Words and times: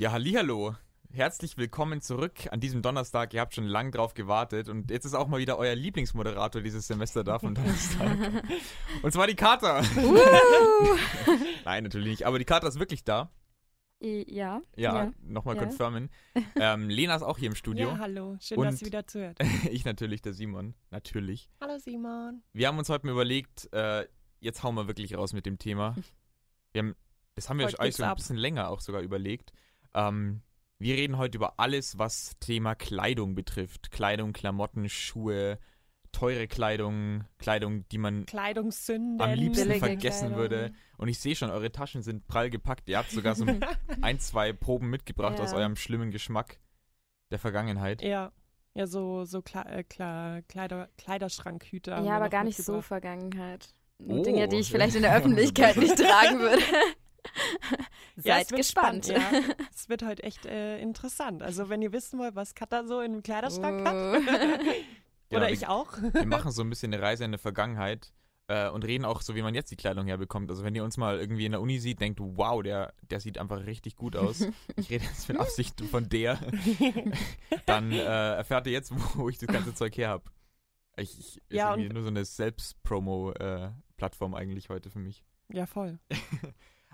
Ja, 0.00 0.12
hallihallo. 0.12 0.76
Herzlich 1.10 1.56
willkommen 1.56 2.00
zurück 2.00 2.46
an 2.52 2.60
diesem 2.60 2.82
Donnerstag. 2.82 3.34
Ihr 3.34 3.40
habt 3.40 3.52
schon 3.54 3.64
lange 3.64 3.90
drauf 3.90 4.14
gewartet 4.14 4.68
und 4.68 4.92
jetzt 4.92 5.04
ist 5.06 5.14
auch 5.14 5.26
mal 5.26 5.40
wieder 5.40 5.58
euer 5.58 5.74
Lieblingsmoderator 5.74 6.62
dieses 6.62 6.86
Semester 6.86 7.24
da 7.24 7.40
von 7.40 7.56
Donnerstag. 7.56 8.16
und 9.02 9.12
zwar 9.12 9.26
die 9.26 9.34
Kater. 9.34 9.82
Nein, 11.64 11.82
natürlich 11.82 12.06
nicht. 12.08 12.26
Aber 12.26 12.38
die 12.38 12.44
Kater 12.44 12.68
ist 12.68 12.78
wirklich 12.78 13.02
da. 13.02 13.32
Ja. 14.00 14.22
Ja, 14.28 14.60
Ja. 14.76 15.12
nochmal 15.20 15.56
Ja. 15.56 15.62
confirmen. 15.64 16.10
Ähm, 16.54 16.88
Lena 16.88 17.16
ist 17.16 17.22
auch 17.22 17.36
hier 17.38 17.48
im 17.48 17.56
Studio. 17.56 17.88
Ja, 17.88 17.98
hallo. 17.98 18.36
Schön, 18.40 18.58
Und- 18.58 18.66
dass 18.66 18.80
ihr 18.80 18.86
wieder 18.86 19.04
zuhört. 19.06 19.38
ich 19.72 19.84
natürlich, 19.84 20.22
der 20.22 20.32
Simon. 20.32 20.74
Natürlich. 20.92 21.50
Hallo 21.60 21.76
Simon. 21.78 22.44
Wir 22.52 22.68
haben 22.68 22.78
uns 22.78 22.88
heute 22.88 23.04
mal 23.04 23.12
überlegt, 23.12 23.68
äh, 23.72 24.06
jetzt 24.38 24.62
hauen 24.62 24.76
wir 24.76 24.86
wirklich 24.86 25.16
raus 25.16 25.32
mit 25.32 25.44
dem 25.46 25.58
Thema. 25.58 25.96
Wir 26.72 26.82
haben, 26.82 26.94
das 27.34 27.48
haben 27.48 27.58
wir 27.58 27.66
euch 27.80 27.96
so 27.96 28.04
ein 28.04 28.10
ab. 28.10 28.18
bisschen 28.18 28.36
länger 28.36 28.68
auch 28.68 28.80
sogar 28.80 29.00
überlegt. 29.02 29.52
Ähm, 29.94 30.42
wir 30.78 30.94
reden 30.94 31.18
heute 31.18 31.38
über 31.38 31.58
alles, 31.58 31.98
was 31.98 32.36
Thema 32.40 32.74
Kleidung 32.74 33.34
betrifft. 33.34 33.90
Kleidung, 33.90 34.32
Klamotten, 34.32 34.88
Schuhe, 34.88 35.58
teure 36.12 36.46
Kleidung, 36.46 37.24
Kleidung, 37.38 37.86
die 37.88 37.98
man 37.98 38.26
Kleidungssünden. 38.26 39.20
am 39.20 39.32
liebsten 39.34 39.72
vergessen 39.74 40.28
Kleidung. 40.28 40.36
würde. 40.38 40.72
Und 40.96 41.08
ich 41.08 41.18
sehe 41.18 41.34
schon, 41.36 41.50
eure 41.50 41.72
Taschen 41.72 42.02
sind 42.02 42.26
prall 42.28 42.48
gepackt. 42.50 42.88
Ihr 42.88 42.98
habt 42.98 43.10
sogar 43.10 43.34
so 43.34 43.44
ein, 44.00 44.18
zwei 44.20 44.52
Proben 44.52 44.88
mitgebracht 44.90 45.38
Ja. 45.38 45.44
aus 45.44 45.52
eurem 45.52 45.76
schlimmen 45.76 46.10
Geschmack 46.10 46.58
der 47.30 47.38
Vergangenheit. 47.38 48.02
Ja. 48.02 48.32
Ja, 48.74 48.86
so, 48.86 49.24
so 49.24 49.42
Kle 49.42 49.64
äh, 49.64 49.82
Kle 49.82 50.44
Kleider 50.48 50.88
Kleiderschrankhüter. 50.98 52.00
Ja, 52.04 52.16
aber 52.16 52.28
gar 52.28 52.44
nicht 52.44 52.58
so. 52.62 52.80
Vergangenheit. 52.80 53.74
Oh. 54.06 54.22
Dinge, 54.22 54.46
die 54.46 54.56
ich 54.58 54.70
vielleicht 54.70 54.94
in 54.94 55.02
der 55.02 55.16
Öffentlichkeit 55.16 55.76
nicht 55.78 55.96
tragen 55.96 56.38
würde. 56.38 56.62
Ja, 58.24 58.34
Seid 58.34 58.46
es 58.46 58.50
wird 58.50 58.58
gespannt. 58.60 59.06
Spannend, 59.06 59.48
ja. 59.58 59.66
Es 59.74 59.88
wird 59.88 60.02
heute 60.04 60.22
echt 60.24 60.44
äh, 60.46 60.78
interessant. 60.80 61.40
Also, 61.42 61.68
wenn 61.68 61.82
ihr 61.82 61.92
wissen 61.92 62.18
wollt, 62.18 62.34
was 62.34 62.54
Katha 62.54 62.84
so 62.84 63.00
im 63.00 63.22
Kleiderschrank 63.22 63.86
hat. 63.86 63.94
Oh. 63.94 64.18
Ja, 65.30 65.36
Oder 65.38 65.48
wir- 65.48 65.52
ich 65.54 65.66
auch. 65.68 65.92
wir 66.00 66.24
machen 66.24 66.50
so 66.52 66.62
ein 66.62 66.70
bisschen 66.70 66.90
eine 66.94 67.02
Reise 67.02 67.22
in 67.22 67.32
die 67.32 67.36
Vergangenheit 67.38 68.14
äh, 68.46 68.70
und 68.70 68.82
reden 68.86 69.04
auch 69.04 69.20
so, 69.20 69.34
wie 69.34 69.42
man 69.42 69.54
jetzt 69.54 69.70
die 69.70 69.76
Kleidung 69.76 70.06
herbekommt. 70.06 70.48
Also 70.50 70.64
wenn 70.64 70.74
ihr 70.74 70.82
uns 70.84 70.96
mal 70.96 71.18
irgendwie 71.20 71.44
in 71.44 71.52
der 71.52 71.60
Uni 71.60 71.78
sieht, 71.80 72.00
denkt, 72.00 72.18
wow, 72.22 72.62
der, 72.62 72.94
der 73.10 73.20
sieht 73.20 73.36
einfach 73.36 73.66
richtig 73.66 73.94
gut 73.96 74.16
aus. 74.16 74.46
Ich 74.76 74.88
rede 74.88 75.04
jetzt 75.04 75.28
mit 75.28 75.36
Absicht 75.38 75.78
von 75.82 76.08
der. 76.08 76.38
Dann 77.66 77.92
äh, 77.92 77.98
erfährt 78.36 78.66
ihr 78.68 78.72
jetzt, 78.72 78.90
wo 79.18 79.28
ich 79.28 79.36
das 79.36 79.48
ganze 79.48 79.74
Zeug 79.74 79.94
her 79.98 80.08
habe. 80.08 80.24
Ich, 80.96 81.12
ich, 81.18 81.36
ist 81.36 81.40
Ja, 81.50 81.72
irgendwie 81.72 81.88
und- 81.88 81.94
nur 81.96 82.02
so 82.04 82.08
eine 82.08 82.24
Selbst-Promo-Plattform 82.24 84.34
eigentlich 84.34 84.70
heute 84.70 84.88
für 84.90 84.98
mich. 84.98 85.22
Ja, 85.52 85.66
voll. 85.66 85.98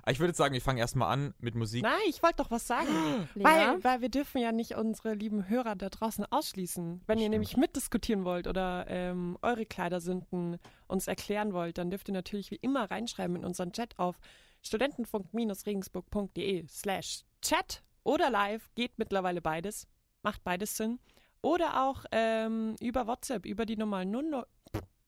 Aber 0.05 0.13
ich 0.13 0.21
würde 0.21 0.33
jetzt 0.33 0.39
sagen, 0.39 0.53
wir 0.53 0.61
fangen 0.61 0.77
erstmal 0.77 1.11
an 1.11 1.33
mit 1.39 1.55
Musik. 1.55 1.83
Nein, 1.83 1.95
ich 2.09 2.23
wollte 2.23 2.37
doch 2.37 2.51
was 2.51 2.67
sagen. 2.67 2.89
Lena? 3.35 3.49
Weil, 3.49 3.83
weil 3.85 4.03
wir 4.03 4.11
dürfen 4.11 4.39
ja 4.39 4.53
nicht 4.53 4.77
unsere 4.77 5.15
lieben 5.15 5.49
Hörer 5.49 5.77
da 5.77 5.89
draußen 5.89 6.27
ausschließen. 6.31 7.01
Wenn 7.07 7.19
ihr 7.19 7.31
nämlich 7.31 7.57
mitdiskutieren 7.57 8.27
wollt 8.27 8.47
oder 8.47 8.85
ähm, 8.89 9.39
eure 9.41 9.65
Kleidersünden 9.65 10.59
uns 10.89 11.09
erklären 11.09 11.55
wollt, 11.55 11.79
dann 11.79 11.89
dürft 11.89 12.09
ihr 12.09 12.15
natürlich 12.15 12.51
wie 12.51 12.57
immer 12.57 12.91
reinschreiben 12.91 13.37
in 13.37 13.47
unseren 13.47 13.73
Chat 13.73 13.99
auf 13.99 14.21
studentenfunk-regensburg.de 14.61 16.67
slash 16.69 17.23
chat 17.41 17.83
oder 18.03 18.29
live. 18.29 18.69
Geht 18.75 18.99
mittlerweile 18.99 19.41
beides. 19.41 19.89
Macht 20.23 20.45
beides 20.45 20.77
Sinn. 20.77 20.99
Oder 21.41 21.83
auch 21.83 22.05
ähm, 22.13 22.77
über 22.79 23.07
WhatsApp, 23.07 23.47
über 23.47 23.65
die 23.65 23.79
Nummer 23.79 24.05
00 24.05 24.45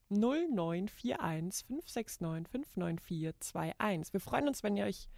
0941 0.09 1.65
569 1.67 2.47
59421. 2.75 4.13
Wir 4.13 4.19
freuen 4.19 4.47
uns, 4.47 4.63
wenn 4.63 4.77
ihr 4.77 4.85
euch 4.85 5.09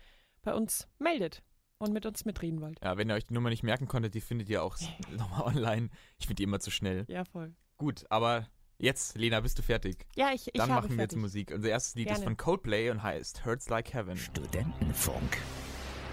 bei 0.42 0.54
uns 0.54 0.88
meldet 1.00 1.44
und 1.78 1.94
mit 1.94 2.06
uns 2.06 2.26
mitreden 2.26 2.62
wollt. 2.62 2.80
Ja, 2.84 2.98
wenn 2.98 3.10
ihr 3.10 3.16
euch 3.16 3.26
die 3.26 3.34
Nummer 3.34 3.50
nicht 3.50 3.64
merken 3.64 3.88
konntet, 3.88 4.14
die 4.14 4.22
findet 4.22 4.50
ihr 4.50 4.64
auch 4.64 4.78
nochmal 5.18 5.44
online. 5.44 5.90
Ich 6.18 6.28
finde 6.28 6.36
die 6.36 6.44
immer 6.44 6.60
zu 6.60 6.72
schnell. 6.72 7.06
Ja, 7.08 7.24
voll. 7.26 7.54
Gut, 7.78 8.06
aber 8.10 8.48
jetzt, 8.78 9.18
Lena, 9.18 9.40
bist 9.40 9.58
du 9.58 9.62
fertig? 9.62 10.06
Ja, 10.16 10.32
ich, 10.34 10.48
ich 10.48 10.54
Dann 10.54 10.70
habe 10.72 10.88
machen 10.88 10.98
wir 10.98 11.04
jetzt 11.04 11.14
fertig. 11.14 11.22
Musik. 11.22 11.52
Unser 11.54 11.70
erstes 11.70 11.96
Lied 11.96 12.08
ist 12.08 12.16
Gerne. 12.16 12.24
von 12.26 12.38
Coldplay 12.38 12.90
und 12.90 13.02
heißt 13.04 13.46
Hurts 13.46 13.70
Like 13.70 13.94
Heaven. 13.94 14.18
Studentenfunk. 14.18 15.38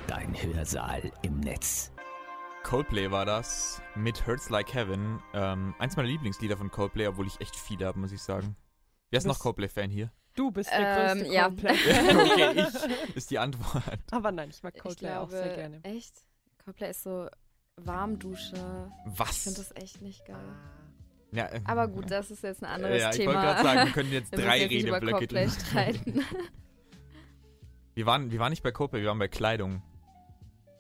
Dein 0.06 0.34
Hörsaal 0.41 1.11
im 1.22 1.41
Netz. 1.41 1.93
Coldplay 2.62 3.11
war 3.11 3.25
das 3.25 3.81
mit 3.95 4.27
Hurts 4.27 4.51
Like 4.51 4.75
Heaven. 4.75 5.21
Ähm, 5.34 5.75
eins 5.78 5.97
meiner 5.97 6.09
Lieblingslieder 6.09 6.56
von 6.56 6.71
Coldplay, 6.71 7.06
obwohl 7.06 7.27
ich 7.27 7.41
echt 7.41 7.56
viele 7.56 7.87
habe, 7.87 7.99
muss 7.99 8.12
ich 8.12 8.21
sagen. 8.22 8.56
Wer 9.16 9.19
ist 9.19 9.27
noch 9.27 9.38
Coldplay-Fan 9.38 9.91
hier? 9.91 10.12
Du 10.34 10.50
bist 10.50 10.71
der 10.71 11.10
Ähm, 11.12 11.19
größte 11.19 11.32
ja. 11.34 11.44
Coldplay. 11.44 11.72
okay, 12.54 12.66
ich 13.09 13.16
ist 13.16 13.31
die 13.31 13.38
Antwort. 13.38 13.82
Aber 14.10 14.31
nein, 14.32 14.50
ich 14.50 14.62
mag 14.62 14.75
ich 14.77 14.82
Coldplay 14.82 15.09
glaube, 15.09 15.22
auch 15.22 15.31
sehr 15.31 15.56
gerne. 15.56 15.81
echt, 15.84 16.12
Coldplay 16.62 16.91
ist 16.91 17.03
so 17.03 17.28
Warmdusche. 17.77 18.56
Ich 18.56 19.12
finde 19.12 19.19
Was? 19.19 19.44
das 19.44 19.72
echt 19.77 20.03
nicht 20.03 20.25
geil. 20.27 20.37
Ja, 21.32 21.47
äh, 21.47 21.60
Aber 21.65 21.88
gut, 21.88 22.10
das 22.10 22.31
ist 22.31 22.43
jetzt 22.43 22.62
ein 22.62 22.66
anderes 22.71 23.00
ja, 23.00 23.10
ich 23.10 23.16
Thema. 23.16 23.32
wollte 23.34 23.47
gerade 23.47 23.62
sagen, 23.62 23.87
wir 23.87 23.93
können 23.93 24.12
jetzt 24.12 24.32
Wir 24.37 24.38
drei 24.38 24.66
Redeblöcke 24.66 25.27
drin. 25.27 25.50
streiten. 25.50 26.25
Wir 27.94 28.06
waren, 28.06 28.31
wir 28.31 28.38
waren 28.38 28.50
nicht 28.50 28.62
bei 28.62 28.72
Coldplay, 28.72 29.00
wir 29.00 29.09
waren 29.09 29.19
bei 29.19 29.28
Kleidung. 29.28 29.83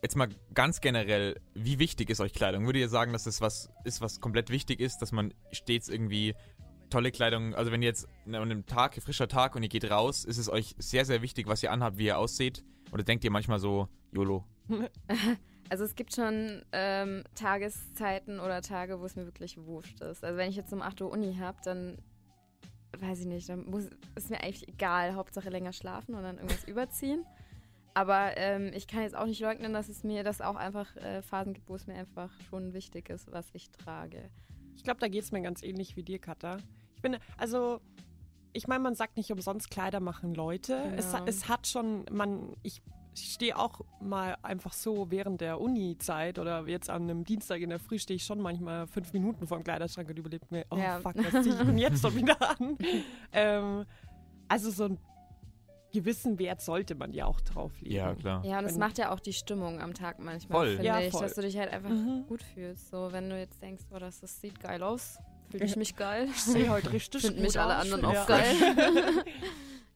Jetzt 0.02 0.16
mal 0.16 0.28
ganz 0.54 0.80
generell, 0.80 1.40
wie 1.54 1.78
wichtig 1.78 2.10
ist 2.10 2.20
euch 2.20 2.32
Kleidung? 2.34 2.66
Würdet 2.66 2.80
ihr 2.80 2.88
sagen, 2.88 3.12
dass 3.12 3.26
es 3.26 3.40
was 3.40 3.70
ist, 3.84 4.00
was 4.02 4.20
komplett 4.20 4.50
wichtig 4.50 4.80
ist, 4.80 4.98
dass 4.98 5.12
man 5.12 5.32
stets 5.50 5.88
irgendwie 5.88 6.34
tolle 6.90 7.10
Kleidung, 7.10 7.54
also 7.54 7.72
wenn 7.72 7.82
ihr 7.82 7.88
jetzt 7.88 8.08
an 8.26 8.34
einem 8.34 8.66
Tag, 8.66 8.94
frischer 9.02 9.28
Tag 9.28 9.54
und 9.54 9.62
ihr 9.62 9.68
geht 9.68 9.90
raus, 9.90 10.24
ist 10.24 10.38
es 10.38 10.48
euch 10.48 10.74
sehr, 10.78 11.04
sehr 11.04 11.22
wichtig, 11.22 11.46
was 11.46 11.62
ihr 11.62 11.72
anhabt, 11.72 11.98
wie 11.98 12.06
ihr 12.06 12.18
ausseht? 12.18 12.64
Oder 12.92 13.02
denkt 13.02 13.24
ihr 13.24 13.30
manchmal 13.30 13.58
so, 13.58 13.88
YOLO? 14.12 14.44
Also 15.68 15.82
es 15.82 15.96
gibt 15.96 16.14
schon 16.14 16.62
ähm, 16.70 17.24
Tageszeiten 17.34 18.38
oder 18.38 18.62
Tage, 18.62 19.00
wo 19.00 19.04
es 19.04 19.16
mir 19.16 19.24
wirklich 19.24 19.58
wurscht 19.58 20.00
ist. 20.00 20.22
Also 20.22 20.36
wenn 20.36 20.48
ich 20.48 20.54
jetzt 20.54 20.72
um 20.72 20.80
8 20.80 21.00
Uhr 21.00 21.10
Uni 21.10 21.34
habe, 21.40 21.58
dann 21.64 21.98
weiß 22.96 23.20
ich 23.20 23.26
nicht, 23.26 23.48
dann 23.48 23.68
muss, 23.68 23.88
ist 24.14 24.30
mir 24.30 24.40
eigentlich 24.42 24.68
egal. 24.68 25.14
Hauptsache 25.14 25.50
länger 25.50 25.72
schlafen 25.72 26.14
und 26.14 26.22
dann 26.22 26.36
irgendwas 26.36 26.64
überziehen. 26.64 27.24
Aber 27.94 28.36
ähm, 28.36 28.72
ich 28.74 28.86
kann 28.86 29.02
jetzt 29.02 29.16
auch 29.16 29.26
nicht 29.26 29.40
leugnen, 29.40 29.72
dass 29.72 29.88
es 29.88 30.04
mir 30.04 30.22
das 30.22 30.40
auch 30.40 30.56
einfach 30.56 30.94
äh, 30.96 31.22
Phasen 31.22 31.54
gibt, 31.54 31.68
wo 31.68 31.74
es 31.74 31.86
mir 31.86 31.94
einfach 31.94 32.30
schon 32.48 32.72
wichtig 32.72 33.08
ist, 33.08 33.32
was 33.32 33.46
ich 33.52 33.70
trage. 33.70 34.30
Ich 34.76 34.84
glaube, 34.84 35.00
da 35.00 35.08
geht 35.08 35.22
es 35.22 35.32
mir 35.32 35.40
ganz 35.40 35.62
ähnlich 35.62 35.96
wie 35.96 36.02
dir, 36.02 36.18
Katha. 36.18 36.58
Ich 36.96 37.02
bin, 37.02 37.16
also, 37.36 37.80
ich 38.52 38.66
meine, 38.66 38.82
man 38.82 38.94
sagt 38.94 39.16
nicht 39.16 39.30
umsonst, 39.30 39.70
Kleider 39.70 40.00
machen 40.00 40.34
Leute. 40.34 40.74
Es, 40.96 41.12
Genau. 41.12 41.24
es 41.26 41.48
hat 41.48 41.66
schon, 41.66 42.04
man, 42.10 42.56
ich 42.62 42.82
stehe 43.14 43.56
auch 43.58 43.80
mal 44.00 44.36
einfach 44.42 44.72
so 44.72 45.10
während 45.10 45.40
der 45.40 45.60
Uni-Zeit 45.60 46.38
oder 46.38 46.66
jetzt 46.66 46.90
an 46.90 47.02
einem 47.02 47.24
Dienstag 47.24 47.60
in 47.60 47.70
der 47.70 47.78
Früh 47.78 47.98
stehe 47.98 48.16
ich 48.16 48.24
schon 48.24 48.40
manchmal 48.40 48.86
fünf 48.86 49.12
Minuten 49.12 49.46
vor 49.46 49.58
dem 49.58 49.64
Kleiderschrank 49.64 50.08
und 50.08 50.18
überlege 50.18 50.44
mir, 50.50 50.66
oh 50.70 50.76
Ja. 50.76 51.00
fuck, 51.00 51.14
was 51.16 51.42
ziehe 51.42 51.54
ich 51.54 51.60
denn 51.62 51.78
jetzt 51.78 52.02
schon 52.02 52.14
wieder 52.14 52.36
an? 52.50 52.76
ähm, 53.32 53.84
also 54.48 54.70
so 54.70 54.84
einen 54.84 54.98
gewissen 55.92 56.38
Wert 56.38 56.60
sollte 56.60 56.94
man 56.94 57.12
ja 57.12 57.24
auch 57.24 57.40
drauflegen. 57.40 57.96
Ja, 57.96 58.14
klar. 58.14 58.44
Ja, 58.44 58.58
und 58.58 58.66
es 58.66 58.76
macht 58.76 58.98
ja 58.98 59.10
auch 59.12 59.20
die 59.20 59.32
Stimmung 59.32 59.80
am 59.80 59.94
Tag 59.94 60.18
manchmal, 60.18 60.58
Voll. 60.58 60.68
finde 60.76 60.84
Ja, 60.84 61.00
ich, 61.00 61.10
voll. 61.10 61.22
dass 61.22 61.34
du 61.34 61.40
dich 61.42 61.56
halt 61.56 61.72
einfach 61.72 61.90
Mhm. 61.90 62.24
gut 62.28 62.42
fühlst. 62.42 62.90
So, 62.90 63.12
wenn 63.12 63.30
du 63.30 63.38
jetzt 63.38 63.62
denkst, 63.62 63.84
oh, 63.94 63.98
das, 63.98 64.20
das 64.20 64.40
sieht 64.40 64.60
geil 64.60 64.82
aus, 64.82 65.18
fühle 65.50 65.64
ich 65.64 65.76
mich 65.76 65.96
geil. 65.96 66.28
Ich 66.30 66.42
sehe 66.42 66.68
heute 66.70 66.92
richtig 66.92 67.22
Finden 67.22 67.36
gut 67.38 67.46
mich 67.46 67.60
alle 67.60 67.76
anderen 67.76 68.02
Ja. 68.02 68.22
auch 68.22 68.26
geil. 68.26 68.54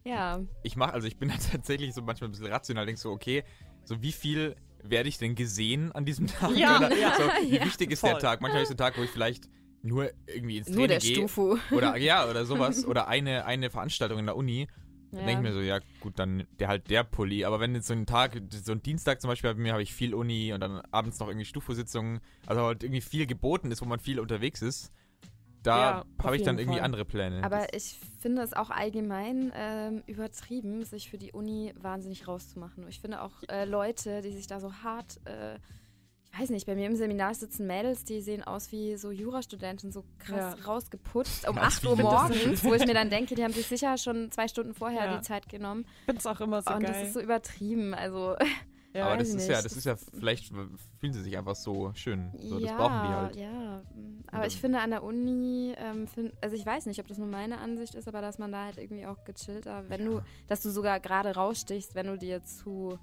ja, 0.04 0.40
Ich 0.62 0.76
mache, 0.76 0.92
also 0.92 1.06
ich 1.06 1.16
bin 1.18 1.28
da 1.28 1.34
tatsächlich 1.52 1.94
so 1.94 2.02
manchmal 2.02 2.28
ein 2.28 2.32
bisschen 2.32 2.46
rational, 2.46 2.86
denk 2.86 2.98
so, 2.98 3.10
okay, 3.10 3.44
so 3.84 4.02
wie 4.02 4.12
viel 4.12 4.56
werde 4.82 5.08
ich 5.08 5.18
denn 5.18 5.34
gesehen 5.34 5.92
an 5.92 6.04
diesem 6.06 6.26
Tag? 6.26 6.56
Ja, 6.56 6.76
Oder 6.76 6.96
ja. 6.96 7.14
so, 7.16 7.24
wie 7.42 7.56
Ja. 7.56 7.64
wichtig 7.64 7.90
ist 7.90 8.00
Voll. 8.00 8.10
der 8.10 8.18
Tag? 8.18 8.40
Manchmal 8.40 8.62
ist 8.62 8.68
der 8.68 8.76
Tag, 8.78 8.96
wo 8.96 9.02
ich 9.02 9.10
vielleicht 9.10 9.48
nur 9.82 10.10
irgendwie 10.26 10.58
ins 10.58 10.68
nur 10.68 10.88
der 10.88 11.00
Training 11.00 11.16
gehe. 11.16 11.28
Stufu. 11.28 11.58
Oder 11.74 11.96
ja, 11.96 12.28
oder 12.28 12.44
sowas. 12.46 12.84
Oder 12.86 13.08
eine, 13.08 13.44
eine 13.44 13.70
Veranstaltung 13.70 14.18
in 14.18 14.26
der 14.26 14.36
Uni. 14.36 14.68
Dann 15.10 15.20
Ja. 15.20 15.26
denke 15.26 15.42
ich 15.48 15.48
mir 15.48 15.52
so, 15.54 15.60
ja 15.60 15.80
gut, 16.00 16.18
dann 16.18 16.46
der 16.58 16.68
halt 16.68 16.88
der 16.88 17.02
Pulli. 17.04 17.44
Aber 17.44 17.60
wenn 17.60 17.74
jetzt 17.74 17.88
so 17.88 17.94
ein 17.94 18.06
Tag, 18.06 18.40
so 18.50 18.72
ein 18.72 18.82
Dienstag 18.82 19.20
zum 19.20 19.28
Beispiel 19.28 19.52
bei 19.54 19.60
mir 19.60 19.72
habe 19.72 19.82
ich 19.82 19.92
viel 19.92 20.14
Uni 20.14 20.52
und 20.52 20.60
dann 20.60 20.80
abends 20.92 21.18
noch 21.18 21.28
irgendwie 21.28 21.46
Stufu-Sitzungen, 21.46 22.20
also 22.46 22.62
halt 22.62 22.82
irgendwie 22.84 23.00
viel 23.00 23.26
geboten 23.26 23.70
ist, 23.72 23.80
wo 23.82 23.86
man 23.86 24.00
viel 24.00 24.20
unterwegs 24.20 24.62
ist, 24.62 24.92
da 25.62 25.76
Ja, 25.78 26.04
habe 26.22 26.36
ich 26.36 26.42
dann 26.42 26.58
irgendwie 26.58 26.78
Fall. 26.78 26.84
andere 26.86 27.04
Pläne. 27.04 27.42
Aber 27.44 27.74
ich 27.74 27.98
finde 28.20 28.42
es 28.42 28.52
auch 28.54 28.70
allgemein 28.70 29.52
ähm, 29.54 30.02
übertrieben, 30.06 30.84
sich 30.84 31.10
für 31.10 31.18
die 31.18 31.32
Uni 31.32 31.72
wahnsinnig 31.80 32.26
rauszumachen. 32.28 32.86
Ich 32.88 33.00
finde 33.00 33.20
auch 33.22 33.32
äh, 33.48 33.64
Leute, 33.64 34.20
die 34.22 34.32
sich 34.32 34.46
da 34.46 34.60
so 34.60 34.72
hart, 34.82 35.18
äh, 35.26 35.56
ich 36.32 36.40
weiß 36.40 36.50
nicht, 36.50 36.66
bei 36.66 36.76
mir 36.76 36.86
im 36.86 36.94
Seminar 36.94 37.34
sitzen 37.34 37.66
Mädels, 37.66 38.04
die 38.04 38.20
sehen 38.20 38.44
aus 38.44 38.70
wie 38.70 38.96
so 38.96 39.10
Jurastudenten, 39.10 39.90
so 39.90 40.04
krass 40.18 40.56
Ja. 40.58 40.64
rausgeputzt 40.64 41.48
um 41.48 41.56
Was, 41.56 41.78
8 41.78 41.82
wie 41.82 41.88
Uhr 41.88 41.96
das 41.96 42.04
morgens, 42.04 42.64
wo 42.64 42.72
ich 42.74 42.86
mir 42.86 42.94
dann 42.94 43.10
denke, 43.10 43.34
die 43.34 43.42
haben 43.42 43.52
sich 43.52 43.66
sicher 43.66 43.98
schon 43.98 44.30
zwei 44.30 44.46
Stunden 44.48 44.72
vorher 44.74 45.06
Ja. 45.06 45.16
die 45.16 45.22
Zeit 45.22 45.48
genommen. 45.48 45.84
Ich 46.00 46.04
finde 46.06 46.18
es 46.20 46.26
auch 46.26 46.40
immer 46.40 46.62
so 46.62 46.72
und 46.72 46.80
geil. 46.84 46.92
das 46.92 47.02
ist 47.02 47.14
so 47.14 47.20
übertrieben. 47.20 47.92
Also, 47.94 48.36
ja. 48.94 49.06
Aber 49.06 49.16
das 49.16 49.28
ich 49.28 49.34
ist 49.36 49.48
ja, 49.48 49.54
nicht. 49.56 49.64
das 49.66 49.76
ist 49.76 49.84
ja, 49.84 49.96
vielleicht 49.96 50.46
fühlen 50.98 51.12
sie 51.12 51.22
sich 51.22 51.36
einfach 51.38 51.54
so 51.56 51.92
schön. 51.94 52.30
So, 52.38 52.58
ja, 52.58 52.68
das 52.68 52.76
brauchen 52.76 53.02
die 53.08 53.14
halt. 53.14 53.36
ja. 53.36 53.82
Aber 54.32 54.46
ich 54.46 54.60
finde 54.60 54.80
an 54.80 54.90
der 54.90 55.02
Uni, 55.02 55.74
ähm, 55.76 56.06
find, 56.06 56.32
also 56.40 56.54
ich 56.56 56.64
weiß 56.64 56.86
nicht, 56.86 57.00
ob 57.00 57.08
das 57.08 57.18
nur 57.18 57.26
meine 57.26 57.58
Ansicht 57.58 57.94
ist, 57.94 58.06
aber 58.08 58.20
dass 58.20 58.38
man 58.38 58.52
da 58.52 58.64
halt 58.66 58.78
irgendwie 58.78 59.06
auch 59.06 59.24
gechillter, 59.24 59.88
wenn 59.88 60.04
du, 60.04 60.20
dass 60.48 60.62
du 60.62 60.70
sogar 60.70 61.00
gerade 61.00 61.34
rausstichst, 61.34 61.94
wenn 61.94 62.06
du 62.06 62.16
dir 62.18 62.42
zu 62.44 62.98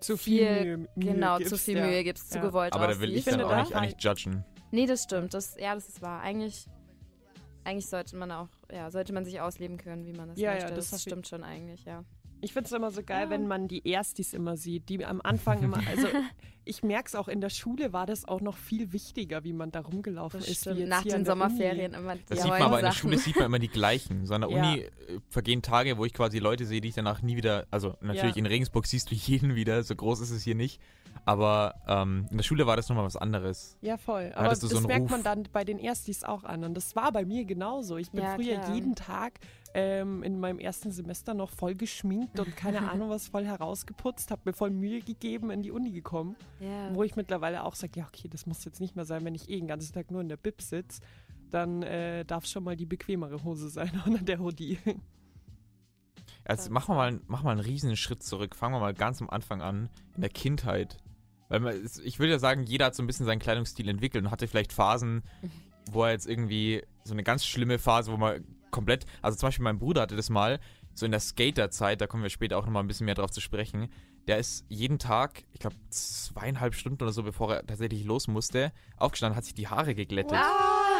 zu 0.00 0.16
viel, 0.16 0.46
viel- 0.62 0.88
Genau, 0.94 1.38
gibst, 1.38 1.50
zu 1.52 1.58
viel 1.58 1.76
ja. 1.78 1.84
Mühe 1.86 2.04
gibst, 2.04 2.30
zu 2.30 2.38
Ja. 2.38 2.44
gewollt 2.44 2.72
Aber 2.72 2.86
da 2.86 3.00
will 3.00 3.10
ich 3.10 3.16
aussiehst. 3.16 3.26
dann 3.26 3.32
finde, 3.40 3.46
auch 3.46 3.50
da- 3.50 3.60
nicht, 3.62 3.74
auch 3.76 3.80
nicht 3.80 4.04
judgen. 4.04 4.44
Nee, 4.70 4.86
das 4.86 5.02
stimmt. 5.02 5.34
Das, 5.34 5.56
ja, 5.58 5.74
das 5.74 5.88
ist 5.88 6.02
wahr. 6.02 6.20
Eigentlich, 6.20 6.68
eigentlich 7.64 7.86
sollte 7.88 8.14
man 8.16 8.30
auch, 8.30 8.48
ja, 8.72 8.92
sollte 8.92 9.12
man 9.12 9.24
sich 9.24 9.40
ausleben 9.40 9.76
können, 9.76 10.06
wie 10.06 10.12
man 10.12 10.28
das 10.28 10.38
Ja, 10.38 10.52
ja, 10.52 10.60
möchte. 10.60 10.74
das 10.76 10.90
das 10.90 11.04
je- 11.04 11.10
stimmt 11.10 11.26
schon 11.26 11.42
eigentlich, 11.42 11.84
ja. 11.84 12.04
Ich 12.40 12.52
finde 12.52 12.66
es 12.66 12.72
immer 12.72 12.90
so 12.90 13.02
geil, 13.02 13.24
Ja. 13.24 13.30
wenn 13.30 13.46
man 13.48 13.68
die 13.68 13.86
Erstis 13.88 14.32
immer 14.32 14.56
sieht, 14.56 14.88
die 14.88 15.04
am 15.04 15.20
Anfang 15.22 15.62
immer, 15.62 15.78
also 15.88 16.06
ich 16.64 16.82
merke 16.82 17.08
es 17.08 17.14
auch 17.14 17.28
in 17.28 17.40
der 17.40 17.50
Schule 17.50 17.92
war 17.92 18.06
das 18.06 18.26
auch 18.28 18.40
noch 18.40 18.56
viel 18.56 18.92
wichtiger, 18.92 19.42
wie 19.44 19.52
man 19.52 19.70
da 19.72 19.80
rumgelaufen 19.80 20.40
Das 20.40 20.48
ist. 20.48 20.60
stimmt. 20.60 20.76
Wie 20.76 20.80
jetzt 20.82 20.88
Nach 20.90 21.02
hier 21.02 21.12
den 21.14 21.24
Sommerferien 21.24 21.92
Uni. 21.94 22.02
immer 22.02 22.14
die 22.16 22.22
Das 22.28 22.40
sieht 22.42 22.48
man 22.50 22.62
aber 22.62 22.78
in 22.78 22.84
der 22.84 22.92
Sachen. 22.92 23.00
Schule 23.00 23.18
sieht 23.18 23.36
man 23.36 23.46
immer 23.46 23.58
die 23.58 23.68
gleichen. 23.68 24.26
So 24.26 24.34
an 24.34 24.42
der 24.42 24.50
Ja. 24.50 24.56
Uni 24.70 24.80
äh, 24.82 24.90
vergehen 25.30 25.62
Tage, 25.62 25.96
wo 25.98 26.04
ich 26.04 26.12
quasi 26.14 26.38
Leute 26.38 26.64
sehe, 26.66 26.80
die 26.80 26.88
ich 26.88 26.94
danach 26.94 27.22
nie 27.22 27.36
wieder. 27.36 27.66
Also 27.70 27.96
natürlich 28.00 28.36
Ja. 28.36 28.38
in 28.40 28.46
Regensburg 28.46 28.86
siehst 28.86 29.10
du 29.10 29.14
jeden 29.14 29.54
wieder, 29.54 29.82
so 29.82 29.96
groß 29.96 30.20
ist 30.20 30.30
es 30.30 30.42
hier 30.42 30.54
nicht. 30.54 30.80
Aber 31.24 31.74
ähm, 31.88 32.26
in 32.30 32.36
der 32.36 32.44
Schule 32.44 32.66
war 32.66 32.76
das 32.76 32.88
nochmal 32.88 33.04
was 33.04 33.16
anderes. 33.16 33.76
Ja, 33.80 33.96
voll. 33.96 34.30
Da 34.30 34.36
Aber 34.40 34.48
das 34.50 34.60
so 34.60 34.80
merkt 34.82 35.04
Ruf. 35.04 35.10
man 35.10 35.22
dann 35.22 35.44
bei 35.52 35.64
den 35.64 35.78
Erstis 35.78 36.22
auch 36.22 36.44
an. 36.44 36.64
Und 36.64 36.74
das 36.74 36.94
war 36.96 37.10
bei 37.12 37.24
mir 37.24 37.44
genauso. 37.44 37.96
Ich 37.96 38.10
bin 38.12 38.22
Ja, 38.22 38.34
früher 38.36 38.56
klar. 38.58 38.74
jeden 38.74 38.94
Tag 38.94 39.40
ähm, 39.74 40.22
in 40.22 40.40
meinem 40.40 40.58
ersten 40.58 40.90
Semester 40.90 41.34
noch 41.34 41.50
voll 41.50 41.74
geschminkt 41.74 42.38
und 42.40 42.56
keine 42.56 42.80
Ahnung 42.90 43.10
was 43.10 43.28
voll 43.28 43.44
herausgeputzt, 43.44 44.30
habe 44.30 44.42
mir 44.46 44.52
voll 44.52 44.70
Mühe 44.70 45.00
gegeben, 45.00 45.50
in 45.50 45.62
die 45.62 45.70
Uni 45.70 45.90
gekommen. 45.92 46.36
Ja. 46.60 46.94
Wo 46.94 47.02
ich 47.02 47.16
mittlerweile 47.16 47.64
auch 47.64 47.74
sage, 47.74 48.00
ja 48.00 48.06
okay, 48.06 48.28
das 48.28 48.46
muss 48.46 48.64
jetzt 48.64 48.80
nicht 48.80 48.96
mehr 48.96 49.04
sein, 49.04 49.24
wenn 49.24 49.34
ich 49.34 49.48
eh 49.48 49.56
den 49.56 49.68
ganzen 49.68 49.92
Tag 49.92 50.10
nur 50.10 50.20
in 50.20 50.28
der 50.28 50.36
Bib 50.36 50.62
sitze. 50.62 51.00
Dann 51.50 51.82
äh, 51.82 52.24
darf 52.24 52.44
es 52.44 52.50
schon 52.50 52.64
mal 52.64 52.76
die 52.76 52.86
bequemere 52.86 53.42
Hose 53.44 53.68
sein 53.70 53.90
oder 54.06 54.18
der 54.18 54.38
Hoodie. 54.40 54.78
Jetzt 54.84 55.04
Das- 56.46 56.70
machen 56.70 56.92
wir 56.94 56.96
mal, 56.96 57.12
machen 57.26 57.44
wir 57.44 57.44
mal 57.44 57.50
einen 57.52 57.60
riesen 57.60 57.96
Schritt 57.96 58.22
zurück. 58.22 58.54
Fangen 58.54 58.74
wir 58.74 58.80
mal 58.80 58.94
ganz 58.94 59.20
am 59.22 59.30
Anfang 59.30 59.62
an, 59.62 59.88
in 60.14 60.20
der 60.22 60.30
Kindheit. 60.30 60.98
Weil 61.48 61.60
man, 61.60 61.74
ich 62.04 62.18
würde 62.18 62.32
ja 62.32 62.38
sagen, 62.38 62.64
jeder 62.64 62.86
hat 62.86 62.94
so 62.94 63.02
ein 63.02 63.06
bisschen 63.06 63.24
seinen 63.26 63.38
Kleidungsstil 63.38 63.88
entwickelt 63.88 64.24
und 64.24 64.30
hatte 64.30 64.46
vielleicht 64.48 64.72
Phasen, 64.72 65.22
wo 65.90 66.04
er 66.04 66.10
jetzt 66.12 66.26
irgendwie 66.26 66.82
so 67.04 67.14
eine 67.14 67.22
ganz 67.22 67.46
schlimme 67.46 67.78
Phase, 67.78 68.12
wo 68.12 68.18
man 68.18 68.44
komplett, 68.70 69.06
also 69.22 69.36
zum 69.38 69.48
Beispiel 69.48 69.64
mein 69.64 69.78
Bruder 69.78 70.02
hatte 70.02 70.16
das 70.16 70.30
mal, 70.30 70.60
so 70.94 71.04
in 71.06 71.12
der 71.12 71.20
Skaterzeit, 71.20 72.00
da 72.00 72.06
kommen 72.06 72.22
wir 72.22 72.30
später 72.30 72.58
auch 72.58 72.64
nochmal 72.64 72.82
ein 72.82 72.88
bisschen 72.88 73.06
mehr 73.06 73.14
drauf 73.14 73.30
zu 73.30 73.40
sprechen. 73.40 73.88
Der 74.26 74.36
ist 74.38 74.66
jeden 74.68 74.98
Tag, 74.98 75.44
ich 75.52 75.60
glaube 75.60 75.76
zweieinhalb 75.88 76.74
Stunden 76.74 77.02
oder 77.02 77.12
so, 77.12 77.22
bevor 77.22 77.54
er 77.54 77.66
tatsächlich 77.66 78.04
los 78.04 78.28
musste, 78.28 78.72
aufgestanden, 78.98 79.36
hat 79.36 79.44
sich 79.44 79.54
die 79.54 79.68
Haare 79.68 79.94
geglättet. 79.94 80.36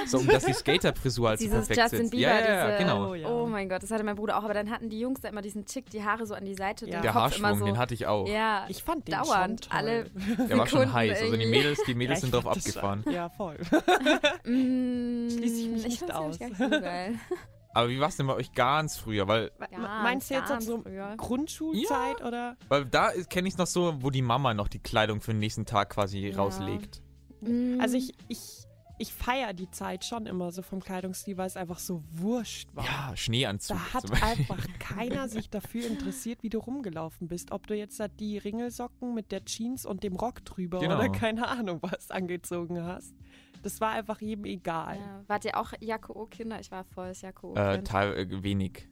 So, 0.06 0.18
um 0.18 0.28
dass 0.28 0.44
die 0.46 0.52
Skaterfrisur 0.54 1.28
halt 1.30 1.40
so 1.40 1.44
Dieses 1.46 1.66
perfekt 1.66 1.78
Justin 1.80 1.98
sitzt. 1.98 2.10
Bieber, 2.12 2.22
ja, 2.22 2.38
ja, 2.38 2.46
ja, 2.54 2.66
diese- 2.68 2.78
genau. 2.78 3.10
Oh, 3.10 3.14
ja. 3.14 3.28
Oh 3.28 3.46
mein 3.46 3.68
Gott, 3.68 3.82
das 3.82 3.90
hatte 3.90 4.04
mein 4.04 4.14
Bruder 4.14 4.38
auch. 4.38 4.44
Aber 4.44 4.54
dann 4.54 4.70
hatten 4.70 4.88
die 4.88 5.00
Jungs 5.00 5.20
da 5.20 5.28
immer 5.28 5.42
diesen 5.42 5.66
Tick, 5.66 5.90
die 5.90 6.04
Haare 6.04 6.24
so 6.24 6.34
an 6.34 6.44
die 6.44 6.54
Seite, 6.54 6.86
Ja. 6.86 6.98
den 6.98 7.02
Der 7.02 7.12
Kopf 7.12 7.20
Haarschwung, 7.22 7.50
immer 7.50 7.58
so. 7.58 7.64
den 7.66 7.76
hatte 7.78 7.94
ich 7.94 8.06
auch. 8.06 8.26
Ja, 8.28 8.64
Ich 8.68 8.82
fand 8.84 9.08
den 9.08 9.16
Dauernd. 9.16 9.64
schon 9.64 9.70
toll. 9.72 9.78
Alle- 9.78 10.10
Der 10.48 10.56
war 10.56 10.66
schon 10.68 10.90
heiß. 10.92 11.20
Also 11.20 11.36
die. 11.36 11.46
Mädels, 11.46 11.80
die 11.86 11.94
Mädels 11.96 12.18
Ja, 12.18 12.28
sind 12.28 12.34
ich 12.34 12.40
drauf 12.42 12.56
abgefahren. 12.56 13.04
Ja, 13.10 13.28
voll. 13.28 13.58
Mm, 14.44 15.28
Schließe 15.30 15.60
ich 15.62 15.68
mich 15.68 15.84
nicht 15.84 15.98
fand's 15.98 16.14
aus. 16.14 16.38
Gar 16.38 16.48
nicht 16.48 16.58
so 16.58 16.70
geil. 16.70 17.14
Aber 17.78 17.88
wie 17.90 18.00
war 18.00 18.08
es 18.08 18.16
denn 18.16 18.26
bei 18.26 18.34
euch 18.34 18.52
ganz 18.52 18.96
früher? 18.96 19.28
Weil, 19.28 19.50
Ganz, 19.58 19.72
Meinst 20.02 20.30
du 20.30 20.34
jetzt 20.34 20.48
ganz 20.48 20.66
so 20.66 20.82
früher. 20.82 21.14
Grundschulzeit 21.16 22.22
oder? 22.25 22.56
weil 22.69 22.84
da 22.86 23.10
kenne 23.30 23.48
ich 23.48 23.54
es 23.54 23.58
noch 23.58 23.66
so, 23.66 23.94
wo 24.02 24.10
die 24.10 24.22
Mama 24.22 24.52
noch 24.54 24.69
die 24.69 24.80
Kleidung 24.80 25.20
für 25.20 25.32
den 25.32 25.40
nächsten 25.40 25.64
Tag 25.64 25.90
quasi 25.90 26.19
Ja. 26.28 26.36
rauslegt. 26.36 27.00
Mm, 27.40 27.80
Also 27.80 27.96
ich, 27.96 28.14
ich, 28.28 28.64
ich 28.98 29.12
feiere 29.12 29.52
die 29.52 29.70
Zeit 29.70 30.04
schon 30.04 30.26
immer 30.26 30.50
so 30.50 30.62
vom 30.62 30.80
Kleidungsstil, 30.82 31.36
weil 31.36 31.46
es 31.46 31.56
einfach 31.56 31.78
so 31.78 32.02
wurscht 32.10 32.69
war. 32.75 32.84
Ja, 32.84 33.12
Schneeanzug. 33.16 33.76
Da 33.76 33.94
hat 33.94 34.10
einfach 34.22 34.58
keiner 34.80 35.28
sich 35.28 35.48
dafür 35.48 35.86
interessiert, 35.86 36.42
wie 36.42 36.48
du 36.50 36.58
rumgelaufen 36.58 37.28
bist. 37.28 37.52
Ob 37.52 37.69
du 37.69 37.76
jetzt 37.76 38.00
da 38.00 38.08
die 38.08 38.38
Ringelsocken 38.38 39.14
mit 39.14 39.30
der 39.30 39.44
Jeans 39.44 39.86
und 39.86 40.02
dem 40.02 40.16
Rock 40.16 40.44
drüber 40.44 40.80
Genau. 40.80 40.96
oder 40.98 41.10
keine 41.10 41.46
Ahnung 41.46 41.78
was 41.82 42.10
angezogen 42.10 42.82
hast. 42.82 43.14
Das 43.62 43.81
war 43.81 43.90
einfach 43.90 44.20
jedem 44.20 44.44
egal. 44.44 44.96
ja. 44.96 45.25
Wart 45.26 45.44
ihr 45.44 45.56
auch 45.56 45.72
Jako-Kinder? 45.81 46.60
Ich 46.60 46.70
war 46.70 46.84
voll 46.84 47.08
das 47.08 47.22
äh, 47.22 47.82
äh, 48.22 48.43
wenig. 48.43 48.88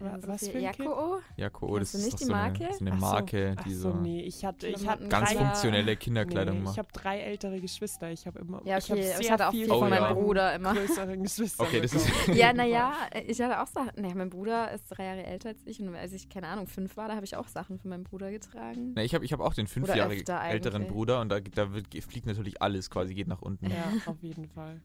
Ja, 0.00 0.20
so 0.20 0.28
was 0.28 0.48
für 0.48 0.58
ein 0.58 0.72
Kind? 0.72 0.88
Jako? 0.88 1.20
Jako, 1.36 1.74
Kennst 1.74 1.94
das 1.94 2.00
du 2.00 2.06
ist 2.06 2.12
nicht 2.12 2.20
die 2.20 2.24
so 2.24 2.32
Marke? 2.32 2.64
eine, 2.64 2.72
so 2.74 2.80
eine 2.80 2.90
so, 2.90 2.96
Marke, 2.96 3.54
Ach 3.56 3.64
die 3.64 3.74
so, 3.74 3.90
so 3.92 3.96
nee, 3.98 4.22
ich 4.22 4.44
hatte, 4.44 4.66
ich 4.68 4.86
hatte 4.88 5.08
ganz 5.08 5.30
drei, 5.30 5.36
funktionelle 5.38 5.96
Kinderkleidung 5.96 6.56
nee, 6.56 6.62
macht. 6.62 6.74
Ich 6.74 6.78
habe 6.78 6.88
drei 6.92 7.20
ältere 7.20 7.60
Geschwister. 7.60 8.10
Ich 8.10 8.26
habe 8.26 8.38
immer. 8.38 8.62
Ja, 8.64 8.78
ich, 8.78 8.90
hab 8.90 8.98
okay. 8.98 9.06
sehr 9.06 9.20
Ich 9.20 9.30
hatte 9.30 9.48
auch 9.48 9.50
viel 9.50 9.64
viel 9.66 9.74
Oh, 9.74 9.80
von 9.80 9.92
ja. 9.92 10.00
meinem 10.00 10.14
Bruder 10.14 10.54
immer. 10.54 10.74
größeren 10.74 11.22
Geschwistern. 11.22 11.66
Okay, 11.66 11.80
das 11.80 11.94
ist. 11.94 12.08
Ja, 12.28 12.52
naja, 12.52 12.92
ich 13.26 13.40
hatte 13.40 13.60
auch 13.60 13.66
Sachen. 13.66 13.92
Nee, 13.96 14.14
mein 14.14 14.30
Bruder 14.30 14.70
ist 14.72 14.88
drei 14.88 15.04
Jahre 15.04 15.24
älter 15.24 15.50
als 15.50 15.66
ich. 15.66 15.80
Und 15.80 15.94
als 15.94 16.12
ich, 16.12 16.28
keine 16.28 16.48
Ahnung, 16.48 16.66
fünf 16.66 16.96
war, 16.96 17.08
da 17.08 17.14
habe 17.14 17.24
ich 17.24 17.36
auch 17.36 17.48
Sachen 17.48 17.78
von 17.78 17.90
meinem 17.90 18.04
Bruder 18.04 18.30
getragen. 18.30 18.92
Na, 18.94 19.02
ich 19.02 19.14
habe 19.14 19.24
ich 19.24 19.32
hab 19.32 19.40
auch 19.40 19.54
den 19.54 19.66
fünf 19.66 19.86
Oder 19.86 19.96
Jahre 19.96 20.14
älteren 20.14 20.82
eigentlich. 20.82 20.88
Bruder 20.92 21.20
und 21.20 21.28
da, 21.30 21.40
da 21.40 21.72
wird, 21.72 21.86
fliegt 22.04 22.26
natürlich 22.26 22.60
alles 22.62 22.90
quasi, 22.90 23.14
geht 23.14 23.28
nach 23.28 23.42
unten. 23.42 23.70
Ja, 23.70 23.92
auf 24.06 24.22
jeden 24.22 24.48
Fall. 24.48 24.80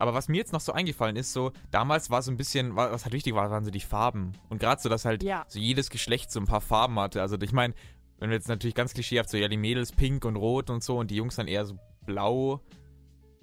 Aber 0.00 0.14
was 0.14 0.28
mir 0.28 0.38
jetzt 0.38 0.52
noch 0.52 0.60
so 0.62 0.72
eingefallen 0.72 1.14
ist, 1.16 1.32
so, 1.32 1.52
damals 1.70 2.10
war 2.10 2.22
so 2.22 2.30
ein 2.30 2.36
bisschen, 2.36 2.74
wa- 2.74 2.90
was 2.90 3.04
halt 3.04 3.12
wichtig 3.12 3.34
war, 3.34 3.50
waren 3.50 3.64
so 3.64 3.70
die 3.70 3.80
Farben. 3.80 4.32
Und 4.48 4.58
gerade 4.58 4.80
so, 4.80 4.88
dass 4.88 5.04
halt 5.04 5.22
Ja. 5.22 5.44
so 5.46 5.58
jedes 5.58 5.90
Geschlecht 5.90 6.32
so 6.32 6.40
ein 6.40 6.46
paar 6.46 6.60
Farben 6.62 6.98
hatte. 6.98 7.20
Also 7.20 7.36
ich 7.40 7.52
meine, 7.52 7.74
wenn 8.18 8.30
wir 8.30 8.36
jetzt 8.36 8.48
natürlich 8.48 8.74
ganz 8.74 8.94
klischeehaft 8.94 9.28
so, 9.30 9.36
ja, 9.36 9.46
die 9.48 9.56
Mädels 9.58 9.92
pink 9.92 10.24
und 10.24 10.36
rot 10.36 10.70
und 10.70 10.82
so 10.82 10.98
und 10.98 11.10
die 11.10 11.16
Jungs 11.16 11.36
dann 11.36 11.48
eher 11.48 11.64
so 11.66 11.76
blau. 12.06 12.60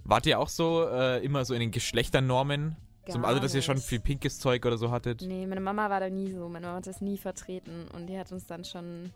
Wart 0.04 0.25
ihr 0.25 0.39
auch 0.39 0.50
so 0.50 0.88
äh, 0.89 1.24
immer 1.24 1.45
so 1.45 1.54
in 1.54 1.59
den 1.59 1.71
Geschlechternormen? 1.71 2.75
Gar 3.06 3.24
also, 3.24 3.39
dass 3.39 3.53
ihr 3.56 3.62
schon 3.62 3.77
viel 3.77 4.00
pinkes 4.00 4.39
Zeug 4.39 4.65
oder 4.65 4.77
so 4.77 4.92
hattet? 4.92 5.21
Nee, 5.21 5.45
meine 5.48 5.62
Mama 5.62 5.89
war 5.89 6.00
da 6.01 6.10
nie 6.10 6.31
so. 6.33 6.50
Meine 6.50 6.65
Mama 6.65 6.77
hat 6.80 6.88
das 6.88 7.01
nie 7.01 7.18
vertreten. 7.18 7.88
Und 7.94 8.07
die 8.07 8.18
hat 8.19 8.31
uns 8.31 8.45
dann 8.48 8.65
schon 8.65 9.12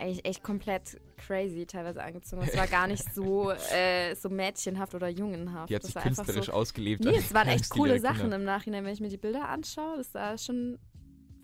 echt, 0.00 0.26
echt 0.26 0.42
komplett 0.42 1.00
crazy 1.16 1.66
teilweise 1.66 2.02
angezogen. 2.02 2.42
Es 2.42 2.56
war 2.56 2.66
gar 2.66 2.86
nicht 2.86 3.14
so, 3.14 3.50
äh, 3.72 4.14
so 4.14 4.28
mädchenhaft 4.28 4.94
oder 4.94 5.08
jungenhaft. 5.08 5.70
Die 5.70 5.74
hat 5.74 5.82
das 5.82 5.88
sich 5.88 5.94
war 5.94 6.04
einfach 6.04 6.24
künstlerisch 6.24 6.46
so, 6.46 6.52
ausgelebt. 6.52 7.04
Nee, 7.04 7.16
es 7.16 7.32
waren 7.34 7.48
echt 7.48 7.70
coole 7.70 7.94
Kinder. 7.94 8.14
Sachen 8.14 8.32
im 8.32 8.44
Nachhinein, 8.44 8.84
wenn 8.84 8.92
ich 8.92 9.00
mir 9.00 9.08
die 9.08 9.16
Bilder 9.16 9.48
anschaue. 9.48 9.98
Das 9.98 10.12
sah 10.12 10.36
schon 10.36 10.78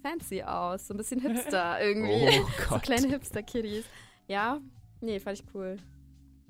fancy 0.03 0.43
aus. 0.43 0.87
So 0.87 0.94
ein 0.94 0.97
bisschen 0.97 1.20
hipster 1.23 1.81
irgendwie. 1.81 2.41
Oh 2.41 2.47
so 2.47 2.69
Gott. 2.69 2.82
kleine 2.82 3.08
Hipster-Kiddies. 3.08 3.85
Ja, 4.29 4.61
nee, 5.00 5.20
fand 5.20 5.41
ich 5.41 5.44
cool. 5.55 5.76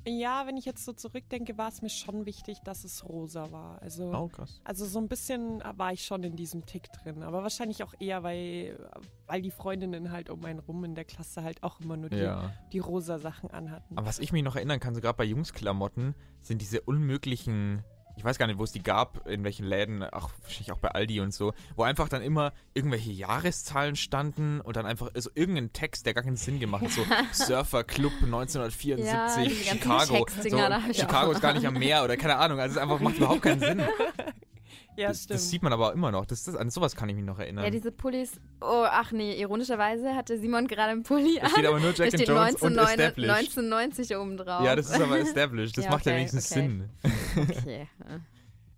Ja, 0.06 0.46
wenn 0.46 0.56
ich 0.56 0.64
jetzt 0.64 0.84
so 0.84 0.92
zurückdenke, 0.92 1.58
war 1.58 1.68
es 1.68 1.82
mir 1.82 1.88
schon 1.88 2.26
wichtig, 2.26 2.60
dass 2.64 2.84
es 2.84 3.04
rosa 3.08 3.50
war. 3.50 3.82
Also, 3.82 4.12
Oh, 4.14 4.28
krass. 4.28 4.60
also 4.64 4.86
so 4.86 5.00
ein 5.00 5.08
bisschen 5.08 5.60
war 5.76 5.92
ich 5.92 6.04
schon 6.04 6.22
in 6.22 6.36
diesem 6.36 6.64
Tick 6.64 6.92
drin. 6.92 7.24
Aber 7.24 7.42
wahrscheinlich 7.42 7.82
auch 7.82 7.92
eher, 7.98 8.22
weil, 8.22 8.78
weil 9.26 9.42
die 9.42 9.50
Freundinnen 9.50 10.12
halt 10.12 10.30
um 10.30 10.44
einen 10.44 10.60
rum 10.60 10.84
in 10.84 10.94
der 10.94 11.04
Klasse 11.04 11.42
halt 11.42 11.62
auch 11.64 11.80
immer 11.80 11.96
nur 11.96 12.10
die, 12.10 12.18
Ja. 12.18 12.52
die 12.72 12.78
rosa 12.78 13.18
Sachen 13.18 13.50
anhatten. 13.50 13.98
Aber 13.98 14.06
was 14.06 14.20
ich 14.20 14.32
mich 14.32 14.44
noch 14.44 14.54
erinnern 14.54 14.78
kann, 14.78 14.94
so 14.94 15.00
gerade 15.00 15.16
bei 15.16 15.24
Jungsklamotten, 15.24 16.14
sind 16.40 16.62
diese 16.62 16.80
unmöglichen, 16.82 17.82
ich 18.16 18.24
weiß 18.24 18.38
gar 18.38 18.46
nicht, 18.46 18.58
wo 18.58 18.64
es 18.64 18.72
die 18.72 18.82
gab, 18.82 19.26
in 19.26 19.44
welchen 19.44 19.66
Läden, 19.66 20.02
auch 20.02 20.30
wahrscheinlich 20.42 20.72
auch 20.72 20.78
bei 20.78 20.88
Aldi 20.88 21.20
und 21.20 21.32
so, 21.34 21.52
wo 21.76 21.82
einfach 21.82 22.08
dann 22.08 22.22
immer 22.22 22.52
irgendwelche 22.74 23.12
Jahreszahlen 23.12 23.94
standen 23.94 24.60
und 24.60 24.76
dann 24.76 24.86
einfach 24.86 25.10
so 25.14 25.30
irgendein 25.34 25.72
Text, 25.72 26.06
der 26.06 26.14
gar 26.14 26.24
keinen 26.24 26.36
Sinn 26.36 26.58
gemacht 26.58 26.84
hat, 26.84 26.92
so 26.92 27.02
Surfer 27.32 27.84
Club 27.84 28.12
1974, 28.22 29.66
Ja, 29.66 29.72
Chicago. 29.74 30.26
So, 30.42 30.92
Chicago 30.92 31.32
ist 31.32 31.40
gar 31.40 31.52
nicht 31.52 31.66
am 31.66 31.74
Meer 31.74 32.04
oder 32.04 32.16
keine 32.16 32.36
Ahnung, 32.36 32.58
also 32.58 32.76
es 32.76 32.82
einfach 32.82 33.00
macht 33.00 33.16
überhaupt 33.18 33.42
keinen 33.42 33.60
Sinn. 33.60 33.82
ja, 34.96 35.08
Das, 35.08 35.26
das 35.26 35.50
sieht 35.50 35.62
man 35.62 35.72
aber 35.72 35.92
immer 35.92 36.10
noch. 36.10 36.26
Das, 36.26 36.44
das, 36.44 36.56
an 36.56 36.70
sowas 36.70 36.96
kann 36.96 37.08
ich 37.08 37.14
mich 37.16 37.24
noch 37.24 37.38
erinnern. 37.38 37.64
Ja, 37.64 37.70
diese 37.70 37.92
Pullis. 37.92 38.32
Oh, 38.60 38.84
ach 38.88 39.12
nee, 39.12 39.38
ironischerweise 39.40 40.14
hatte 40.14 40.38
Simon 40.38 40.66
gerade 40.66 40.92
einen 40.92 41.02
Pulli 41.02 41.36
da 41.36 41.42
an. 41.42 41.50
steht 41.50 41.66
aber 41.66 41.80
nur 41.80 41.92
Da 41.92 42.04
Jack 42.04 42.14
and 42.14 42.22
steht 42.22 42.28
Jones 42.28 42.62
und 42.62 42.78
1999 42.78 43.06
Established. 43.06 43.58
1990 43.58 44.16
oben 44.16 44.36
drauf. 44.36 44.64
Ja, 44.64 44.76
das 44.76 44.90
ist 44.90 45.00
aber 45.00 45.18
established. 45.18 45.76
Das 45.78 45.84
Ja, 45.86 45.90
macht 45.90 46.06
ja 46.06 46.12
okay, 46.12 46.18
wenigstens 46.18 46.50
okay. 46.50 46.60
Sinn. 46.60 46.90
Okay. 47.36 47.88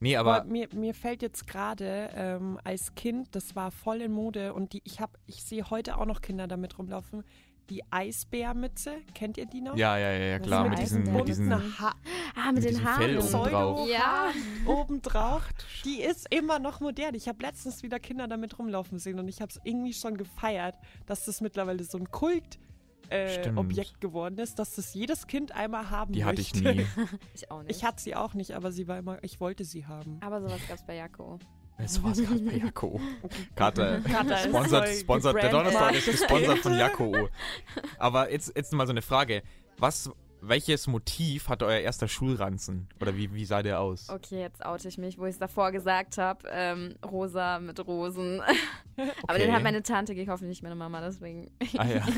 Nee, 0.01 0.17
Aber 0.17 0.37
aber 0.37 0.45
mir, 0.49 0.69
mir 0.75 0.95
fällt 0.95 1.23
jetzt 1.23 1.49
gerade 1.49 2.11
ähm, 2.15 2.57
als 2.63 2.95
Kind, 2.95 3.35
das 3.35 3.57
war 3.57 3.73
voll 3.73 4.01
in 4.01 4.13
Mode 4.13 4.55
und 4.55 4.73
die, 4.73 4.81
ich 4.85 5.01
habe, 5.01 5.13
ich 5.27 5.43
sehe 5.43 5.71
heute 5.71 5.99
auch 5.99 6.07
noch 6.07 6.21
Kinder 6.21 6.47
damit 6.47 6.79
rumlaufen. 6.79 7.25
Die 7.71 7.83
Eisbärmütze, 7.91 8.97
kennt 9.15 9.37
ihr 9.37 9.45
die 9.47 9.61
noch? 9.61 9.77
ja, 9.77 9.99
ja, 9.99 10.11
ja, 10.13 10.39
klar, 10.39 10.65
ist 10.65 10.71
mit 10.71 10.79
ein 10.79 10.85
diesen, 10.85 11.13
mit 11.17 11.29
diesen 11.29 11.79
Ha 11.81 11.95
Ah, 12.35 12.53
mit 12.53 12.65
Mit 12.65 12.73
den 12.73 12.85
Haaren. 12.85 13.03
Fell 13.03 13.19
oben 13.19 13.51
drauf. 13.51 13.89
Ja. 13.89 14.31
obendrauf. 14.67 15.49
Die 15.85 16.01
ist 16.01 16.33
immer 16.33 16.59
noch 16.59 16.81
modern. 16.81 17.15
Ich 17.15 17.29
habe 17.29 17.43
letztens 17.43 17.83
wieder 17.83 17.99
Kinder 17.99 18.29
damit 18.29 18.59
rumlaufen 18.59 18.99
sehen 18.99 19.19
und 19.19 19.29
ich 19.29 19.41
habe 19.43 19.51
es 19.51 19.61
irgendwie 19.65 19.93
schon 19.93 20.17
gefeiert, 20.17 20.77
dass 21.07 21.25
das 21.25 21.41
mittlerweile 21.41 21.83
so 21.85 21.99
ein 21.99 22.11
Kult 22.11 22.59
äh. 23.11 23.51
Objekt 23.57 24.01
geworden 24.01 24.39
ist, 24.39 24.59
dass 24.59 24.75
das 24.75 24.95
jedes 24.95 25.27
Kind 25.27 25.53
einmal 25.53 25.91
haben 25.91 26.13
Die 26.13 26.25
hatte 26.25 26.41
ich 26.41 26.55
möchte. 26.55 26.83
nie. 26.83 26.87
Ich 27.35 27.51
auch 27.51 27.63
nicht. 27.63 27.77
Ich 27.77 27.85
hatte 27.85 28.03
sie 28.03 28.15
auch 28.15 28.35
nicht, 28.35 28.53
aber 28.53 28.71
sie 28.71 28.87
war 28.87 28.99
immer, 28.99 29.23
ich 29.25 29.41
wollte 29.41 29.65
sie 29.65 29.87
haben. 29.87 30.19
Aber 30.21 30.41
sowas 30.41 30.61
gab's 30.69 30.85
bei 30.87 30.95
Jako. 30.97 31.39
Das 31.79 32.03
war's 32.03 32.19
gerade 32.21 32.41
bei 32.41 32.57
Jakko. 32.57 33.01
Karte. 33.55 34.03
Sponsert, 34.45 34.89
sponsert, 34.89 35.37
der 35.43 35.51
Donnerstag 35.51 35.95
ist 35.95 36.07
gesponsert 36.11 36.59
von 36.59 36.77
Jakko. 36.77 37.29
Aber 37.99 38.31
jetzt, 38.33 38.53
jetzt 38.57 38.73
mal 38.73 38.87
so 38.87 38.93
eine 38.93 39.03
Frage. 39.03 39.43
Was, 39.79 40.11
welches 40.41 40.89
Motiv 40.89 41.49
hatte 41.49 41.67
euer 41.67 41.79
erster 41.79 42.09
Schulranzen? 42.09 42.89
Oder 43.01 43.17
wie, 43.17 43.33
wie 43.33 43.45
sah 43.45 43.63
der 43.63 43.81
aus? 43.81 44.09
Okay, 44.09 44.41
jetzt 44.41 44.67
oute 44.67 44.89
ich 44.89 44.99
mich, 44.99 45.19
wo 45.19 45.25
ich 45.27 45.35
es 45.35 45.39
davor 45.39 45.71
gesagt 45.71 46.19
habe. 46.19 46.49
Ähm, 46.51 46.97
rosa 47.09 47.61
mit 47.61 47.79
Rosen. 47.87 48.41
Aber 49.23 49.35
Okay. 49.35 49.47
den 49.47 49.55
hat 49.55 49.63
meine 49.63 49.83
Tante 49.85 50.17
gekauft, 50.17 50.43
nicht 50.43 50.63
meine 50.65 50.75
Mama, 50.75 51.01
deswegen. 51.01 51.51
Ah 51.77 51.87
ja. 51.87 52.05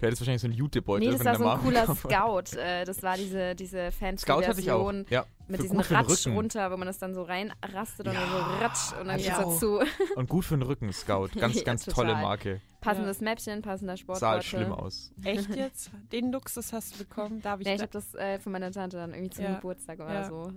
Du 0.00 0.06
hättest 0.06 0.22
wahrscheinlich 0.22 0.40
so 0.42 0.46
einen 0.46 0.54
Jutebeutel 0.56 1.08
Nee, 1.08 1.16
das 1.16 1.24
war 1.24 1.32
der 1.32 1.38
so 1.40 1.48
ein 1.48 1.56
Mom 1.56 1.64
cooler. 1.64 1.94
Scout. 1.96 2.56
Äh, 2.56 2.84
das 2.84 3.02
war 3.02 3.16
diese, 3.16 3.56
diese 3.56 3.90
fancy 3.90 4.22
Scout 4.22 4.46
hatte 4.46 4.60
ich 4.60 4.70
auch. 4.70 4.92
Ja, 5.10 5.26
mit 5.48 5.56
für- 5.58 5.62
diesem 5.62 5.80
Ratsch 5.80 6.26
runter, 6.26 6.70
wo 6.72 6.76
man 6.76 6.86
das 6.86 6.98
dann 6.98 7.14
so 7.14 7.22
reinrastet 7.22 8.06
und 8.08 8.14
Ja, 8.14 8.20
dann 8.20 8.30
so 8.30 8.36
ratsch 8.64 8.92
und 8.92 8.98
dann 9.06 9.10
hatte 9.12 9.22
geht's 9.24 9.38
dazu. 9.38 9.80
Und 10.16 10.28
gut 10.28 10.44
für 10.44 10.56
den 10.56 10.62
Rücken, 10.62 10.92
Scout. 10.92 11.28
Ganz, 11.38 11.54
Ja, 11.56 11.62
ganz 11.64 11.84
total. 11.84 12.06
tolle 12.06 12.16
Marke. 12.20 12.60
Passendes 12.80 13.20
Mäppchen, 13.20 13.62
passender 13.62 13.94
Sah 13.94 14.02
Sportbeutel. 14.02 14.28
halt 14.34 14.44
schlimm 14.44 14.72
aus. 14.72 15.12
Echt 15.24 15.48
jetzt? 15.56 15.90
Den 16.12 16.30
Luxus 16.32 16.72
hast 16.72 16.94
du 16.94 16.98
bekommen? 17.04 17.40
Da 17.42 17.50
habe 17.50 17.62
ich, 17.62 17.68
Ja, 17.68 17.74
ich 17.74 17.80
habe 17.82 17.92
das 17.92 18.14
äh, 18.14 18.38
von 18.38 18.52
meiner 18.52 18.70
Tante 18.70 18.96
dann 18.96 19.12
irgendwie 19.12 19.30
zum 19.30 19.44
Ja. 19.44 19.54
Geburtstag 19.56 19.98
oder 20.00 20.12
Ja. 20.14 20.28
so. 20.28 20.52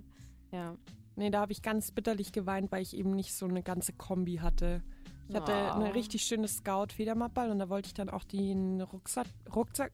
Ja. 0.51 0.75
nee, 1.15 1.29
da 1.29 1.41
habe 1.41 1.51
ich 1.51 1.61
ganz 1.61 1.91
bitterlich 1.91 2.31
geweint, 2.31 2.71
weil 2.71 2.81
ich 2.81 2.95
eben 2.95 3.11
nicht 3.11 3.33
so 3.35 3.45
eine 3.45 3.61
ganze 3.63 3.93
Kombi 3.93 4.37
hatte. 4.37 4.81
Ich 5.27 5.35
hatte 5.35 5.51
Oh. 5.51 5.79
eine 5.79 5.93
richtig 5.93 6.23
schöne 6.23 6.47
Scout-Federmappe 6.47 7.51
und 7.51 7.59
da 7.59 7.69
wollte 7.69 7.87
ich 7.87 7.93
dann 7.93 8.09
auch 8.09 8.23
den 8.23 8.81
Rucksack, 8.81 9.27
Rucksack, 9.53 9.91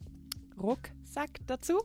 Rucksack 0.57 1.29
dazu. 1.47 1.81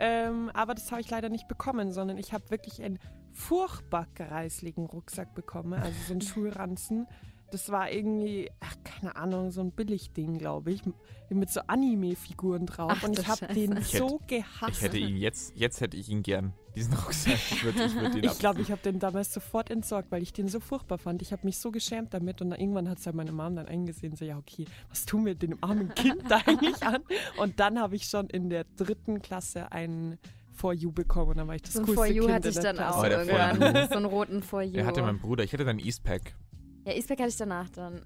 Ähm, 0.00 0.50
aber 0.54 0.74
das 0.74 0.90
habe 0.90 1.02
ich 1.02 1.10
leider 1.10 1.28
nicht 1.28 1.46
bekommen, 1.46 1.92
sondern 1.92 2.16
ich 2.16 2.32
habe 2.32 2.50
wirklich 2.50 2.82
einen 2.82 2.98
furchtbar 3.32 4.06
greisligen 4.14 4.86
Rucksack 4.86 5.34
bekommen, 5.34 5.74
also 5.74 5.94
so 6.06 6.12
einen 6.12 6.20
Schulranzen. 6.22 7.06
Das 7.50 7.70
war 7.70 7.90
irgendwie, 7.90 8.50
ach, 8.60 8.74
keine 8.84 9.16
Ahnung, 9.16 9.50
so 9.50 9.60
ein 9.60 9.72
Billigding, 9.72 10.38
glaube 10.38 10.70
ich, 10.72 10.82
mit 11.30 11.50
so 11.50 11.60
Anime-Figuren 11.66 12.66
drauf. 12.66 12.92
Ach, 12.94 13.02
und 13.02 13.18
ich 13.18 13.26
habe 13.26 13.52
den 13.52 13.76
Ich 13.78 13.88
so 13.88 14.20
gehasst. 14.26 14.70
Ich 14.70 14.82
hätte 14.82 14.98
ihn 14.98 15.16
jetzt, 15.16 15.56
jetzt 15.56 15.80
hätte 15.80 15.96
ich 15.96 16.08
ihn 16.08 16.22
gern. 16.22 16.52
Diesen 16.76 16.94
Rucksack. 16.94 17.34
Ich 17.34 17.64
würde 17.64 17.84
ich 17.84 17.94
würd 17.94 18.24
Ich 18.24 18.38
glaube, 18.38 18.60
ich 18.62 18.70
habe 18.70 18.80
den 18.82 19.00
damals 19.00 19.32
sofort 19.32 19.70
entsorgt, 19.70 20.10
weil 20.12 20.22
ich 20.22 20.32
den 20.32 20.46
so 20.48 20.60
furchtbar 20.60 20.98
fand. 20.98 21.22
Ich 21.22 21.32
habe 21.32 21.44
mich 21.44 21.58
so 21.58 21.70
geschämt 21.72 22.14
damit 22.14 22.40
und 22.40 22.50
dann 22.50 22.60
irgendwann 22.60 22.88
hat 22.88 22.98
es 22.98 23.04
ja 23.04 23.12
meine 23.12 23.32
Mom 23.32 23.56
dann 23.56 23.66
eingesehen, 23.66 24.14
so 24.14 24.24
ja, 24.24 24.38
okay, 24.38 24.66
was 24.88 25.04
tun 25.06 25.26
wir 25.26 25.34
dem 25.34 25.58
armen 25.62 25.92
Kind 25.94 26.22
da 26.28 26.36
eigentlich 26.46 26.80
an? 26.84 27.02
Und 27.38 27.58
dann 27.58 27.80
habe 27.80 27.96
ich 27.96 28.04
schon 28.04 28.28
in 28.28 28.48
der 28.50 28.64
dritten 28.76 29.20
Klasse 29.22 29.72
einen 29.72 30.18
For 30.52 30.72
You 30.72 30.92
bekommen 30.92 31.30
und 31.32 31.36
dann 31.38 31.48
war 31.48 31.56
ich 31.56 31.62
das 31.62 31.72
So 31.72 31.80
ein 31.80 31.86
coolste 31.86 32.04
For 32.04 32.06
You 32.06 32.22
Kind 32.24 32.34
hatte 32.34 32.48
ich 32.50 32.54
der 32.54 32.62
dann 32.62 32.76
Klasse. 32.76 32.98
auch 32.98 33.02
Oh, 33.02 33.06
irgendwann. 33.06 33.88
So 33.88 33.94
einen 33.96 34.04
roten 34.06 34.42
For 34.42 34.62
You. 34.62 34.76
Er 34.76 34.86
hatte 34.86 35.02
mein 35.02 35.18
Bruder. 35.18 35.42
Ich 35.42 35.52
hatte 35.52 35.64
dann 35.64 35.78
Eastpack. 35.80 36.34
Ja, 36.84 36.92
Eastpack 36.92 37.18
hatte 37.20 37.28
ich 37.30 37.36
danach 37.36 37.68
dann. 37.70 38.00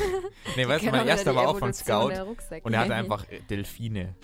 Nee, 0.56 0.66
weißt 0.68 0.84
du, 0.86 0.90
mein 0.90 1.06
erster 1.08 1.34
war 1.34 1.48
auch 1.48 1.58
von 1.58 1.72
Scout. 1.72 2.10
der. 2.10 2.26
Und 2.64 2.72
er 2.72 2.80
hatte 2.80 2.94
einfach 2.94 3.28
äh, 3.30 3.40
Delfine. 3.48 4.14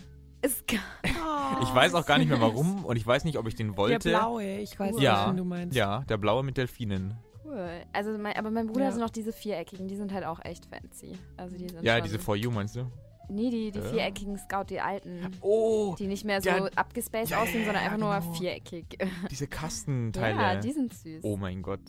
Ist 0.42 0.66
ge- 0.66 0.78
Ich 1.62 1.75
weiß 1.75 1.95
auch 1.95 2.07
gar 2.07 2.19
nicht 2.19 2.28
mehr 2.28 2.40
warum 2.40 2.85
und 2.85 2.97
ich 2.97 3.07
weiß 3.07 3.25
nicht, 3.25 3.37
ob 3.38 3.47
ich 3.47 3.54
den 3.57 3.69
Der 3.69 3.76
wollte. 3.76 4.09
blaue, 4.11 4.59
ich 4.59 4.78
weiß 4.78 4.92
nicht, 4.95 5.02
Ja, 5.02 5.25
welchen 5.25 5.37
du 5.37 5.45
meinst. 5.45 5.76
Ja, 5.76 6.00
der 6.09 6.16
blaue 6.16 6.42
mit 6.42 6.57
Delfinen. 6.57 7.14
cool. 7.45 7.69
Also, 7.92 8.16
mein, 8.16 8.37
aber 8.37 8.50
mein 8.50 8.66
Bruder 8.69 8.87
Ja. 8.87 8.92
hat 8.92 8.99
noch 8.99 9.11
diese 9.11 9.33
viereckigen, 9.33 9.87
die 9.88 9.97
sind 9.97 10.12
halt 10.12 10.25
auch 10.25 10.40
echt 10.45 10.66
fancy. 10.66 11.19
Also 11.37 11.57
die 11.59 11.69
sind 11.69 11.83
Ja, 11.83 12.00
diese 12.00 12.19
For 12.19 12.37
You 12.37 12.50
meinst 12.50 12.76
du? 12.76 12.90
Nee, 13.28 13.50
die, 13.50 13.71
die 13.71 13.78
Ja. 13.80 13.85
viereckigen 13.85 14.38
Scout, 14.38 14.64
die 14.71 14.80
alten. 14.80 15.30
Oh, 15.40 15.95
Die 15.99 16.07
nicht 16.07 16.25
mehr 16.25 16.40
so 16.40 16.49
Ja. 16.49 16.64
abgespaced 16.75 17.30
Ja, 17.30 17.42
aussehen, 17.42 17.64
sondern 17.64 17.85
einfach 17.85 17.99
nur 17.99 18.19
genau. 18.19 18.33
viereckig. 18.35 18.87
diese 19.30 19.47
Kastenteile. 19.49 20.40
Ja, 20.40 20.57
die 20.57 20.73
sind 20.73 20.95
süß. 20.95 21.23
oh 21.23 21.37
mein 21.37 21.61
Gott. 21.62 21.80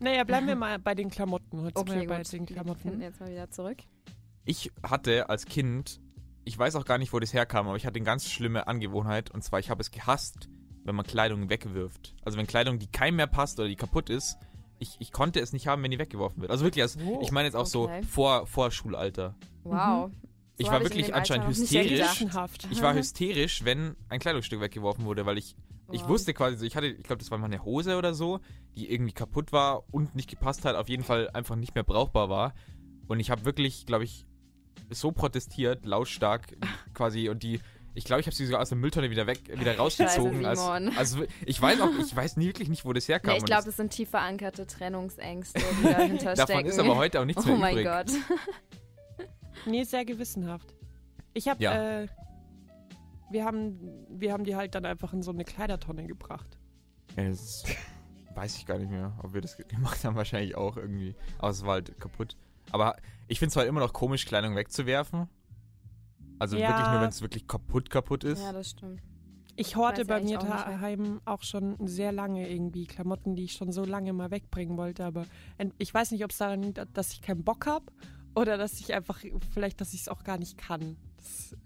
Naja, 0.00 0.24
bleiben 0.24 0.46
wir 0.46 0.56
mal 0.56 0.78
bei 0.78 0.94
den 0.94 1.10
Klamotten. 1.10 1.62
Heute 1.62 1.78
sind 1.78 1.90
okay, 1.90 2.00
wir 2.02 2.08
bei 2.08 2.16
den 2.16 2.24
Wir 2.24 2.30
finden 2.30 2.46
Klamotten. 2.46 3.00
jetzt 3.00 3.20
mal 3.20 3.30
wieder 3.30 3.50
zurück. 3.50 3.78
Ich 4.44 4.70
hatte 4.82 5.28
als 5.28 5.44
Kind, 5.44 6.00
ich 6.44 6.58
weiß 6.58 6.76
auch 6.76 6.84
gar 6.84 6.98
nicht, 6.98 7.12
wo 7.12 7.18
das 7.18 7.32
herkam, 7.34 7.66
aber 7.68 7.76
ich 7.76 7.84
hatte 7.86 7.96
eine 7.96 8.04
ganz 8.04 8.28
schlimme 8.30 8.66
Angewohnheit 8.66 9.30
und 9.30 9.42
zwar, 9.42 9.58
ich 9.60 9.70
habe 9.70 9.80
es 9.80 9.90
gehasst, 9.90 10.48
wenn 10.84 10.94
man 10.94 11.04
Kleidung 11.06 11.50
wegwirft. 11.50 12.14
Also 12.24 12.38
wenn 12.38 12.46
Kleidung, 12.46 12.78
die 12.78 12.86
keinem 12.86 13.16
mehr 13.16 13.26
passt 13.26 13.58
oder 13.58 13.68
die 13.68 13.76
kaputt 13.76 14.08
ist, 14.08 14.38
ich, 14.78 14.96
ich 15.00 15.12
konnte 15.12 15.40
es 15.40 15.52
nicht 15.52 15.66
haben, 15.66 15.82
wenn 15.82 15.90
die 15.90 15.98
weggeworfen 15.98 16.40
wird. 16.40 16.50
Also 16.50 16.64
wirklich, 16.64 16.82
also, 16.82 17.00
Oh, 17.04 17.18
ich 17.20 17.32
meine 17.32 17.46
jetzt 17.46 17.56
auch 17.56 17.74
okay. 17.74 18.02
so 18.02 18.08
vor, 18.08 18.46
vor 18.46 18.70
Schulalter. 18.70 19.34
Wow. 19.64 20.10
Ich 20.56 20.66
So 20.66 20.72
war 20.72 20.78
hab 20.80 20.86
in 20.86 20.90
wirklich 20.90 21.14
anscheinend 21.14 21.48
hysterisch. 21.48 22.24
Ich 22.70 22.80
war 22.82 22.94
hysterisch, 22.94 23.64
wenn 23.64 23.96
ein 24.08 24.20
Kleidungsstück 24.20 24.60
weggeworfen 24.60 25.04
wurde, 25.04 25.26
weil 25.26 25.36
ich, 25.38 25.56
ich 25.90 26.06
wusste 26.08 26.34
quasi, 26.34 26.56
so, 26.56 26.64
ich 26.66 26.76
hatte, 26.76 26.86
ich 26.88 27.02
glaube, 27.02 27.18
das 27.18 27.30
war 27.30 27.38
mal 27.38 27.46
eine 27.46 27.64
Hose 27.64 27.96
oder 27.96 28.14
so, 28.14 28.40
die 28.76 28.90
irgendwie 28.92 29.12
kaputt 29.12 29.52
war 29.52 29.84
und 29.92 30.14
nicht 30.14 30.28
gepasst 30.28 30.64
hat, 30.64 30.76
auf 30.76 30.88
jeden 30.88 31.04
Fall 31.04 31.30
einfach 31.30 31.56
nicht 31.56 31.74
mehr 31.74 31.84
brauchbar 31.84 32.28
war. 32.28 32.54
Und 33.06 33.20
ich 33.20 33.30
habe 33.30 33.44
wirklich, 33.44 33.86
glaube 33.86 34.04
ich, 34.04 34.26
so 34.90 35.12
protestiert, 35.12 35.84
lautstark 35.86 36.56
quasi 36.94 37.28
und 37.28 37.42
die, 37.42 37.60
ich 37.94 38.04
glaube, 38.04 38.20
ich 38.20 38.26
habe 38.26 38.36
sie 38.36 38.46
sogar 38.46 38.60
aus 38.60 38.68
der 38.68 38.78
Mülltonne 38.78 39.10
wieder 39.10 39.26
weg, 39.26 39.40
wieder 39.58 39.76
rausgezogen. 39.76 40.44
als, 40.44 40.60
Simon. 40.60 40.96
also 40.96 41.24
ich 41.44 41.60
weiß 41.60 41.80
auch, 41.80 41.90
ich 41.98 42.14
weiß 42.14 42.36
nie, 42.36 42.46
wirklich 42.46 42.68
nicht, 42.68 42.84
wo 42.84 42.92
das 42.92 43.08
herkam. 43.08 43.32
Nee, 43.32 43.38
ich 43.38 43.44
glaube, 43.44 43.64
das, 43.64 43.76
sind 43.76 43.90
tief 43.90 44.10
verankerte 44.10 44.66
Trennungsängste, 44.66 45.60
die 45.80 45.84
dahinter 45.84 46.34
davon 46.34 46.54
stecken. 46.56 46.68
ist 46.68 46.78
aber 46.78 46.96
heute 46.96 47.20
auch 47.20 47.24
nichts 47.24 47.42
oh 47.46 47.48
mehr 47.48 47.58
mein 47.58 47.72
übrig. 47.78 47.86
Gott. 47.86 48.06
Nee, 49.66 49.82
sehr 49.82 50.04
gewissenhaft. 50.04 50.72
Ich 51.34 51.48
habe, 51.48 51.62
Ja. 51.62 52.02
äh, 52.02 52.08
wir 53.30 53.44
haben, 53.44 53.78
wir 54.10 54.32
haben 54.32 54.44
die 54.44 54.56
halt 54.56 54.74
dann 54.74 54.84
einfach 54.84 55.12
in 55.12 55.22
so 55.22 55.30
eine 55.30 55.44
Kleidertonne 55.44 56.06
gebracht. 56.06 56.58
Ja, 57.16 57.28
das 57.28 57.64
weiß 58.34 58.56
ich 58.56 58.66
gar 58.66 58.78
nicht 58.78 58.90
mehr, 58.90 59.18
ob 59.22 59.34
wir 59.34 59.40
das 59.40 59.56
ge- 59.56 59.66
gemacht 59.68 60.04
haben, 60.04 60.16
wahrscheinlich 60.16 60.56
auch 60.56 60.76
irgendwie. 60.76 61.14
Aber 61.38 61.50
es 61.50 61.62
war 61.64 61.72
halt 61.74 61.98
kaputt. 62.00 62.36
Aber 62.70 62.96
ich 63.26 63.38
finde 63.38 63.50
es 63.50 63.56
halt 63.56 63.68
immer 63.68 63.80
noch 63.80 63.92
komisch, 63.92 64.26
Kleidung 64.26 64.54
wegzuwerfen. 64.56 65.28
Also 66.38 66.56
Ja. 66.56 66.68
wirklich 66.68 66.88
nur, 66.88 67.00
wenn 67.00 67.08
es 67.08 67.20
wirklich 67.22 67.46
kaputt 67.48 67.90
kaputt 67.90 68.24
ist. 68.24 68.40
Ja, 68.40 68.52
das 68.52 68.70
stimmt. 68.70 69.00
Ich 69.56 69.74
horte 69.74 70.04
bei 70.04 70.20
mir 70.22 70.38
auch 70.38 70.44
daheim 70.44 71.20
auch 71.24 71.42
schon 71.42 71.76
sehr 71.88 72.12
lange 72.12 72.48
irgendwie 72.48 72.86
Klamotten, 72.86 73.34
die 73.34 73.42
ich 73.44 73.54
schon 73.54 73.72
so 73.72 73.84
lange 73.84 74.12
mal 74.12 74.30
wegbringen 74.30 74.76
wollte. 74.76 75.04
Aber 75.04 75.26
ich 75.78 75.92
weiß 75.92 76.12
nicht, 76.12 76.22
ob 76.22 76.30
es 76.30 76.38
daran 76.38 76.62
liegt, 76.62 76.80
dass 76.96 77.12
ich 77.12 77.20
keinen 77.22 77.42
Bock 77.42 77.66
habe 77.66 77.86
oder 78.36 78.56
dass 78.56 78.74
ich 78.78 78.94
einfach, 78.94 79.18
vielleicht, 79.50 79.80
dass 79.80 79.94
ich 79.94 80.02
es 80.02 80.08
auch 80.08 80.22
gar 80.22 80.38
nicht 80.38 80.58
kann. 80.58 80.96
Das 81.16 81.56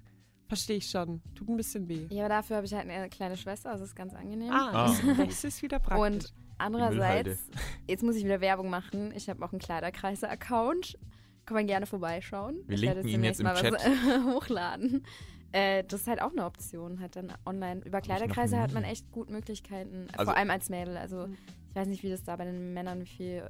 verstehe 0.52 0.76
ich 0.76 0.90
schon. 0.90 1.23
Tut 1.35 1.49
ein 1.49 1.56
bisschen 1.56 1.88
weh. 1.88 2.06
Ja, 2.11 2.26
aber 2.26 2.35
dafür 2.35 2.56
habe 2.56 2.66
ich 2.66 2.75
halt 2.75 2.88
eine 2.88 3.09
kleine 3.09 3.37
Schwester, 3.37 3.71
also 3.71 3.82
das 3.85 3.90
ist 3.90 3.97
ganz 3.97 4.14
angenehm. 4.14 4.50
Ah, 4.52 4.87
Ah. 4.87 4.94
Das, 5.16 5.44
ist 5.44 5.62
wieder 5.62 5.78
praktisch. 5.78 6.06
Und 6.06 6.35
andererseits, 6.59 7.49
jetzt 7.88 8.02
muss 8.02 8.16
ich 8.16 8.25
wieder 8.25 8.40
Werbung 8.40 8.68
machen. 8.71 9.12
Ich 9.16 9.28
habe 9.30 9.44
auch 9.44 9.52
einen 9.52 9.61
Kleiderkreise-Account. 9.61 10.99
Kann 11.47 11.54
man 11.56 11.66
gerne 11.66 11.87
vorbeischauen. 11.87 12.59
Wir 12.66 12.76
ich 12.76 12.82
werde 12.82 13.00
linken 13.00 13.21
ihn 13.21 13.25
jetzt 13.25 13.40
im 13.40 13.47
demnächst 13.47 13.73
mal 13.73 13.80
was 13.80 14.25
hochladen. 14.35 15.04
Äh, 15.52 15.85
das 15.85 16.02
ist 16.02 16.06
halt 16.06 16.23
auch 16.23 16.30
eine 16.32 16.44
Option, 16.44 17.00
halt 17.00 17.16
dann 17.16 17.32
online. 17.44 17.80
Über 17.85 18.00
Kleiderkreise 18.00 18.59
hat 18.61 18.73
man 18.73 18.85
echt 18.85 19.11
gut 19.11 19.28
Möglichkeiten. 19.30 20.06
Also- 20.12 20.25
vor 20.30 20.37
allem 20.37 20.50
als 20.50 20.68
Mädel. 20.71 20.97
Also 20.97 21.26
Mhm. 21.26 21.37
ich 21.71 21.75
weiß 21.76 21.88
nicht, 21.88 22.02
wie 22.02 22.11
das 22.11 22.23
da 22.23 22.37
bei 22.37 22.44
den 22.44 22.73
Männern, 22.75 23.00
wie 23.02 23.06
viel 23.06 23.49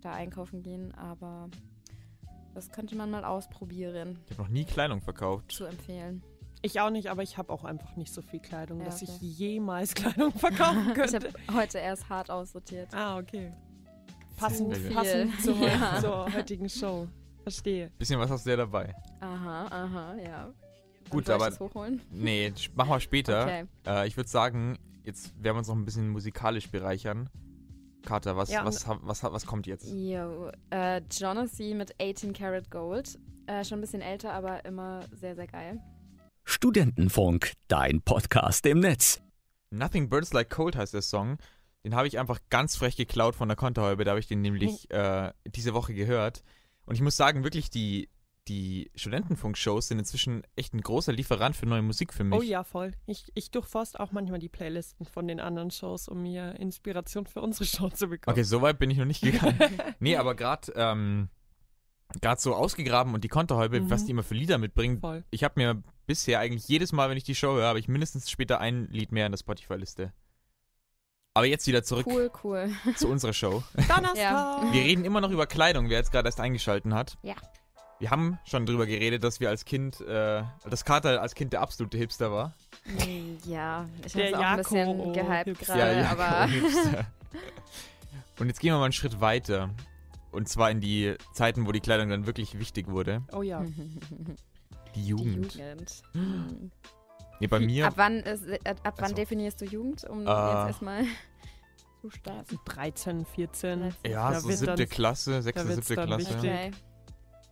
da 0.00 0.12
einkaufen 0.12 0.62
gehen, 0.62 0.94
aber 0.94 1.48
das 2.58 2.70
könnte 2.72 2.96
man 2.96 3.10
mal 3.10 3.24
ausprobieren. 3.24 4.18
Ich 4.26 4.32
habe 4.32 4.42
noch 4.42 4.48
nie 4.48 4.64
Kleidung 4.64 5.00
verkauft. 5.00 5.52
Zu 5.52 5.64
empfehlen. 5.64 6.22
ich 6.62 6.80
auch 6.80 6.90
nicht, 6.90 7.08
aber 7.08 7.22
ich 7.22 7.38
habe 7.38 7.52
auch 7.52 7.64
einfach 7.64 7.94
nicht 7.96 8.12
so 8.12 8.20
viel 8.20 8.40
Kleidung, 8.40 8.80
Ja, 8.80 8.86
dass 8.86 9.02
okay. 9.02 9.12
ich 9.22 9.38
jemals 9.38 9.94
Kleidung 9.94 10.32
verkaufen 10.38 10.88
Ich 10.88 10.94
könnte. 10.94 11.16
habe 11.16 11.32
heute 11.54 11.78
erst 11.78 12.08
hart 12.08 12.30
aussortiert. 12.30 12.92
ah, 12.94 13.18
okay. 13.18 13.52
Passend, 14.36 14.76
viel. 14.76 14.90
passend 14.92 15.40
zur, 15.42 15.56
Ja. 15.68 16.00
zur 16.00 16.32
heutigen 16.32 16.68
Show. 16.68 17.08
Verstehe. 17.42 17.90
Bisschen 17.98 18.20
was 18.20 18.30
hast 18.30 18.44
du 18.46 18.50
ja 18.50 18.56
dabei. 18.56 18.94
Aha, 19.20 19.66
aha, 19.66 20.14
ja. 20.16 20.52
Gut, 21.10 21.26
soll 21.26 21.36
ich 21.36 21.40
aber- 21.42 21.50
das 21.50 21.60
hochholen? 21.60 22.00
Nee, 22.10 22.52
machen 22.74 22.90
wir 22.90 23.00
später. 23.00 23.42
Okay. 23.44 23.64
Äh, 23.86 24.06
ich 24.06 24.16
würde 24.16 24.28
sagen, 24.28 24.78
jetzt 25.04 25.32
werden 25.42 25.54
wir 25.56 25.58
uns 25.60 25.68
noch 25.68 25.74
ein 25.76 25.84
bisschen 25.84 26.08
musikalisch 26.10 26.68
bereichern. 26.70 27.30
Carter, 28.04 28.36
was, 28.36 28.50
Ja, 28.50 28.64
was, 28.64 28.86
was, 29.02 29.22
ha- 29.22 29.32
was 29.32 29.44
kommt 29.46 29.66
jetzt? 29.66 29.86
Jo, 29.88 30.50
äh, 30.70 31.00
Jonassy 31.10 31.74
mit 31.74 31.94
18 32.00 32.32
Karat 32.32 32.70
Gold. 32.70 33.18
Äh, 33.46 33.64
schon 33.64 33.78
ein 33.78 33.80
bisschen 33.80 34.02
älter, 34.02 34.32
aber 34.32 34.64
immer 34.64 35.00
sehr, 35.12 35.34
sehr 35.34 35.46
geil. 35.46 35.80
Studentenfunk, 36.44 37.52
dein 37.68 38.00
Podcast 38.00 38.64
im 38.66 38.80
Netz. 38.80 39.20
Nothing 39.70 40.08
Burns 40.08 40.32
Like 40.32 40.48
Cold 40.50 40.76
heißt 40.76 40.94
der 40.94 41.02
Song. 41.02 41.36
Den 41.84 41.94
habe 41.94 42.08
ich 42.08 42.18
einfach 42.18 42.40
ganz 42.50 42.76
frech 42.76 42.96
geklaut 42.96 43.34
von 43.34 43.48
der 43.48 43.56
Konterhäube. 43.56 44.04
Da 44.04 44.12
habe 44.12 44.20
ich 44.20 44.26
den 44.26 44.40
nämlich 44.40 44.90
äh, 44.90 45.30
diese 45.46 45.74
Woche 45.74 45.92
gehört. 45.94 46.42
Und 46.86 46.94
ich 46.94 47.02
muss 47.02 47.16
sagen, 47.16 47.44
wirklich, 47.44 47.68
die, 47.70 48.08
die 48.48 48.90
Studentenfunk-Shows 48.94 49.88
sind 49.88 49.98
inzwischen 49.98 50.42
echt 50.56 50.72
ein 50.74 50.80
großer 50.80 51.12
Lieferant 51.12 51.54
für 51.56 51.66
neue 51.66 51.82
Musik 51.82 52.12
für 52.14 52.24
mich. 52.24 52.38
Oh 52.38 52.42
ja, 52.42 52.64
voll. 52.64 52.92
Ich, 53.06 53.30
ich 53.34 53.50
durchforst 53.50 54.00
auch 54.00 54.10
manchmal 54.12 54.38
die 54.38 54.48
Playlisten 54.48 55.06
von 55.06 55.28
den 55.28 55.38
anderen 55.40 55.70
Shows, 55.70 56.08
um 56.08 56.22
mir 56.22 56.54
Inspiration 56.58 57.26
für 57.26 57.40
unsere 57.42 57.64
Show 57.66 57.88
zu 57.90 58.08
bekommen. 58.08 58.32
Okay, 58.32 58.42
so 58.44 58.62
weit 58.62 58.78
bin 58.78 58.90
ich 58.90 58.98
noch 58.98 59.04
nicht 59.04 59.20
gegangen. 59.22 59.58
nee, 60.00 60.16
aber 60.16 60.34
gerade 60.34 60.72
ähm, 60.76 61.28
grad 62.22 62.40
so 62.40 62.54
ausgegraben 62.54 63.14
und 63.14 63.22
die 63.24 63.28
Konterhäube, 63.28 63.80
Mhm. 63.80 63.90
was 63.90 64.04
die 64.06 64.12
immer 64.12 64.22
für 64.22 64.34
Lieder 64.34 64.58
mitbringen. 64.58 65.00
Voll. 65.00 65.24
Ich 65.30 65.44
habe 65.44 65.54
mir 65.56 65.82
bisher 66.06 66.40
eigentlich 66.40 66.66
jedes 66.68 66.92
Mal, 66.92 67.10
wenn 67.10 67.18
ich 67.18 67.24
die 67.24 67.34
Show 67.34 67.54
höre, 67.54 67.66
habe 67.68 67.78
ich 67.78 67.86
mindestens 67.88 68.30
später 68.30 68.60
ein 68.60 68.88
Lied 68.90 69.12
mehr 69.12 69.26
in 69.26 69.32
der 69.32 69.38
Spotify-Liste. 69.38 70.12
Aber 71.34 71.46
jetzt 71.46 71.66
wieder 71.68 71.84
zurück 71.84 72.06
Cool, 72.08 72.30
cool. 72.42 72.70
zu 72.96 73.06
unserer 73.08 73.32
Show. 73.32 73.62
Donnerstag! 73.88 74.16
Ja. 74.16 74.68
Wir 74.72 74.82
reden 74.82 75.04
immer 75.04 75.20
noch 75.20 75.30
über 75.30 75.46
Kleidung, 75.46 75.88
wer 75.88 75.98
jetzt 75.98 76.10
gerade 76.10 76.26
erst 76.26 76.40
eingeschalten 76.40 76.94
hat. 76.94 77.16
Ja. 77.22 77.34
Wir 78.00 78.10
haben 78.10 78.38
schon 78.44 78.64
drüber 78.64 78.86
geredet, 78.86 79.24
dass 79.24 79.40
wir 79.40 79.48
als 79.48 79.64
Kind, 79.64 80.00
äh, 80.02 80.42
dass 80.70 80.84
Carter 80.84 81.20
als 81.20 81.34
Kind 81.34 81.52
der 81.52 81.60
absolute 81.62 81.98
Hipster 81.98 82.30
war. 82.30 82.54
Mm, 82.86 83.36
Ja, 83.44 83.86
ich 84.06 84.12
Der 84.12 84.32
habe 84.32 84.38
auch 84.38 84.50
ein 84.50 84.56
bisschen 84.58 85.12
gehypt 85.12 85.60
gerade, 85.60 86.00
ja, 86.00 86.10
aber. 86.10 86.48
Und 88.38 88.46
jetzt 88.46 88.60
gehen 88.60 88.72
wir 88.72 88.78
mal 88.78 88.84
einen 88.84 88.92
Schritt 88.92 89.20
weiter. 89.20 89.70
Und 90.30 90.48
zwar 90.48 90.70
in 90.70 90.80
die 90.80 91.14
Zeiten, 91.32 91.66
wo 91.66 91.72
die 91.72 91.80
Kleidung 91.80 92.08
dann 92.10 92.26
wirklich 92.26 92.58
wichtig 92.58 92.86
wurde. 92.88 93.22
Oh 93.32 93.42
ja. 93.42 93.64
Die 93.64 94.36
Die 94.94 95.06
Jugend. 95.08 95.54
Jugend. 95.54 96.02
Hm. 96.12 96.70
Nee, 97.40 97.46
bei 97.48 97.58
mir. 97.60 97.86
Ab 97.86 97.94
wann, 97.96 98.20
ist, 98.20 98.44
ab 98.66 98.78
wann 98.84 98.94
Also. 99.04 99.14
definierst 99.16 99.60
du 99.60 99.64
Jugend, 99.64 100.04
um 100.04 100.20
Äh. 100.20 100.30
jetzt 100.30 100.66
erstmal 100.68 101.04
zu 102.00 102.10
starten? 102.10 102.58
13, 102.64 103.24
14, 103.24 103.94
ja, 104.06 104.30
da 104.30 104.40
so 104.40 104.50
siebte 104.50 104.86
Klasse, 104.86 105.42
sechste, 105.42 105.74
siebte 105.74 105.94
Klasse. 105.96 106.36
Okay. 106.38 106.70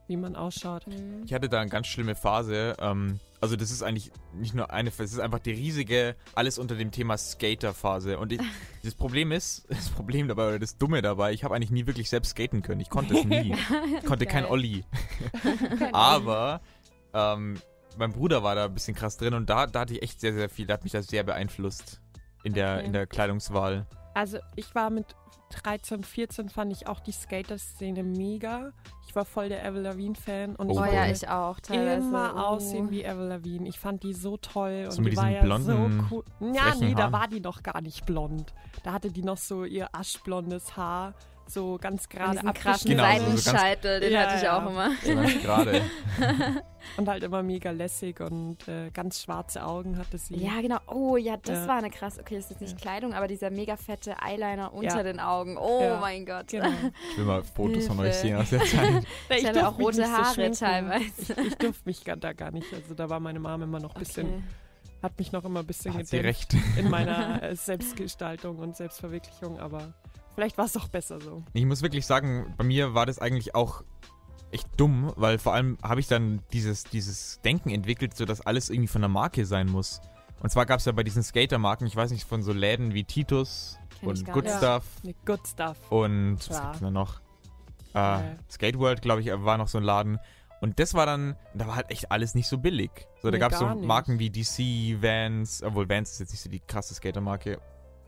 Wie 0.08 0.16
man 0.16 0.36
ausschaut. 0.36 0.86
Hm. 0.86 1.24
Ich 1.24 1.32
hatte 1.34 1.48
da 1.48 1.60
eine 1.60 1.70
ganz 1.70 1.86
schlimme 1.86 2.14
Phase. 2.14 2.76
Ähm, 2.78 3.18
also 3.40 3.56
das 3.56 3.70
ist 3.70 3.82
eigentlich 3.82 4.10
nicht 4.34 4.54
nur 4.54 4.70
eine, 4.70 4.90
es 4.90 4.98
ist 5.00 5.18
einfach 5.18 5.38
die 5.38 5.50
riesige, 5.50 6.16
alles 6.34 6.58
unter 6.58 6.74
dem 6.74 6.90
Thema 6.90 7.16
Skater-Phase. 7.16 8.18
Und 8.18 8.32
ich, 8.32 8.40
das 8.82 8.94
Problem 8.94 9.32
ist, 9.32 9.66
das 9.68 9.90
Problem 9.90 10.28
dabei 10.28 10.48
oder 10.48 10.58
das 10.58 10.78
Dumme 10.78 11.02
dabei, 11.02 11.32
ich 11.32 11.44
habe 11.44 11.54
eigentlich 11.54 11.70
nie 11.70 11.86
wirklich 11.86 12.08
selbst 12.08 12.30
skaten 12.30 12.62
können. 12.62 12.80
Ich 12.80 12.90
konnte 12.90 13.14
es 13.16 13.24
nie. 13.24 13.54
Ich 13.98 14.04
konnte 14.04 14.26
kein. 14.26 14.44
Olli. 14.44 14.84
Aber 15.92 16.60
ähm, 17.12 17.58
mein 17.98 18.12
Bruder 18.12 18.42
war 18.42 18.54
da 18.54 18.66
ein 18.66 18.74
bisschen 18.74 18.94
krass 18.94 19.16
drin 19.16 19.34
und 19.34 19.48
da, 19.50 19.66
da 19.66 19.80
hatte 19.80 19.94
ich 19.94 20.02
echt 20.02 20.20
sehr, 20.20 20.32
sehr 20.34 20.48
viel, 20.48 20.66
da 20.66 20.74
hat 20.74 20.84
mich 20.84 20.92
das 20.92 21.06
sehr 21.06 21.24
beeinflusst 21.24 22.00
in 22.44 22.52
der, 22.52 22.76
Okay. 22.76 22.86
in 22.86 22.92
der 22.92 23.06
Kleidungswahl. 23.06 23.86
Also 24.14 24.38
ich 24.54 24.74
war 24.74 24.90
mit 24.90 25.14
13, 25.50 26.02
14 26.02 26.48
fand 26.48 26.72
ich 26.72 26.86
auch 26.86 27.00
die 27.00 27.12
Skater-Szene 27.12 28.02
mega. 28.02 28.72
Ich 29.06 29.14
war 29.14 29.24
voll 29.24 29.48
der 29.48 29.64
Avril 29.64 29.82
Lavigne-Fan 29.82 30.56
und 30.56 30.68
Oh 30.68 30.72
ich 30.72 30.78
wollte 30.78 30.94
ja, 30.94 31.06
ich 31.06 31.28
auch 31.28 31.60
teilweise. 31.60 32.06
immer 32.06 32.34
oh. 32.34 32.38
aussehen 32.38 32.90
wie 32.90 33.06
Avril 33.06 33.28
Lavigne. 33.28 33.68
Ich 33.68 33.78
fand 33.78 34.02
die 34.02 34.12
so 34.12 34.36
toll 34.36 34.86
So 34.90 34.98
und 34.98 35.04
die 35.04 35.16
war 35.16 35.30
ja 35.30 35.42
blonden, 35.42 36.06
so 36.08 36.16
cool. 36.16 36.24
Ja, 36.54 36.74
nee, 36.78 36.94
da 36.94 37.04
Haaren. 37.04 37.12
war 37.12 37.28
die 37.28 37.40
noch 37.40 37.62
gar 37.62 37.80
nicht 37.80 38.04
blond. 38.06 38.52
Da 38.82 38.92
hatte 38.92 39.10
die 39.10 39.22
noch 39.22 39.38
so 39.38 39.64
ihr 39.64 39.88
aschblondes 39.94 40.76
Haar, 40.76 41.14
so 41.48 41.78
ganz 41.80 42.08
gerade 42.08 42.38
krassen 42.52 42.90
Genau, 42.90 43.04
so- 43.04 43.18
so 43.18 43.24
ganz- 43.26 43.44
Seitenscheitel, 43.44 44.00
den 44.00 44.12
Ja, 44.12 44.20
hatte 44.22 44.36
ich 44.36 44.42
ja. 44.42 44.58
auch 44.64 44.68
immer. 44.70 44.90
So 45.02 45.14
ganz 45.14 45.42
gerade. 45.42 45.82
und 46.96 47.08
halt 47.08 47.22
immer 47.22 47.42
mega 47.42 47.70
lässig 47.70 48.20
und 48.20 48.66
äh, 48.68 48.90
ganz 48.90 49.22
schwarze 49.22 49.64
Augen 49.64 49.96
hatte 49.98 50.18
sie. 50.18 50.36
Ja, 50.36 50.60
genau. 50.60 50.78
Oh, 50.86 51.16
ja, 51.16 51.36
das 51.36 51.60
Ja. 51.60 51.68
war 51.68 51.76
eine 51.78 51.90
krass. 51.90 52.18
Okay, 52.18 52.36
das 52.36 52.44
ist 52.46 52.50
jetzt 52.52 52.60
nicht 52.62 52.72
Ja. 52.72 52.78
Kleidung, 52.78 53.14
aber 53.14 53.28
dieser 53.28 53.50
mega 53.50 53.76
fette 53.76 54.16
Eyeliner 54.22 54.72
unter 54.72 54.96
Ja. 54.96 55.02
den 55.02 55.20
Augen. 55.20 55.56
Oh 55.56 55.80
Ja. 55.82 56.00
mein 56.00 56.26
Gott. 56.26 56.48
Genau. 56.48 56.68
Ich 57.12 57.18
will 57.18 57.24
mal 57.24 57.42
Fotos 57.42 57.86
von 57.86 57.98
euch 58.00 58.14
sehen 58.14 58.36
aus 58.36 58.50
der 58.50 58.60
Zeit. 58.64 59.04
Ich, 59.30 59.44
hatte 59.44 59.60
durfte 59.60 59.68
auch 59.68 59.78
rote 59.78 59.96
so 59.96 60.04
Haare 60.04 60.34
schminken. 60.34 60.54
teilweise. 60.58 61.32
Ich, 61.32 61.38
ich 61.46 61.54
durfte 61.58 61.82
mich 61.84 62.04
gar- 62.04 62.16
da 62.16 62.32
gar 62.32 62.50
nicht. 62.50 62.72
Also 62.72 62.94
da 62.94 63.08
war 63.10 63.20
meine 63.20 63.38
Mom 63.40 63.62
immer 63.62 63.80
noch 63.80 63.94
ein 63.94 63.98
bisschen, 64.00 64.26
Okay. 64.26 64.42
hat 65.02 65.18
mich 65.18 65.32
noch 65.32 65.44
immer 65.44 65.60
ein 65.60 65.66
bisschen 65.66 65.96
gedämpft 65.96 66.54
in 66.76 66.90
meiner 66.90 67.42
äh, 67.42 67.54
Selbstgestaltung 67.54 68.58
und 68.58 68.76
Selbstverwirklichung, 68.76 69.58
aber 69.60 69.92
vielleicht 70.36 70.56
war 70.58 70.66
es 70.66 70.76
auch 70.76 70.86
besser 70.88 71.20
so. 71.20 71.42
Ich 71.52 71.64
muss 71.64 71.82
wirklich 71.82 72.06
sagen, 72.06 72.54
bei 72.56 72.62
mir 72.62 72.94
war 72.94 73.04
das 73.06 73.18
eigentlich 73.18 73.56
auch 73.56 73.82
echt 74.52 74.68
dumm, 74.76 75.12
weil 75.16 75.38
vor 75.38 75.54
allem 75.54 75.76
habe 75.82 75.98
ich 75.98 76.06
dann 76.06 76.40
dieses, 76.52 76.84
dieses 76.84 77.40
Denken 77.44 77.70
entwickelt, 77.70 78.16
so 78.16 78.24
dass 78.24 78.40
alles 78.40 78.70
irgendwie 78.70 78.86
von 78.86 79.02
der 79.02 79.08
Marke 79.08 79.44
sein 79.44 79.66
muss. 79.68 80.00
Und 80.40 80.50
zwar 80.50 80.66
gab 80.66 80.78
es 80.78 80.84
ja 80.84 80.92
bei 80.92 81.02
diesen 81.02 81.22
Skatermarken, 81.24 81.86
ich 81.88 81.96
weiß 81.96 82.12
nicht, 82.12 82.28
von 82.28 82.42
so 82.44 82.52
Läden 82.52 82.94
wie 82.94 83.02
Titus 83.02 83.76
Kenn 83.98 84.10
und 84.10 84.24
Good. 84.32 84.48
Stuff 84.48 84.84
Ne, 85.02 85.14
good 85.24 85.40
stuff. 85.48 85.76
und 85.90 86.36
was 86.38 86.48
Ja. 86.56 86.62
gibt's 86.64 86.78
denn 86.78 86.86
da 86.86 86.90
noch? 86.92 87.20
Äh, 87.94 87.98
Ja. 87.98 88.22
Skate 88.50 88.78
World, 88.78 89.02
glaube 89.02 89.22
ich, 89.22 89.28
war 89.32 89.58
noch 89.58 89.68
so 89.68 89.78
ein 89.78 89.84
Laden. 89.84 90.18
Und 90.60 90.78
das 90.78 90.94
war 90.94 91.04
dann, 91.06 91.36
da 91.54 91.66
war 91.66 91.76
halt 91.76 91.90
echt 91.90 92.10
alles 92.12 92.34
nicht 92.34 92.46
so 92.48 92.56
billig. 92.58 92.90
So, 93.22 93.28
da 93.30 93.32
Nee, 93.32 93.38
gab 93.40 93.52
es 93.52 93.58
so 93.58 93.64
gar 93.66 93.74
nicht. 93.74 93.86
Marken 93.86 94.18
wie 94.18 94.30
DC, 94.30 95.02
Vans, 95.02 95.62
obwohl 95.62 95.88
Vans 95.88 96.12
ist 96.12 96.20
jetzt 96.20 96.30
nicht 96.30 96.40
so 96.42 96.48
die 96.50 96.60
krasse 96.60 96.94
Skatermarke 96.94 97.58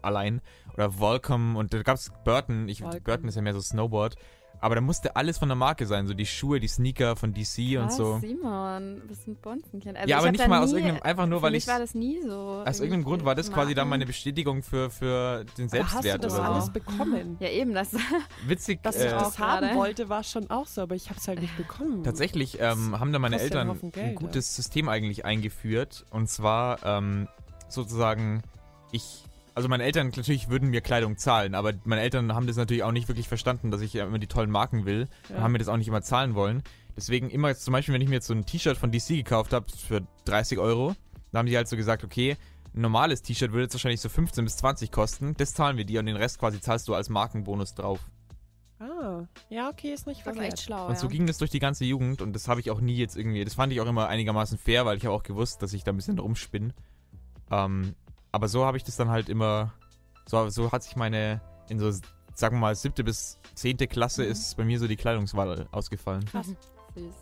allein. 0.03 0.41
Oder 0.75 0.99
Volcom 0.99 1.57
und 1.57 1.73
da 1.73 1.83
gab 1.83 1.97
es 1.97 2.13
Burton. 2.25 2.69
Ich, 2.69 2.83
Volcom. 2.83 3.03
Burton 3.03 3.29
ist 3.29 3.35
ja 3.35 3.43
mehr 3.43 3.55
so 3.55 3.61
Snowboard. 3.61 4.17
Aber 4.61 4.75
da 4.75 4.81
musste 4.81 5.15
alles 5.15 5.39
von 5.39 5.49
der 5.49 5.57
Marke 5.57 5.87
sein. 5.87 6.07
So 6.07 6.15
die 6.15 6.27
Schuhe, 6.27 6.59
die 6.59 6.67
Sneaker 6.67 7.15
von 7.17 7.33
DC 7.33 7.79
und 7.79 7.87
Was, 7.87 7.97
so. 7.97 8.19
Simon, 8.19 9.03
bist 9.07 9.29
ein 9.29 9.37
Bonzenkind. 9.37 9.97
Also 9.97 10.09
ja, 10.11 10.19
aber 10.19 10.33
nicht 10.33 10.49
mal 10.49 10.63
aus 10.63 10.73
irgendeinem, 10.73 11.03
einfach 11.03 11.27
nur, 11.27 11.39
für 11.39 11.45
weil 11.45 11.53
mich 11.53 11.65
ich. 11.65 11.69
war 11.69 11.79
das 11.79 11.95
nie 11.95 12.21
so. 12.23 12.65
Aus 12.67 12.81
irgendeinem 12.81 13.05
Grund 13.05 13.25
war 13.25 13.35
das 13.35 13.53
quasi 13.53 13.75
dann 13.75 13.83
Marken. 13.89 13.91
meine 13.91 14.07
Bestätigung 14.07 14.63
für, 14.63 14.91
für 14.91 15.45
den 15.57 15.67
Aber 15.73 15.85
hast 15.85 15.99
du 15.99 16.03
Selbstwert 16.03 16.25
das 16.25 16.35
oder 16.35 16.45
alles 16.45 16.67
so. 16.67 16.73
bekommen? 16.73 17.37
Ja, 17.39 17.49
eben, 17.51 17.73
das. 17.73 17.93
Witzig. 18.47 18.83
Dass 18.83 18.97
äh, 18.97 19.07
ich 19.07 19.13
das 19.13 19.35
auch 19.35 19.39
haben 19.39 19.67
gerade. 19.67 19.77
wollte, 19.77 20.09
war 20.09 20.25
schon 20.25 20.51
auch 20.51 20.67
so, 20.67 20.83
aber 20.83 20.97
ich 20.97 21.09
habe 21.09 21.21
es 21.21 21.29
halt 21.29 21.41
nicht 21.41 21.57
bekommen. 21.57 22.03
Tatsächlich 22.03 22.59
ähm, 22.61 22.99
haben 22.99 23.13
da 23.13 23.21
meine 23.21 23.39
Eltern 23.39 23.79
Geld, 23.81 23.97
ein 23.97 24.15
gutes 24.17 24.57
System 24.57 24.89
eigentlich 24.89 25.25
eingeführt. 25.25 26.05
Und 26.11 26.29
zwar 26.29 26.85
ähm, 26.85 27.29
sozusagen, 27.69 28.43
ich, 28.91 29.25
also 29.59 29.69
meine 29.69 29.83
Eltern 29.83 30.13
natürlich 30.15 30.49
würden 30.49 30.71
mir 30.71 30.81
Kleidung 30.81 31.17
zahlen, 31.19 31.55
aber 31.55 31.73
meine 31.85 32.01
Eltern 32.01 32.33
haben 32.35 32.47
das 32.47 32.57
natürlich 32.57 32.85
auch 32.85 32.93
nicht 32.93 33.09
wirklich 33.09 33.29
verstanden, 33.29 33.71
dass 33.71 33.81
ich 33.81 33.95
immer 33.97 34.19
die 34.19 34.29
tollen 34.29 34.51
Marken 34.51 34.87
will 34.87 35.09
Ja. 35.29 35.37
und 35.37 35.43
haben 35.43 35.53
mir 35.53 35.59
das 35.59 35.67
auch 35.69 35.77
nicht 35.77 35.89
immer 35.89 36.01
zahlen 36.03 36.35
wollen. 36.35 36.63
Deswegen 36.97 37.29
immer 37.29 37.49
jetzt 37.49 37.65
zum 37.65 37.73
Beispiel, 37.73 37.93
wenn 37.93 38.01
ich 38.01 38.09
mir 38.09 38.15
jetzt 38.17 38.29
so 38.29 38.35
ein 38.35 38.47
T-Shirt 38.47 38.77
von 38.77 38.91
DC 38.93 39.09
gekauft 39.09 39.53
habe 39.53 39.67
für 39.77 40.03
30 40.25 40.59
Euro, 40.59 40.95
dann 41.33 41.41
haben 41.41 41.47
die 41.47 41.57
halt 41.57 41.69
so 41.69 41.77
gesagt, 41.77 42.05
okay, 42.05 42.37
ein 42.75 42.81
normales 42.81 43.23
T-Shirt 43.23 43.51
würde 43.53 43.65
jetzt 43.65 43.75
wahrscheinlich 43.75 44.01
so 44.01 44.09
15 44.09 44.45
bis 44.45 44.57
20 44.59 44.93
kosten, 44.93 45.35
das 45.37 45.55
zahlen 45.55 45.77
wir 45.77 45.85
dir 45.85 46.01
und 46.01 46.07
den 46.07 46.17
Rest 46.17 46.39
quasi 46.39 46.61
zahlst 46.61 46.87
du 46.89 46.95
als 46.95 47.09
Markenbonus 47.09 47.75
drauf. 47.75 47.99
Ah, 48.81 49.25
ja, 49.51 49.69
okay, 49.71 49.93
ist 49.93 50.07
nicht 50.07 50.19
echt 50.19 50.25
verkehrt. 50.37 50.61
schlau. 50.61 50.87
Und 50.87 50.97
so 50.99 51.07
ja. 51.07 51.13
ging 51.13 51.27
das 51.27 51.39
durch 51.39 51.51
die 51.51 51.59
ganze 51.59 51.85
Jugend 51.85 52.23
und 52.23 52.33
das 52.33 52.47
habe 52.47 52.61
ich 52.61 52.71
auch 52.71 52.81
nie 52.81 52.95
jetzt 52.97 53.17
irgendwie, 53.17 53.45
das 53.45 53.55
fand 53.55 53.73
ich 53.73 53.81
auch 53.81 53.87
immer 53.87 54.07
einigermaßen 54.09 54.57
fair, 54.57 54.87
weil 54.87 54.97
ich 54.99 55.05
habe 55.05 55.15
auch 55.15 55.25
gewusst, 55.25 55.63
dass 55.63 55.73
ich 55.73 55.83
da 55.83 55.93
ein 55.93 55.97
bisschen 55.97 56.19
rumspinne. 56.19 56.73
Ähm, 57.51 57.95
aber 58.33 58.49
so 58.49 58.65
habe 58.65 58.77
ich 58.77 58.85
das 58.85 58.97
dann 58.97 59.09
halt 59.09 59.29
immer, 59.29 59.73
so, 60.27 60.49
so 60.49 60.71
hat 60.73 60.83
sich 60.83 60.97
meine, 60.97 61.41
in 61.69 61.79
so, 61.79 61.91
sagen 62.35 62.57
wir 62.57 62.61
mal, 62.61 62.75
siebte 62.75 63.05
bis 63.05 63.39
zehnte 63.55 63.87
Klasse 63.87 64.25
Mhm. 64.25 64.31
ist 64.31 64.57
bei 64.57 64.65
mir 64.65 64.79
so 64.79 64.87
die 64.87 64.97
Kleidungswahl 64.97 65.67
ausgefallen. 65.73 66.25
Krass. 66.27 66.47
Süß. 66.95 67.15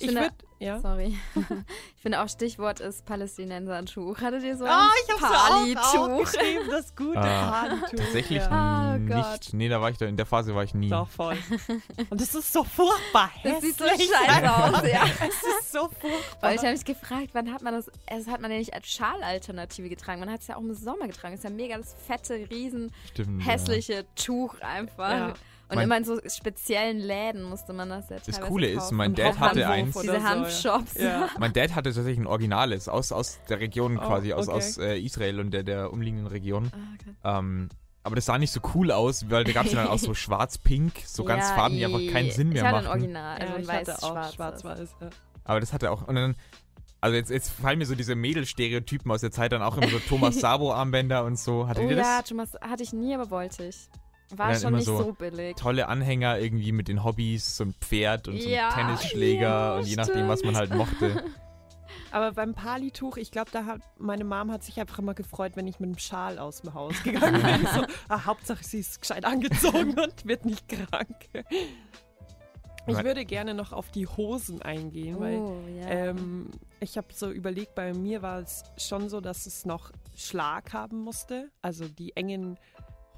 Ich 0.00 0.06
finde- 0.06 0.22
würde, 0.22 0.34
ja. 0.64 0.80
Sorry. 0.80 1.16
ich 1.96 2.02
finde 2.02 2.20
auch 2.22 2.28
Stichwort 2.28 2.80
ist 2.80 3.04
Palästinensertuch. 3.04 4.20
Hattet 4.20 4.42
ihr 4.42 4.56
so 4.56 4.64
ein 4.64 4.70
Ah, 4.70 4.90
ich 5.04 5.12
hab's 5.12 5.22
auch, 5.22 5.30
auch 5.30 5.98
Palituch? 6.14 6.32
geschrieben, 6.32 6.64
das 6.70 6.96
gute 6.96 7.18
Ah, 7.18 7.50
Palituch. 7.68 7.90
Tatsächlich 7.98 8.38
Ja. 8.42 8.94
Oh 8.94 8.98
nicht. 8.98 9.12
Gott. 9.14 9.48
Nee, 9.52 9.68
da 9.68 9.80
war 9.80 9.90
ich 9.90 9.98
da, 9.98 10.06
in 10.06 10.16
der 10.16 10.26
Phase 10.26 10.54
war 10.54 10.64
ich 10.64 10.74
nie. 10.74 10.88
Doch, 10.88 11.08
voll. 11.08 11.36
Und 12.10 12.20
es 12.20 12.34
ist 12.34 12.52
so 12.52 12.64
furchtbar 12.64 13.30
Das 13.42 13.54
hässlich. 13.54 13.76
sieht 13.76 13.78
so 13.78 14.14
scheiße 14.14 14.54
aus, 14.54 14.82
ja. 14.92 15.04
Es 15.04 15.60
ist 15.60 15.72
so 15.72 15.88
furchtbar. 16.00 16.38
Weil 16.40 16.54
ich 16.56 16.62
habe 16.62 16.72
mich 16.72 16.84
gefragt, 16.84 17.28
wann 17.32 17.52
hat 17.52 17.62
man 17.62 17.74
das, 17.74 17.90
das 18.08 18.26
hat 18.26 18.40
man 18.40 18.50
ja 18.50 18.58
nicht 18.58 18.74
als 18.74 18.86
Schalalternative 18.88 19.88
getragen. 19.88 20.20
Man 20.20 20.30
hat 20.30 20.40
es 20.40 20.46
ja 20.46 20.56
auch 20.56 20.60
im 20.60 20.74
Sommer 20.74 21.06
getragen. 21.06 21.34
Das 21.34 21.40
ist 21.44 21.44
ja 21.44 21.50
mega 21.50 21.76
das 21.76 21.94
fette, 22.06 22.34
riesen, 22.50 22.92
Stimmt. 23.12 23.46
hässliche 23.46 24.04
Tuch 24.16 24.54
einfach. 24.60 25.10
Ja. 25.10 25.34
Und 25.74 25.76
Mein- 25.76 25.84
immer 25.84 25.96
in 25.98 26.04
so 26.04 26.28
speziellen 26.28 26.98
Läden 26.98 27.42
musste 27.42 27.72
man 27.72 27.88
das 27.90 28.08
ja 28.10 28.16
Das 28.24 28.40
Coole 28.40 28.68
ist, 28.68 28.78
kaufen. 28.78 28.96
mein 28.96 29.10
Im 29.10 29.16
Dad 29.16 29.38
hatte 29.38 29.68
eins. 29.68 29.94
Diese 29.94 30.06
so, 30.06 30.12
ja. 30.12 30.22
Hanfshops. 30.22 30.94
Ja. 30.94 31.04
Ja. 31.04 31.28
Mein 31.38 31.52
Dad 31.52 31.74
hatte 31.74 31.92
tatsächlich 31.92 32.18
ein 32.18 32.26
originales 32.26 32.88
aus, 32.88 33.12
aus 33.12 33.38
der 33.48 33.60
Region 33.60 33.98
Oh, 33.98 34.00
quasi, 34.06 34.32
aus, 34.32 34.48
okay. 34.48 34.56
aus 34.56 34.78
äh, 34.78 34.98
Israel 34.98 35.40
und 35.40 35.50
der, 35.52 35.62
der 35.62 35.92
umliegenden 35.92 36.26
Region. 36.26 36.70
Ah, 36.72 36.78
okay. 36.94 37.38
Ähm, 37.38 37.68
aber 38.02 38.16
das 38.16 38.26
sah 38.26 38.36
nicht 38.38 38.52
so 38.52 38.60
cool 38.74 38.90
aus, 38.90 39.30
weil 39.30 39.44
da 39.44 39.52
gab 39.52 39.66
es 39.66 39.72
dann 39.72 39.86
auch 39.88 39.98
so 39.98 40.12
schwarz-pink, 40.14 40.92
so 41.06 41.24
ganz 41.24 41.48
Ja, 41.48 41.54
Farben, 41.54 41.76
die 41.76 41.84
einfach 41.84 42.12
keinen 42.12 42.30
Sinn 42.30 42.48
mehr 42.50 42.58
ich 42.58 42.62
hatte 42.68 42.74
machen. 42.76 42.86
ein 42.86 42.90
Original, 42.90 43.38
also 43.40 43.46
ja, 43.52 43.54
ein 43.56 43.62
ich 43.62 43.68
hatte 43.70 43.86
weiß 43.88 44.02
auch 44.02 44.10
schwarz. 44.12 44.34
schwarz-weiß. 44.34 44.88
Ja. 45.00 45.10
Aber 45.44 45.60
das 45.60 45.72
hatte 45.72 45.90
auch. 45.90 46.06
Und 46.06 46.14
dann, 46.14 46.34
also 47.00 47.16
jetzt, 47.16 47.30
jetzt 47.30 47.50
fallen 47.50 47.78
mir 47.78 47.86
so 47.86 47.94
diese 47.94 48.14
Mädelstereotypen 48.14 49.10
aus 49.10 49.20
der 49.22 49.30
Zeit 49.30 49.52
dann 49.52 49.62
auch 49.62 49.76
immer 49.78 49.88
so 49.88 49.98
Thomas 50.00 50.34
Sabo-Armbänder 50.40 51.24
und 51.24 51.38
so. 51.38 51.66
Hattet 51.66 51.84
Oh 51.84 51.88
ihr 51.90 51.96
ja, 51.96 52.18
das? 52.20 52.28
Thomas, 52.28 52.54
hatte 52.60 52.82
ich 52.82 52.92
nie, 52.92 53.14
aber 53.14 53.30
wollte 53.30 53.64
ich. 53.64 53.88
War 54.38 54.54
schon 54.54 54.74
nicht 54.74 54.84
so 54.84 54.98
so, 54.98 55.12
billig. 55.12 55.56
Tolle 55.56 55.88
Anhänger 55.88 56.38
irgendwie 56.38 56.72
mit 56.72 56.88
den 56.88 57.04
Hobbys, 57.04 57.56
so 57.56 57.64
ein 57.64 57.74
Pferd 57.80 58.28
und 58.28 58.40
so 58.40 58.48
ein 58.48 58.54
Ja, 58.54 58.70
Tennisschläger 58.70 59.40
ja, 59.42 59.76
und 59.76 59.86
je 59.86 59.96
nachdem, 59.96 60.28
was 60.28 60.42
man 60.42 60.56
halt 60.56 60.74
mochte. 60.74 61.24
Aber 62.10 62.32
beim 62.32 62.54
Palituch, 62.54 63.16
ich 63.16 63.32
glaube, 63.32 63.50
da 63.50 63.64
hat 63.64 63.80
meine 63.98 64.24
Mom 64.24 64.52
hat 64.52 64.62
sich 64.62 64.78
einfach 64.78 65.00
immer 65.00 65.14
gefreut, 65.14 65.52
wenn 65.56 65.66
ich 65.66 65.80
mit 65.80 65.88
einem 65.88 65.98
Schal 65.98 66.38
aus 66.38 66.62
dem 66.62 66.72
Haus 66.72 67.02
gegangen 67.02 67.42
bin. 67.42 67.66
so, 67.74 67.84
ah, 68.08 68.24
Hauptsache, 68.24 68.62
sie 68.62 68.78
ist 68.78 69.00
gescheit 69.00 69.24
angezogen 69.24 69.98
und 70.00 70.24
wird 70.24 70.44
nicht 70.44 70.68
krank. 70.68 71.28
Ich 72.86 73.02
würde 73.02 73.24
gerne 73.24 73.54
noch 73.54 73.72
auf 73.72 73.90
die 73.90 74.06
Hosen 74.06 74.60
eingehen, 74.62 75.18
weil 75.18 75.38
oh, 75.38 75.58
ja. 75.76 75.88
ähm, 75.88 76.50
ich 76.80 76.96
habe 76.98 77.08
so 77.12 77.30
überlegt, 77.30 77.74
bei 77.74 77.94
mir 77.94 78.22
war 78.22 78.40
es 78.40 78.62
schon 78.76 79.08
so, 79.08 79.20
dass 79.20 79.46
es 79.46 79.64
noch 79.64 79.90
Schlag 80.14 80.72
haben 80.72 80.98
musste. 80.98 81.50
Also 81.62 81.88
die 81.88 82.14
engen 82.14 82.58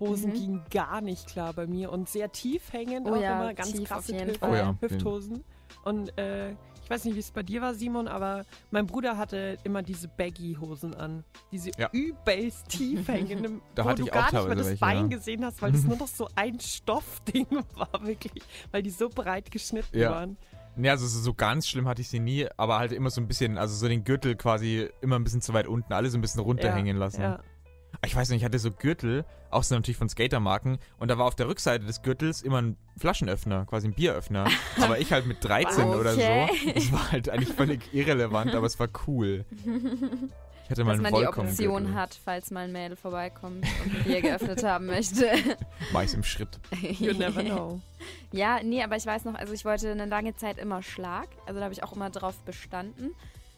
Hosen 0.01 0.31
Mhm. 0.31 0.35
gingen 0.35 0.63
gar 0.71 1.01
nicht 1.01 1.27
klar 1.27 1.53
bei 1.53 1.67
mir 1.67 1.91
und 1.93 2.09
sehr 2.09 2.31
tief 2.33 2.73
hängend 2.73 3.07
Oh 3.09 3.15
auch 3.15 3.21
ja, 3.21 3.41
immer, 3.43 3.55
ganz 3.55 3.83
krasse 3.85 4.13
Hüft. 4.27 4.43
Oh 4.43 4.55
ja. 4.55 4.77
Hüfthosen. 4.81 5.43
Und 5.85 6.17
äh, 6.19 6.51
ich 6.53 6.91
weiß 6.91 7.05
nicht, 7.05 7.15
wie 7.17 7.21
es 7.21 7.31
bei 7.33 7.43
dir 7.43 7.63
war, 7.63 7.75
Simon, 7.75 8.07
aber 8.07 8.45
mein 8.71 8.87
Bruder 8.87 9.17
hatte 9.17 9.59
immer 9.65 9.83
diese 9.83 10.07
Baggy-Hosen 10.07 10.95
an. 10.95 11.25
Diese 11.51 11.71
Ja. 11.79 11.89
übelst 11.93 12.69
tief 12.69 13.09
hängenden, 13.09 13.61
Da 13.75 13.85
wo 13.85 13.89
hatte 13.89 14.03
du 14.03 14.07
ich 14.07 14.13
gar 14.13 14.23
auch 14.29 14.33
nicht 14.33 14.33
mehr 14.35 14.41
teilweise 14.43 14.57
das 14.59 14.67
welche, 14.69 14.81
Bein 14.81 15.11
ja. 15.11 15.17
gesehen 15.17 15.45
hast, 15.45 15.63
weil 15.63 15.73
das 15.73 15.83
nur 15.85 15.97
noch 15.97 16.07
so 16.07 16.29
ein 16.37 16.61
Stoffding 16.61 17.47
war, 17.75 17.89
wirklich. 18.07 18.43
Weil 18.71 18.83
die 18.83 18.91
so 18.91 19.09
breit 19.09 19.51
geschnitten 19.51 19.99
Ja. 19.99 20.11
waren. 20.13 20.37
Nee, 20.79 20.91
also 20.91 21.07
so 21.07 21.33
ganz 21.33 21.67
schlimm 21.67 21.89
hatte 21.89 22.03
ich 22.03 22.09
sie 22.09 22.21
nie, 22.21 22.47
aber 22.59 22.79
halt 22.79 22.93
immer 22.93 23.09
so 23.09 23.21
ein 23.23 23.27
bisschen, 23.27 23.57
also 23.57 23.75
so 23.75 23.89
den 23.89 24.05
Gürtel 24.05 24.37
quasi 24.37 24.89
immer 25.01 25.17
ein 25.19 25.25
bisschen 25.25 25.41
zu 25.41 25.55
weit 25.55 25.67
unten, 25.67 25.91
alles 25.95 26.13
so 26.13 26.19
ein 26.19 26.21
bisschen 26.21 26.43
runterhängen 26.43 26.99
lassen. 26.99 27.23
Ja. 27.23 27.41
Ich 28.05 28.15
weiß 28.15 28.29
nicht, 28.31 28.39
ich 28.39 28.45
hatte 28.45 28.59
so 28.59 28.71
Gürtel, 28.71 29.25
auch 29.51 29.63
so 29.63 29.75
natürlich 29.75 29.97
von 29.97 30.09
Skatermarken. 30.09 30.79
Und 30.99 31.11
da 31.11 31.19
war 31.19 31.27
auf 31.27 31.35
der 31.35 31.49
Rückseite 31.49 31.85
des 31.85 32.03
Gürtels 32.03 32.43
immer 32.43 32.63
ein 32.63 32.77
Flaschenöffner, 32.97 33.65
quasi 33.67 33.89
ein 33.89 33.95
Bieröffner. 33.95 34.49
aber 34.81 34.99
ich 34.99 35.13
halt 35.13 35.27
mit 35.27 35.43
13 35.45 35.89
oder 35.89 36.15
so. 36.15 36.21
Okay. 36.21 36.73
Das 36.75 36.93
war 36.93 37.13
halt 37.13 37.29
eigentlich 37.29 37.55
völlig 37.55 37.93
irrelevant, 37.93 38.55
aber 38.55 38.67
es 38.67 38.79
war 38.79 38.89
cool. 39.07 39.45
Ich 40.67 40.71
hatte 40.71 40.83
mal 40.83 40.97
Dass 40.97 41.05
einen 41.05 41.13
man 41.13 41.21
die 41.23 41.29
Option 41.29 41.95
hat, 41.95 42.19
falls 42.25 42.51
mal 42.51 42.65
ein 42.65 42.73
Mädel 42.73 42.97
vorbeikommt 42.97 43.65
und 43.85 43.95
ein 43.95 44.03
Bier 44.03 44.21
geöffnet 44.21 44.65
haben 44.65 44.87
möchte. 44.87 45.31
Ich's 46.03 46.15
im 46.15 46.25
Schritt. 46.25 46.59
You 46.81 47.13
never 47.13 47.43
know. 47.45 47.81
Ja, 48.33 48.61
nee, 48.65 48.83
aber 48.83 48.97
ich 48.97 49.07
weiß 49.07 49.27
noch, 49.27 49.37
also 49.37 49.53
ich 49.53 49.65
wollte 49.65 49.93
eine 49.93 50.07
lange 50.07 50.35
Zeit 50.35 50.59
immer 50.59 50.83
Schlag. 50.83 51.29
Also 51.47 51.61
da 51.61 51.65
habe 51.67 51.73
ich 51.73 51.85
auch 51.85 51.93
immer 51.93 52.11
drauf 52.11 52.35
bestanden. 52.45 53.15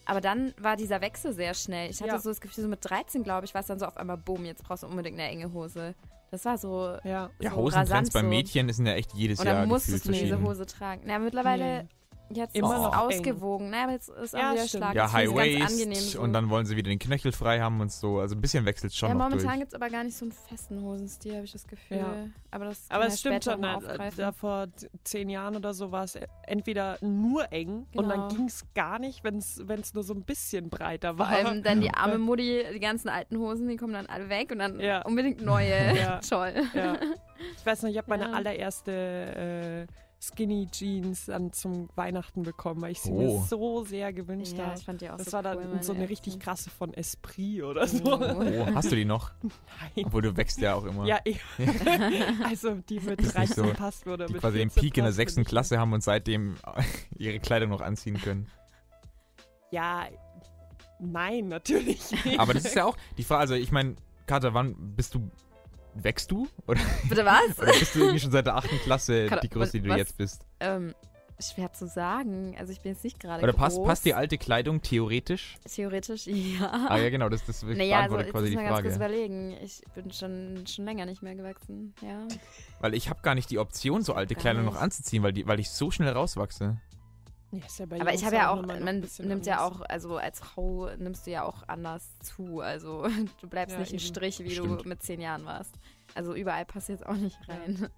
Aber 0.09 0.21
dann 0.23 0.55
war 0.59 0.75
dieser 0.77 1.01
Wechsel 1.03 1.35
sehr 1.35 1.53
schnell. 1.53 1.91
Ich 1.91 2.01
hatte 2.01 2.13
Ja. 2.13 2.19
so 2.19 2.31
das 2.31 2.41
Gefühl, 2.41 2.65
so 2.65 2.69
mit 2.71 2.79
13, 2.83 3.23
glaube 3.23 3.45
ich, 3.45 3.53
war 3.53 3.61
es 3.61 3.67
dann 3.67 3.79
so 3.79 3.85
auf 3.85 3.97
einmal, 3.99 4.17
boom, 4.17 4.47
jetzt 4.47 4.65
brauchst 4.65 4.83
du 4.83 4.87
unbedingt 4.87 5.19
eine 5.21 5.29
enge 5.29 5.53
Hose. 5.53 5.95
Das 6.31 6.45
war 6.47 6.57
so. 6.57 6.97
Ja. 7.05 7.31
Ja, 7.41 7.51
so 7.51 7.57
Hosentrends 7.57 7.91
rasant 7.91 8.13
bei 8.15 8.21
so. 8.21 8.27
Mädchen 8.27 8.73
sind 8.73 8.87
ja 8.87 8.95
echt 8.95 9.13
jedes 9.15 9.39
Und 9.39 9.47
Jahr 9.47 9.57
dann 9.57 9.69
gefühlt 9.69 9.89
musstest 9.89 10.09
du 10.09 10.13
diese. 10.13 10.41
Hose 10.43 10.65
tragen. 10.67 11.03
Na, 11.05 11.19
mittlerweile 11.19 11.89
jetzt 12.31 12.55
Immer 12.57 12.77
ist 12.77 12.83
noch 12.83 12.97
ausgewogen. 12.97 13.73
Aber 13.75 13.93
jetzt 13.93 14.09
ist 14.09 14.35
auch 14.35 14.39
Ja, 14.41 14.53
wieder 14.53 14.67
stimmt. 14.67 14.85
Schlag. 14.85 14.95
Ja, 14.95 15.05
Jetzt 15.05 15.13
High 15.15 15.35
Waist 15.35 15.73
angenehm 15.73 15.95
so. 16.01 16.21
und 16.21 16.33
dann 16.33 16.51
wollen 16.51 16.67
sie 16.67 16.77
wieder 16.77 16.89
den 16.91 16.99
Knöchel 16.99 17.33
frei 17.33 17.61
haben 17.61 17.81
und 17.81 17.91
so. 17.93 18.19
Also 18.19 18.35
ein 18.35 18.41
bisschen 18.41 18.65
wechselt 18.65 18.95
schon 18.95 19.09
ja, 19.09 19.15
noch 19.15 19.29
momentan 19.29 19.59
gibt 19.59 19.73
es 19.73 19.75
aber 19.75 19.89
gar 19.91 20.05
nicht 20.05 20.17
so 20.17 20.25
einen 20.25 20.33
festen 20.33 20.83
Hosenstil, 20.83 21.35
habe 21.35 21.45
ich 21.45 21.53
das 21.53 21.67
Gefühl. 21.67 21.97
Ja. 21.99 22.15
Aber 22.51 22.65
das 22.67 22.87
Aber 22.89 23.07
es 23.07 23.21
stimmt 23.21 23.45
schon, 23.45 23.61
ne, 23.61 23.79
da 24.17 24.33
vor 24.33 24.67
zehn 25.05 25.29
Jahren 25.31 25.57
oder 25.57 25.75
so 25.75 25.93
war 25.93 26.05
es 26.05 26.19
entweder 26.47 26.99
nur 27.01 27.53
eng 27.53 27.87
und 27.95 28.09
dann 28.09 28.19
Genau. 28.21 28.29
ging 28.29 28.47
es 28.47 28.65
gar 28.75 28.99
nicht, 28.99 29.23
wenn 29.25 29.37
es 29.39 29.95
nur 29.95 30.03
so 30.03 30.15
ein 30.15 30.23
bisschen 30.23 30.71
breiter 30.71 31.11
Vor 31.17 31.21
war. 31.21 31.29
allem 31.29 31.63
dann 31.63 31.81
die 31.81 31.91
arme 31.93 32.19
Mutti, 32.19 32.65
die 32.73 32.81
ganzen 32.81 33.09
alten 33.09 33.39
Hosen, 33.39 33.69
die 33.69 33.77
kommen 33.77 33.93
dann 33.93 34.07
alle 34.07 34.29
weg 34.29 34.51
und 34.53 34.59
dann 34.59 34.81
Ja. 34.81 35.03
unbedingt 35.03 35.43
neue. 35.43 35.97
Ja. 35.97 36.21
Toll. 36.29 36.53
Ja. 36.75 36.97
Ich 37.57 37.65
weiß 37.67 37.83
noch, 37.83 37.91
ich 37.91 37.97
habe 37.99 38.09
meine 38.11 38.25
Ja. 38.25 38.33
allererste 38.33 39.87
äh, 39.89 39.93
Skinny 40.21 40.67
Jeans 40.71 41.27
dann 41.27 41.53
zum 41.53 41.89
Weihnachten 41.95 42.43
bekommen, 42.43 42.81
weil 42.83 42.91
ich 42.93 43.01
sie 43.01 43.13
Oh. 43.13 43.39
mir 43.41 43.47
so 43.47 43.85
sehr 43.85 44.13
gewünscht 44.13 44.55
Ja, 44.59 44.67
habe. 44.67 44.79
ich 44.79 44.85
fand 44.85 45.01
die 45.01 45.09
auch 45.11 45.17
Das 45.17 45.27
so 45.27 45.33
war 45.35 45.43
dann 45.45 45.59
cool, 45.59 45.65
meine 45.69 45.83
so 45.85 45.93
eine 45.93 46.09
richtig 46.09 46.41
krasse 46.41 46.71
von 46.71 46.93
Esprit 46.95 47.63
oder 47.63 47.87
so. 47.87 48.15
Oh. 48.15 48.19
Oh, 48.59 48.67
hast 48.75 48.91
du 48.91 48.97
die 48.97 49.05
noch? 49.05 49.31
Nein. 49.43 50.07
Obwohl 50.07 50.23
du 50.23 50.37
wächst 50.37 50.61
ja 50.61 50.75
auch 50.75 50.85
immer. 50.85 51.07
Ja, 51.07 51.21
ich, 51.25 51.41
also 52.45 52.75
die 52.89 52.99
mit 53.01 53.21
Ist 53.21 53.39
nicht 53.39 53.57
13 53.57 53.65
so, 53.65 53.73
passt 53.75 54.07
oder 54.09 54.27
die 54.27 54.33
mit 54.33 54.43
quasi 54.43 54.59
den 54.59 54.71
14 54.71 54.83
Peak 54.83 54.99
in 54.99 55.05
der 55.05 55.13
sechsten 55.13 55.45
Klasse 55.45 55.79
haben 55.79 55.93
und 55.93 56.03
seitdem 56.03 56.57
ihre 57.17 57.39
Kleidung 57.39 57.71
noch 57.71 57.81
anziehen 57.81 58.21
können. 58.21 58.49
Ja, 59.71 60.07
nein, 60.99 61.47
natürlich 61.49 62.11
nicht. 62.25 62.41
Aber 62.41 62.55
das 62.55 62.65
ist 62.65 62.75
ja 62.75 62.87
auch 62.87 62.97
die 63.17 63.23
Frage, 63.25 63.41
also 63.43 63.55
ich 63.55 63.71
meine, 63.71 63.95
Katha, 64.27 64.53
wann 64.55 64.75
bist 64.97 65.15
du, 65.15 65.31
wächst 66.05 66.31
du? 66.31 66.49
Oder, 66.67 66.81
Bitte 67.09 67.25
was? 67.25 67.59
oder 67.59 67.73
bist 67.73 67.95
du 67.95 68.01
irgendwie 68.01 68.21
schon 68.21 68.31
seit 68.31 68.47
der 68.47 68.57
achten 68.57 68.79
Klasse 68.81 69.27
Katha, 69.27 69.41
die 69.41 69.49
Größe, 69.51 69.81
die 69.81 69.89
du 69.89 69.97
jetzt 69.97 70.17
bist? 70.17 70.43
ähm, 70.61 70.95
schwer 71.41 71.73
zu 71.73 71.87
sagen. 71.87 72.57
Also 72.59 72.73
ich 72.73 72.81
bin 72.81 72.93
jetzt 72.93 73.05
nicht 73.05 73.21
gerade 73.21 73.43
Oder 73.43 73.53
groß. 73.53 73.61
passt, 73.61 73.85
passt 73.85 74.05
die 74.05 74.15
alte 74.15 74.39
Kleidung 74.39 74.83
theoretisch? 74.83 75.57
Theoretisch, 75.73 76.27
ja. 76.27 76.87
Ah 76.89 76.99
ja, 76.99 77.11
genau, 77.11 77.29
das, 77.29 77.45
das 77.47 77.63
Naja, 77.63 78.01
also 78.01 78.19
jetzt 78.19 78.31
quasi 78.33 78.51
die 78.51 78.57
man 78.57 78.65
ganz 78.65 78.83
kurz 78.83 78.97
Frage. 78.97 79.15
überlegen. 79.15 79.57
Ich 79.63 79.83
bin 79.95 80.11
schon, 80.13 80.65
schon 80.67 80.85
länger 80.85 81.07
nicht 81.07 81.23
mehr 81.23 81.35
gewachsen, 81.37 81.95
ja. 82.03 82.27
Weil 82.81 82.95
ich 82.95 83.09
habe 83.09 83.21
gar 83.23 83.35
nicht 83.37 83.51
die 83.51 83.59
Option, 83.59 84.03
so 84.03 84.15
alte 84.15 84.35
Kleidung 84.35 84.65
noch 84.65 84.73
nicht. 84.73 84.83
anzuziehen, 84.83 85.23
weil, 85.23 85.33
die, 85.33 85.47
weil 85.47 85.61
ich 85.61 85.71
so 85.71 85.91
schnell 85.91 86.13
rauswachse. 86.13 86.81
Ja, 87.51 87.65
ist 87.65 87.79
ja 87.79 87.87
bei 87.87 88.01
Aber 88.01 88.13
ich 88.13 88.25
habe 88.25 88.37
ja 88.37 88.51
auch, 88.51 88.59
ein 88.63 88.67
man 88.85 89.01
nimmt 89.21 89.47
ja 89.47 89.57
anders. 89.59 89.81
auch, 89.81 89.85
also 89.89 90.17
als 90.19 90.41
Frau 90.41 90.91
nimmst 90.99 91.27
du 91.27 91.31
ja 91.31 91.45
auch 91.45 91.63
anders 91.67 92.19
zu. 92.19 92.61
Also 92.61 93.07
du 93.41 93.49
bleibst 93.49 93.73
Ja, 93.75 93.81
nicht 93.81 93.93
ein 93.93 93.95
eben. 93.97 94.05
Strich, 94.05 94.39
wie 94.41 94.51
Stimmt. 94.51 94.83
du 94.85 94.89
mit 94.89 95.03
zehn 95.03 95.21
Jahren 95.21 95.45
warst. 95.47 95.75
Also 96.15 96.35
überall 96.35 96.67
passt 96.67 96.91
jetzt 96.91 97.07
auch 97.07 97.15
nicht 97.15 97.39
Ja. 97.49 97.55
rein. 97.55 97.89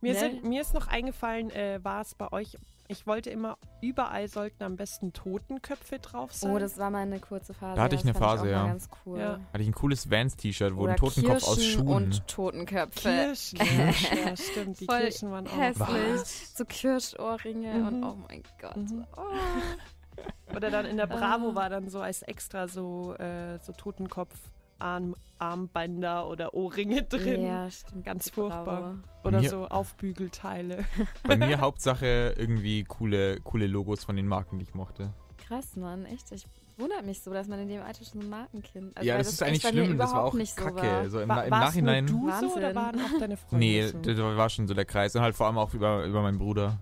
Mir, 0.00 0.12
Ne? 0.14 0.18
sind, 0.18 0.44
mir 0.44 0.60
ist 0.62 0.74
noch 0.74 0.88
eingefallen, 0.88 1.50
äh, 1.50 1.78
war 1.84 2.00
es 2.00 2.14
bei 2.16 2.30
euch, 2.32 2.56
ich 2.88 3.06
wollte 3.06 3.30
immer, 3.30 3.58
überall 3.80 4.28
sollten 4.28 4.62
am 4.62 4.76
besten 4.76 5.12
Totenköpfe 5.12 5.98
drauf 5.98 6.32
sein. 6.32 6.50
Oh, 6.52 6.58
das 6.58 6.78
war 6.78 6.90
mal 6.90 7.00
eine 7.02 7.18
kurze 7.20 7.54
Phase. 7.54 7.76
Da 7.76 7.82
hatte 7.82 7.94
ich 7.96 8.02
eine 8.02 8.14
Phase, 8.14 8.44
mal 8.44 8.50
ja. 8.50 8.66
ganz 8.66 8.88
cool. 9.04 9.18
Ja. 9.18 9.40
Hatte 9.52 9.62
ich 9.62 9.68
ein 9.68 9.74
cooles 9.74 10.10
Vans-T-Shirt, 10.10 10.76
wo 10.76 10.82
Oder 10.82 10.92
ein 10.92 10.96
Totenkopf 10.96 11.42
aus 11.44 11.54
Kirschen 11.56 11.72
Schuhen. 11.72 11.88
und 11.88 12.28
Totenköpfe. 12.28 13.00
Kirschen. 13.00 13.58
ja, 14.24 14.36
stimmt, 14.36 14.80
die 14.80 14.86
Voll 14.86 15.00
Kirschen 15.00 15.30
waren 15.30 15.46
auch 15.46 15.56
hässlich. 15.56 15.88
Was? 15.88 16.56
So 16.56 16.64
Kirschohrringe 16.64 17.74
Mhm. 17.74 17.86
und 17.86 18.04
oh 18.04 18.16
mein 18.28 18.42
Gott. 18.60 18.76
Mhm. 18.76 19.06
Oh. 19.16 20.54
Oder 20.56 20.70
dann 20.70 20.86
in 20.86 20.96
der 20.96 21.06
Bravo 21.08 21.50
Ah. 21.50 21.54
war 21.54 21.68
dann 21.70 21.88
so 21.88 22.00
als 22.00 22.22
extra 22.22 22.68
so, 22.68 23.14
äh, 23.14 23.58
so 23.62 23.72
Totenkopf 23.72 24.34
Arm, 24.78 25.16
Armbänder 25.38 26.28
oder 26.28 26.54
Ohrringe 26.54 27.02
drin. 27.02 27.42
Ja, 27.44 27.70
stimmt. 27.70 28.04
Ganz 28.04 28.30
furchtbar. 28.30 28.96
Oder 29.24 29.40
Mir- 29.40 29.50
so 29.50 29.66
Aufbügelteile. 29.66 30.84
Bei 31.24 31.36
mir 31.36 31.60
Hauptsache 31.60 32.34
irgendwie 32.36 32.84
coole, 32.84 33.40
coole 33.40 33.66
Logos 33.66 34.04
von 34.04 34.16
den 34.16 34.26
Marken, 34.26 34.58
die 34.58 34.64
ich 34.64 34.74
mochte. 34.74 35.12
Krass, 35.46 35.76
Mann, 35.76 36.04
echt. 36.06 36.32
Ich 36.32 36.46
wundert 36.78 37.04
mich 37.06 37.22
so, 37.22 37.32
dass 37.32 37.48
man 37.48 37.58
in 37.60 37.68
dem 37.68 37.82
Alter 37.82 38.04
schon 38.04 38.20
so 38.20 38.26
ein 38.26 38.30
Markenkind. 38.30 38.96
Also, 38.96 39.06
ja, 39.08 39.14
weil 39.14 39.18
das, 39.22 39.32
ist 39.32 39.42
eigentlich 39.42 39.62
schlimm, 39.62 39.96
das 39.98 40.08
war 40.10 40.14
überhaupt 40.16 40.34
auch 40.34 40.38
nicht 40.38 40.54
so 40.56 40.64
kacke. 40.64 40.82
war. 40.82 41.08
So 41.10 41.20
im, 41.20 41.28
Wa- 41.28 41.34
Na- 41.36 41.42
im 41.44 41.50
warst 41.50 41.62
Nachhinein. 41.66 42.04
Nur 42.06 42.14
du 42.20 42.26
so 42.26 42.32
Wahnsinn. 42.32 42.50
oder 42.58 42.74
waren 42.74 43.00
auch 43.00 43.18
deine 43.20 43.36
Freunde 43.36 43.66
Nee, 43.66 43.86
so? 43.88 43.98
das 43.98 44.18
war 44.18 44.48
schon 44.50 44.66
so 44.68 44.74
der 44.74 44.84
Kreis. 44.84 45.14
Und 45.14 45.22
halt 45.22 45.34
vor 45.34 45.46
allem 45.46 45.58
auch 45.58 45.72
über, 45.74 46.04
über 46.04 46.22
meinen 46.22 46.38
Bruder 46.38 46.78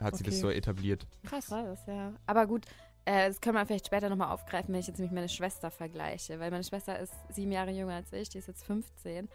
hat 0.00 0.16
sie 0.16 0.24
das 0.24 0.34
Okay. 0.34 0.42
so 0.42 0.50
etabliert. 0.50 1.06
Krass. 1.24 1.46
Krass, 1.46 1.78
ja. 1.86 2.12
Aber 2.26 2.46
gut, 2.46 2.64
äh, 3.04 3.28
das 3.28 3.40
können 3.40 3.56
wir 3.56 3.66
vielleicht 3.66 3.86
später 3.86 4.08
nochmal 4.08 4.32
aufgreifen, 4.32 4.72
wenn 4.72 4.80
ich 4.80 4.86
jetzt 4.86 4.98
nämlich 4.98 5.14
meine 5.14 5.28
Schwester 5.28 5.70
vergleiche. 5.70 6.40
Weil 6.40 6.50
meine 6.50 6.64
Schwester 6.64 6.98
ist 6.98 7.12
sieben 7.30 7.52
Jahre 7.52 7.70
jünger 7.70 7.94
als 7.94 8.12
ich, 8.12 8.28
die 8.30 8.38
ist 8.38 8.48
jetzt 8.48 8.64
15. 8.64 9.28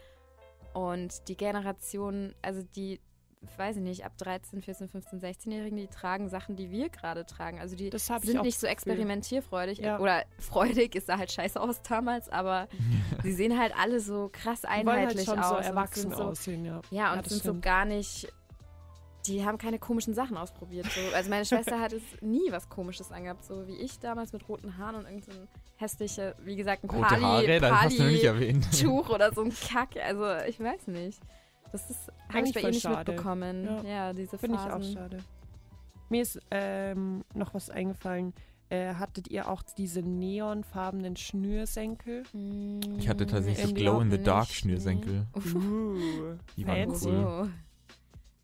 Und 0.73 1.27
die 1.27 1.37
Generation, 1.37 2.33
also 2.41 2.63
die, 2.75 2.99
ich 3.41 3.57
weiß 3.57 3.77
ich 3.77 3.83
nicht, 3.83 4.05
ab 4.05 4.17
13, 4.17 4.61
14, 4.61 4.89
15, 4.89 5.21
16-Jährigen, 5.21 5.77
die 5.77 5.87
tragen 5.87 6.29
Sachen, 6.29 6.55
die 6.55 6.71
wir 6.71 6.89
gerade 6.89 7.25
tragen. 7.25 7.59
Also 7.59 7.75
die 7.75 7.91
sind 7.95 8.41
nicht 8.41 8.59
so 8.59 8.67
experimentierfreudig. 8.67 9.79
Ja. 9.79 9.99
Oder 9.99 10.23
freudig, 10.39 10.95
ist 10.95 11.07
da 11.07 11.17
halt 11.17 11.31
scheiße 11.31 11.59
aus 11.59 11.81
damals, 11.81 12.27
aber 12.29 12.67
sie 13.23 13.33
sehen 13.33 13.57
halt 13.57 13.73
alle 13.77 13.99
so 13.99 14.29
krass 14.31 14.61
Die 14.61 14.67
halt 14.67 14.87
einheitlich 14.87 15.25
schon 15.25 15.39
aus. 15.39 15.49
so 15.49 15.55
erwachsen 15.55 16.01
sind 16.01 16.15
so, 16.15 16.23
aussehen, 16.23 16.65
ja. 16.65 16.81
ja, 16.91 17.13
und 17.13 17.25
das 17.25 17.29
sind 17.29 17.43
so 17.43 17.49
stimmt. 17.49 17.61
gar 17.63 17.85
nicht. 17.85 18.31
Die 19.27 19.45
haben 19.45 19.57
keine 19.57 19.79
komischen 19.79 20.13
Sachen 20.13 20.37
ausprobiert. 20.37 20.85
So. 20.87 21.15
Also 21.15 21.29
meine 21.29 21.45
Schwester 21.45 21.79
hat 21.79 21.93
es 21.93 22.01
nie 22.21 22.51
was 22.51 22.69
Komisches 22.69 23.11
angehabt, 23.11 23.43
so 23.43 23.67
wie 23.67 23.75
ich 23.75 23.99
damals 23.99 24.31
mit 24.33 24.47
roten 24.47 24.77
Haaren 24.77 24.95
und 24.95 25.03
irgendein 25.05 25.33
so 25.33 25.41
ein 25.41 25.47
hässliche, 25.75 26.35
wie 26.43 26.55
gesagt, 26.55 26.83
ein 26.83 26.89
Rote 26.89 27.03
Pali, 27.07 27.21
Haare, 27.21 27.59
das 27.59 27.71
hast 27.71 27.99
du 27.99 28.03
noch 28.03 28.09
nicht 28.11 28.23
erwähnt. 28.23 28.67
Tuch 28.81 29.09
oder 29.09 29.33
so 29.33 29.41
ein 29.43 29.53
Kack. 29.53 29.89
Also 30.03 30.25
ich 30.47 30.59
weiß 30.59 30.87
nicht. 30.87 31.19
Das 31.71 31.89
ist 31.89 32.07
habe 32.07 32.13
ich 32.29 32.35
Eigentlich 32.35 32.53
bei 32.55 32.61
ihr 32.61 32.69
nicht 32.69 32.81
schade. 32.81 33.11
mitbekommen. 33.11 33.65
Ja. 33.65 33.83
Ja, 33.83 34.13
diese 34.13 34.37
Finde 34.37 34.55
ich 34.55 34.61
auch 34.61 34.77
Phasen. 34.77 34.93
schade. 34.93 35.17
Mir 36.09 36.21
ist 36.23 36.39
ähm, 36.49 37.23
noch 37.35 37.53
was 37.53 37.69
eingefallen. 37.69 38.33
Äh, 38.69 38.95
hattet 38.95 39.27
ihr 39.29 39.49
auch 39.49 39.63
diese 39.63 40.01
neonfarbenen 40.01 41.15
Schnürsenkel? 41.15 42.23
Ich 42.99 43.09
hatte 43.09 43.25
tatsächlich 43.25 43.63
so 43.63 43.69
In 43.69 43.75
die 43.75 43.81
Glow-in-the-Dark-Schnürsenkel. 43.81 45.25
Uh, 45.35 46.35
Die 46.55 46.67
waren 46.67 46.89
fancy. 46.89 47.09
cool. 47.09 47.49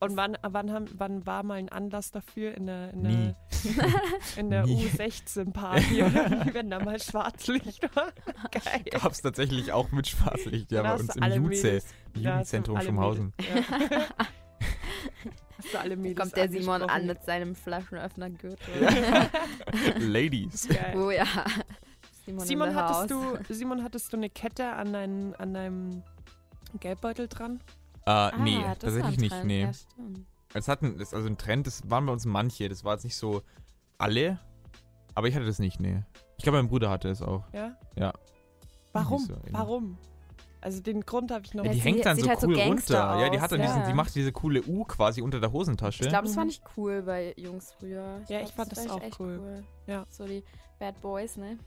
Und 0.06 0.18
wann, 0.18 0.38
wann, 0.42 0.72
haben, 0.72 0.86
wann 0.98 1.26
war 1.26 1.44
mal 1.44 1.56
ein 1.56 1.70
Anlass 1.70 2.12
dafür 2.12 2.54
in 2.56 2.68
der, 2.68 2.94
in 2.94 3.04
der, 3.04 3.36
in 4.38 4.50
der 4.50 4.66
Nie. 4.66 4.88
U16-Party 4.88 6.04
oder 6.04 6.32
wie, 6.46 6.54
wenn 6.54 6.70
da 6.70 6.80
mal 6.80 7.02
Schwarzlicht 7.02 7.84
war? 7.96 8.12
Geil. 8.52 8.84
Gab 8.92 9.12
es 9.12 9.22
tatsächlich 9.22 9.72
auch 9.72 9.92
mit 9.92 10.08
Schwarzlicht, 10.08 10.72
ja, 10.72 10.84
Da 10.84 10.96
bei 10.96 11.00
uns 11.02 11.16
im 11.16 11.44
Juze, 11.44 11.82
Jugendzentrum 12.16 12.82
Schumhausen. 12.82 13.34
Ja. 13.40 14.06
Kommt 16.16 16.36
der 16.36 16.50
Simon 16.50 16.84
an 16.84 17.08
mit 17.08 17.24
seinem 17.24 17.56
Flaschenöffnergürtel. 17.56 19.28
Ladies. 19.98 20.68
Geil. 20.68 20.96
Oh 20.96 21.10
ja. 21.10 21.26
Simon, 22.26 22.46
Simon, 22.46 22.76
hattest 22.76 23.12
house. 23.12 23.40
du, 23.48 23.54
Simon, 23.54 23.84
hattest 23.84 24.14
du 24.14 24.18
eine 24.18 24.30
Kette 24.30 24.68
an, 24.74 24.94
dein, 24.94 25.36
an 25.36 25.54
deinem 25.54 26.04
Geldbeutel 26.80 27.28
dran? 27.28 27.60
Äh, 28.06 28.32
nee, 28.40 28.58
Ah, 28.58 28.68
war 28.68 28.80
tatsächlich 28.80 29.04
ein 29.18 29.22
nicht, 29.22 29.32
Trend. 29.32 29.46
nee. 29.46 29.62
Ja. 29.64 29.72
Es 30.54 30.68
hatten, 30.68 30.98
das, 30.98 31.14
also 31.14 31.28
ein 31.28 31.38
Trend, 31.38 31.68
das 31.68 31.90
waren 31.90 32.06
bei 32.06 32.14
uns 32.14 32.26
manche, 32.26 32.70
das 32.70 32.84
war 32.84 32.94
jetzt 32.94 33.04
nicht 33.04 33.18
so 33.18 33.42
alle, 33.98 34.40
aber 35.16 35.28
ich 35.28 35.36
hatte 35.36 35.46
das 35.46 35.60
nicht, 35.60 35.80
nee. 35.80 36.04
Ich 36.38 36.44
glaube, 36.44 36.58
mein 36.60 36.68
Bruder 36.68 36.90
hatte 36.90 37.10
es 37.10 37.22
auch. 37.22 37.44
Ja? 37.54 37.76
Ja. 37.96 38.14
Warum? 38.94 39.20
So 39.26 39.36
Warum? 39.52 39.98
Also 40.66 40.82
den 40.82 41.02
Grund 41.02 41.30
habe 41.30 41.46
ich 41.46 41.54
noch 41.54 41.64
Ja, 41.64 41.72
die 41.74 41.80
hängt 41.80 42.04
dann 42.08 42.16
sieht 42.16 42.26
so 42.26 42.30
halt 42.32 42.40
so 42.40 42.48
cool 42.48 42.56
Gangster 42.56 43.00
runter. 43.12 43.24
Ja, 43.24 43.30
die 43.30 43.38
aus, 43.38 43.44
hat 43.44 43.52
dann 43.52 43.60
ja. 43.60 43.68
diesen, 43.68 43.86
die 43.86 43.94
macht 43.94 44.16
diese 44.16 44.32
coole 44.32 44.64
U 44.64 44.84
quasi 44.84 45.22
unter 45.22 45.40
der 45.40 45.52
Hosentasche. 45.52 46.02
Ich 46.04 46.10
glaube, 46.10 46.24
das 46.24 46.32
Mhm. 46.32 46.40
fand 46.40 46.52
ich 46.54 46.62
cool 46.76 47.04
bei 47.04 47.36
Jungs 47.38 47.72
früher. 47.80 48.20
Ja, 48.28 48.40
glaub, 48.40 48.50
ich 48.50 48.56
fand 48.56 48.72
das 48.72 48.80
echt 48.80 48.90
auch 48.90 49.02
echt 49.04 49.20
cool. 49.20 49.64
Ja. 49.86 50.08
So 50.10 50.26
die 50.26 50.44
Bad 50.80 51.00
Boys, 51.02 51.38
ne? 51.38 51.60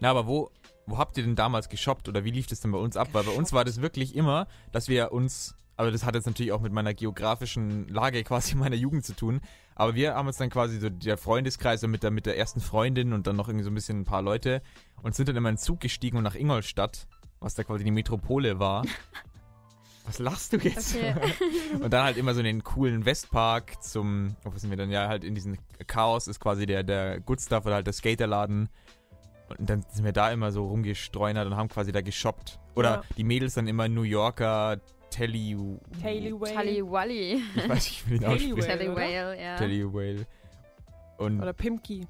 Na, 0.00 0.10
aber 0.10 0.26
wo, 0.26 0.50
wo 0.84 0.98
habt 0.98 1.16
ihr 1.16 1.24
denn 1.24 1.34
damals 1.34 1.70
geshoppt 1.70 2.10
oder 2.10 2.22
wie 2.22 2.30
lief 2.30 2.46
das 2.46 2.60
denn 2.60 2.72
bei 2.72 2.78
uns 2.78 2.94
ab? 2.98 3.08
Weil 3.12 3.24
bei 3.24 3.32
uns 3.32 3.54
war 3.54 3.64
das 3.64 3.80
wirklich 3.80 4.14
immer, 4.14 4.48
dass 4.70 4.88
wir 4.88 5.12
uns, 5.12 5.54
aber 5.78 5.90
das 5.90 6.04
hat 6.04 6.14
jetzt 6.14 6.26
natürlich 6.26 6.52
auch 6.52 6.60
mit 6.60 6.74
meiner 6.74 6.92
geografischen 6.92 7.88
Lage 7.88 8.22
quasi 8.22 8.54
meiner 8.54 8.76
Jugend 8.76 9.06
zu 9.06 9.14
tun, 9.14 9.40
aber 9.74 9.94
wir 9.94 10.14
haben 10.14 10.26
uns 10.26 10.36
dann 10.36 10.50
quasi 10.50 10.78
so 10.78 10.90
der 10.90 11.16
Freundeskreis 11.16 11.80
so 11.80 11.88
mit 11.88 12.02
der, 12.02 12.10
mit 12.10 12.26
der 12.26 12.36
ersten 12.36 12.60
Freundin 12.60 13.14
und 13.14 13.26
dann 13.26 13.36
noch 13.36 13.48
irgendwie 13.48 13.64
so 13.64 13.70
ein 13.70 13.74
bisschen 13.74 14.00
ein 14.00 14.04
paar 14.04 14.20
Leute 14.20 14.60
und 15.02 15.14
sind 15.14 15.26
dann 15.30 15.36
immer 15.36 15.48
in 15.48 15.54
den 15.54 15.58
Zug 15.58 15.80
gestiegen 15.80 16.18
und 16.18 16.22
nach 16.24 16.34
Ingolstadt 16.34 17.06
was 17.40 17.54
da 17.54 17.64
quasi 17.64 17.84
die 17.84 17.90
Metropole 17.90 18.58
war. 18.58 18.84
Was 20.06 20.18
lachst 20.18 20.52
du 20.52 20.56
jetzt? 20.56 20.96
Okay. 20.96 21.14
Und 21.80 21.92
dann 21.92 22.02
halt 22.02 22.16
immer 22.16 22.32
so 22.34 22.40
in 22.40 22.46
den 22.46 22.64
coolen 22.64 23.04
Westpark 23.04 23.80
zum, 23.82 24.34
wo 24.42 24.50
sind 24.56 24.70
wir 24.70 24.76
dann? 24.76 24.90
Ja, 24.90 25.06
halt 25.06 25.22
in 25.22 25.34
diesem 25.36 25.56
Chaos 25.86 26.26
ist 26.26 26.40
quasi 26.40 26.66
der, 26.66 26.82
der 26.82 27.20
Good 27.20 27.40
Stuff 27.40 27.64
oder 27.66 27.76
halt 27.76 27.86
der 27.86 27.92
Skaterladen. 27.92 28.68
Und 29.58 29.70
dann 29.70 29.84
sind 29.90 30.04
wir 30.04 30.12
da 30.12 30.32
immer 30.32 30.50
so 30.50 30.66
rumgestreunert 30.66 31.46
und 31.46 31.54
haben 31.56 31.68
quasi 31.68 31.92
da 31.92 32.00
geshoppt. 32.00 32.58
Oder 32.74 32.90
Ja. 32.90 33.02
die 33.16 33.24
Mädels 33.24 33.54
dann 33.54 33.68
immer 33.68 33.88
New 33.88 34.02
Yorker 34.02 34.80
Telly... 35.10 35.56
Tully 36.02 36.32
Wally. 36.90 37.42
Ich 37.54 37.68
weiß 37.68 37.84
nicht, 37.84 38.08
wie 38.10 38.18
den 38.18 38.24
ausspricht. 38.28 38.52
Oder? 38.52 38.96
Whale, 38.96 39.40
ja. 39.40 39.56
Telly 39.56 39.84
Whale. 39.92 40.26
Und 41.18 41.40
Oder 41.40 41.52
Pimki. 41.52 42.06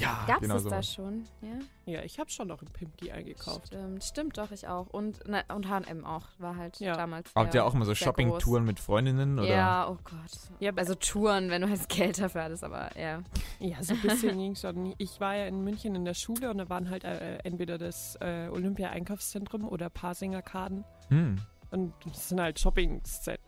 Ja, 0.00 0.24
Gab's 0.26 0.40
genau 0.40 0.56
es 0.56 0.62
so. 0.64 0.70
da 0.70 0.82
schon? 0.82 1.24
Ja. 1.42 1.92
Ja, 1.92 2.02
ich 2.02 2.18
habe 2.20 2.30
schon 2.30 2.48
noch 2.48 2.60
einen 2.60 2.70
Pimki 2.72 3.10
eingekauft. 3.10 3.68
Stimmt, 3.68 4.04
stimmt 4.04 4.38
doch, 4.38 4.50
ich 4.52 4.68
auch. 4.68 4.86
Und, 4.88 5.20
na, 5.26 5.42
und 5.54 5.68
H&M 5.68 6.04
auch, 6.04 6.26
war 6.38 6.56
halt 6.56 6.78
Ja. 6.80 6.94
damals 6.96 7.30
Habt 7.34 7.54
ihr 7.54 7.64
auch 7.64 7.74
immer 7.74 7.84
so 7.84 7.94
Shopping-Touren 7.94 8.64
mit 8.64 8.78
Freundinnen? 8.78 9.38
Oder? 9.38 9.48
Ja, 9.48 9.88
oh 9.88 9.98
Gott. 10.04 10.30
Ja, 10.60 10.72
Also 10.76 10.94
Touren, 10.94 11.50
wenn 11.50 11.62
du 11.62 11.68
halt 11.68 11.88
Geld 11.88 12.20
dafür 12.20 12.44
hattest, 12.44 12.62
aber 12.64 12.96
ja. 12.98 13.22
Ja, 13.58 13.82
so 13.82 13.94
ein 13.94 14.00
bisschen 14.00 14.38
ging 14.38 14.54
schon. 14.54 14.94
Ich 14.98 15.20
war 15.20 15.34
ja 15.36 15.46
in 15.46 15.62
München 15.64 15.94
in 15.94 16.04
der 16.04 16.14
Schule 16.14 16.50
und 16.50 16.58
da 16.58 16.68
waren 16.68 16.90
halt 16.90 17.04
äh, 17.04 17.38
entweder 17.38 17.76
das 17.78 18.16
äh, 18.20 18.48
Olympia-Einkaufszentrum 18.50 19.66
oder 19.68 19.90
Parsing-Arkaden. 19.90 20.84
Hm. 21.08 21.36
Und 21.70 21.92
das 22.06 22.28
sind 22.28 22.40
halt 22.40 22.58
Shopping 22.58 23.00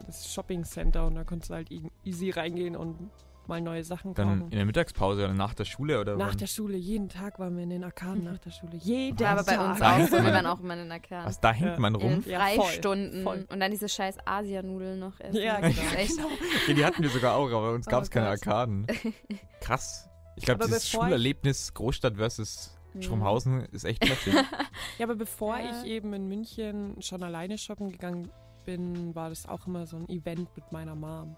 das 0.07 0.33
Shopping 0.33 0.65
Center 0.65 1.07
und 1.07 1.17
da 1.17 1.25
konntest 1.25 1.51
du 1.51 1.55
halt 1.55 1.71
e- 1.73 1.91
easy 2.05 2.31
reingehen 2.31 2.77
und 2.77 3.11
mal 3.49 3.61
neue 3.61 3.83
Sachen 3.85 4.15
Dann 4.15 4.41
kaufen. 4.41 4.51
in 4.53 4.57
der 4.57 4.65
Mittagspause 4.67 5.25
oder 5.25 5.35
nach 5.35 5.55
der 5.55 5.65
Schule? 5.65 6.01
Oder 6.01 6.17
Nach 6.17 6.31
wann? 6.31 6.39
der 6.39 6.47
Schule, 6.47 6.77
jeden 6.77 7.09
Tag 7.09 7.39
waren 7.39 7.57
wir 7.57 7.63
in 7.65 7.71
den 7.71 7.85
Arkaden 7.85 8.25
nach 8.25 8.39
der 8.39 8.51
Schule. 8.51 8.77
Jeden 8.77 9.19
Ja, 9.19 9.31
aber 9.33 9.45
bei 9.45 9.55
Tag. 9.57 9.71
uns 9.71 9.83
auch 9.83 9.99
so. 10.19 10.25
Wir 10.25 10.33
waren 10.33 10.47
auch 10.47 10.61
immer 10.61 10.77
in 10.81 10.89
der 10.89 11.01
Kern. 11.01 11.27
Was, 11.27 11.41
da 11.41 11.53
hängt 11.53 11.73
Ja. 11.73 11.79
man 11.79 11.95
In 11.95 12.01
rum? 12.01 12.23
den 12.23 12.31
Ja, 12.31 12.41
voll, 12.47 12.57
Freistunden. 12.65 13.23
voll. 13.23 13.47
Und 13.51 13.61
dann 13.61 13.71
diese 13.71 13.89
scheiß 13.89 14.17
Asianudeln 14.25 14.99
noch 14.99 15.19
essen. 15.21 15.41
Ja, 15.43 15.61
genau. 15.61 15.73
Okay, 16.63 16.75
die 16.75 16.85
hatten 16.85 17.03
wir 17.03 17.11
sogar 17.11 17.35
auch, 17.37 17.47
aber 17.47 17.63
bei 17.71 17.75
uns 17.75 17.87
Oh 17.89 17.91
gab 17.91 18.03
es 18.03 18.11
keine 18.11 18.27
Gott. 18.27 18.47
Arkaden. 18.47 18.87
Krass. 19.61 20.09
Ich 20.37 20.45
glaube, 20.45 20.65
dieses 20.65 20.89
Schulerlebnis 20.89 21.75
Großstadt 21.75 22.17
versus. 22.17 22.77
Schrummhausen 23.01 23.65
ist 23.73 23.85
echt 23.85 24.07
heftig. 24.07 24.35
Ja, 24.99 25.07
aber 25.07 25.15
bevor 25.15 25.59
Ja. 25.59 25.71
ich 25.83 25.87
eben 25.91 26.13
in 26.13 26.29
München 26.29 27.01
schon 27.01 27.23
alleine 27.23 27.57
shoppen 27.57 27.91
gegangen 27.91 28.31
bin, 28.67 29.15
war 29.15 29.31
das 29.31 29.49
auch 29.49 29.67
immer 29.67 29.87
so 29.87 29.97
ein 29.97 30.07
Event 30.11 30.55
mit 30.55 30.71
meiner 30.73 30.95
Mom. 30.95 31.35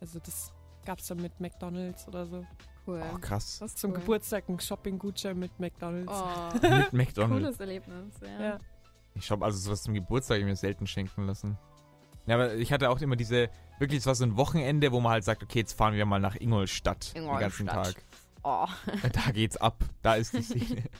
Also 0.00 0.18
das 0.18 0.52
gab 0.84 0.98
es 0.98 1.06
dann 1.06 1.18
mit 1.20 1.38
McDonalds 1.40 2.06
oder 2.08 2.26
so. 2.26 2.46
cool. 2.86 3.02
Oh, 3.14 3.18
krass. 3.18 3.58
Das 3.60 3.74
Zum 3.74 3.90
cool. 3.92 3.98
Geburtstag 4.00 4.48
ein 4.48 4.58
Shopping-Gutschein 4.60 5.38
mit 5.38 5.58
McDonalds. 5.60 6.12
Oh, 6.12 6.66
Mit 6.68 6.92
McDonalds. 6.92 7.42
cooles 7.42 7.60
Erlebnis, 7.60 8.14
ja. 8.20 8.42
Ja. 8.42 8.58
Ich 9.14 9.26
glaube, 9.26 9.44
also 9.44 9.58
sowas 9.58 9.82
zum 9.82 9.94
Geburtstag 9.94 10.38
ich 10.38 10.44
mir 10.44 10.56
selten 10.56 10.86
schenken 10.86 11.26
lassen. 11.26 11.58
Ja, 12.26 12.36
aber 12.36 12.54
ich 12.54 12.72
hatte 12.72 12.88
auch 12.90 13.00
immer 13.00 13.16
diese, 13.16 13.50
wirklich, 13.78 13.98
es 13.98 14.06
war 14.06 14.14
so 14.14 14.24
ein 14.24 14.36
Wochenende, 14.36 14.92
wo 14.92 15.00
man 15.00 15.12
halt 15.12 15.24
sagt, 15.24 15.42
okay, 15.42 15.58
jetzt 15.60 15.72
fahren 15.76 15.94
wir 15.94 16.06
mal 16.06 16.20
nach 16.20 16.36
Ingolstadt, 16.36 17.14
den 17.16 17.26
ganzen 17.26 17.68
Ingolstadt. 17.68 17.94
Tag. 17.96 18.04
Oh, 18.44 18.66
Da 19.12 19.30
geht's 19.32 19.56
ab. 19.56 19.84
Da 20.02 20.14
ist 20.14 20.32
die 20.32 20.42
Szene. 20.42 20.82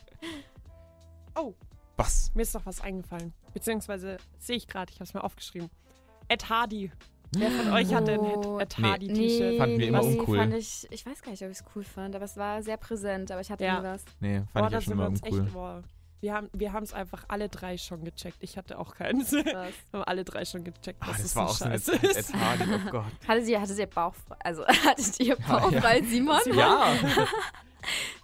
Oh, 1.35 1.55
Was? 1.97 2.31
mir 2.35 2.42
ist 2.42 2.53
noch 2.55 2.66
was 2.66 2.81
eingefallen. 2.83 3.33
Beziehungsweise 3.55 4.18
sehe 4.38 4.57
ich 4.57 4.66
gerade, 4.68 4.90
ich 4.90 4.97
habe 4.97 5.05
es 5.05 5.14
mir 5.14 5.25
aufgeschrieben. 5.25 5.71
Ed 6.29 6.49
Hardy. 6.51 6.92
Wer 7.35 7.51
von 7.51 7.73
euch 7.73 7.92
hatte 7.95 8.12
ein 8.12 8.21
Oh. 8.21 8.59
Ed 8.59 8.77
Nee. 8.79 9.57
Fanden 9.59 9.79
wir 9.79 9.88
immer 9.88 10.03
uncool. 10.03 10.37
Fand 10.38 10.55
ich, 10.55 10.87
ich 10.90 11.07
weiß 11.07 11.23
gar 11.23 11.31
nicht, 11.31 11.42
ob 11.42 11.51
ich 11.51 11.59
es 11.59 11.64
cool 11.75 11.83
fand, 11.85 12.14
aber 12.14 12.25
es 12.27 12.37
war 12.37 12.62
sehr 12.62 12.77
präsent, 12.77 13.31
aber 13.31 13.40
ich 13.40 13.51
hatte 13.51 13.64
Ja. 13.64 13.79
nie 13.81 13.85
was. 13.87 14.05
Nee, 14.21 14.40
Boah, 14.40 14.47
fand 14.53 14.66
ich 14.66 14.71
da 14.73 14.77
ja 14.79 14.81
schon 14.83 14.92
immer 14.92 15.07
uncool. 15.09 15.40
echt. 15.40 15.88
Wir 16.21 16.35
haben 16.35 16.49
wir 16.53 16.73
es 16.83 16.92
einfach 16.92 17.25
alle 17.27 17.49
drei 17.49 17.77
schon 17.79 18.05
gecheckt. 18.05 18.37
Ich 18.40 18.57
hatte 18.57 18.79
auch 18.79 18.95
keins. 18.95 19.33
Wir 19.33 19.73
haben 19.92 20.05
alle 20.05 20.23
drei 20.25 20.45
schon 20.45 20.62
gecheckt, 20.62 20.99
Ah, 21.03 21.07
dass 21.09 21.16
das 21.16 21.27
es 21.27 21.37
war 21.37 21.47
auch 21.47 21.55
so 21.55 21.64
eine 21.64 21.75
ist. 21.75 21.90
Hardy, 22.35 22.64
oh 22.73 22.90
Gott. 22.92 23.05
Hattet 23.27 23.49
ihr, 23.49 23.61
hattet 23.61 23.79
ihr 23.79 23.87
bauchfrei, 23.88 24.37
also 24.45 24.64
hattet 24.87 25.18
ihr 25.18 25.35
bauchfrei, 25.35 26.01
Simon? 26.03 26.38
Ja. 26.55 26.92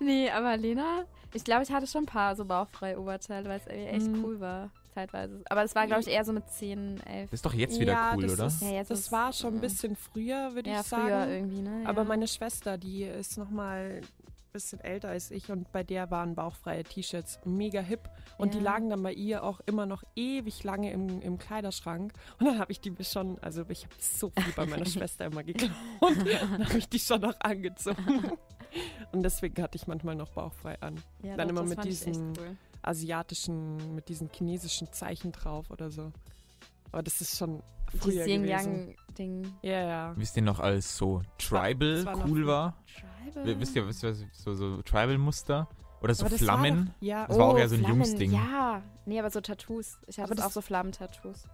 Nee, 0.01 0.31
aber 0.31 0.57
Lena, 0.57 1.05
ich 1.35 1.43
glaube, 1.45 1.65
ich 1.65 1.73
hatte 1.73 1.87
schon 1.89 2.05
ein 2.05 2.07
paar 2.07 2.37
so 2.37 2.45
bauchfreie 2.45 2.99
Oberteile, 3.01 3.49
weil 3.49 3.59
es 3.59 3.67
irgendwie 3.67 3.89
echt 3.89 4.07
Mhm. 4.07 4.25
cool 4.25 4.41
war, 4.41 4.71
zeitweise. 4.99 5.43
Aber 5.49 5.63
es 5.65 5.75
war, 5.75 5.87
glaube 5.87 6.03
ich, 6.03 6.09
eher 6.09 6.25
so 6.25 6.33
mit 6.33 6.49
10, 6.51 7.01
11. 7.07 7.31
Das 7.31 7.39
ist 7.39 7.47
doch 7.47 7.55
jetzt 7.55 7.79
wieder 7.79 7.93
ja, 7.93 8.13
cool, 8.17 8.23
das 8.23 8.33
oder? 8.33 8.47
Ist, 8.47 8.63
Ja, 8.63 8.71
jetzt 8.71 8.91
das 8.91 8.99
ist- 9.01 9.13
war 9.13 9.33
schon 9.33 9.55
ein 9.55 9.61
bisschen 9.61 9.97
früher, 9.97 10.55
würde 10.55 10.71
Ja, 10.71 10.81
ich 10.81 10.87
früher 10.87 11.09
sagen. 11.09 11.31
irgendwie, 11.33 11.63
ne? 11.63 11.83
Aber 11.87 12.03
ja. 12.03 12.09
meine 12.09 12.27
Schwester, 12.27 12.79
die 12.79 13.05
ist 13.05 13.39
noch 13.39 13.51
mal 13.51 14.01
ein 14.01 14.53
bisschen 14.53 14.81
älter 14.81 15.11
als 15.11 15.31
ich 15.31 15.51
und 15.53 15.71
bei 15.73 15.83
der 15.85 16.11
waren 16.11 16.35
bauchfreie 16.35 16.83
T-Shirts 16.83 17.39
mega 17.45 17.81
hip 17.81 18.09
und 18.39 18.55
die 18.55 18.59
lagen 18.61 18.89
dann 18.89 19.03
bei 19.03 19.13
ihr 19.13 19.45
auch 19.45 19.61
immer 19.67 19.85
noch 19.85 20.03
ewig 20.17 20.65
lange 20.65 20.91
im, 20.91 21.21
im 21.21 21.39
Kleiderschrank 21.39 22.13
und 22.41 22.47
dann 22.47 22.59
habe 22.59 22.73
ich 22.73 22.81
die 22.81 22.93
schon, 23.05 23.39
also 23.41 23.65
ich 23.69 23.85
habe 23.85 23.95
so 24.01 24.31
viel 24.31 24.53
bei 24.57 24.65
meiner 24.67 24.87
Schwester 24.87 25.27
immer 25.27 25.43
geklaut 25.45 25.71
und 26.01 26.17
dann 26.43 26.67
habe 26.67 26.79
ich 26.79 26.89
die 26.89 26.99
schon 26.99 27.21
noch 27.21 27.35
angezogen 27.41 28.33
und 29.13 29.23
deswegen 29.23 29.63
hatte 29.63 29.77
ich 29.77 29.87
manchmal 29.87 30.15
noch 30.15 30.31
bauchfrei 30.31 30.81
an. 30.81 30.97
ja, 31.23 31.37
dann 31.37 31.49
doch, 31.49 31.53
immer 31.53 31.61
das 31.61 31.69
mit 31.69 31.77
fand 31.79 31.89
ich 31.91 31.97
echt 31.99 32.07
diesen- 32.09 32.33
Cool. 32.39 32.57
Asiatischen, 32.83 33.95
mit 33.95 34.09
diesen 34.09 34.31
chinesischen 34.33 34.93
Zeichen 34.93 35.33
drauf 35.33 35.71
oder 35.71 35.91
so. 35.91 36.13
Aber 36.93 37.03
das 37.03 37.21
ist 37.21 37.37
schon 37.37 37.63
Dieses 37.93 38.05
früher 38.05 38.25
gewesen. 38.25 38.45
Yin-Yang-Ding. 38.45 39.53
Ja, 39.63 39.83
ja. 39.83 40.13
Wisst 40.17 40.37
ihr 40.37 40.43
noch, 40.43 40.59
als 40.61 40.97
so 40.97 41.23
Tribal 41.39 42.05
war 42.07 42.27
cool 42.27 42.47
war? 42.47 42.77
Tribal? 43.33 43.61
Wisst 43.61 43.77
ihr, 43.77 43.87
wisst 43.87 44.03
ihr 44.03 44.11
was, 44.11 44.25
so, 44.33 44.55
so 44.55 44.83
Tribal-Muster? 44.83 45.69
Oder 46.01 46.15
so 46.15 46.25
Aber 46.27 46.31
das 46.31 46.47
war 46.47 46.59
Flammen? 46.59 46.87
doch- 47.01 47.07
ja, 47.07 47.27
Das 47.27 47.39
war 47.39 47.47
auch 47.49 47.59
eher 47.59 47.69
so 47.69 47.75
ein 47.75 47.81
Flammen, 47.81 47.97
Jungsding. 48.05 48.33
Ja, 48.33 48.83
nee, 49.05 49.19
aber 49.19 49.31
so 49.31 49.41
Tattoos. 49.41 49.99
Ich 50.07 50.17
das- 50.17 50.41
auch 50.41 50.51
so 50.53 50.61
Flammen-Tattoos. 50.61 51.45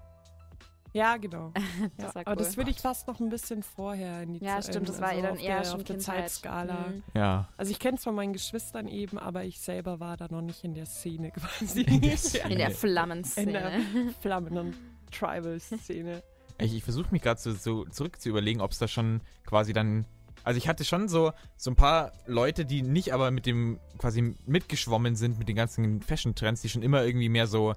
Ja, 0.94 1.16
genau. 1.18 1.52
Das 1.98 2.09
ja, 2.09 2.14
war 2.14 2.22
Aber 2.26 2.30
cool. 2.40 2.46
das 2.46 2.57
würde 2.57 2.70
ich 2.70 2.78
fast 2.80 3.07
noch 3.07 3.20
ein 3.20 3.28
bisschen 3.28 3.62
vorher 3.62 4.22
in 4.22 4.33
die 4.35 4.44
Ja, 4.44 4.61
Ze- 4.62 4.70
stimmt, 4.70 4.88
das 4.88 5.00
war 5.00 5.09
also 5.11 5.20
dann 5.22 5.37
eher 5.37 5.59
der, 5.59 5.64
schon 5.64 5.80
auf 5.80 5.85
der 5.85 5.96
Kindheit. 5.96 6.20
Zeitskala. 6.30 6.87
Mhm. 6.88 7.02
Ja. 7.14 7.48
Also 7.59 7.70
ich 7.72 7.78
kenne 7.78 7.98
es 7.98 8.04
von 8.04 8.14
meinen 8.14 8.33
Geschwistern 8.33 8.88
eben, 8.88 9.18
aber 9.18 9.44
ich 9.44 9.61
selber 9.61 10.00
war 10.00 10.16
da 10.16 10.28
noch 10.30 10.40
nicht 10.40 10.64
in 10.64 10.72
der 10.74 10.87
Szene 10.87 11.30
quasi. 11.33 11.83
In 11.83 12.00
der 12.00 12.16
Szene. 12.16 12.52
In 12.52 12.59
der 12.59 12.68
in 12.68 12.74
Flammenszene. 12.74 13.52
der 13.52 13.72
Flammen- 14.22 14.57
und 14.57 14.74
Tribal-Szene. 15.38 16.22
Ich, 16.59 16.74
ich 16.74 16.85
versuche 16.85 17.09
mich 17.11 17.22
gerade 17.22 17.40
so, 17.40 17.52
so 17.52 17.85
zurück 17.87 18.20
zu 18.20 18.28
überlegen, 18.28 18.61
ob 18.61 18.70
es 18.70 18.78
da 18.78 18.87
schon 18.88 19.20
quasi 19.44 19.72
dann. 19.72 20.07
Also 20.44 20.59
ich 20.59 20.68
hatte 20.68 20.85
schon 20.85 21.09
so, 21.09 21.33
so 21.57 21.70
ein 21.70 21.76
paar 21.76 22.12
Leute, 22.26 22.64
die 22.66 22.83
nicht 22.83 23.12
aber 23.14 23.30
mit 23.30 23.46
dem 23.46 23.80
quasi 23.98 24.35
mitgeschwommen 24.46 25.16
sind, 25.16 25.38
mit 25.38 25.48
den 25.48 25.57
ganzen 25.57 26.02
Fashion-Trends, 26.02 26.61
die 26.61 26.68
schon 26.68 26.83
immer 26.83 27.02
irgendwie 27.02 27.30
mehr 27.30 27.46
so, 27.46 27.72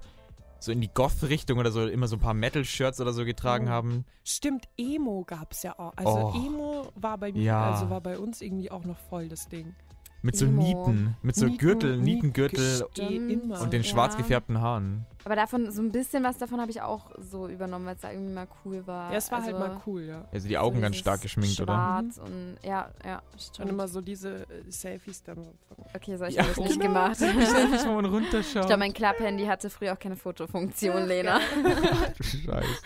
so 0.60 0.72
in 0.72 0.80
die 0.80 0.88
Goth-Richtung 0.92 1.58
oder 1.58 1.70
so 1.70 1.86
immer 1.86 2.08
so 2.08 2.16
ein 2.16 2.20
paar 2.20 2.34
Metal-Shirts 2.34 3.00
oder 3.00 3.12
so 3.12 3.24
getragen 3.24 3.66
Oh. 3.68 3.70
haben. 3.70 4.04
Stimmt, 4.24 4.68
Emo 4.76 5.24
gab 5.24 5.52
es 5.52 5.62
ja 5.62 5.78
auch. 5.78 5.92
Also 5.96 6.32
Oh. 6.34 6.46
Emo 6.46 6.92
war 6.96 7.16
bei 7.18 7.32
mir, 7.32 7.42
Ja. 7.42 7.70
also 7.72 7.90
war 7.90 8.00
bei 8.00 8.18
uns 8.18 8.40
irgendwie 8.42 8.70
auch 8.70 8.84
noch 8.84 8.98
voll 9.08 9.28
das 9.28 9.48
Ding. 9.48 9.74
Mit 10.20 10.36
so 10.36 10.46
Emo. 10.46 10.62
Nieten, 10.88 11.16
mit 11.22 11.36
so 11.36 11.46
Nieten- 11.46 11.58
Gürtel, 11.58 11.96
Nieten- 11.98 12.26
Nietengürtel 12.26 12.88
immer. 13.30 13.60
und 13.60 13.72
den 13.72 13.82
Ja. 13.82 13.88
schwarz 13.88 14.16
gefärbten 14.16 14.60
Haaren. 14.60 15.06
Aber 15.28 15.36
davon, 15.36 15.70
so 15.70 15.82
ein 15.82 15.92
bisschen 15.92 16.24
was 16.24 16.38
davon 16.38 16.58
habe 16.58 16.70
ich 16.70 16.80
auch 16.80 17.10
so 17.18 17.48
übernommen, 17.48 17.84
weil 17.84 17.96
es 17.96 18.00
da 18.00 18.10
irgendwie 18.10 18.32
mal 18.32 18.48
cool 18.64 18.86
war. 18.86 19.10
Ja, 19.12 19.18
es 19.18 19.30
war 19.30 19.40
also, 19.42 19.58
halt 19.58 19.74
mal 19.74 19.82
cool, 19.86 20.00
ja. 20.04 20.24
Also 20.32 20.48
die 20.48 20.56
Augen 20.56 20.76
so 20.76 20.80
ganz 20.80 20.96
stark 20.96 21.20
geschminkt, 21.20 21.60
oder? 21.60 21.74
Schwarz 21.74 22.16
und 22.16 22.56
ja, 22.62 22.88
ja, 23.04 23.20
Und 23.30 23.42
stimmt. 23.42 23.68
immer 23.68 23.88
so 23.88 24.00
diese 24.00 24.44
äh, 24.44 24.70
Selfies 24.70 25.22
dann. 25.22 25.46
Okay, 25.94 26.16
so 26.16 26.24
ich 26.24 26.34
Ja, 26.36 26.44
das 26.44 26.56
nicht 26.56 26.80
genau. 26.80 26.94
gemacht. 26.94 27.20
Ich 27.20 27.34
nicht, 27.34 27.86
wo 27.86 27.92
man 27.92 28.06
Ich 28.06 28.10
runterschaut. 28.10 28.64
glaube, 28.68 28.78
mein 28.78 28.94
Klapphandy 28.94 29.44
hatte 29.44 29.68
früher 29.68 29.92
auch 29.92 29.98
keine 29.98 30.16
Fotofunktion, 30.16 31.04
Lena. 31.06 31.40
Scheiße. 32.22 32.82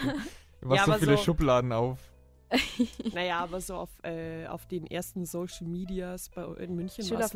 Du 0.63 0.67
machst 0.69 0.85
Ja, 0.89 0.93
so 0.95 0.99
viele 0.99 1.17
so- 1.19 1.23
Schubladen 1.23 1.71
auf. 1.73 2.01
naja, 3.15 3.39
aber 3.39 3.61
so 3.61 3.77
auf, 3.77 3.91
äh, 4.03 4.49
auf 4.49 4.67
den 4.67 4.89
ersten 4.89 5.27
Social 5.27 5.69
Medias 5.69 6.29
bei, 6.29 6.43
in 6.59 6.75
München 6.75 7.09
war 7.09 7.21
es. 7.21 7.33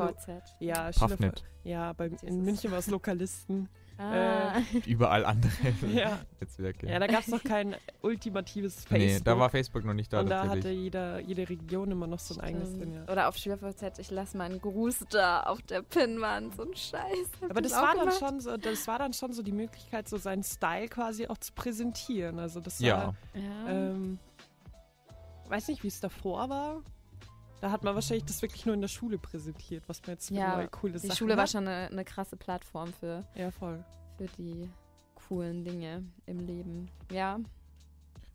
Ja, 0.58 0.92
Schüler, 0.92 1.32
ja 1.62 1.92
bei, 1.92 2.10
in. 2.22 2.42
München 2.42 2.72
war 2.72 2.80
es 2.80 2.88
Lokalisten. 2.88 3.68
Ah. 3.98 4.60
Überall 4.86 5.24
andere 5.24 5.50
Ja. 5.92 6.18
Netzwerke. 6.40 6.86
Ja, 6.86 6.98
da 6.98 7.06
gab 7.06 7.20
es 7.20 7.28
noch 7.28 7.42
kein 7.42 7.76
ultimatives 8.02 8.84
Facebook. 8.84 8.98
nee, 8.98 9.20
da 9.24 9.38
war 9.38 9.48
Facebook 9.50 9.84
noch 9.84 9.94
nicht 9.94 10.12
da 10.12 10.20
Und 10.20 10.28
da 10.28 10.46
hatte 10.48 10.70
jeder, 10.70 11.20
jede 11.20 11.48
Region 11.48 11.90
immer 11.90 12.06
noch 12.06 12.18
so 12.18 12.34
ein 12.34 12.40
eigenes. 12.40 12.76
Ding. 12.78 12.92
Ja. 12.94 13.10
Oder 13.10 13.28
auf 13.28 13.36
SchülerVZ, 13.36 13.98
ich 13.98 14.10
lasse 14.10 14.36
meinen 14.36 14.60
Gruß 14.60 15.04
da 15.10 15.44
auf 15.44 15.62
der 15.62 15.82
Pinnwand. 15.82 16.54
So 16.56 16.62
ein 16.64 16.74
Scheiß. 16.76 17.30
Aber 17.48 17.60
das 17.62 17.72
war 17.72 17.94
dann 17.94 18.12
schon 18.12 18.40
so, 18.40 18.56
das 18.56 18.86
war 18.86 18.98
dann 18.98 19.12
schon 19.12 19.32
so 19.32 19.42
die 19.42 19.52
Möglichkeit, 19.52 20.08
so 20.08 20.16
seinen 20.18 20.42
Style 20.42 20.88
quasi 20.88 21.26
auch 21.28 21.38
zu 21.38 21.52
präsentieren. 21.54 22.38
Also 22.38 22.60
das 22.60 22.78
Ja. 22.80 22.96
war, 22.98 23.14
Ja. 23.34 23.68
ähm, 23.70 24.18
weiß 25.48 25.68
nicht, 25.68 25.82
wie 25.82 25.88
es 25.88 26.00
davor 26.00 26.48
war. 26.48 26.82
Da 27.60 27.70
hat 27.70 27.82
man 27.84 27.94
wahrscheinlich 27.94 28.24
das 28.24 28.42
wirklich 28.42 28.66
nur 28.66 28.74
in 28.74 28.80
der 28.82 28.88
Schule 28.88 29.18
präsentiert, 29.18 29.82
was 29.88 30.02
man 30.02 30.10
jetzt 30.12 30.28
für 30.28 30.34
Ja, 30.34 30.56
neue 30.56 30.68
coole 30.68 30.92
die 30.94 30.98
Sachen 30.98 31.16
Schule 31.16 31.36
war 31.36 31.44
hat. 31.44 31.50
schon 31.50 31.66
eine, 31.66 31.88
eine 31.90 32.04
krasse 32.04 32.36
Plattform 32.36 32.92
für, 32.92 33.24
Ja, 33.34 33.50
voll. 33.50 33.82
für 34.18 34.26
die 34.38 34.68
coolen 35.14 35.64
Dinge 35.64 36.04
im 36.26 36.40
Leben. 36.46 36.88
Ja. 37.10 37.38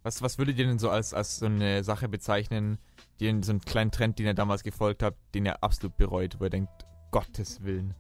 Was, 0.03 0.21
was 0.23 0.39
würdet 0.39 0.57
ihr 0.57 0.65
denn 0.65 0.79
so 0.79 0.89
als, 0.89 1.13
als 1.13 1.37
so 1.37 1.45
eine 1.45 1.83
Sache 1.83 2.09
bezeichnen, 2.09 2.79
den, 3.19 3.43
so 3.43 3.51
einen 3.51 3.61
kleinen 3.61 3.91
Trend, 3.91 4.17
den 4.17 4.25
ihr 4.25 4.33
damals 4.33 4.63
gefolgt 4.63 5.03
habt, 5.03 5.17
den 5.35 5.45
ihr 5.45 5.63
absolut 5.63 5.95
bereut, 5.97 6.39
wo 6.39 6.45
ihr 6.45 6.49
denkt, 6.49 6.71
Gottes 7.11 7.61
Willen. 7.63 7.93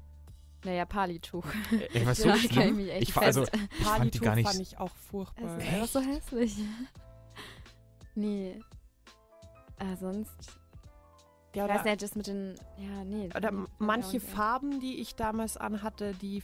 Naja, 0.65 0.85
Palituch. 0.85 1.45
Ich 1.93 2.05
war 2.05 2.15
so 2.15 2.27
Ja, 2.29 2.35
ich 2.35 3.09
Ich, 3.09 3.17
also, 3.17 3.43
ich 3.43 3.85
fand 3.85 4.13
die 4.15 4.19
gar 4.19 4.35
nicht. 4.35 4.47
fand 4.47 4.59
ich 4.59 4.79
auch 4.79 4.93
furchtbar. 4.95 5.57
Es 5.57 5.63
ist 5.63 5.69
einfach 5.73 5.87
so 5.87 5.99
hässlich. 6.01 6.55
Nee. 8.15 8.59
Ah, 9.79 9.95
sonst. 9.95 10.59
Ja, 11.53 11.65
Ich 11.65 11.71
weiß 11.71 11.81
oder, 11.81 11.89
nicht, 11.89 12.01
das 12.01 12.15
mit 12.15 12.27
den. 12.27 12.55
Ja, 12.77 13.03
nee. 13.03 13.29
oder 13.35 13.51
manche 13.77 14.19
Farben, 14.19 14.79
die 14.79 15.01
ich 15.01 15.15
damals 15.15 15.57
anhatte, 15.57 16.13
die 16.21 16.43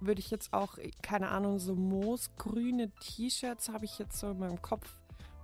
würde 0.00 0.20
ich 0.20 0.30
jetzt 0.30 0.52
auch, 0.52 0.78
keine 1.02 1.28
Ahnung, 1.28 1.58
so 1.58 1.74
moosgrüne 1.74 2.90
T-Shirts 3.00 3.68
habe 3.68 3.84
ich 3.84 3.98
jetzt 3.98 4.18
so 4.18 4.30
in 4.30 4.38
meinem 4.38 4.62
Kopf, 4.62 4.88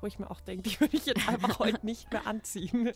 wo 0.01 0.07
ich 0.07 0.19
mir 0.19 0.31
auch 0.31 0.41
denke, 0.41 0.69
die 0.69 0.81
würde 0.81 0.97
ich 0.97 1.07
jetzt 1.07 1.29
einfach 1.29 1.59
heute 1.59 1.79
nicht 1.87 2.11
mehr 2.13 2.27
anziehen. 2.27 2.91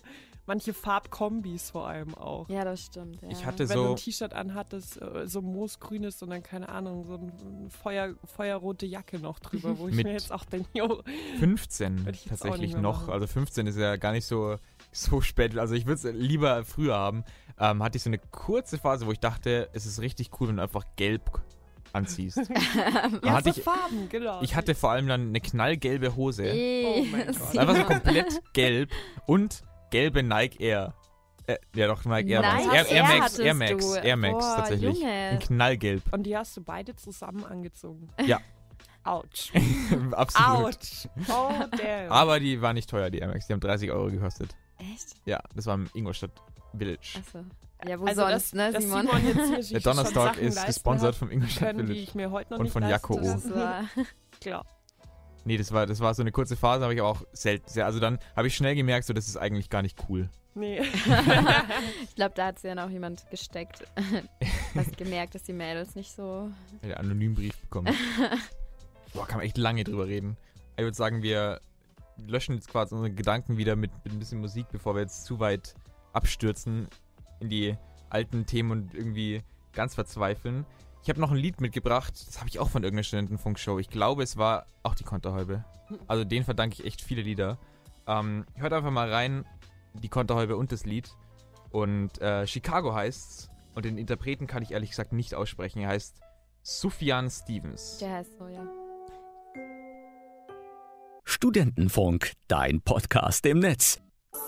Manche 0.46 0.72
Farbkombis 0.74 1.70
vor 1.70 1.86
allem 1.88 2.14
auch. 2.14 2.48
Ja, 2.48 2.64
das 2.64 2.86
stimmt. 2.86 3.20
Ja. 3.22 3.28
Ich 3.30 3.44
hatte 3.44 3.68
Wenn 3.68 3.76
du 3.76 3.82
so. 3.84 3.90
ein 3.90 3.96
T-Shirt 3.96 4.32
anhattest, 4.34 5.00
äh, 5.00 5.26
so 5.26 5.42
moosgrünes 5.42 6.22
und 6.22 6.30
dann, 6.30 6.42
keine 6.42 6.68
Ahnung, 6.68 7.04
so 7.04 7.14
eine 7.14 7.70
Feuer, 7.70 8.14
feuerrote 8.24 8.86
Jacke 8.86 9.18
noch 9.18 9.38
drüber, 9.38 9.78
wo 9.78 9.88
ich 9.88 9.94
mir 9.94 10.12
jetzt 10.12 10.32
auch 10.32 10.44
denke, 10.44 10.68
jo, 10.74 11.02
15 11.38 12.04
Würde 12.04 12.10
ich 12.12 12.24
tatsächlich 12.24 12.76
noch. 12.76 13.02
machen. 13.02 13.12
Also 13.12 13.26
15 13.26 13.66
ist 13.66 13.76
ja 13.78 13.96
gar 13.96 14.12
nicht 14.12 14.26
so, 14.26 14.56
so 14.92 15.20
spät. 15.20 15.56
Also 15.58 15.74
ich 15.74 15.86
würde 15.86 16.08
es 16.08 16.16
lieber 16.16 16.64
früher 16.64 16.96
haben. 16.96 17.24
Ähm, 17.58 17.82
hatte 17.82 17.96
ich 17.96 18.02
so 18.02 18.10
eine 18.10 18.18
kurze 18.18 18.78
Phase, 18.78 19.06
wo 19.06 19.12
ich 19.12 19.20
dachte, 19.20 19.68
es 19.72 19.84
ist 19.84 20.00
richtig 20.00 20.30
cool, 20.40 20.48
wenn 20.48 20.56
du 20.56 20.62
einfach 20.62 20.84
gelb 20.96 21.30
anziehst. 21.92 22.38
Ja, 23.24 23.32
hatte 23.32 23.52
so 23.52 23.58
ich, 23.58 23.64
Farben, 23.64 24.08
genau. 24.08 24.40
ich 24.42 24.54
hatte 24.54 24.74
vor 24.74 24.90
allem 24.90 25.08
dann 25.08 25.28
eine 25.28 25.40
knallgelbe 25.40 26.16
Hose. 26.16 26.44
Oh 26.44 27.04
mein 27.10 27.26
Gott. 27.38 27.58
Einfach 27.58 27.76
so 27.76 27.84
komplett 27.84 28.42
gelb 28.52 28.90
und 29.26 29.62
gelbe 29.90 30.22
Nike 30.22 30.60
Air. 30.62 30.94
Äh, 31.46 31.56
ja 31.74 31.86
doch, 31.86 32.04
Nike 32.04 32.30
Air 32.30 32.42
Nice 32.42 32.66
Max. 32.66 32.74
Air, 32.74 32.86
Air 32.86 33.10
Air 33.10 33.18
Max, 33.18 33.38
Air 33.38 33.54
Max, 33.54 33.86
du. 33.86 33.94
Air 33.94 34.16
Max 34.16 34.32
Boah, 34.32 34.56
tatsächlich. 34.56 34.98
Junge. 34.98 35.30
In 35.30 35.38
knallgelb. 35.38 36.02
Und 36.12 36.22
die 36.24 36.36
hast 36.36 36.56
du 36.56 36.62
beide 36.62 36.94
zusammen 36.96 37.44
angezogen. 37.44 38.08
Ja. 38.24 38.40
Autsch. 39.04 39.52
Absolut. 40.12 40.66
Autsch. 40.66 41.08
Oh, 41.28 41.50
damn. 41.76 42.12
Aber 42.12 42.38
die 42.40 42.60
waren 42.60 42.74
nicht 42.74 42.90
teuer, 42.90 43.08
die 43.10 43.18
Air 43.18 43.28
Max. 43.28 43.46
Die 43.46 43.54
haben 43.54 43.60
30 43.60 43.90
Euro 43.90 44.10
gekostet. 44.10 44.54
Echt? 44.78 45.14
Ja, 45.24 45.40
das 45.54 45.66
war 45.66 45.74
im 45.74 45.88
Ingolstadt 45.94 46.32
Village. 46.76 47.18
Achso. 47.18 47.44
Ja, 47.86 48.00
wo 48.00 48.06
also 48.06 48.22
sonst, 48.22 48.32
das, 48.32 48.52
ne, 48.54 48.72
dass 48.72 48.82
Simon? 48.82 49.06
Simon 49.06 49.26
jetzt 49.26 49.68
hier 49.68 49.80
Der 49.80 49.92
Donnerstag 49.92 50.36
ist 50.38 50.66
gesponsert 50.66 51.14
vom 51.14 51.30
Ingolstadt 51.30 51.68
können, 51.68 51.86
die 51.86 51.92
Village. 51.92 52.02
ich 52.02 52.14
mir 52.14 52.30
heute 52.30 52.52
noch 52.52 52.60
Und 52.60 52.70
von 52.70 52.82
war, 52.82 53.84
Klar. 54.40 54.64
Nee, 55.44 55.56
das 55.56 55.72
war, 55.72 55.86
das 55.86 56.00
war 56.00 56.12
so 56.14 56.22
eine 56.22 56.32
kurze 56.32 56.56
Phase, 56.56 56.82
habe 56.82 56.94
ich 56.94 57.00
aber 57.00 57.10
auch 57.10 57.22
selten. 57.32 57.68
Sehr, 57.68 57.86
also 57.86 58.00
dann 58.00 58.18
habe 58.34 58.48
ich 58.48 58.56
schnell 58.56 58.74
gemerkt, 58.74 59.06
so, 59.06 59.12
das 59.12 59.28
ist 59.28 59.36
eigentlich 59.36 59.70
gar 59.70 59.82
nicht 59.82 59.96
cool. 60.08 60.28
Nee. 60.54 60.80
ich 62.02 62.14
glaube, 62.16 62.34
da 62.34 62.46
hat 62.46 62.58
sie 62.58 62.66
dann 62.66 62.80
auch 62.80 62.90
jemand 62.90 63.30
gesteckt. 63.30 63.84
Hast 64.74 64.96
gemerkt, 64.96 65.36
dass 65.36 65.44
die 65.44 65.52
Mädels 65.52 65.94
nicht 65.94 66.12
so. 66.12 66.50
einen 66.82 66.94
Anonymbrief 66.94 67.56
bekommen. 67.58 67.94
Boah, 69.14 69.26
kann 69.26 69.38
man 69.38 69.46
echt 69.46 69.56
lange 69.56 69.84
drüber 69.84 70.06
reden. 70.08 70.36
Ich 70.76 70.82
würde 70.82 70.96
sagen, 70.96 71.22
wir 71.22 71.60
löschen 72.26 72.56
jetzt 72.56 72.68
quasi 72.68 72.94
unsere 72.94 73.14
Gedanken 73.14 73.56
wieder 73.56 73.76
mit, 73.76 73.92
mit 74.04 74.12
ein 74.12 74.18
bisschen 74.18 74.40
Musik, 74.40 74.66
bevor 74.72 74.96
wir 74.96 75.02
jetzt 75.02 75.24
zu 75.24 75.38
weit 75.38 75.74
abstürzen 76.12 76.88
in 77.40 77.48
die 77.48 77.76
alten 78.10 78.46
Themen 78.46 78.70
und 78.70 78.94
irgendwie 78.94 79.42
ganz 79.72 79.94
verzweifeln. 79.94 80.64
Ich 81.02 81.08
habe 81.08 81.20
noch 81.20 81.30
ein 81.30 81.36
Lied 81.36 81.60
mitgebracht, 81.60 82.12
das 82.26 82.38
habe 82.38 82.48
ich 82.48 82.58
auch 82.58 82.68
von 82.68 82.82
irgendeiner 82.82 83.04
Studentenfunkshow. 83.04 83.78
Ich 83.78 83.88
glaube, 83.88 84.22
es 84.22 84.36
war 84.36 84.66
auch 84.82 84.94
die 84.94 85.04
Konterhäube. 85.04 85.64
Also 86.06 86.24
den 86.24 86.44
verdanke 86.44 86.74
ich 86.74 86.84
echt 86.84 87.00
viele 87.00 87.22
Lieder. 87.22 87.58
Ähm, 88.06 88.44
hört 88.54 88.72
einfach 88.72 88.90
mal 88.90 89.10
rein, 89.12 89.44
die 89.94 90.08
Konterhäube 90.08 90.56
und 90.56 90.72
das 90.72 90.84
Lied. 90.84 91.10
Und 91.70 92.20
äh, 92.20 92.46
Chicago 92.46 92.94
heißt's. 92.94 93.48
Und 93.74 93.84
den 93.84 93.96
Interpreten 93.96 94.46
kann 94.46 94.62
ich 94.62 94.72
ehrlich 94.72 94.90
gesagt 94.90 95.12
nicht 95.12 95.34
aussprechen. 95.34 95.80
Er 95.80 95.90
heißt 95.90 96.20
Sufjan 96.62 97.30
Stevens. 97.30 97.98
Der 97.98 98.16
heißt 98.16 98.36
so, 98.38 98.48
ja. 98.48 98.66
Studentenfunk, 101.24 102.32
dein 102.48 102.80
Podcast 102.80 103.46
im 103.46 103.60
Netz. 103.60 104.00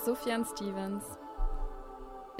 Sufjan 0.04 0.44
Stevens. 0.44 1.04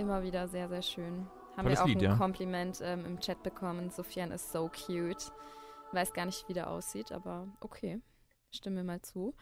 Immer 0.00 0.22
wieder 0.22 0.48
sehr, 0.48 0.66
sehr 0.70 0.80
schön. 0.80 1.26
Haben 1.58 1.64
Tolles 1.64 1.78
wir 1.78 1.82
auch 1.82 1.86
Lied, 1.88 1.98
ein 1.98 2.04
ja. 2.04 2.16
Kompliment 2.16 2.80
ähm, 2.82 3.04
im 3.04 3.20
Chat 3.20 3.42
bekommen. 3.42 3.90
Sufjan 3.90 4.30
ist 4.30 4.50
so 4.50 4.70
cute. 4.70 5.30
Weiß 5.92 6.14
gar 6.14 6.24
nicht, 6.24 6.48
wie 6.48 6.54
der 6.54 6.70
aussieht, 6.70 7.12
aber 7.12 7.46
okay. 7.60 8.00
Stimme 8.50 8.76
mir 8.76 8.84
mal 8.84 9.02
zu. 9.02 9.34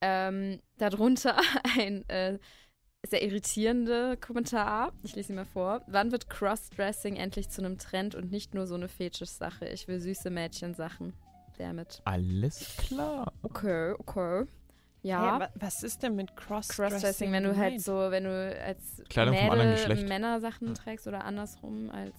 Ähm, 0.00 0.60
darunter 0.78 1.36
ein 1.76 2.08
äh, 2.08 2.38
sehr 3.04 3.24
irritierender 3.24 4.16
Kommentar. 4.16 4.92
Ich 5.02 5.16
lese 5.16 5.32
ihn 5.32 5.36
mal 5.36 5.44
vor. 5.46 5.82
Wann 5.88 6.12
wird 6.12 6.30
Crossdressing 6.30 7.16
endlich 7.16 7.48
zu 7.50 7.60
einem 7.60 7.76
Trend 7.78 8.14
und 8.14 8.30
nicht 8.30 8.54
nur 8.54 8.68
so 8.68 8.76
eine 8.76 8.86
Fetisch-Sache? 8.86 9.66
Ich 9.66 9.88
will 9.88 9.98
süße 9.98 10.30
Mädchensachen. 10.30 11.12
Damit. 11.58 12.02
Alles 12.04 12.76
klar. 12.78 13.32
Okay, 13.42 13.96
okay. 13.98 14.44
Ja. 15.04 15.34
Hey, 15.34 15.40
wa- 15.42 15.50
was 15.54 15.82
ist 15.84 16.02
denn 16.02 16.16
mit 16.16 16.34
Crossdressing? 16.36 16.90
Crossdressing, 16.98 17.32
wenn 17.32 17.44
du 17.44 17.56
halt 17.56 17.80
so, 17.80 17.92
wenn 18.10 18.24
du 18.24 18.60
als 18.64 19.02
Kleidung 19.08 19.36
vom 19.36 19.50
anderen 19.50 19.70
Mädel 19.72 19.86
Geschlecht. 19.88 20.08
Männersachen 20.08 20.74
trägst 20.74 21.06
oder 21.06 21.24
andersrum 21.24 21.90
als 21.90 22.14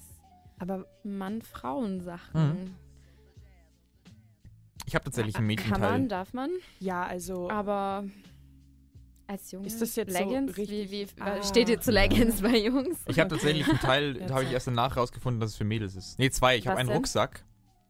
Aber 0.60 0.86
Mann 1.04 1.42
Frauensachen. 1.42 2.76
Ich 4.88 4.94
habe 4.94 5.04
tatsächlich 5.06 5.36
einen 5.36 5.48
Kann 5.56 5.70
man, 5.72 5.80
Mädchenteil. 5.82 6.08
darf 6.08 6.34
man, 6.34 6.52
ja, 6.80 7.04
also 7.06 7.50
aber 7.50 8.04
als 9.28 9.52
Junge 9.52 9.66
Ist 9.66 9.82
das 9.82 9.96
jetzt 9.96 10.14
so 10.14 10.20
Leggings, 10.20 10.56
richtig- 10.56 10.92
wie, 10.92 11.08
wie 11.18 11.22
Ah. 11.22 11.42
steht 11.42 11.70
ihr 11.70 11.82
zu 11.82 11.90
Leggings 11.92 12.42
bei 12.44 12.56
Jungs? 12.60 13.00
Ich 13.08 13.20
habe 13.20 13.32
tatsächlich 13.32 13.68
einen 13.68 13.80
Teil, 13.80 14.14
da 14.28 14.36
habe 14.36 14.44
ich 14.44 14.52
erst 14.52 14.68
danach 14.68 14.96
rausgefunden, 14.96 15.40
dass 15.42 15.52
es 15.52 15.58
für 15.58 15.64
Mädels 15.64 15.96
ist. 15.96 16.20
Nee, 16.20 16.30
zwei. 16.30 16.56
Ich 16.58 16.68
habe 16.68 16.78
einen 16.78 16.90
denn? 16.90 16.98
Rucksack. 16.98 17.44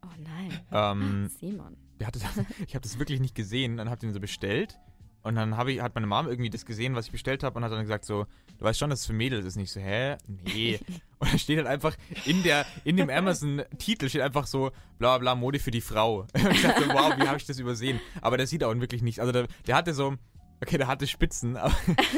Oh 0.05 0.07
nein, 0.23 0.59
Ähm, 0.71 1.29
Simon. 1.37 1.75
Der 1.99 2.07
hatte 2.07 2.19
das, 2.19 2.31
ich 2.67 2.75
habe 2.75 2.83
das 2.83 2.99
wirklich 2.99 3.19
nicht 3.19 3.35
gesehen. 3.35 3.77
Dann 3.77 3.87
habe 3.89 3.95
ich 3.97 4.01
den 4.01 4.13
so 4.13 4.19
bestellt. 4.19 4.77
Und 5.23 5.33
dann 5.33 5.55
ich, 5.67 5.81
hat 5.81 5.95
meine 5.95 6.05
Mom 6.05 6.27
irgendwie 6.27 6.51
das 6.51 6.67
gesehen, 6.67 6.93
was 6.93 7.07
ich 7.07 7.11
bestellt 7.11 7.41
habe, 7.41 7.57
und 7.57 7.63
hat 7.63 7.71
dann 7.71 7.81
gesagt 7.81 8.05
so, 8.05 8.27
du 8.59 8.63
weißt 8.63 8.77
schon, 8.77 8.91
dass 8.91 8.99
es 8.99 9.05
für 9.07 9.13
Mädels 9.13 9.43
ist. 9.43 9.55
Nicht 9.55 9.71
so, 9.71 9.79
hä? 9.79 10.17
Nee. 10.27 10.79
Und 11.17 11.31
dann 11.31 11.39
steht 11.39 11.57
halt 11.57 11.67
einfach 11.67 11.95
in 12.25 12.43
der, 12.43 12.63
in 12.83 12.95
dem 12.97 13.09
Amazon-Titel 13.09 14.07
steht 14.09 14.21
einfach 14.21 14.45
so, 14.45 14.71
bla 14.99 15.17
bla, 15.17 15.33
Mode 15.33 15.57
für 15.57 15.71
die 15.71 15.81
Frau. 15.81 16.27
Und 16.35 16.51
ich 16.51 16.61
dachte, 16.61 16.87
wow, 16.89 17.17
wie 17.17 17.27
habe 17.27 17.37
ich 17.37 17.45
das 17.45 17.57
übersehen? 17.57 17.99
Aber 18.21 18.37
der 18.37 18.45
sieht 18.45 18.63
auch 18.63 18.75
wirklich 18.79 19.01
nicht. 19.01 19.19
Also 19.19 19.31
der, 19.31 19.47
der 19.65 19.75
hatte 19.75 19.95
so, 19.95 20.13
okay, 20.61 20.77
der 20.77 20.85
hatte 20.85 21.07
Spitzen, 21.07 21.57
aber, 21.57 21.73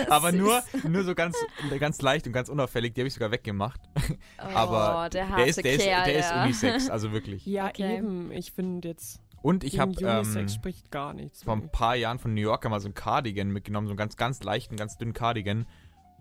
aber 0.09 0.31
nur, 0.33 0.61
nur 0.85 1.03
so 1.05 1.15
ganz, 1.15 1.37
ganz 1.79 2.01
leicht 2.01 2.27
und 2.27 2.33
ganz 2.33 2.49
unauffällig. 2.49 2.93
Die 2.93 3.01
habe 3.01 3.07
ich 3.07 3.13
sogar 3.13 3.31
weggemacht. 3.31 3.79
Oh, 4.39 4.43
aber 4.53 5.09
der 5.09 5.29
harte 5.29 5.43
Der 5.43 5.47
ist, 5.47 5.63
der 5.63 5.73
ist, 5.73 5.83
Kerl, 5.83 6.05
der 6.05 6.19
ist 6.19 6.29
ja. 6.29 6.43
Unisex, 6.43 6.89
also 6.89 7.13
wirklich. 7.13 7.45
ja, 7.45 7.67
Okay. 7.69 7.97
eben. 7.99 8.33
Ich 8.33 8.51
finde 8.51 8.89
jetzt, 8.89 9.21
Und 9.41 9.63
ich 9.63 9.79
habe 9.79 9.93
ähm, 10.03 10.49
spricht 10.49 10.91
gar 10.91 11.13
nichts. 11.13 11.43
vor 11.43 11.53
ein 11.55 11.69
paar 11.69 11.95
Jahren 11.95 12.19
von 12.19 12.33
New 12.33 12.41
Yorker 12.41 12.69
mal 12.69 12.79
so 12.79 12.87
ein 12.89 12.93
Cardigan 12.93 13.49
mitgenommen, 13.49 13.87
so 13.87 13.91
einen 13.91 13.97
ganz, 13.97 14.17
ganz 14.17 14.41
leichten, 14.43 14.75
ganz 14.75 14.97
dünnen 14.97 15.13
Cardigan. 15.13 15.65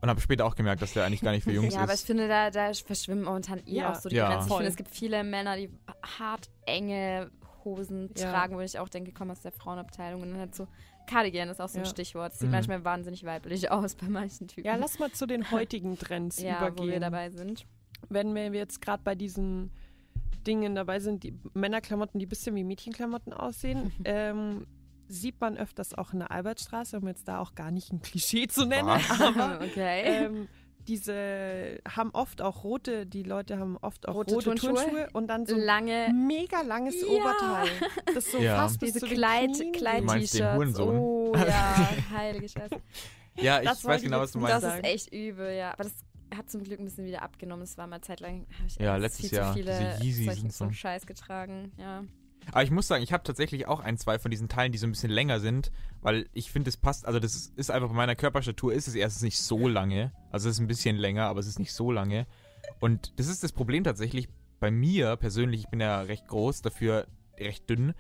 Und 0.03 0.11
habe 0.11 0.21
später 0.21 0.45
auch 0.45 0.55
gemerkt, 0.55 0.83
dass 0.83 0.93
der 0.93 1.05
eigentlich 1.07 1.23
gar 1.23 1.33
nicht 1.33 1.45
für 1.45 1.53
Jungs 1.53 1.73
Ja, 1.75 1.81
aber 1.81 1.95
ich 1.95 2.01
ist. 2.01 2.07
finde, 2.07 2.29
da, 2.29 2.51
da 2.51 2.71
verschwimmen 2.75 3.25
momentan 3.25 3.61
eh 3.67 3.77
Ja. 3.77 3.93
auch 3.93 3.95
so 3.97 4.11
die 4.11 4.17
Ja. 4.17 4.29
Grenzen. 4.29 4.49
Ich 4.49 4.55
finde, 4.55 4.69
es 4.71 4.77
gibt 4.77 4.91
viele 4.95 5.25
Männer, 5.25 5.57
die 5.57 5.71
hart 6.19 6.51
enge 6.67 7.31
Hosen 7.65 8.11
Ja. 8.17 8.31
tragen, 8.31 8.57
wo 8.57 8.61
ich 8.61 8.79
auch 8.79 8.91
denke, 8.91 9.13
komm 9.13 9.31
aus 9.31 9.41
der 9.41 9.53
Frauenabteilung. 9.53 10.21
Und 10.23 10.31
dann 10.33 10.39
halt 10.39 10.55
so, 10.55 10.69
Cardigan 11.09 11.49
ist 11.49 11.61
auch 11.61 11.69
so 11.71 11.79
ein 11.79 11.85
Ja. 11.85 11.91
Stichwort. 11.91 12.33
Das 12.33 12.39
sieht 12.41 12.49
Mhm. 12.49 12.53
manchmal 12.55 12.85
wahnsinnig 12.85 13.25
weiblich 13.25 13.71
aus 13.71 13.95
bei 13.95 14.07
manchen 14.09 14.49
Typen. 14.49 14.67
ja, 14.67 14.77
lass 14.77 14.99
mal 14.99 15.11
zu 15.11 15.27
den 15.27 15.41
heutigen 15.51 15.99
Trends 15.99 16.41
ja, 16.43 16.59
übergehen. 16.59 16.87
wo 16.89 16.93
wir 16.93 17.01
dabei 17.01 17.31
sind. 17.31 17.65
Wenn 18.11 18.35
wir 18.35 18.51
jetzt 18.53 18.83
gerade 18.83 19.03
bei 19.03 19.15
diesen 19.15 19.73
Dingen 20.47 20.75
dabei 20.75 21.01
sind, 21.01 21.23
die 21.25 21.39
Männerklamotten, 21.55 22.19
die 22.19 22.27
ein 22.27 22.29
bisschen 22.29 22.55
wie 22.55 22.65
Mädchenklamotten 22.65 23.33
aussehen, 23.33 23.93
ähm, 24.05 24.67
sieht 25.09 25.41
man 25.41 25.57
öfters 25.57 25.95
auch 25.95 26.13
in 26.13 26.19
der 26.21 26.31
Albertstraße, 26.31 26.99
um 26.99 27.07
jetzt 27.07 27.29
da 27.29 27.39
auch 27.41 27.55
gar 27.55 27.71
nicht 27.71 27.93
ein 27.93 28.01
Klischee 28.03 28.49
zu 28.49 28.65
nennen, 28.67 28.89
Was? 28.89 29.21
aber 29.21 29.61
okay. 29.65 30.03
ähm, 30.05 30.49
diese 30.89 31.79
haben 31.89 32.11
oft 32.13 32.41
auch 32.43 32.63
rote, 32.63 33.07
die 33.07 33.25
Leute 33.25 33.59
haben 33.59 33.77
oft 33.79 34.07
auch 34.09 34.15
Rote 34.15 34.35
rote, 34.35 34.45
Turnschuhe? 34.45 34.75
Turnschuhe 34.75 35.09
und 35.15 35.27
dann 35.29 35.45
so 35.45 35.57
Lange 35.57 36.13
mega 36.15 36.61
langes 36.63 37.01
Ja. 37.03 37.09
Oberteil. 37.09 37.69
Das 38.15 38.31
so 38.31 38.39
Ja. 38.39 38.57
fast 38.57 38.81
diese 38.83 39.01
Kleid, 39.01 39.53
Knien 39.53 39.73
Kleid 39.73 40.01
Du 40.03 40.07
meinst 40.07 40.35
den 40.35 40.39
T-Shirts. 40.39 40.57
Hurensohn? 40.57 40.97
Oh 40.99 41.33
ja, 41.37 41.89
heilige 42.17 42.49
Scheiße. 42.49 42.81
Ja, 43.39 43.61
ich 43.61 43.69
Das 43.69 43.85
weiß 43.85 44.01
genau, 44.03 44.21
was 44.21 44.33
du 44.33 44.39
meinst. 44.39 44.63
Das 44.63 44.77
ist 44.77 44.85
echt 44.85 45.13
übel, 45.13 45.55
ja. 45.57 45.73
Aber 45.73 45.85
das 45.85 45.95
hat 46.35 46.51
zum 46.51 46.65
Glück 46.65 46.79
ein 46.79 46.85
bisschen 46.85 47.07
wieder 47.07 47.23
abgenommen. 47.23 47.63
Es 47.63 47.79
war 47.79 47.87
mal 47.87 48.01
zeitlang, 48.01 48.47
habe 48.57 48.67
ich 48.67 48.77
Ja, 48.77 48.97
letztes 48.97 49.31
viel 49.31 49.39
Jahr, 49.39 49.53
zu 49.53 49.59
viele 49.59 50.25
solchen, 50.25 50.51
so. 50.51 50.71
Scheiß 50.71 51.07
getragen. 51.07 51.73
Ja. 51.79 52.05
Aber 52.53 52.63
ich 52.63 52.71
muss 52.71 52.87
sagen, 52.87 53.03
ich 53.03 53.13
habe 53.13 53.25
tatsächlich 53.25 53.67
auch 53.67 53.81
ein, 53.81 53.99
zwei 53.99 54.19
von 54.19 54.31
diesen 54.31 54.49
Teilen, 54.49 54.73
die 54.73 54.79
so 54.79 54.87
ein 54.87 54.93
bisschen 54.93 55.11
länger 55.11 55.41
sind, 55.41 55.73
weil 56.01 56.29
ich 56.33 56.53
finde, 56.53 56.69
es 56.69 56.77
passt, 56.77 57.07
also 57.07 57.19
das 57.19 57.35
ist, 57.35 57.59
ist 57.59 57.71
einfach 57.71 57.89
bei 57.89 57.95
meiner 57.95 58.15
Körperstatur 58.15 58.73
ist 58.73 58.87
es 58.87 58.95
erstens 58.95 59.23
nicht 59.23 59.39
so 59.39 59.67
lange. 59.67 60.13
Also 60.31 60.49
es 60.49 60.57
ist 60.57 60.61
ein 60.61 60.69
bisschen 60.69 60.97
länger, 60.97 61.25
aber 61.25 61.41
es 61.41 61.47
ist 61.47 61.59
nicht 61.59 61.73
so 61.73 61.91
lange. 61.91 62.27
Und 62.81 63.19
das 63.19 63.27
ist 63.27 63.43
das 63.43 63.53
Problem 63.53 63.85
tatsächlich 63.85 64.29
bei 64.61 64.71
mir 64.71 65.17
persönlich, 65.17 65.63
ich 65.63 65.69
bin 65.69 65.81
ja 65.81 66.01
recht 66.01 66.29
groß, 66.29 66.63
dafür 66.63 67.07
recht 67.39 67.69
dünn, 67.69 67.95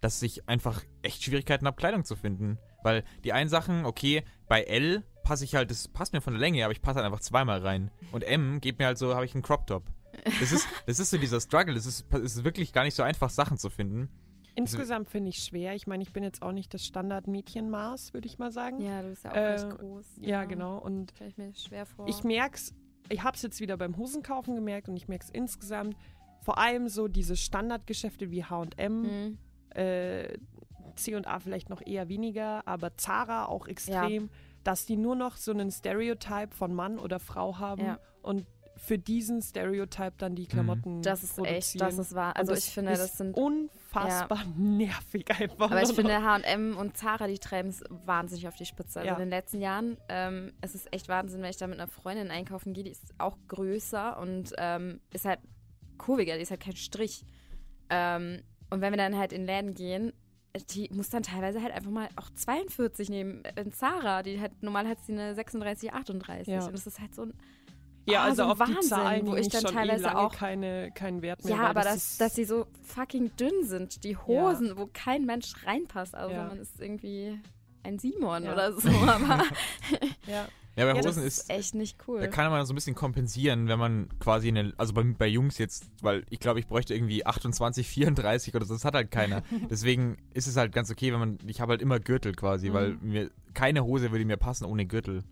dass 0.00 0.20
ich 0.22 0.48
einfach 0.48 0.82
echt 1.02 1.22
Schwierigkeiten 1.22 1.66
habe, 1.66 1.76
Kleidung 1.76 2.04
zu 2.04 2.16
finden. 2.16 2.58
Weil 2.82 3.04
die 3.24 3.32
einen 3.32 3.48
Sachen, 3.48 3.84
okay, 3.84 4.24
bei 4.48 4.64
L 4.64 5.04
passe 5.22 5.44
ich 5.44 5.54
halt, 5.54 5.70
das 5.70 5.88
passt 5.88 6.12
mir 6.12 6.20
von 6.20 6.32
der 6.34 6.40
Länge, 6.40 6.64
aber 6.64 6.72
ich 6.72 6.82
passe 6.82 6.96
halt 6.96 7.06
einfach 7.06 7.20
zweimal 7.20 7.60
rein. 7.60 7.90
Und 8.12 8.22
M 8.24 8.60
geht 8.60 8.78
mir 8.78 8.86
halt 8.86 8.98
so, 8.98 9.14
habe 9.14 9.24
ich 9.24 9.34
einen 9.34 9.42
Crop 9.42 9.66
Top. 9.66 9.84
Das 10.40 10.52
ist, 10.52 10.66
das 10.86 10.98
ist 10.98 11.10
so 11.10 11.18
dieser 11.18 11.40
Struggle. 11.40 11.74
Es 11.74 11.86
ist, 11.86 12.04
es 12.12 12.36
ist 12.36 12.44
wirklich 12.44 12.72
gar 12.72 12.84
nicht 12.84 12.94
so 12.94 13.02
einfach, 13.02 13.30
Sachen 13.30 13.56
zu 13.58 13.70
finden. 13.70 14.08
Insgesamt 14.54 15.08
finde 15.08 15.30
ich 15.30 15.38
schwer. 15.42 15.74
Ich 15.74 15.86
meine, 15.86 16.02
ich 16.02 16.12
bin 16.12 16.22
jetzt 16.22 16.42
auch 16.42 16.52
nicht 16.52 16.74
das 16.74 16.84
Standard-Mädchenmaß, 16.84 18.12
würde 18.12 18.26
ich 18.26 18.38
mal 18.38 18.52
sagen. 18.52 18.80
Ja, 18.82 19.00
du 19.02 19.08
bist 19.08 19.24
ja 19.24 19.30
auch 19.30 19.36
Äh, 19.36 19.40
recht 19.52 19.70
groß. 19.78 20.06
Ja, 20.20 20.44
genau. 20.44 20.76
Und 20.78 21.12
Stell 21.16 21.28
ich 21.28 21.38
mir 21.38 21.54
schwer 21.54 21.86
vor. 21.86 22.06
ich 22.06 22.22
merke 22.24 22.56
es, 22.56 22.74
ich 23.08 23.22
habe 23.22 23.34
es 23.36 23.42
jetzt 23.42 23.60
wieder 23.60 23.76
beim 23.78 23.96
Hosenkaufen 23.96 24.54
gemerkt 24.54 24.88
und 24.88 24.96
ich 24.96 25.08
merke 25.08 25.24
es 25.24 25.30
insgesamt. 25.30 25.96
Vor 26.42 26.58
allem 26.58 26.88
so 26.88 27.08
diese 27.08 27.36
Standardgeschäfte 27.36 28.30
wie 28.30 28.44
H&M, 28.44 29.02
Mhm. 29.02 29.38
äh, 29.74 30.36
C&A 30.96 31.38
vielleicht 31.40 31.70
noch 31.70 31.80
eher 31.86 32.08
weniger, 32.10 32.66
aber 32.68 32.96
Zara 32.98 33.46
auch 33.46 33.66
extrem, 33.66 34.28
dass 34.64 34.86
die 34.86 34.96
nur 34.96 35.16
noch 35.16 35.36
so 35.36 35.50
einen 35.52 35.70
Stereotype 35.70 36.54
von 36.54 36.74
Mann 36.74 36.98
oder 36.98 37.18
Frau 37.20 37.58
haben 37.58 37.84
Ja. 37.84 37.98
und 38.22 38.46
für 38.76 38.98
diesen 38.98 39.42
Stereotype 39.42 40.14
dann 40.18 40.34
die 40.34 40.46
Klamotten 40.46 41.02
Das 41.02 41.22
ist 41.22 41.38
echt, 41.44 41.80
das 41.80 41.98
ist 41.98 42.14
wahr. 42.14 42.34
Also 42.36 42.52
das 42.52 42.66
ich 42.66 42.72
finde, 42.74 42.92
ist 42.92 43.00
das 43.00 43.18
sind. 43.18 43.36
unfassbar 43.36 44.44
nervig 44.56 45.30
einfach. 45.30 45.70
Aber 45.70 45.82
ich 45.82 45.92
finde. 45.92 46.20
H&M 46.22 46.76
und 46.76 46.96
Zara, 46.96 47.28
die 47.28 47.38
treiben 47.38 47.68
es 47.68 47.84
wahnsinnig 47.90 48.48
auf 48.48 48.56
die 48.56 48.64
Spitze. 48.64 49.00
Also 49.00 49.06
Ja. 49.08 49.12
in 49.14 49.20
den 49.20 49.28
letzten 49.28 49.60
Jahren, 49.60 49.98
ähm, 50.08 50.52
es 50.62 50.74
ist 50.74 50.92
echt 50.92 51.08
Wahnsinn, 51.08 51.42
wenn 51.42 51.50
ich 51.50 51.58
da 51.58 51.66
mit 51.68 51.78
einer 51.78 51.86
Freundin 51.86 52.30
einkaufen 52.30 52.72
gehe, 52.72 52.82
die 52.82 52.90
ist 52.90 53.14
auch 53.18 53.36
größer 53.46 54.18
und 54.18 54.52
ähm, 54.58 55.00
ist 55.12 55.26
halt 55.26 55.38
kurviger, 55.98 56.34
die 56.36 56.42
ist 56.42 56.50
halt 56.50 56.60
kein 56.62 56.74
Strich. 56.76 57.24
Ähm, 57.90 58.42
und 58.70 58.80
wenn 58.80 58.92
wir 58.92 58.96
dann 58.96 59.16
halt 59.16 59.32
in 59.32 59.44
Läden 59.44 59.74
gehen, 59.74 60.12
die 60.70 60.88
muss 60.92 61.08
dann 61.10 61.22
teilweise 61.22 61.62
halt 61.62 61.72
einfach 61.72 61.90
mal 61.90 62.08
auch 62.16 62.28
42 62.34 63.08
nehmen. 63.08 63.42
In 63.56 63.72
Zara, 63.72 64.22
die 64.22 64.40
halt, 64.40 64.62
normal 64.62 64.86
hat 64.88 64.98
sie 65.04 65.12
eine 65.12 65.34
36, 65.34 65.92
38. 65.92 66.46
Ja. 66.48 66.64
Und 66.64 66.72
das 66.74 66.86
ist 66.86 67.00
halt 67.00 67.14
so 67.14 67.22
ein 67.22 67.34
ja, 68.04 68.22
ah, 68.22 68.24
also 68.24 68.42
so 68.42 68.50
auf 68.50 68.54
die 68.54 68.60
Wahnsinn, 68.74 68.82
Zahlen, 68.88 69.26
wo 69.28 69.34
die 69.36 69.42
ich 69.42 69.48
dann 69.48 69.62
schon 69.62 69.74
teilweise 69.74 70.06
eh 70.06 70.10
auch- 70.10 70.34
keine, 70.34 70.90
keinen 70.90 71.22
Wert 71.22 71.44
mehr. 71.44 71.54
Ja, 71.54 71.66
aber 71.68 71.82
das 71.82 71.92
dass, 71.94 72.10
ist, 72.10 72.20
dass 72.20 72.34
sie 72.34 72.44
so 72.44 72.66
fucking 72.82 73.30
dünn 73.36 73.62
sind, 73.64 74.02
die 74.02 74.16
Hosen, 74.16 74.76
wo 74.76 74.88
kein 74.92 75.24
Mensch 75.24 75.52
reinpasst, 75.64 76.16
außer 76.16 76.32
Ja. 76.34 76.44
man 76.48 76.58
ist 76.58 76.80
irgendwie 76.80 77.38
ein 77.84 78.00
Simon 78.00 78.42
Ja. 78.42 78.54
oder 78.54 78.72
so. 78.72 78.88
Aber 78.88 79.44
ja. 80.26 80.48
Ja, 80.76 80.86
bei 80.90 80.98
Ja, 80.98 81.06
Hosen 81.06 81.22
ist, 81.24 81.38
ist 81.42 81.50
echt 81.50 81.74
nicht 81.74 81.98
cool. 82.08 82.20
da 82.20 82.26
kann 82.28 82.50
man 82.50 82.64
so 82.64 82.72
ein 82.72 82.76
bisschen 82.76 82.94
kompensieren, 82.94 83.68
wenn 83.68 83.78
man 83.78 84.08
quasi 84.20 84.48
eine, 84.48 84.72
also 84.78 84.94
bei, 84.94 85.02
bei 85.02 85.26
Jungs 85.26 85.58
jetzt, 85.58 85.84
weil 86.00 86.24
ich 86.30 86.40
glaube, 86.40 86.60
ich 86.60 86.66
bräuchte 86.66 86.94
irgendwie 86.94 87.26
28, 87.26 87.86
34 87.86 88.54
oder 88.54 88.64
so, 88.64 88.72
das 88.74 88.84
hat 88.84 88.94
halt 88.94 89.10
keiner. 89.10 89.42
Deswegen 89.70 90.16
ist 90.32 90.46
es 90.46 90.56
halt 90.56 90.72
ganz 90.72 90.90
okay, 90.90 91.12
wenn 91.12 91.20
man, 91.20 91.38
ich 91.46 91.60
habe 91.60 91.72
halt 91.72 91.82
immer 91.82 92.00
Gürtel 92.00 92.32
quasi, 92.34 92.70
Mhm. 92.70 92.74
weil 92.74 92.96
mir, 93.02 93.30
keine 93.54 93.84
Hose 93.84 94.10
würde 94.12 94.24
mir 94.24 94.36
passen 94.38 94.64
ohne 94.64 94.86
Gürtel. 94.86 95.22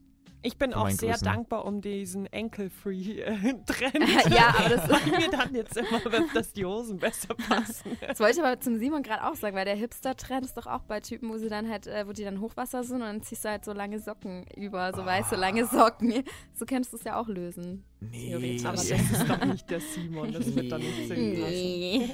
Ich 0.42 0.56
bin 0.56 0.72
auch 0.72 0.88
sehr 0.88 1.10
Größen. 1.10 1.24
dankbar 1.26 1.66
um 1.66 1.82
diesen 1.82 2.24
Enkel-Free-Trend. 2.26 3.70
Ja, 4.34 4.54
aber 4.58 4.68
das- 4.70 4.80
sagt 4.88 5.06
mir 5.06 5.28
dann 5.30 5.54
jetzt 5.54 5.76
immer, 5.76 6.00
dass, 6.34 6.52
die 6.52 6.64
Hosen 6.64 6.98
besser 6.98 7.34
passen. 7.34 7.96
das 8.06 8.18
wollte 8.20 8.38
ich 8.40 8.44
aber 8.44 8.58
zum 8.60 8.78
Simon 8.78 9.02
gerade 9.02 9.24
auch 9.26 9.34
sagen, 9.34 9.54
weil 9.54 9.64
der 9.64 9.76
Hipster-Trend 9.76 10.44
ist 10.44 10.56
doch 10.56 10.66
auch 10.66 10.82
bei 10.84 11.00
Typen, 11.00 11.28
wo 11.28 11.36
sie 11.36 11.48
dann 11.48 11.68
halt, 11.68 11.86
äh, 11.86 12.06
wo 12.06 12.12
die 12.12 12.24
dann 12.24 12.40
Hochwasser 12.40 12.82
sind 12.84 12.96
und 12.96 13.00
dann 13.02 13.22
ziehst 13.22 13.44
du 13.44 13.50
halt 13.50 13.64
so 13.64 13.72
lange 13.72 13.98
Socken 13.98 14.46
über, 14.56 14.92
so 14.94 15.04
weiße 15.04 15.36
lange 15.36 15.66
Socken. 15.66 16.24
So 16.54 16.64
könntest 16.64 16.92
du 16.92 16.96
es 16.96 17.04
ja 17.04 17.20
auch 17.20 17.28
lösen. 17.28 17.84
Nee. 18.00 18.60
Aber 18.64 18.76
das 18.76 18.90
ist 18.90 19.28
doch 19.28 19.44
nicht 19.44 19.68
der 19.70 19.80
Simon, 19.80 20.32
das 20.32 20.54
wird 20.54 20.72
dann 20.72 20.80
nicht 20.80 21.08
Sinn 21.08 21.40
lassen. 21.40 21.52
Nee. 21.52 22.08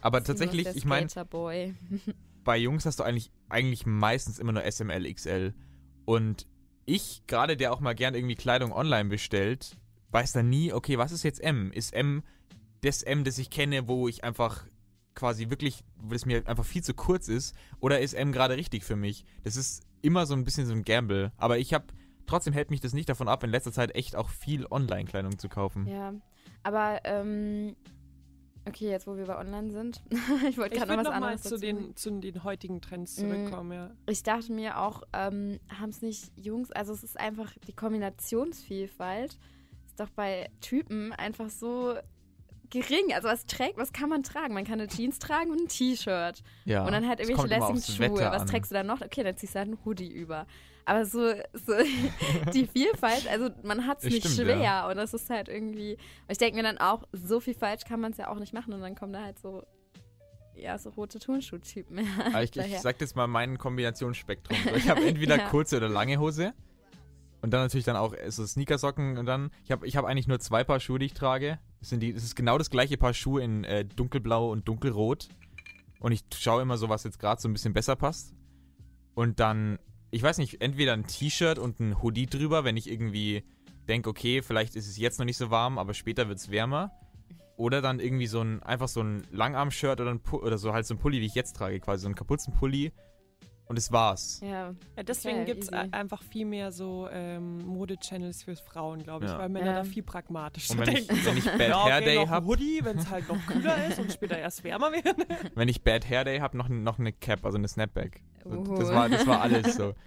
Aber 0.00 0.18
Simon 0.18 0.24
tatsächlich, 0.24 0.68
ich 0.74 0.84
meine, 0.84 1.08
bei 2.44 2.56
Jungs 2.56 2.86
hast 2.86 3.00
du 3.00 3.04
eigentlich, 3.04 3.30
eigentlich 3.48 3.86
meistens 3.86 4.38
immer 4.38 4.52
nur 4.52 4.70
SML, 4.70 5.12
XL. 5.12 5.54
Und 6.04 6.46
ich, 6.86 7.22
gerade 7.26 7.56
der 7.56 7.72
auch 7.72 7.80
mal 7.80 7.94
gern 7.94 8.14
irgendwie 8.14 8.36
Kleidung 8.36 8.72
online 8.72 9.08
bestellt, 9.08 9.76
weiß 10.12 10.32
dann 10.32 10.48
nie, 10.48 10.72
okay, 10.72 10.98
was 10.98 11.12
ist 11.12 11.22
jetzt 11.22 11.42
M? 11.42 11.70
Ist 11.72 11.92
M 11.92 12.22
das 12.82 13.02
M, 13.02 13.24
das 13.24 13.38
ich 13.38 13.50
kenne, 13.50 13.88
wo 13.88 14.08
ich 14.08 14.24
einfach 14.24 14.64
quasi 15.14 15.50
wirklich, 15.50 15.82
wo 15.96 16.14
es 16.14 16.26
mir 16.26 16.46
einfach 16.46 16.64
viel 16.64 16.84
zu 16.84 16.94
kurz 16.94 17.28
ist? 17.28 17.54
Oder 17.80 18.00
ist 18.00 18.14
M 18.14 18.32
gerade 18.32 18.56
richtig 18.56 18.84
für 18.84 18.96
mich? 18.96 19.24
Das 19.44 19.56
ist 19.56 19.82
immer 20.02 20.26
so 20.26 20.34
ein 20.34 20.44
bisschen 20.44 20.66
so 20.66 20.72
ein 20.72 20.84
Gamble. 20.84 21.32
Aber 21.36 21.58
ich 21.58 21.74
habe, 21.74 21.86
trotzdem 22.26 22.52
hält 22.52 22.70
mich 22.70 22.80
das 22.80 22.92
nicht 22.92 23.08
davon 23.08 23.28
ab, 23.28 23.42
in 23.42 23.50
letzter 23.50 23.72
Zeit 23.72 23.94
echt 23.94 24.14
auch 24.14 24.28
viel 24.28 24.66
Online-Kleidung 24.70 25.38
zu 25.38 25.48
kaufen. 25.48 25.86
Ja, 25.86 26.14
aber 26.62 27.00
ähm, 27.04 27.76
okay, 28.66 28.90
jetzt 28.90 29.06
wo 29.06 29.16
wir 29.16 29.24
bei 29.26 29.38
Online 29.38 29.70
sind, 29.70 30.02
ich 30.48 30.58
wollte 30.58 30.76
gerade 30.76 30.92
noch 30.92 30.98
was 30.98 31.04
noch 31.04 31.10
mal 31.12 31.16
anderes 31.28 31.42
zu 31.42 31.50
dazu 31.50 31.60
den, 31.60 31.96
zu 31.96 32.10
den 32.20 32.44
heutigen 32.44 32.80
Trends 32.80 33.16
Mhm. 33.16 33.20
zurückkommen, 33.22 33.72
ja. 33.72 33.90
Ich 34.06 34.22
dachte 34.22 34.52
mir 34.52 34.78
auch, 34.78 35.02
ähm, 35.12 35.58
haben 35.80 35.90
es 35.90 36.02
nicht 36.02 36.32
Jungs, 36.36 36.70
also 36.72 36.92
es 36.92 37.02
ist 37.04 37.18
einfach 37.18 37.52
die 37.66 37.72
Kombinationsvielfalt, 37.72 39.38
ist 39.86 40.00
doch 40.00 40.10
bei 40.10 40.50
Typen 40.60 41.12
einfach 41.12 41.48
so 41.50 41.94
gering. 42.70 43.12
Also 43.14 43.28
was 43.28 43.46
trägt, 43.46 43.76
was 43.76 43.92
kann 43.92 44.08
man 44.08 44.22
tragen? 44.22 44.54
Man 44.54 44.64
kann 44.64 44.80
eine 44.80 44.88
Jeans 44.88 45.18
tragen 45.18 45.50
und 45.50 45.60
ein 45.62 45.68
T-Shirt. 45.68 46.42
Ja, 46.64 46.84
und 46.84 46.92
dann 46.92 47.06
halt 47.08 47.20
irgendwelche 47.20 47.48
lässigen 47.48 47.80
Schuhe. 48.10 48.20
Was 48.30 48.42
an. 48.42 48.48
trägst 48.48 48.70
du 48.70 48.74
dann 48.74 48.86
noch? 48.86 49.00
Okay, 49.00 49.22
dann 49.22 49.36
ziehst 49.36 49.54
du 49.54 49.58
halt 49.60 49.68
einen 49.68 49.78
Hoodie 49.84 50.12
über. 50.12 50.46
Aber 50.86 51.04
so, 51.04 51.32
so 51.52 51.72
die 52.54 52.66
Vielfalt, 52.66 53.28
also 53.28 53.50
man 53.64 53.86
hat 53.86 53.98
es 53.98 54.04
nicht 54.04 54.20
stimmt, 54.28 54.36
schwer 54.36 54.58
ja. 54.58 54.88
und 54.88 54.96
das 54.96 55.12
ist 55.12 55.28
halt 55.28 55.48
irgendwie. 55.48 55.98
Ich 56.28 56.38
denke 56.38 56.56
mir 56.56 56.62
dann 56.62 56.78
auch, 56.78 57.02
so 57.12 57.40
viel 57.40 57.54
falsch 57.54 57.82
kann 57.84 58.00
man 58.00 58.12
es 58.12 58.18
ja 58.18 58.28
auch 58.28 58.38
nicht 58.38 58.54
machen 58.54 58.72
und 58.72 58.80
dann 58.80 58.94
kommen 58.94 59.12
da 59.12 59.22
halt 59.22 59.38
so, 59.38 59.64
ja, 60.54 60.78
so 60.78 60.90
rote 60.90 61.18
Turnschuhtypen. 61.18 62.06
Aber 62.28 62.42
ich, 62.42 62.56
ich 62.56 62.78
sag 62.78 63.00
jetzt 63.00 63.16
mal 63.16 63.26
mein 63.26 63.58
Kombinationsspektrum. 63.58 64.56
Ich 64.76 64.88
habe 64.88 65.04
entweder 65.04 65.36
Ja. 65.38 65.48
kurze 65.48 65.76
oder 65.76 65.88
lange 65.88 66.18
Hose. 66.18 66.54
Und 67.42 67.50
dann 67.50 67.62
natürlich 67.62 67.84
dann 67.84 67.96
auch 67.96 68.14
so 68.28 68.46
Sneakersocken 68.46 69.18
und 69.18 69.26
dann, 69.26 69.50
ich 69.64 69.70
habe 69.70 69.86
ich 69.86 69.96
hab 69.96 70.04
eigentlich 70.04 70.26
nur 70.26 70.40
zwei 70.40 70.64
Paar 70.64 70.80
Schuhe, 70.80 70.98
die 70.98 71.06
ich 71.06 71.14
trage. 71.14 71.58
Das, 71.80 71.90
sind 71.90 72.00
die, 72.00 72.12
das 72.12 72.24
ist 72.24 72.34
genau 72.34 72.58
das 72.58 72.70
gleiche 72.70 72.96
Paar 72.96 73.12
Schuhe 73.12 73.42
in 73.42 73.64
äh, 73.64 73.84
dunkelblau 73.84 74.50
und 74.50 74.66
dunkelrot. 74.66 75.28
Und 76.00 76.12
ich 76.12 76.24
schaue 76.34 76.62
immer 76.62 76.78
so, 76.78 76.88
was 76.88 77.04
jetzt 77.04 77.18
gerade 77.18 77.40
so 77.40 77.48
ein 77.48 77.52
bisschen 77.52 77.72
besser 77.72 77.96
passt. 77.96 78.34
Und 79.14 79.40
dann, 79.40 79.78
ich 80.16 80.22
weiß 80.22 80.38
nicht, 80.38 80.62
entweder 80.62 80.94
ein 80.94 81.06
T-Shirt 81.06 81.58
und 81.58 81.78
ein 81.78 82.02
Hoodie 82.02 82.24
drüber, 82.24 82.64
wenn 82.64 82.78
ich 82.78 82.90
irgendwie 82.90 83.44
denke, 83.86 84.08
okay, 84.08 84.40
vielleicht 84.40 84.74
ist 84.74 84.88
es 84.88 84.96
jetzt 84.96 85.18
noch 85.18 85.26
nicht 85.26 85.36
so 85.36 85.50
warm, 85.50 85.76
aber 85.76 85.92
später 85.92 86.26
wird 86.26 86.38
es 86.38 86.50
wärmer. 86.50 86.90
Oder 87.58 87.82
dann 87.82 88.00
irgendwie 88.00 88.26
so 88.26 88.40
ein, 88.40 88.62
einfach 88.62 88.88
so 88.88 89.02
ein 89.02 89.24
Langarm-Shirt 89.30 90.00
oder, 90.00 90.10
ein 90.10 90.20
oder 90.32 90.56
so 90.56 90.72
halt 90.72 90.86
so 90.86 90.94
ein 90.94 90.98
Pulli, 90.98 91.20
wie 91.20 91.26
ich 91.26 91.34
jetzt 91.34 91.56
trage, 91.56 91.80
quasi 91.80 92.00
so 92.00 92.08
einen 92.08 92.14
Kapuzenpulli. 92.14 92.92
Und 93.68 93.76
das 93.78 93.90
war's. 93.90 94.40
ja. 94.42 94.74
Ja, 94.96 95.02
deswegen 95.02 95.38
Okay, 95.42 95.46
gibt 95.46 95.64
es 95.64 95.72
einfach 95.72 96.22
viel 96.22 96.46
mehr 96.46 96.70
so 96.70 97.08
ähm, 97.10 97.58
Mode-Channels 97.66 98.44
für 98.44 98.54
Frauen, 98.56 99.02
glaube 99.02 99.24
ich, 99.24 99.30
Ja. 99.32 99.38
weil 99.38 99.48
Männer 99.48 99.66
Ja. 99.66 99.72
da 99.78 99.84
viel 99.84 100.04
pragmatischer 100.04 100.74
Und 100.74 100.86
wenn 100.86 100.96
ich, 100.96 101.06
denken. 101.08 101.26
wenn 101.26 101.36
ich 101.36 101.44
Bad 101.44 101.60
ja, 101.68 101.84
Hair 101.84 101.96
okay, 101.96 102.04
Day 102.04 102.14
noch 102.16 102.22
ein 102.22 102.30
habe, 102.30 102.46
Hoodie, 102.46 102.80
wenn 102.84 102.98
es 102.98 103.10
halt 103.10 103.28
noch 103.28 103.44
kühler 103.46 103.86
ist 103.88 103.98
und 103.98 104.12
später 104.12 104.38
erst 104.38 104.62
wärmer 104.62 104.92
wird. 104.92 105.16
wenn 105.56 105.68
ich 105.68 105.82
Bad 105.82 106.08
Hair 106.08 106.24
Day 106.24 106.38
habe, 106.38 106.56
noch, 106.56 106.68
noch 106.68 106.98
eine 107.00 107.12
Cap, 107.12 107.44
also 107.44 107.58
eine 107.58 107.66
Snapback. 107.66 108.22
So. 108.44 108.62
Das, 108.76 108.88
war, 108.90 109.08
das 109.08 109.26
war 109.26 109.40
alles 109.42 109.74
so. 109.74 109.94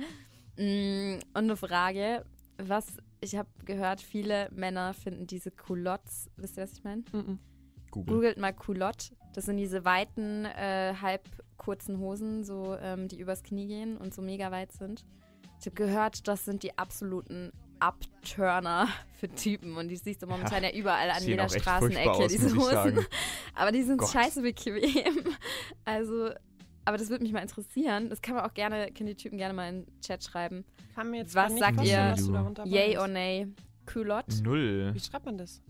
Mm, 0.57 1.19
Und 1.33 1.35
eine 1.35 1.55
Frage, 1.55 2.25
was, 2.57 2.87
ich 3.21 3.37
habe 3.37 3.47
gehört, 3.63 4.01
viele 4.01 4.49
Männer 4.51 4.93
finden 4.93 5.25
diese 5.25 5.51
Culottes, 5.51 6.29
wisst 6.35 6.57
ihr, 6.57 6.63
was 6.63 6.73
ich 6.73 6.83
meine? 6.83 7.03
Mhm. 7.13 7.39
Google. 7.91 8.15
Googelt 8.15 8.37
mal 8.37 8.53
Culotte. 8.53 9.15
Das 9.33 9.45
sind 9.45 9.57
diese 9.57 9.85
weiten, 9.85 10.45
äh, 10.45 10.93
halb 11.01 11.29
kurzen 11.57 11.99
Hosen, 11.99 12.43
so, 12.43 12.75
ähm, 12.81 13.07
die 13.07 13.19
übers 13.19 13.43
Knie 13.43 13.67
gehen 13.67 13.97
und 13.97 14.13
so 14.13 14.21
mega 14.21 14.51
weit 14.51 14.71
sind. 14.71 15.05
Ich 15.59 15.65
habe 15.65 15.75
gehört, 15.75 16.27
das 16.27 16.45
sind 16.45 16.63
die 16.63 16.77
absoluten 16.77 17.51
Upturner 17.79 18.87
für 19.19 19.29
Typen. 19.29 19.75
Und 19.75 19.89
die 19.89 19.97
siehst 19.97 20.21
du 20.21 20.27
momentan 20.27 20.63
ja, 20.63 20.71
überall 20.71 21.09
an 21.11 21.23
jeder 21.23 21.49
Straßenecke, 21.49 22.09
aus, 22.09 22.31
diese 22.31 22.55
Hosen. 22.55 23.05
Aber 23.55 23.71
die 23.71 23.83
sind 23.83 23.97
Gott. 23.97 24.09
scheiße 24.09 24.41
bequem. 24.41 24.79
Also, 25.85 26.29
aber 26.85 26.97
das 26.97 27.09
würde 27.09 27.23
mich 27.23 27.33
mal 27.33 27.41
interessieren. 27.41 28.09
Das 28.09 28.21
kann 28.21 28.35
man 28.35 28.45
auch 28.45 28.53
gerne, 28.53 28.91
können 28.91 29.07
die 29.07 29.15
Typen 29.15 29.39
gerne 29.39 29.55
mal 29.55 29.69
in 29.69 29.85
den 29.85 30.01
Chat 30.01 30.23
schreiben. 30.23 30.63
Kann 30.93 31.09
mir 31.09 31.17
jetzt 31.17 31.33
Was 31.33 31.57
sagt 31.57 31.83
ihr? 31.83 32.11
was 32.11 32.25
du 32.25 32.31
darunter 32.31 32.65
Yay 32.65 32.97
or 32.97 33.07
nay? 33.07 33.47
Culotte. 33.87 34.43
Null. 34.43 34.91
Wie 34.93 34.99
schreibt 34.99 35.25
man 35.25 35.39
das? 35.39 35.63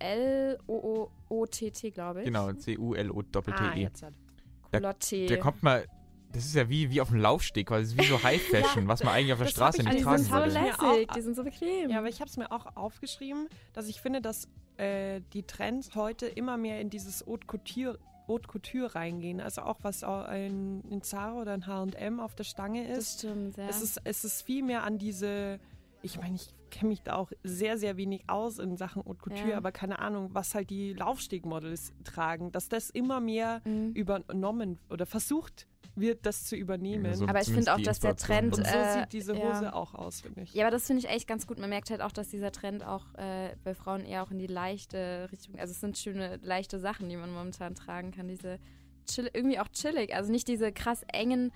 C-U-L-O-O-T-T, 0.00 1.90
glaube 1.90 2.20
ich. 2.20 2.26
Genau, 2.26 2.52
C-U-L-O-T-T-E. 2.52 3.52
Ah, 3.52 4.72
halt. 4.72 5.12
Der 5.12 5.38
kommt 5.38 5.62
mal, 5.62 5.86
das 6.32 6.44
ist 6.44 6.54
ja 6.54 6.68
wie, 6.68 6.90
wie 6.90 7.00
auf 7.00 7.08
dem 7.08 7.20
Laufsteg, 7.20 7.68
quasi 7.68 7.96
Das 7.96 8.04
ist 8.04 8.10
wie 8.10 8.16
so 8.16 8.22
High 8.28 8.42
Fashion, 8.42 8.86
was 8.88 9.02
man 9.02 9.14
eigentlich 9.14 9.32
auf 9.32 9.38
der 9.38 9.46
das 9.46 9.54
Straße 9.54 9.78
hab 9.78 9.86
ich 9.86 9.92
nicht 9.92 10.00
die 10.00 10.04
tragen 10.04 10.22
sind 10.22 10.32
so 10.32 10.38
lässig, 10.44 11.08
die 11.14 11.20
sind 11.20 11.36
so 11.36 11.44
bequem. 11.44 11.90
Ja, 11.90 11.98
aber 11.98 12.08
ich 12.08 12.20
habe 12.20 12.28
es 12.28 12.36
mir 12.36 12.52
auch 12.52 12.76
aufgeschrieben, 12.76 13.48
dass 13.72 13.88
ich 13.88 14.00
finde, 14.00 14.20
dass 14.20 14.48
äh, 14.76 15.20
die 15.32 15.42
Trends 15.42 15.94
heute 15.94 16.26
immer 16.26 16.56
mehr 16.56 16.80
in 16.80 16.90
dieses 16.90 17.26
Haute 17.26 17.46
Couture, 17.46 17.98
Haute 18.28 18.46
Couture 18.46 18.94
reingehen. 18.94 19.40
Also 19.40 19.62
auch 19.62 19.78
was 19.82 20.04
auch 20.04 20.30
in, 20.30 20.82
in 20.90 21.02
Zara 21.02 21.40
oder 21.40 21.54
in 21.54 21.66
H&M 21.66 22.20
auf 22.20 22.34
der 22.34 22.44
Stange 22.44 22.86
das 22.86 22.98
ist. 22.98 23.18
stimmt, 23.20 23.56
ja. 23.56 23.68
Es 23.68 23.80
ist, 23.80 24.00
es 24.04 24.24
ist 24.24 24.42
viel 24.42 24.62
mehr 24.62 24.84
an 24.84 24.98
diese, 24.98 25.58
ich 26.02 26.18
meine, 26.18 26.36
ich 26.36 26.54
kenne 26.70 26.88
mich 26.90 27.02
da 27.02 27.16
auch 27.16 27.30
sehr, 27.42 27.78
sehr 27.78 27.96
wenig 27.96 28.24
aus 28.28 28.58
in 28.58 28.76
Sachen 28.76 29.04
Haute 29.04 29.18
Couture, 29.18 29.50
Ja. 29.50 29.56
aber 29.56 29.72
keine 29.72 29.98
Ahnung, 29.98 30.30
was 30.32 30.54
halt 30.54 30.70
die 30.70 30.92
Laufstegmodels 30.94 31.92
tragen, 32.04 32.52
dass 32.52 32.68
das 32.68 32.90
immer 32.90 33.20
mehr 33.20 33.60
Mhm. 33.64 33.92
übernommen 33.92 34.78
oder 34.90 35.06
versucht 35.06 35.66
wird, 35.94 36.26
das 36.26 36.44
zu 36.44 36.54
übernehmen. 36.54 37.06
Ja, 37.06 37.14
so 37.14 37.26
Aber 37.26 37.40
ich 37.40 37.50
finde 37.50 37.74
auch, 37.74 37.80
dass 37.80 37.98
der. 37.98 38.14
Trend, 38.14 38.56
und 38.56 38.64
so 38.66 38.72
äh, 38.72 39.00
sieht 39.00 39.12
diese 39.12 39.34
ja. 39.34 39.40
Hose 39.58 39.74
auch 39.74 39.94
aus, 39.94 40.20
finde 40.20 40.42
ich. 40.42 40.54
Ja, 40.54 40.64
aber 40.66 40.70
das 40.70 40.86
finde 40.86 41.02
ich 41.04 41.08
echt 41.10 41.26
ganz 41.26 41.46
gut. 41.46 41.58
Man 41.58 41.70
merkt 41.70 41.90
halt 41.90 42.02
auch, 42.02 42.12
dass 42.12 42.28
dieser 42.28 42.52
Trend 42.52 42.84
auch 42.84 43.04
äh, 43.14 43.56
bei 43.64 43.74
Frauen 43.74 44.04
eher 44.04 44.22
auch 44.22 44.30
in 44.30 44.38
die 44.38 44.46
leichte 44.46 45.28
Richtung, 45.32 45.58
also 45.58 45.72
es 45.72 45.80
sind 45.80 45.98
schöne, 45.98 46.38
leichte 46.42 46.78
Sachen, 46.78 47.08
die 47.08 47.16
man 47.16 47.32
momentan 47.32 47.74
tragen 47.74 48.12
kann. 48.12 48.28
Diese 48.28 48.58
chill, 49.06 49.28
irgendwie 49.32 49.58
auch 49.58 49.68
chillig. 49.68 50.14
Also 50.14 50.30
nicht 50.30 50.46
diese 50.46 50.70
krass 50.72 51.02
engen 51.12 51.52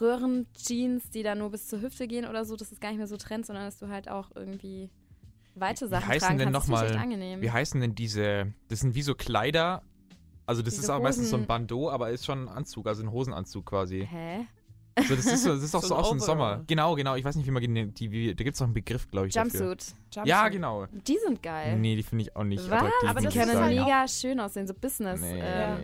Röhren-Jeans, 0.00 1.10
die 1.10 1.22
da 1.22 1.34
nur 1.34 1.50
bis 1.50 1.68
zur 1.68 1.80
Hüfte 1.80 2.06
gehen 2.06 2.26
oder 2.26 2.44
so. 2.44 2.56
Das 2.56 2.72
ist 2.72 2.80
gar 2.80 2.88
nicht 2.88 2.98
mehr 2.98 3.06
so 3.06 3.16
Trend, 3.16 3.46
sondern 3.46 3.64
dass 3.64 3.78
du 3.78 3.88
halt 3.88 4.08
auch 4.08 4.30
irgendwie 4.34 4.90
weite 5.54 5.86
Wie 5.86 5.90
Sachen 5.90 6.08
heißen 6.08 6.20
tragen 6.26 6.38
denn 6.38 6.52
kannst. 6.52 6.68
Das 6.68 6.80
echt 6.80 6.88
nochmal- 6.90 7.02
angenehm. 7.02 7.40
Wie 7.42 7.50
heißen 7.50 7.80
denn 7.80 7.94
diese, 7.94 8.52
das 8.68 8.80
sind 8.80 8.94
wie 8.94 9.02
so 9.02 9.14
Kleider, 9.14 9.82
also 10.46 10.62
das 10.62 10.74
Diese 10.74 10.84
ist 10.86 10.90
auch 10.90 11.00
meistens 11.02 11.30
so 11.30 11.36
ein 11.36 11.40
Hosen- 11.40 11.46
Bandeau, 11.48 11.90
aber 11.90 12.10
ist 12.10 12.24
schon 12.26 12.44
ein 12.44 12.48
Anzug, 12.48 12.86
also 12.86 13.02
ein 13.02 13.10
Hosenanzug 13.12 13.66
quasi. 13.66 14.06
Hä? 14.10 14.46
So, 15.08 15.16
das 15.16 15.26
ist, 15.26 15.42
so, 15.42 15.54
das 15.54 15.62
ist 15.64 15.74
auch 15.74 15.80
So 15.82 15.88
so, 15.88 15.94
aus 15.96 16.10
dem. 16.10 16.20
Sommer. 16.20 16.62
Genau, 16.66 16.94
genau, 16.94 17.16
ich 17.16 17.24
weiß 17.24 17.34
nicht, 17.36 17.46
wie 17.46 17.50
man 17.50 17.62
die, 17.94 18.10
wie, 18.12 18.34
da 18.34 18.44
gibt 18.44 18.54
es 18.54 18.60
noch 18.60 18.66
einen 18.68 18.74
Begriff, 18.74 19.10
glaube 19.10 19.26
ich, 19.28 19.34
dafür. 19.34 19.68
Jumpsuit. 19.70 19.94
Ja, 20.24 20.48
genau. 20.48 20.86
Die 20.92 21.18
sind 21.24 21.42
geil. 21.42 21.76
Nee, 21.78 21.96
die 21.96 22.02
finde 22.04 22.22
ich 22.22 22.36
auch 22.36 22.44
nicht 22.44 22.62
Was? 22.70 22.82
attraktiv. 22.82 23.08
Aber 23.10 23.20
die 23.20 23.26
das 23.26 23.34
können 23.34 23.66
mega 23.66 24.06
schön 24.06 24.38
aussehen, 24.40 24.66
so 24.68 24.74
Business. 24.74 25.20
Nee. 25.20 25.40
Ähm, 25.42 25.78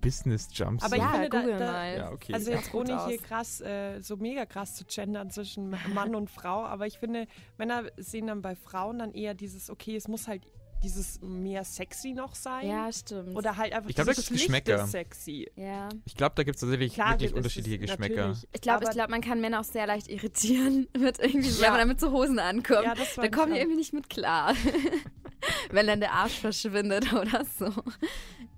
Business 0.00 0.48
Jumpsuit. 0.52 0.84
Aber 0.84 0.96
ich 0.96 1.02
ja, 1.02 1.10
finde, 1.12 1.28
da- 1.28 1.40
google 1.40 1.58
da- 1.58 1.72
mal. 1.72 1.96
Ja, 1.96 2.12
okay. 2.12 2.34
Also 2.34 2.50
jetzt 2.50 2.74
ohne 2.74 3.06
hier 3.06 3.18
krass, 3.18 3.60
äh, 3.60 4.00
so 4.00 4.16
mega 4.16 4.46
krass 4.46 4.74
zu 4.74 4.84
gendern 4.84 5.30
zwischen 5.30 5.74
Mann 5.94 6.14
und 6.14 6.30
Frau, 6.30 6.64
aber 6.64 6.86
ich 6.86 6.98
finde, 6.98 7.26
Männer 7.56 7.84
sehen 7.96 8.26
dann 8.28 8.42
bei 8.42 8.54
Frauen 8.54 8.98
dann 8.98 9.12
eher 9.14 9.34
dieses, 9.34 9.70
okay, 9.70 9.96
es 9.96 10.08
muss 10.08 10.28
halt 10.28 10.42
dieses 10.84 11.20
mehr 11.22 11.64
sexy 11.64 12.12
noch 12.12 12.36
sein. 12.36 12.68
Ja, 12.68 12.92
stimmt. 12.92 13.34
Oder 13.36 13.56
halt 13.56 13.72
einfach 13.72 13.90
Ich 13.90 13.96
glaub, 13.96 14.06
da 14.06 14.12
dieses 14.12 14.28
gibt's 14.28 14.44
schlichte 14.44 14.62
Geschmäcker. 14.62 14.86
sexy. 14.86 15.50
ja. 15.56 15.88
ich 16.04 16.14
glaube, 16.14 16.36
da 16.36 16.44
gibt 16.44 16.54
es 16.54 16.60
tatsächlich 16.60 16.94
Klar, 16.94 17.10
wirklich 17.14 17.34
unterschiedliche 17.34 17.78
Geschmäcker. 17.80 18.14
natürlich- 18.28 18.48
Ich 18.52 18.60
glaube, 18.60 18.86
glaub, 18.86 19.08
man 19.10 19.20
kann 19.20 19.40
Männer 19.40 19.58
auch 19.58 19.64
sehr 19.64 19.88
leicht 19.88 20.06
irritieren, 20.06 20.86
mit 20.96 21.18
irgendwie, 21.18 21.52
wenn 21.56 21.62
Ja. 21.64 21.70
man 21.70 21.80
damit 21.80 21.98
zu 21.98 22.12
Hosen 22.12 22.38
ankommt. 22.38 22.84
Ja, 22.84 22.94
das 22.94 23.16
da 23.16 23.26
kommen 23.28 23.54
die 23.54 23.58
irgendwie 23.58 23.76
nicht 23.78 23.92
mit 23.92 24.08
klar. 24.08 24.54
wenn 25.72 25.86
dann 25.88 25.98
der 26.00 26.12
Arsch 26.12 26.38
verschwindet 26.38 27.12
oder 27.12 27.44
so. 27.58 27.72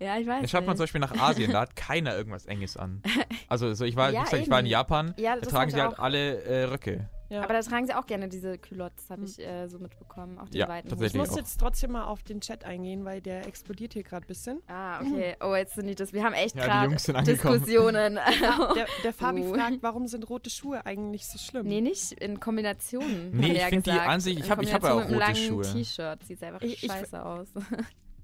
Ja, 0.01 0.19
ich 0.19 0.27
weiß 0.27 0.43
Da 0.43 0.49
schaut 0.49 0.67
man 0.67 0.77
zum. 0.77 0.85
Beispiel 0.85 1.01
nach 1.01 1.13
Asien, 1.19 1.53
da 1.53 1.61
hat 1.61 1.77
keiner 1.77 2.17
irgendwas 2.17 2.47
Enges 2.47 2.77
an. 2.77 3.03
Also 3.49 3.75
so 3.75 3.85
ich 3.85 3.97
war, 3.97 4.11
Ja, 4.11 4.21
wie 4.21 4.25
gesagt, 4.25 4.43
ich 4.43 4.51
war 4.51 4.61
in. 4.61 4.67
Japan, 4.67 5.15
Ja, 5.19 5.37
da 5.37 5.43
tragen 5.47 5.71
sie 5.71 5.77
ich 5.77 5.83
halt 5.83 5.95
auch. 5.99 6.03
alle 6.03 6.43
äh, 6.45 6.65
Röcke. 6.65 7.09
Ja. 7.29 7.43
Aber 7.45 7.53
da 7.53 7.61
tragen 7.61 7.87
sie 7.87 7.95
auch 7.95 8.07
gerne 8.07 8.29
diese 8.29 8.59
Culottes, 8.59 9.09
habe 9.09 9.21
Hm. 9.23 9.29
ich 9.29 9.39
äh, 9.39 9.69
so 9.69 9.79
mitbekommen. 9.79 10.37
Auch 10.41 10.49
die 10.49 10.59
Ja, 10.59 10.67
weiten 10.69 10.89
ich 11.01 11.15
muss 11.15 11.31
auch. 11.31 11.37
jetzt 11.37 11.61
trotzdem 11.61 11.93
mal 11.93 12.05
auf 12.07 12.25
den 12.25 12.41
Chat 12.41 12.65
eingehen, 12.65 13.05
weil 13.05 13.21
der 13.21 13.47
explodiert 13.47 13.93
hier 13.93 14.03
gerade 14.03 14.25
ein 14.25 14.27
bisschen. 14.27 14.61
Ah, 14.67 15.01
okay. 15.01 15.37
Oh, 15.41 15.55
jetzt 15.55 15.75
sind 15.77 15.87
die 15.87 15.95
das. 15.95 16.13
Wir 16.13 16.25
haben 16.25 16.33
echt 16.33 16.57
Ja, 16.57 16.65
gerade. 16.65 17.23
Diskussionen. 17.25 18.19
Der, 18.75 18.87
der 19.05 19.13
Fabi 19.13 19.43
Oh. 19.43 19.55
fragt, 19.55 19.79
warum 19.83 20.09
sind 20.09 20.29
rote 20.29 20.51
Schuhe 20.51 20.85
eigentlich 20.85 21.27
so 21.29 21.39
schlimm? 21.39 21.67
nee, 21.69 21.81
nicht 21.81 22.11
in 22.13 22.41
Kombination. 22.41 23.31
Nee, 23.33 23.51
hat 23.51 23.53
ich 23.57 23.63
er 23.63 23.69
find 23.69 23.87
die 23.87 23.91
an 23.93 24.21
sich- 24.21 24.39
ich 24.39 24.45
In 24.47 24.51
hab- 24.51 24.63
ich 24.63 24.71
ja 24.71 24.79
auch 24.79 25.05
rote 25.05 25.15
langen 25.15 25.37
Schuhe. 25.37 25.63
T-Shirt 25.63 26.25
sieht 26.25 26.43
einfach 26.43 26.63
Ich- 26.63 26.83
ich- 26.83 26.91
scheiße 26.91 27.25
aus. 27.25 27.49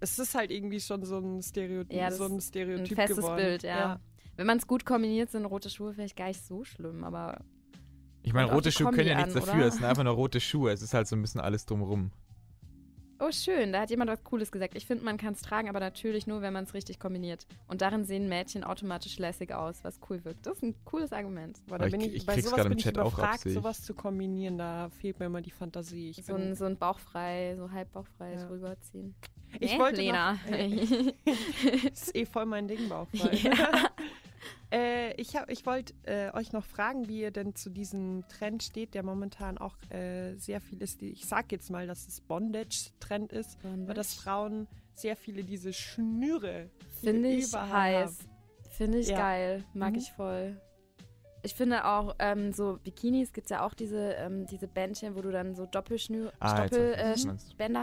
Es 0.00 0.18
ist 0.18 0.34
halt 0.34 0.50
irgendwie 0.50 0.80
schon 0.80 1.04
so 1.04 1.18
ein, 1.18 1.42
Stereotyp, 1.42 1.92
Ja, 1.96 2.10
so 2.10 2.24
ein 2.24 2.40
Stereotyp 2.40 2.90
Ein 2.90 2.96
festes 2.96 3.16
geworden. 3.16 3.36
Bild, 3.36 3.62
ja. 3.62 4.00
Wenn 4.36 4.46
man 4.46 4.58
es 4.58 4.66
gut 4.66 4.84
kombiniert, 4.84 5.30
sind 5.30 5.46
rote 5.46 5.70
Schuhe 5.70 5.94
vielleicht 5.94 6.16
gar 6.16 6.28
nicht 6.28 6.44
so 6.44 6.64
schlimm, 6.64 7.04
aber 7.04 7.40
Ich 8.22 8.32
meine, 8.34 8.52
rote 8.52 8.70
Schuhe 8.70 8.90
können 8.90 9.08
ja 9.08 9.16
nichts 9.16 9.34
an, 9.34 9.40
dafür, 9.40 9.54
oder? 9.54 9.66
es 9.66 9.74
sind 9.74 9.84
einfach 9.84 10.04
nur 10.04 10.12
rote 10.12 10.40
Schuhe, 10.40 10.72
es 10.72 10.82
ist 10.82 10.92
halt 10.92 11.08
so 11.08 11.16
ein 11.16 11.22
bisschen 11.22 11.40
alles 11.40 11.64
drumrum. 11.64 12.10
Oh 13.20 13.30
schön, 13.32 13.72
da 13.72 13.80
hat 13.80 13.90
jemand 13.90 14.10
was 14.10 14.22
Cooles 14.24 14.50
gesagt. 14.52 14.74
Ich 14.76 14.86
finde, 14.86 15.04
man 15.04 15.16
kann 15.16 15.32
es 15.34 15.42
tragen, 15.42 15.68
aber 15.68 15.80
natürlich 15.80 16.26
nur, 16.26 16.42
wenn 16.42 16.52
man 16.52 16.64
es 16.64 16.74
richtig 16.74 16.98
kombiniert. 16.98 17.46
Und 17.68 17.82
darin 17.82 18.04
sehen 18.04 18.28
Mädchen 18.28 18.64
automatisch 18.64 19.18
lässig 19.18 19.52
aus, 19.52 19.82
was 19.84 19.98
cool 20.08 20.24
wirkt. 20.24 20.46
Das 20.46 20.56
ist 20.56 20.62
ein 20.62 20.74
cooles 20.84 21.12
Argument. 21.12 21.60
Boah, 21.66 21.78
da 21.78 21.86
ich 21.86 21.92
bin 21.92 22.00
ich, 22.00 22.14
ich 22.14 22.26
bei 22.26 22.40
sowas 22.40 22.62
bin 22.68 22.78
ich 22.78 22.84
Chat 22.84 22.98
auch 22.98 23.12
ab, 23.12 23.18
überfragt, 23.18 23.46
ich. 23.46 23.54
sowas 23.54 23.82
zu 23.82 23.94
kombinieren, 23.94 24.58
da 24.58 24.88
fehlt 24.90 25.18
mir 25.18 25.26
immer 25.26 25.40
die 25.42 25.50
Fantasie. 25.50 26.10
Ich, 26.10 26.24
So 26.24 26.34
bin, 26.34 26.50
ein, 26.50 26.54
so 26.54 26.64
ein 26.64 26.76
bauchfrei, 26.76 27.54
so 27.56 27.70
halb 27.70 27.92
bauchfrei 27.92 28.34
Ja. 28.34 28.46
rüberziehen. 28.48 29.14
ich 29.60 29.72
Nee, 29.72 29.78
wollte 29.78 30.00
Lena. 30.00 30.32
noch, 30.34 30.40
das 31.90 32.02
ist 32.02 32.16
eh 32.16 32.26
voll 32.26 32.46
mein 32.46 32.68
Ding, 32.68 32.88
Bauchfrei. 32.88 33.30
Ja. 33.36 33.90
Äh, 34.72 35.12
ich 35.20 35.36
hab, 35.36 35.50
ich 35.50 35.64
wollte 35.66 35.94
äh, 36.04 36.32
euch 36.34 36.52
noch 36.52 36.64
fragen, 36.64 37.08
wie 37.08 37.20
ihr 37.20 37.30
denn 37.30 37.54
zu 37.54 37.70
diesem 37.70 38.24
Trend 38.28 38.62
steht, 38.62 38.94
der 38.94 39.02
momentan 39.02 39.58
auch 39.58 39.76
äh, 39.90 40.34
sehr 40.36 40.60
viel 40.60 40.82
ist. 40.82 41.02
Ich 41.02 41.26
sag 41.26 41.52
jetzt 41.52 41.70
mal, 41.70 41.86
dass 41.86 42.06
es 42.08 42.20
Bondage-Trend 42.20 43.32
ist, 43.32 43.58
weil 43.62 43.94
dass 43.94 44.14
Frauen 44.14 44.66
sehr 44.94 45.16
viele 45.16 45.44
diese 45.44 45.72
Schnüre 45.72 46.70
Finde 47.00 47.28
ich 47.28 47.52
heiß. 47.54 48.18
Finde 48.70 48.98
ich 48.98 49.08
Ja. 49.08 49.18
geil. 49.18 49.64
Mag 49.74 49.92
Mhm. 49.92 49.98
ich 49.98 50.12
voll. 50.12 50.60
Ich 51.42 51.54
finde 51.54 51.84
auch, 51.84 52.16
ähm, 52.18 52.52
so 52.52 52.78
Bikinis 52.82 53.32
gibt 53.32 53.46
es 53.46 53.50
ja 53.50 53.64
auch 53.64 53.72
diese, 53.74 54.12
ähm, 54.14 54.46
diese 54.46 54.66
Bändchen, 54.66 55.14
wo 55.14 55.20
du 55.20 55.30
dann 55.30 55.54
so 55.54 55.64
Doppelschnür 55.64 56.32
Ah, 56.40 56.62
jetzt 56.62 56.72
Doppel, 56.72 56.92
weiß 56.92 57.18
ich, 57.18 57.24
äh, 57.24 57.28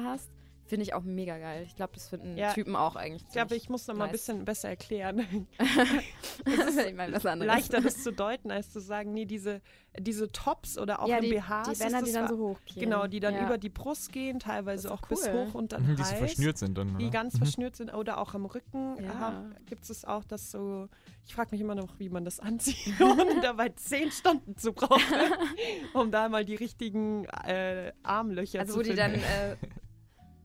hast. 0.03 0.29
Finde 0.73 0.83
ich 0.85 0.93
auch 0.95 1.03
mega 1.03 1.37
geil. 1.37 1.63
Ich 1.67 1.75
glaube, 1.75 1.93
das 1.93 2.09
finden 2.09 2.35
Ja. 2.35 2.51
Typen 2.51 2.75
auch 2.75 2.95
eigentlich. 2.95 3.21
Ich 3.27 3.33
glaube, 3.33 3.55
ich 3.55 3.69
muss 3.69 3.85
noch 3.85 3.95
mal 3.95 4.05
ein 4.05 4.11
bisschen 4.11 4.43
besser 4.43 4.69
erklären. 4.69 5.47
ich 6.87 6.95
meine, 6.95 7.13
was 7.13 7.25
anderes. 7.27 7.53
Leichter 7.53 7.79
das 7.81 8.01
zu 8.01 8.11
deuten, 8.11 8.49
als 8.49 8.71
zu 8.71 8.79
sagen, 8.79 9.13
nee, 9.13 9.25
diese, 9.25 9.61
diese 9.99 10.31
Tops 10.31 10.77
oder 10.79 11.01
auch 11.01 11.07
ja, 11.07 11.17
im 11.17 11.23
die, 11.25 11.29
BHs. 11.33 11.77
die 11.77 11.83
das 11.83 12.03
die 12.03 12.11
dann 12.11 12.27
so 12.27 12.37
hochgehen. 12.37 12.79
Genau, 12.89 13.05
die 13.07 13.19
dann 13.19 13.35
ja. 13.35 13.45
über 13.45 13.57
die 13.59 13.69
Brust 13.69 14.11
gehen, 14.11 14.39
teilweise 14.39 14.83
Das 14.89 14.91
auch 14.91 15.01
ist 15.03 15.09
bis 15.09 15.27
cool. 15.27 15.33
hoch 15.47 15.53
und 15.53 15.71
dann 15.73 15.83
Mhm, 15.85 15.95
die 15.95 16.03
so 16.03 16.15
verschnürt 16.15 16.57
sind 16.57 16.75
dann, 16.77 16.97
die 16.97 17.03
oder? 17.05 17.11
ganz 17.11 17.35
Mhm. 17.35 17.37
verschnürt 17.39 17.75
sind 17.75 17.93
oder 17.93 18.17
auch 18.17 18.33
am 18.33 18.45
Rücken 18.45 18.97
Ja. 19.03 19.45
gibt 19.67 19.87
es 19.87 20.05
auch 20.05 20.23
das 20.23 20.49
so. 20.49 20.89
Ich 21.25 21.35
frage 21.35 21.49
mich 21.51 21.61
immer 21.61 21.75
noch, 21.75 21.99
wie 21.99 22.09
man 22.09 22.25
das 22.25 22.39
anzieht, 22.39 22.77
ohne 22.99 23.41
dabei 23.41 23.69
zehn 23.69 24.11
Stunden 24.11 24.57
zu 24.57 24.73
brauchen, 24.73 24.99
um 25.93 26.09
da 26.11 26.29
mal 26.29 26.43
die 26.45 26.55
richtigen 26.55 27.25
äh, 27.45 27.93
Armlöcher 28.01 28.61
Also 28.61 28.73
zu 28.73 28.79
wo 28.79 28.83
die 28.83 28.93
finden. 28.93 29.21
dann 29.21 29.51
äh, 29.51 29.55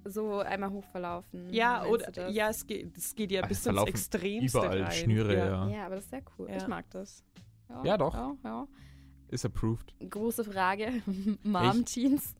so 0.04 0.38
einmal 0.40 0.70
hoch 0.70 0.84
verlaufen. 0.84 1.52
ja, 1.52 1.84
oder 1.84 2.28
ja, 2.30 2.48
es 2.48 2.66
geht, 2.66 2.96
es 2.96 3.14
geht 3.14 3.30
ja 3.30 3.42
Ach, 3.44 3.48
bis 3.48 3.66
ins 3.66 3.82
Extremste 3.84 4.58
überall 4.58 4.82
rein. 4.82 4.92
Schnüre, 4.92 5.36
ja. 5.36 5.68
Ja, 5.68 5.86
aber 5.86 5.96
das 5.96 6.04
ist 6.04 6.10
sehr 6.10 6.22
cool. 6.38 6.48
Ja. 6.50 6.56
Ich 6.56 6.66
mag 6.66 6.88
das. 6.90 7.24
Ja, 7.84 7.96
doch. 7.98 8.14
Ja, 8.14 8.36
ja. 8.44 8.68
Ist 9.30 9.44
approved. 9.44 9.92
Große 10.08 10.42
Frage. 10.44 11.02
Mom-Jeans. 11.42 12.34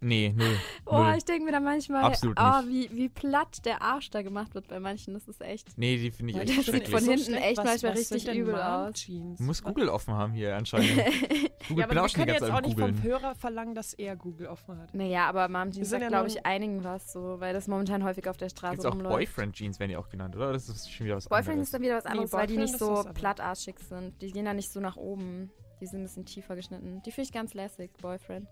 Nee, 0.00 0.34
null. 0.36 0.56
Oh, 0.86 0.98
null. 0.98 1.14
ich 1.16 1.24
denke 1.24 1.44
mir 1.44 1.52
da 1.52 1.60
manchmal, 1.60 2.02
Absolut 2.04 2.36
oh, 2.40 2.66
wie, 2.66 2.90
wie 2.92 3.08
platt 3.08 3.64
der 3.64 3.80
Arsch 3.82 4.10
da 4.10 4.22
gemacht 4.22 4.54
wird 4.54 4.66
bei 4.66 4.80
manchen. 4.80 5.14
Das 5.14 5.28
ist 5.28 5.40
echt. 5.40 5.78
Nee, 5.78 5.96
die 5.98 6.10
finde 6.10 6.30
ich 6.32 6.36
Ja, 6.36 6.42
echt 6.42 6.50
der 6.50 6.56
sieht 6.56 6.66
schrecklich. 6.74 6.90
von 6.90 7.00
So 7.04 7.10
hinten 7.12 7.24
schlecht. 7.26 7.44
echt 7.46 7.58
Was- 7.58 7.64
manchmal 7.64 7.92
was 7.92 7.98
richtig 8.12 8.34
übel 8.34 8.54
aus. 8.60 9.04
Du 9.06 9.36
musst 9.38 9.62
Google 9.62 9.88
offen 9.88 10.14
haben 10.14 10.32
hier 10.32 10.56
anscheinend. 10.56 10.90
Google 11.68 11.78
Ja, 11.78 11.84
aber 11.84 11.94
wir 11.94 12.04
auch 12.04 12.08
schon 12.08 12.14
können 12.24 12.26
die 12.26 12.32
ganze 12.32 12.46
jetzt 12.46 12.50
auch 12.54 12.60
nicht 12.62 12.78
vom 12.78 12.88
googeln. 12.90 13.02
Hörer 13.04 13.34
verlangen, 13.36 13.74
dass 13.76 13.94
er 13.94 14.16
Google 14.16 14.48
offen 14.48 14.78
hat. 14.78 14.92
Naja, 14.94 15.28
aber 15.28 15.48
Mom-Jeans 15.48 15.74
sind 15.76 15.86
sagt, 15.86 16.02
ja 16.02 16.08
glaube 16.08 16.26
ich, 16.28 16.44
einigen 16.44 16.82
was 16.82 17.12
so, 17.12 17.36
weil 17.38 17.54
das 17.54 17.68
momentan 17.68 18.02
häufig 18.02 18.28
auf 18.28 18.36
der 18.36 18.48
Straße 18.48 18.72
Gibt's 18.72 18.86
auch 18.86 18.92
rumläuft. 18.94 19.14
Boyfriend-Jeans, 19.14 19.78
werden 19.78 19.90
die 19.90 19.96
auch 19.96 20.08
genannt, 20.08 20.34
oder? 20.34 20.52
Das 20.52 20.68
ist 20.68 20.90
schon 20.92 21.06
wieder 21.06 21.16
was 21.16 21.28
Boyfriend 21.28 21.48
anderes. 21.50 21.68
ist 21.68 21.74
dann 21.74 21.82
wieder 21.82 21.96
was 21.96 22.04
Nee, 22.04 22.10
anderes, 22.10 22.32
weil 22.32 22.46
die 22.48 22.54
Boyfriend 22.56 22.72
nicht 22.72 22.78
so 22.80 23.04
plattarschig 23.14 23.76
sind. 23.88 24.20
Die 24.20 24.32
gehen 24.32 24.44
da 24.44 24.52
nicht 24.54 24.72
so 24.72 24.80
nach 24.80 24.96
oben. 24.96 25.50
Die 25.82 25.86
sind 25.88 26.00
ein 26.00 26.02
bisschen 26.04 26.24
tiefer 26.24 26.54
geschnitten. 26.54 27.02
Die 27.04 27.10
finde 27.10 27.26
ich 27.26 27.32
ganz 27.32 27.54
lässig, 27.54 27.90
Boyfriend. 28.00 28.46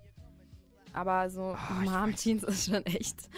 Aber 0.93 1.31
so 1.31 1.55
Ah, 1.57 1.81
ich 1.85 1.89
Mom-Jeans 1.91 2.43
ist 2.43 2.67
schon 2.69 2.85
echt. 2.87 3.31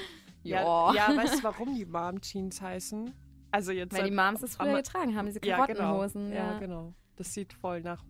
Ja, 0.43 0.93
Ja. 0.95 1.15
weißt 1.15 1.41
du, 1.41 1.43
warum 1.45 1.75
die 1.75 1.85
Mom-Jeans 1.85 2.61
heißen? 2.63 3.13
Also 3.51 3.71
jetzt 3.71 3.93
Weil 3.95 4.05
die 4.05 4.11
Moms 4.17 4.43
es 4.43 4.57
früher 4.57 4.77
getragen 4.77 5.15
haben, 5.15 5.27
diese 5.27 5.45
ja, 5.45 5.67
genau. 5.67 5.79
Karottenhosen. 5.79 6.31
Ja, 6.31 6.53
Ja, 6.55 6.59
genau. 6.59 6.95
Das 7.17 7.35
sieht 7.35 7.53
voll 7.53 7.83
nach 7.83 8.03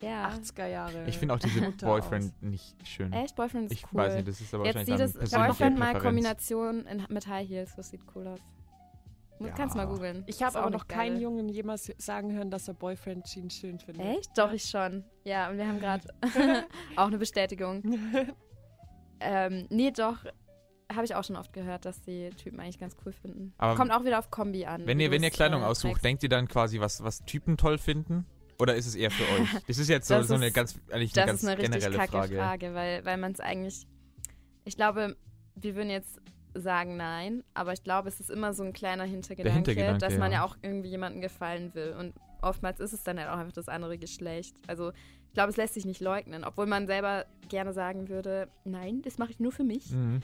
ja. 0.00 0.30
80er 0.30 0.66
Jahre. 0.66 1.04
Ich 1.06 1.18
finde 1.18 1.34
auch 1.34 1.38
diese 1.38 1.60
Mutter 1.60 1.86
Boyfriend 1.86 2.42
nicht 2.42 2.74
schön. 2.88 3.12
Echt? 3.12 3.36
Boyfriend 3.36 3.70
ist 3.70 3.72
Ich 3.78 3.84
cool. 3.92 3.98
weiß 4.00 4.14
nicht, 4.14 4.28
das 4.28 4.40
ist 4.40 4.54
aber 4.54 4.64
Jetzt 4.64 4.76
wahrscheinlich 4.76 5.06
sieht 5.08 5.18
persönliche 5.18 5.46
Boyfriend 5.52 5.78
mal. 5.78 5.98
Kombination 6.00 6.86
in, 6.86 7.04
mit 7.10 7.26
High 7.26 7.46
Heels. 7.46 7.76
Das 7.76 7.90
sieht 7.90 8.00
cool 8.14 8.28
aus. 8.28 8.40
Ja. 9.40 9.50
Kannst 9.54 9.76
mal 9.76 9.86
googeln. 9.86 10.24
Ich 10.26 10.42
habe 10.42 10.58
auch 10.58 10.62
aber 10.62 10.70
noch 10.70 10.88
keinen 10.88 11.14
geil. 11.14 11.22
Jungen 11.22 11.48
jemals 11.48 11.92
sagen 11.98 12.32
hören, 12.32 12.50
dass 12.50 12.66
er 12.68 12.74
Boyfriend-Jeans 12.74 13.54
schön 13.54 13.78
findet. 13.78 14.04
Echt? 14.18 14.30
Doch, 14.36 14.52
ich 14.52 14.64
schon. 14.64 15.04
Ja, 15.24 15.48
und 15.50 15.58
wir 15.58 15.66
haben 15.68 15.78
gerade 15.78 16.08
auch 16.96 17.06
eine 17.06 17.18
Bestätigung. 17.18 17.82
Ähm, 19.20 19.66
nee, 19.70 19.90
doch. 19.90 20.18
Habe 20.90 21.04
ich 21.04 21.14
auch 21.14 21.22
schon 21.24 21.36
oft 21.36 21.52
gehört, 21.52 21.84
dass 21.84 22.00
die 22.00 22.30
Typen 22.30 22.60
eigentlich 22.60 22.78
ganz 22.78 22.96
cool 23.04 23.12
finden. 23.12 23.52
Aber 23.58 23.74
Kommt 23.76 23.92
auch 23.92 24.04
wieder 24.04 24.18
auf 24.18 24.30
Kombi 24.30 24.64
an. 24.64 24.86
Wenn 24.86 24.98
ihr, 25.00 25.10
wenn 25.10 25.22
ihr 25.22 25.30
Kleidung 25.30 25.60
äh, 25.62 25.66
aussucht, 25.66 25.92
trägst. 25.94 26.04
denkt 26.04 26.22
ihr 26.22 26.28
dann 26.30 26.48
quasi, 26.48 26.80
was, 26.80 27.02
was 27.04 27.20
Typen 27.26 27.56
toll 27.58 27.76
finden? 27.78 28.24
Oder 28.58 28.74
ist 28.74 28.86
es 28.86 28.94
eher 28.94 29.10
für 29.10 29.22
euch? 29.24 29.48
Das 29.68 29.76
ist 29.78 29.88
jetzt 29.88 30.08
so, 30.08 30.14
Das 30.14 30.28
so 30.28 30.34
eine 30.34 30.46
ist- 30.48 30.54
ganz, 30.54 30.80
eigentlich 30.90 31.12
Das 31.12 31.22
eine 31.22 31.32
ganz 31.32 31.42
ist 31.42 31.48
eine 31.48 31.58
richtig 31.58 31.72
generelle 31.74 31.96
kacke 31.98 32.10
Frage. 32.12 32.36
Frage, 32.36 32.74
weil, 32.74 33.04
weil 33.04 33.16
man 33.18 33.32
es 33.32 33.40
eigentlich. 33.40 33.86
Ich 34.64 34.76
glaube, 34.76 35.16
wir 35.56 35.74
würden 35.76 35.90
jetzt 35.90 36.20
sagen 36.54 36.96
nein, 36.96 37.44
aber 37.54 37.72
ich 37.72 37.82
glaube, 37.82 38.08
es 38.08 38.20
ist 38.20 38.30
immer 38.30 38.52
so 38.54 38.62
ein 38.62 38.72
kleiner 38.72 39.04
Hintergedanke, 39.04 39.56
Hintergedanke, 39.56 39.98
dass 39.98 40.18
man 40.18 40.32
ja. 40.32 40.38
ja 40.38 40.44
auch 40.44 40.56
irgendwie 40.62 40.88
jemandem 40.88 41.20
gefallen 41.20 41.74
will. 41.74 41.94
Und 41.98 42.14
oftmals 42.42 42.80
ist 42.80 42.92
es 42.92 43.02
dann 43.02 43.18
halt 43.18 43.28
auch 43.28 43.36
einfach 43.38 43.52
das 43.52 43.68
andere 43.68 43.98
Geschlecht. 43.98 44.56
Also 44.66 44.90
ich 45.28 45.34
glaube, 45.34 45.50
es 45.50 45.56
lässt 45.56 45.74
sich 45.74 45.84
nicht 45.84 46.00
leugnen, 46.00 46.44
obwohl 46.44 46.66
man 46.66 46.86
selber 46.86 47.26
gerne 47.48 47.72
sagen 47.72 48.08
würde, 48.08 48.48
nein, 48.64 49.02
das 49.02 49.18
mache 49.18 49.30
ich 49.30 49.40
nur 49.40 49.52
für 49.52 49.64
mich. 49.64 49.90
Mhm. 49.90 50.20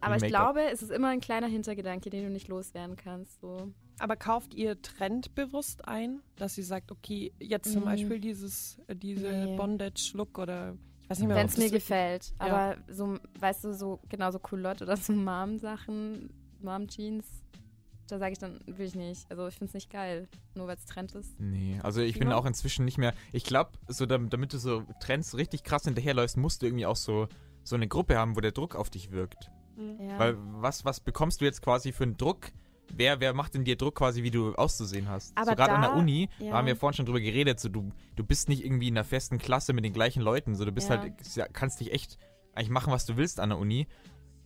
Aber 0.00 0.16
ich 0.16 0.26
glaube, 0.26 0.60
es 0.70 0.82
ist 0.82 0.92
immer 0.92 1.08
ein 1.08 1.20
kleiner 1.20 1.48
Hintergedanke, 1.48 2.10
den 2.10 2.24
du 2.24 2.30
nicht 2.30 2.48
loswerden 2.48 2.96
kannst. 2.96 3.40
So. 3.40 3.72
Aber 3.98 4.14
kauft 4.14 4.54
ihr 4.54 4.80
trendbewusst 4.80 5.88
ein, 5.88 6.20
dass 6.36 6.56
ihr 6.58 6.64
sagt, 6.64 6.92
okay, 6.92 7.32
jetzt 7.40 7.72
zum 7.72 7.80
Mhm. 7.82 7.86
Beispiel 7.86 8.20
dieses, 8.20 8.78
äh, 8.86 8.94
diese 8.94 9.30
Nee. 9.32 9.56
Bondage-Look 9.56 10.38
oder 10.38 10.76
ich 11.06 11.10
weiß 11.10 11.18
nicht 11.20 11.28
mehr, 11.28 11.36
Wenn 11.36 11.46
es 11.46 11.56
mir 11.56 11.70
gefällt. 11.70 12.34
Ja. 12.40 12.46
Aber 12.46 12.76
so, 12.92 13.16
weißt 13.38 13.64
du, 13.64 13.74
so 13.74 14.00
genau 14.08 14.30
so 14.32 14.38
Culotte 14.38 14.84
oder 14.84 14.96
so 14.96 15.12
Mom-Sachen, 15.12 16.30
Mom-Jeans, 16.60 17.24
da 18.08 18.18
sage 18.18 18.32
ich 18.32 18.38
dann, 18.38 18.60
will 18.66 18.86
ich 18.86 18.94
nicht. 18.94 19.28
Also 19.30 19.46
ich 19.48 19.54
finde 19.54 19.68
es 19.70 19.74
nicht 19.74 19.90
geil, 19.90 20.28
nur 20.54 20.66
weil 20.66 20.76
es 20.76 20.84
Trend 20.86 21.12
ist. 21.14 21.38
Nee, 21.40 21.78
also 21.82 22.00
ich 22.00 22.18
bin 22.18 22.32
auch 22.32 22.44
inzwischen 22.46 22.84
nicht 22.84 22.98
mehr. 22.98 23.14
Ich 23.32 23.44
glaube, 23.44 23.70
so 23.88 24.06
dam- 24.06 24.28
damit 24.30 24.52
du 24.52 24.58
so 24.58 24.82
Trends 25.00 25.36
richtig 25.36 25.64
krass 25.64 25.84
hinterherläufst, 25.84 26.36
musst 26.36 26.62
du 26.62 26.66
irgendwie 26.66 26.86
auch 26.86 26.96
so, 26.96 27.26
so 27.64 27.74
eine 27.76 27.88
Gruppe 27.88 28.16
haben, 28.16 28.36
wo 28.36 28.40
der 28.40 28.52
Druck 28.52 28.76
auf 28.76 28.90
dich 28.90 29.10
wirkt. 29.10 29.50
Mhm. 29.76 30.08
Ja. 30.08 30.18
Weil 30.18 30.36
was, 30.38 30.84
was 30.84 31.00
bekommst 31.00 31.40
du 31.40 31.44
jetzt 31.44 31.62
quasi 31.62 31.92
für 31.92 32.04
einen 32.04 32.16
Druck? 32.16 32.50
Wer, 32.92 33.20
wer 33.20 33.34
macht 33.34 33.54
denn 33.54 33.64
dir 33.64 33.76
Druck 33.76 33.96
quasi, 33.96 34.22
wie 34.22 34.30
du 34.30 34.54
auszusehen 34.54 35.08
hast? 35.08 35.36
Aber 35.36 35.50
so 35.50 35.56
gerade 35.56 35.72
an 35.72 35.82
der 35.82 35.94
Uni, 35.94 36.28
ja. 36.38 36.50
da 36.50 36.56
haben 36.58 36.66
wir 36.66 36.76
vorhin 36.76 36.96
schon 36.96 37.06
drüber 37.06 37.20
geredet, 37.20 37.60
so 37.60 37.68
du, 37.68 37.92
du 38.14 38.24
bist 38.24 38.48
nicht 38.48 38.64
irgendwie 38.64 38.88
in 38.88 38.96
einer 38.96 39.04
festen 39.04 39.38
Klasse 39.38 39.72
mit 39.72 39.84
den 39.84 39.92
gleichen 39.92 40.22
Leuten, 40.22 40.54
so 40.54 40.64
du 40.64 40.72
bist 40.72 40.88
Ja. 40.88 41.00
halt, 41.00 41.14
kannst 41.52 41.80
dich 41.80 41.92
echt 41.92 42.18
eigentlich 42.54 42.70
machen, 42.70 42.92
was 42.92 43.06
du 43.06 43.16
willst 43.16 43.40
an 43.40 43.50
der 43.50 43.58
Uni. 43.58 43.86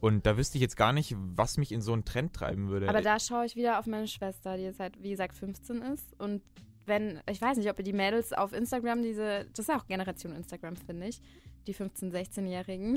Und 0.00 0.24
da 0.24 0.36
wüsste 0.36 0.56
ich 0.56 0.62
jetzt 0.62 0.76
gar 0.76 0.92
nicht, 0.92 1.14
was 1.18 1.58
mich 1.58 1.72
in 1.72 1.82
so 1.82 1.92
einen 1.92 2.04
Trend 2.04 2.34
treiben 2.34 2.68
würde. 2.68 2.88
Aber 2.88 3.02
da 3.02 3.18
schaue 3.18 3.44
ich 3.44 3.54
wieder 3.54 3.78
auf 3.78 3.86
meine 3.86 4.08
Schwester, 4.08 4.56
die 4.56 4.62
jetzt 4.62 4.80
halt, 4.80 5.02
wie 5.02 5.10
gesagt, 5.10 5.36
15 5.36 5.82
ist. 5.82 6.18
Und 6.18 6.42
wenn, 6.86 7.20
ich 7.30 7.40
weiß 7.40 7.58
nicht, 7.58 7.70
ob 7.70 7.78
ihr 7.78 7.84
die 7.84 7.92
Mädels 7.92 8.32
auf 8.32 8.52
Instagram, 8.52 9.02
diese, 9.02 9.46
das 9.54 9.68
ist 9.68 9.70
auch 9.70 9.86
Generation 9.86 10.34
Instagram, 10.34 10.76
finde 10.76 11.08
ich, 11.08 11.20
die 11.66 11.74
15-, 11.74 12.10
16-Jährigen. 12.10 12.96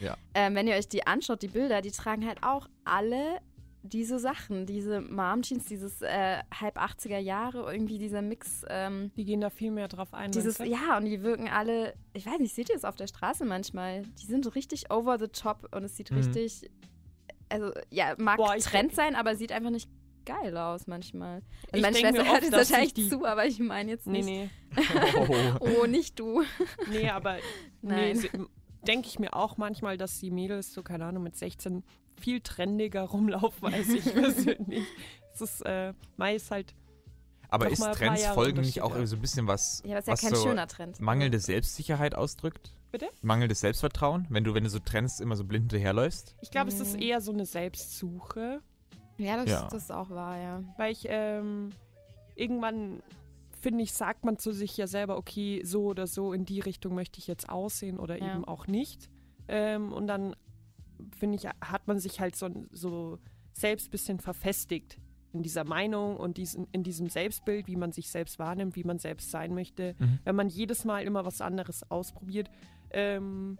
Ja. 0.00 0.16
ähm, 0.34 0.54
wenn 0.54 0.68
ihr 0.68 0.76
euch 0.76 0.88
die 0.88 1.06
anschaut, 1.06 1.42
die 1.42 1.48
Bilder, 1.48 1.82
die 1.82 1.90
tragen 1.90 2.26
halt 2.26 2.42
auch 2.42 2.68
alle 2.84 3.40
diese 3.86 4.18
Sachen, 4.18 4.64
diese 4.64 5.02
Mom-Jeans, 5.02 5.66
dieses 5.66 6.00
äh, 6.00 6.38
halb 6.58 6.78
80er 6.78 7.18
Jahre, 7.18 7.70
irgendwie 7.70 7.98
dieser 7.98 8.22
Mix, 8.22 8.64
ähm, 8.68 9.10
Die 9.14 9.24
gehen 9.26 9.42
da 9.42 9.50
viel 9.50 9.70
mehr 9.70 9.88
drauf 9.88 10.14
ein. 10.14 10.30
dieses, 10.32 10.56
ja, 10.58 10.96
und 10.96 11.04
die 11.04 11.22
wirken 11.22 11.48
alle, 11.48 11.92
ich 12.14 12.24
weiß 12.24 12.38
nicht, 12.38 12.54
seht 12.54 12.70
ihr 12.70 12.76
es 12.76 12.84
auf 12.86 12.96
der 12.96 13.06
Straße 13.06 13.44
manchmal? 13.44 14.02
Die 14.22 14.26
sind 14.26 14.42
so 14.44 14.50
richtig 14.50 14.90
over 14.90 15.18
the 15.18 15.28
top 15.28 15.68
und 15.74 15.84
es 15.84 15.96
sieht 15.96 16.10
Mhm. 16.10 16.16
richtig, 16.16 16.70
also 17.50 17.72
ja, 17.90 18.14
mag 18.16 18.38
Boah, 18.38 18.56
Trend 18.56 18.94
sein, 18.94 19.14
aber 19.14 19.36
sieht 19.36 19.52
einfach 19.52 19.70
nicht 19.70 19.90
geil 20.24 20.56
aus 20.56 20.86
manchmal. 20.86 21.42
Also 21.70 21.76
Ich 21.76 21.82
meine 21.82 21.92
denk 21.94 22.16
Schwester 22.16 22.32
hört 22.32 22.42
jetzt 22.42 22.52
wahrscheinlich 22.52 22.94
die- 22.94 23.08
zu, 23.10 23.26
aber 23.26 23.44
ich 23.44 23.58
meine 23.60 23.90
jetzt 23.90 24.06
Nee, 24.06 24.22
nicht. 24.22 24.26
nee. 24.26 24.50
oh. 25.60 25.66
Oh, 25.82 25.86
nicht 25.86 26.18
du. 26.18 26.42
Nee, 26.90 27.10
aber 27.10 27.36
nee, 27.82 28.14
denke 28.86 29.08
ich 29.08 29.18
mir 29.18 29.34
auch 29.34 29.58
manchmal, 29.58 29.98
dass 29.98 30.18
die 30.20 30.30
Mädels 30.30 30.72
so, 30.72 30.82
keine 30.82 31.04
Ahnung, 31.04 31.22
mit 31.22 31.36
16 31.36 31.84
viel 32.20 32.40
trendiger 32.40 33.02
rumlaufen 33.02 33.72
als 33.72 33.88
ich 33.88 34.04
persönlich. 34.04 34.84
Es 35.34 35.40
ist 35.40 35.60
äh, 35.66 35.92
meist 36.16 36.50
halt, 36.50 36.74
Aber 37.48 37.68
ist 37.68 37.82
Trends 37.92 38.24
folgen 38.26 38.60
nicht 38.60 38.82
auch 38.82 38.94
so 39.04 39.16
ein 39.16 39.20
bisschen 39.20 39.46
was, 39.46 39.82
Ja, 39.84 39.92
aber 39.92 39.98
ist 39.98 40.06
ja 40.06 40.12
was 40.12 40.20
kein 40.20 40.34
so 40.34 40.42
schöner 40.42 40.66
Trend. 40.68 41.00
mangelnde 41.00 41.38
Selbstsicherheit 41.40 42.14
ausdrückt? 42.14 42.72
Bitte? 42.92 43.08
Mangelndes 43.22 43.58
Selbstvertrauen, 43.60 44.26
wenn 44.30 44.44
du, 44.44 44.54
wenn 44.54 44.62
du 44.62 44.70
so 44.70 44.78
Trends 44.78 45.18
immer 45.18 45.34
so 45.34 45.44
blind 45.44 45.72
hinterherläufst? 45.72 46.36
ich 46.40 46.50
glaube, 46.52 46.68
es 46.70 46.78
ist 46.78 46.94
Mhm. 46.94 47.02
eher 47.02 47.20
so 47.20 47.32
eine 47.32 47.44
Selbstsuche, 47.46 48.60
Ja, 49.16 49.36
das, 49.36 49.48
Ja. 49.50 49.62
das 49.70 49.84
ist 49.84 49.92
auch 49.92 50.10
wahr, 50.10 50.38
ja. 50.38 50.62
weil 50.76 50.92
ich 50.92 51.06
ähm, 51.08 51.70
irgendwann 52.36 53.02
finde 53.60 53.82
ich, 53.82 53.92
sagt 53.92 54.24
man 54.24 54.38
zu 54.38 54.52
sich 54.52 54.76
ja 54.76 54.86
selber, 54.86 55.16
okay, 55.16 55.62
so 55.64 55.84
oder 55.86 56.06
so 56.06 56.32
in 56.32 56.44
die 56.44 56.60
Richtung 56.60 56.94
möchte 56.94 57.18
ich 57.18 57.26
jetzt 57.26 57.48
aussehen 57.48 57.98
oder 57.98 58.18
Ja. 58.18 58.34
eben 58.34 58.44
auch 58.44 58.66
nicht. 58.66 59.08
Ähm, 59.48 59.92
und 59.92 60.06
dann 60.06 60.34
finde 61.16 61.36
ich, 61.36 61.46
hat 61.46 61.86
man 61.86 61.98
sich 61.98 62.20
halt 62.20 62.36
so, 62.36 62.50
so 62.72 63.18
selbst 63.52 63.88
ein 63.88 63.90
bisschen 63.90 64.20
verfestigt 64.20 64.98
in 65.32 65.42
dieser 65.42 65.64
Meinung 65.64 66.16
und 66.16 66.36
diesen, 66.36 66.68
in 66.72 66.82
diesem 66.82 67.08
Selbstbild, 67.08 67.66
wie 67.66 67.76
man 67.76 67.92
sich 67.92 68.10
selbst 68.10 68.38
wahrnimmt, 68.38 68.76
wie 68.76 68.84
man 68.84 68.98
selbst 68.98 69.30
sein 69.30 69.54
möchte. 69.54 69.96
Mhm. 69.98 70.18
Wenn 70.24 70.36
man 70.36 70.48
jedes 70.48 70.84
Mal 70.84 71.02
immer 71.04 71.24
was 71.24 71.40
anderes 71.40 71.90
ausprobiert. 71.90 72.48
Ähm, 72.90 73.58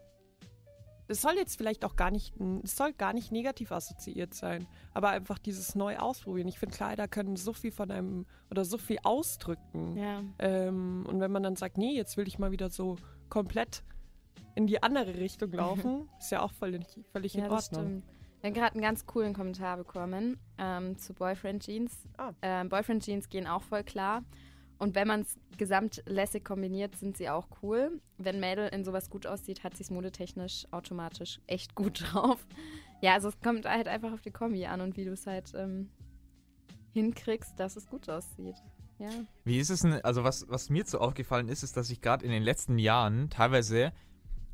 es 1.07 1.21
soll 1.21 1.35
jetzt 1.35 1.57
vielleicht 1.57 1.85
auch 1.85 1.97
gar 1.97 2.11
nicht, 2.11 2.35
es 2.63 2.77
soll 2.77 2.93
gar 2.93 3.13
nicht 3.13 3.31
negativ 3.31 3.73
assoziiert 3.73 4.33
sein, 4.33 4.67
aber 4.95 5.11
einfach 5.11 5.39
dieses 5.39 5.75
neu 5.75 5.99
ausprobieren. 5.99 6.49
Ich 6.49 6.59
finde, 6.59 6.75
Kleider 6.75 7.09
können 7.09 7.37
so 7.37 7.53
viel 7.53 7.73
von 7.73 7.91
einem 7.91 8.27
oder 8.51 8.65
so 8.65 8.79
viel 8.79 8.99
ausdrücken. 9.03 9.99
Ja. 9.99 10.23
Ähm, 10.39 11.05
und 11.07 11.21
wenn 11.21 11.31
man 11.31 11.43
dann 11.43 11.57
sagt, 11.57 11.77
nee, 11.77 11.95
jetzt 11.95 12.17
will 12.17 12.27
ich 12.27 12.39
mal 12.39 12.53
wieder 12.53 12.71
so 12.71 12.97
komplett 13.29 13.83
in 14.55 14.67
die 14.67 14.83
andere 14.83 15.15
Richtung 15.17 15.53
laufen, 15.53 16.09
ist 16.19 16.31
ja 16.33 16.43
auch 16.43 16.53
völlig, 16.53 16.85
völlig 17.13 17.35
Ja, 17.35 17.45
in 17.45 17.51
das 17.51 17.69
Ordnung. 17.73 17.85
stimmt. 18.03 18.05
Wir 18.41 18.49
haben 18.51 18.55
gerade 18.55 18.73
einen 18.75 18.83
ganz 18.83 19.07
coolen 19.07 19.33
Kommentar 19.33 19.79
bekommen 19.79 20.39
ähm, 20.59 20.99
zu 20.99 21.15
Boyfriend 21.15 21.63
Jeans. 21.65 22.07
Ah. 22.19 22.33
Ähm, 22.43 22.69
Boyfriend 22.69 23.03
Jeans 23.03 23.29
gehen 23.31 23.47
auch 23.47 23.63
voll 23.63 23.85
klar. 23.85 24.23
Und 24.79 24.95
wenn 24.95 25.09
man 25.09 25.23
es 25.23 25.39
gesamtlässig 25.57 26.45
kombiniert, 26.45 26.95
sind 26.97 27.17
sie 27.17 27.31
auch 27.31 27.47
cool. 27.63 28.01
Wenn 28.19 28.41
Mädel 28.41 28.69
in 28.69 28.85
sowas 28.85 29.09
gut 29.09 29.27
aussieht, 29.27 29.65
hat 29.65 29.77
sie 29.77 29.83
es 29.85 29.91
modetechnisch 29.91 30.67
automatisch 30.73 31.41
echt 31.47 31.75
gut 31.75 32.03
drauf. 32.13 32.47
Ja, 33.01 33.15
also 33.15 33.29
es 33.29 33.41
kommt 33.41 33.65
halt 33.67 33.89
einfach 33.89 34.13
auf 34.13 34.21
die 34.21 34.31
Kombi 34.33 34.67
an 34.67 34.81
und 34.83 34.97
wie 34.99 35.05
du 35.07 35.13
es 35.13 35.27
halt 35.27 35.53
ähm, 35.55 35.89
hinkriegst, 36.93 37.59
dass 37.59 37.77
es 37.77 37.87
gut 37.87 38.09
aussieht. 38.09 38.57
Ja. 38.99 39.11
Wie 39.45 39.59
ist 39.59 39.71
es 39.71 39.81
denn, 39.81 40.05
also 40.05 40.23
was, 40.23 40.47
was 40.49 40.71
mir 40.71 40.85
so 40.87 40.99
aufgefallen 40.99 41.49
ist, 41.49 41.63
ist, 41.63 41.77
dass 41.77 41.91
ich 41.91 42.01
gerade 42.01 42.25
in 42.25 42.31
den 42.31 42.43
letzten 42.43 42.79
Jahren 42.79 43.31
teilweise 43.31 43.93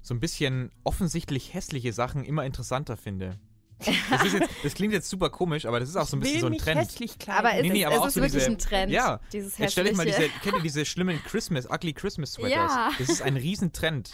so 0.03 0.15
ein 0.15 0.21
bisschen 0.21 0.71
offensichtlich 0.85 1.55
hässliche 1.55 1.93
Sachen 1.93 2.25
immer 2.25 2.45
interessanter 2.45 2.97
finde. 2.97 3.39
Das, 4.11 4.25
ist 4.27 4.35
jetzt, 4.35 4.51
das 4.63 4.75
klingt 4.75 4.93
jetzt 4.93 5.09
super 5.09 5.31
komisch, 5.31 5.65
aber 5.65 5.81
das 5.81 5.89
ist 5.89 5.97
auch 5.97 6.07
so 6.07 6.17
ein 6.17 6.21
Ich 6.23 6.35
bisschen 6.35 6.51
will 6.53 6.59
so 6.59 6.63
ein 6.63 6.65
Trend. 6.77 6.81
hässlich. 6.83 7.13
Aber 7.29 7.55
es 7.55 7.63
Nee, 7.63 7.71
nee, 7.71 7.81
ist, 7.81 7.87
aber 7.87 7.95
es 7.97 8.01
auch 8.03 8.07
ist 8.09 8.15
so 8.15 8.21
wirklich 8.21 8.43
diese- 8.45 8.51
ein 8.55 8.59
Trend. 8.59 8.93
Ja, 8.93 9.21
dieses 9.33 9.57
Jetzt 9.57 9.73
stell 9.73 9.85
dich 9.85 9.97
mal 9.97 10.05
diese, 10.05 10.29
kennt 10.43 10.57
ihr 10.57 10.63
diese 10.63 10.85
schlimmen 10.85 11.19
Christmas, 11.25 11.67
ugly 11.71 11.95
Christmas 11.95 12.33
Sweaters? 12.35 12.53
Ja. 12.73 12.91
Das 12.99 13.09
ist 13.09 13.23
ein 13.23 13.37
Riesentrend. 13.39 14.11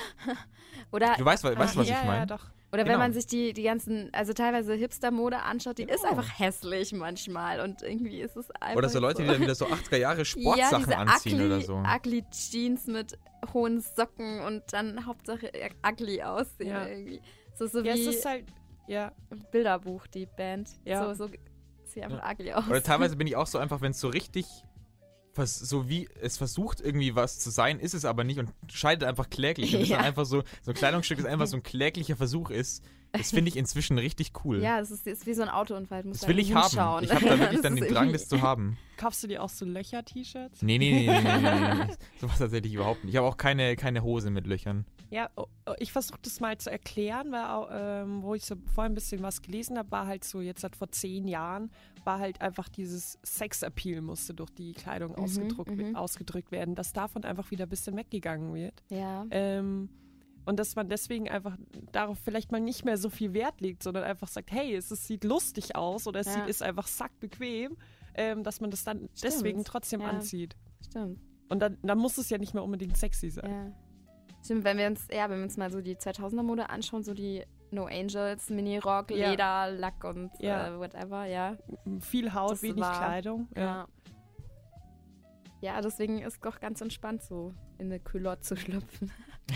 Oder 0.92 1.14
Du 1.18 1.24
weißt, 1.24 1.42
weißt 1.42 1.76
was 1.76 1.88
ja, 1.88 1.98
ich 2.00 2.04
meine? 2.06 2.18
Ja, 2.20 2.26
doch. 2.26 2.44
Oder 2.72 2.82
Genau. 2.82 2.94
wenn 2.94 2.98
man 3.00 3.12
sich 3.12 3.26
die, 3.26 3.52
die 3.52 3.62
ganzen, 3.62 4.10
also 4.12 4.32
teilweise 4.32 4.74
Hipster-Mode 4.74 5.38
anschaut, 5.40 5.78
die 5.78 5.84
ist 5.84 6.02
Genau. 6.02 6.10
einfach 6.18 6.38
hässlich 6.38 6.92
manchmal 6.92 7.60
und 7.60 7.82
irgendwie 7.82 8.20
ist 8.20 8.36
es 8.36 8.50
einfach 8.60 8.76
Oder 8.76 8.88
so 8.88 8.98
Leute, 8.98 9.22
die 9.22 9.28
dann 9.28 9.40
wieder 9.40 9.54
so 9.54 9.66
80er 9.66 9.96
Jahre 9.96 10.24
Sportsachen 10.24 10.58
ja, 10.72 10.78
diese 10.78 10.96
anziehen 10.96 11.34
ugly, 11.40 11.46
oder 11.46 11.60
so. 11.60 11.76
ugly 11.78 12.24
Jeans 12.30 12.86
mit 12.86 13.18
hohen 13.54 13.80
Socken 13.80 14.40
und 14.40 14.62
dann 14.72 15.06
Hauptsache 15.06 15.50
ugly 15.86 16.22
aussehen 16.22 16.68
Ja. 16.68 16.86
irgendwie. 16.86 17.20
So, 17.54 17.66
so 17.66 17.82
Ja, 17.82 17.94
es 17.94 18.00
wie 18.00 18.10
ist 18.10 18.24
halt, 18.24 18.44
ja, 18.86 19.12
Bilderbuch, 19.50 20.06
die 20.06 20.26
Band. 20.26 20.68
Ja. 20.84 21.14
So, 21.14 21.26
so 21.26 21.32
sieht 21.84 22.04
einfach 22.04 22.30
ugly 22.32 22.52
aus. 22.52 22.66
Oder 22.68 22.82
teilweise 22.82 23.16
bin 23.16 23.26
ich 23.26 23.36
auch 23.36 23.46
so 23.46 23.58
einfach, 23.58 23.80
wenn 23.80 23.92
es 23.92 24.00
so 24.00 24.08
richtig, 24.08 24.46
so 25.44 25.88
wie 25.88 26.08
es 26.20 26.38
versucht 26.38 26.80
irgendwie 26.80 27.14
was 27.14 27.38
zu 27.38 27.50
sein, 27.50 27.78
ist 27.78 27.94
es 27.94 28.04
aber 28.04 28.24
nicht 28.24 28.38
und 28.38 28.50
scheidet 28.72 29.06
einfach 29.08 29.28
kläglich. 29.28 29.74
Und 29.74 29.84
Ja. 29.86 29.96
dann 29.96 30.04
einfach 30.06 30.24
so, 30.24 30.42
so 30.62 30.70
ein 30.70 30.74
Kleidungsstück, 30.74 31.18
das 31.18 31.26
einfach 31.26 31.46
so 31.46 31.56
ein 31.56 31.62
kläglicher 31.62 32.16
Versuch 32.16 32.50
ist. 32.50 32.82
Das 33.12 33.30
finde 33.30 33.48
ich 33.48 33.56
inzwischen 33.56 33.98
richtig 33.98 34.32
cool. 34.44 34.60
Ja, 34.60 34.78
es 34.80 34.90
ist, 34.90 35.06
ist 35.06 35.26
wie 35.26 35.32
so 35.34 35.42
ein 35.42 35.48
Autounfall. 35.48 36.02
Du 36.02 36.08
musst 36.08 36.22
das 36.22 36.28
will 36.28 36.38
ich 36.38 36.54
haben. 36.54 37.04
Ich 37.04 37.14
habe 37.14 37.24
da 37.26 37.38
wirklich 37.38 37.60
dann 37.62 37.76
ist 37.76 37.82
den 37.82 37.92
Drang, 37.94 38.12
das 38.12 38.28
zu 38.28 38.42
haben. 38.42 38.76
Kaufst 38.96 39.22
du 39.22 39.26
dir 39.28 39.42
auch 39.42 39.48
so 39.48 39.64
Löcher-T-Shirts? 39.64 40.62
Nee, 40.62 40.78
nee, 40.78 40.90
nee, 40.92 41.06
nee, 41.06 41.22
nee, 41.22 41.38
nee, 41.40 41.50
nee, 41.60 41.84
nee. 41.86 41.94
Sowas 42.20 42.38
tatsächlich 42.38 42.74
überhaupt 42.74 43.04
nicht. 43.04 43.14
Ich 43.14 43.16
habe 43.18 43.26
auch 43.28 43.36
keine, 43.36 43.76
keine 43.76 44.02
Hose 44.02 44.30
mit 44.30 44.46
Löchern. 44.46 44.84
Ja, 45.10 45.30
oh, 45.36 45.46
oh, 45.66 45.74
ich 45.78 45.92
versuche 45.92 46.18
das 46.22 46.40
mal 46.40 46.58
zu 46.58 46.70
erklären, 46.70 47.30
weil 47.30 47.44
auch, 47.44 47.68
ähm, 47.70 48.22
wo 48.22 48.34
ich 48.34 48.44
so 48.44 48.56
vorhin 48.74 48.92
ein 48.92 48.94
bisschen 48.96 49.22
was 49.22 49.40
gelesen 49.40 49.78
habe, 49.78 49.90
war 49.92 50.06
halt 50.06 50.24
so, 50.24 50.40
jetzt 50.40 50.64
halt 50.64 50.74
vor 50.74 50.90
zehn 50.90 51.28
Jahren, 51.28 51.70
war 52.04 52.18
halt 52.18 52.40
einfach 52.40 52.68
dieses 52.68 53.18
Sexappeal 53.24 54.00
musste 54.00 54.34
durch 54.34 54.50
die 54.50 54.72
Kleidung 54.72 55.12
Mhm, 55.12 55.18
ausgedruckt, 55.18 55.76
mhm. 55.76 55.94
ausgedrückt 55.94 56.50
werden, 56.50 56.74
dass 56.74 56.92
davon 56.92 57.24
einfach 57.24 57.50
wieder 57.52 57.66
ein 57.66 57.68
bisschen 57.68 57.96
weggegangen 57.96 58.52
wird. 58.54 58.82
Ja. 58.88 59.24
Ähm, 59.30 59.90
und 60.44 60.60
dass 60.60 60.76
man 60.76 60.88
deswegen 60.88 61.28
einfach 61.28 61.56
darauf 61.92 62.18
vielleicht 62.20 62.52
mal 62.52 62.60
nicht 62.60 62.84
mehr 62.84 62.98
so 62.98 63.10
viel 63.10 63.32
Wert 63.34 63.60
legt, 63.60 63.82
sondern 63.82 64.04
einfach 64.04 64.28
sagt, 64.28 64.52
hey, 64.52 64.74
es, 64.76 64.90
es 64.92 65.04
sieht 65.06 65.24
lustig 65.24 65.74
aus 65.74 66.06
oder 66.06 66.20
es 66.20 66.26
Ja. 66.26 66.32
sieht, 66.34 66.46
ist 66.48 66.62
einfach 66.62 66.86
sackbequem, 66.86 67.76
ähm, 68.16 68.42
dass 68.42 68.60
man 68.60 68.70
das 68.70 68.84
dann 68.84 69.08
deswegen 69.22 69.64
trotzdem 69.64 70.00
Ja. 70.00 70.08
anzieht. 70.08 70.56
Stimmt. 70.84 71.20
Und 71.48 71.60
dann, 71.60 71.78
dann 71.82 71.98
muss 71.98 72.18
es 72.18 72.28
ja 72.30 72.38
nicht 72.38 72.54
mehr 72.54 72.62
unbedingt 72.64 72.96
sexy 72.96 73.30
sein. 73.30 73.50
Ja. 73.50 73.72
Stimmt, 74.44 74.64
wenn 74.64 74.78
wir 74.78 74.86
uns, 74.86 75.06
ja, 75.12 75.28
wenn 75.30 75.38
wir 75.38 75.44
uns 75.44 75.56
mal 75.56 75.70
so 75.70 75.80
die 75.80 75.96
2000er-Mode 75.96 76.70
anschauen, 76.70 77.02
so 77.02 77.14
die 77.14 77.44
No 77.70 77.86
Angels, 77.86 78.48
Mini-Rock, 78.50 79.10
Ja. 79.10 79.30
Leder, 79.30 79.70
Lack 79.72 80.04
und 80.04 80.30
Ja. 80.40 80.68
äh, 80.68 80.78
whatever, 80.78 81.24
ja. 81.26 81.56
Viel 82.00 82.32
Haut, 82.32 82.52
Das 82.52 82.62
wenig 82.62 82.80
war- 82.80 82.96
Kleidung. 82.98 83.48
Ja. 83.56 83.86
Ja, 85.62 85.80
deswegen 85.80 86.18
ist 86.20 86.44
doch 86.44 86.60
ganz 86.60 86.80
entspannt, 86.80 87.22
so 87.22 87.54
in 87.78 87.86
eine 87.86 87.98
Culotte 87.98 88.42
zu 88.42 88.56
schlüpfen. 88.56 89.10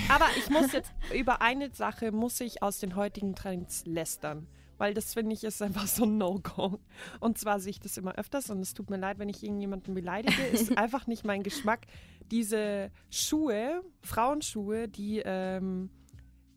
Aber 0.09 0.27
ich 0.39 0.49
muss 0.51 0.73
jetzt, 0.73 0.93
über 1.15 1.43
eine 1.43 1.71
Sache 1.73 2.11
muss 2.11 2.41
ich 2.41 2.63
aus 2.63 2.79
den 2.79 2.97
heutigen 2.97 3.35
Trends 3.35 3.85
lästern. 3.87 4.49
Weil 4.81 4.95
das 4.95 5.13
finde 5.13 5.35
ich 5.35 5.45
ist 5.45 5.61
einfach 5.61 5.87
so 5.87 6.05
ein 6.05 6.17
No-Go. 6.17 6.81
Und 7.21 7.37
zwar 7.37 7.61
sehe 7.61 7.69
ich 7.71 7.81
das 7.81 7.99
immer 7.99 8.15
öfters 8.15 8.49
und 8.49 8.61
es 8.61 8.73
tut 8.73 8.89
mir 8.89 8.97
leid, 8.97 9.19
wenn 9.19 9.29
ich 9.29 9.43
irgendjemanden 9.43 9.93
beleidige. 9.93 10.43
ist 10.43 10.77
einfach 10.79 11.07
nicht 11.07 11.23
mein 11.23 11.43
Geschmack. 11.43 11.81
Diese 12.31 12.91
Schuhe, 13.11 13.83
Frauenschuhe, 14.01 14.89
die, 14.89 15.21
ähm, 15.23 15.91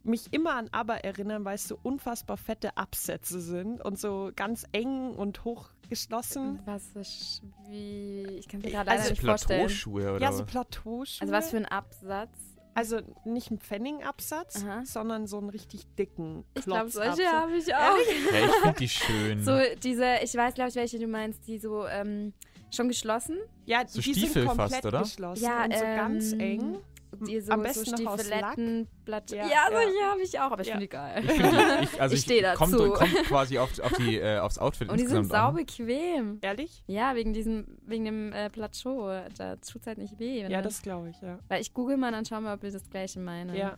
mich 0.03 0.31
immer 0.31 0.55
an 0.55 0.69
ABBA 0.71 0.95
erinnern, 0.97 1.43
weil 1.43 1.55
es 1.55 1.67
so 1.67 1.77
unfassbar 1.83 2.37
fette 2.37 2.77
Absätze 2.77 3.41
sind 3.41 3.83
und 3.83 3.99
so 3.99 4.31
ganz 4.35 4.65
eng 4.71 5.11
und 5.11 5.43
hochgeschlossen. 5.43 6.59
Was 6.65 6.95
ist 6.95 7.41
wie. 7.67 8.25
Ich 8.37 8.47
kann 8.47 8.61
mir 8.61 8.71
gerade 8.71 8.91
also 8.91 9.09
nicht 9.09 9.21
vorstellen. 9.21 9.59
Plateauschuhe 9.67 10.13
oder 10.13 10.21
Ja, 10.21 10.31
so? 10.31 10.45
Plateauschuhe. 10.45 11.21
Also 11.21 11.33
was 11.33 11.49
für 11.49 11.57
ein 11.57 11.65
Absatz. 11.65 12.37
Also 12.75 13.01
nicht 13.25 13.51
ein 13.51 13.59
Pfennigabsatz, 13.59 14.63
Aha. 14.63 14.83
sondern 14.85 15.27
so 15.27 15.37
einen 15.37 15.49
richtig 15.49 15.85
dicken 15.95 16.43
Ich 16.55 16.63
glaube, 16.63 16.89
solche 16.89 17.25
habe 17.27 17.55
ich 17.55 17.73
auch. 17.73 17.97
Ja, 17.97 18.45
ich 18.45 18.51
finde 18.61 18.79
die 18.79 18.89
schön. 18.89 19.43
So 19.43 19.59
diese, 19.83 20.15
ich 20.23 20.33
weiß, 20.33 20.55
glaube 20.55 20.69
ich, 20.69 20.75
welche 20.75 20.97
du 20.97 21.07
meinst, 21.07 21.47
die 21.47 21.59
so 21.59 21.85
ähm, 21.85 22.33
schon 22.71 22.87
geschlossen. 22.87 23.37
Ja, 23.65 23.87
So 23.87 24.01
die 24.01 24.11
Stiefel 24.11 24.43
sind 24.43 24.45
fast, 24.45 24.57
komplett 24.57 24.85
oder? 24.85 25.01
geschlossen 25.01 25.43
Ja, 25.43 25.65
und 25.65 25.73
so 25.73 25.83
ganz 25.83 26.33
ähm, 26.33 26.39
eng. 26.39 26.77
Die 27.25 27.39
so, 27.41 27.51
Am 27.53 27.61
besten 27.63 27.85
so. 27.85 27.95
Stiefeletten, 27.95 28.87
Blatt. 29.05 29.31
Ja, 29.31 29.37
Ja, 29.37 29.45
ja, 29.71 29.79
ja. 29.79 30.11
habe 30.11 30.21
ich 30.21 30.39
auch, 30.39 30.51
aber 30.51 30.61
ich 30.61 30.67
Ja. 30.67 30.73
finde 30.73 30.85
die 30.85 30.89
geil. 30.89 31.23
Ich 31.25 31.31
find 31.31 31.51
die, 31.53 31.83
ich, 31.83 32.01
also 32.01 32.13
Ich 32.15 32.19
ich, 32.19 32.25
steh 32.25 32.41
dazu. 32.41 32.57
Kommt, 32.77 32.93
kommt 32.95 33.23
quasi 33.27 33.57
auf, 33.57 33.79
auf 33.79 33.93
die, 33.93 34.17
äh, 34.19 34.39
aufs 34.39 34.57
Outfit 34.57 34.89
Und 34.89 34.99
die 34.99 35.07
sind 35.07 35.25
sau 35.25 35.51
bequem. 35.51 36.39
Ehrlich? 36.41 36.83
Ja, 36.87 37.15
wegen 37.15 37.33
diesem, 37.33 37.77
wegen 37.85 38.05
dem 38.05 38.31
äh, 38.33 38.49
Plateau. 38.49 39.07
Da 39.37 39.55
tut's 39.57 39.87
halt 39.87 39.97
nicht 39.97 40.19
weh. 40.19 40.41
Ja, 40.41 40.57
du- 40.61 40.63
das 40.69 40.81
glaube 40.81 41.09
ich, 41.09 41.21
ja. 41.21 41.39
Weil 41.47 41.61
ich 41.61 41.73
google 41.73 41.97
mal, 41.97 42.11
dann 42.11 42.25
schauen 42.25 42.43
wir, 42.43 42.53
ob 42.53 42.61
wir 42.63 42.71
das 42.71 42.89
gleiche 42.89 43.19
meinen. 43.19 43.53
Ja, 43.55 43.77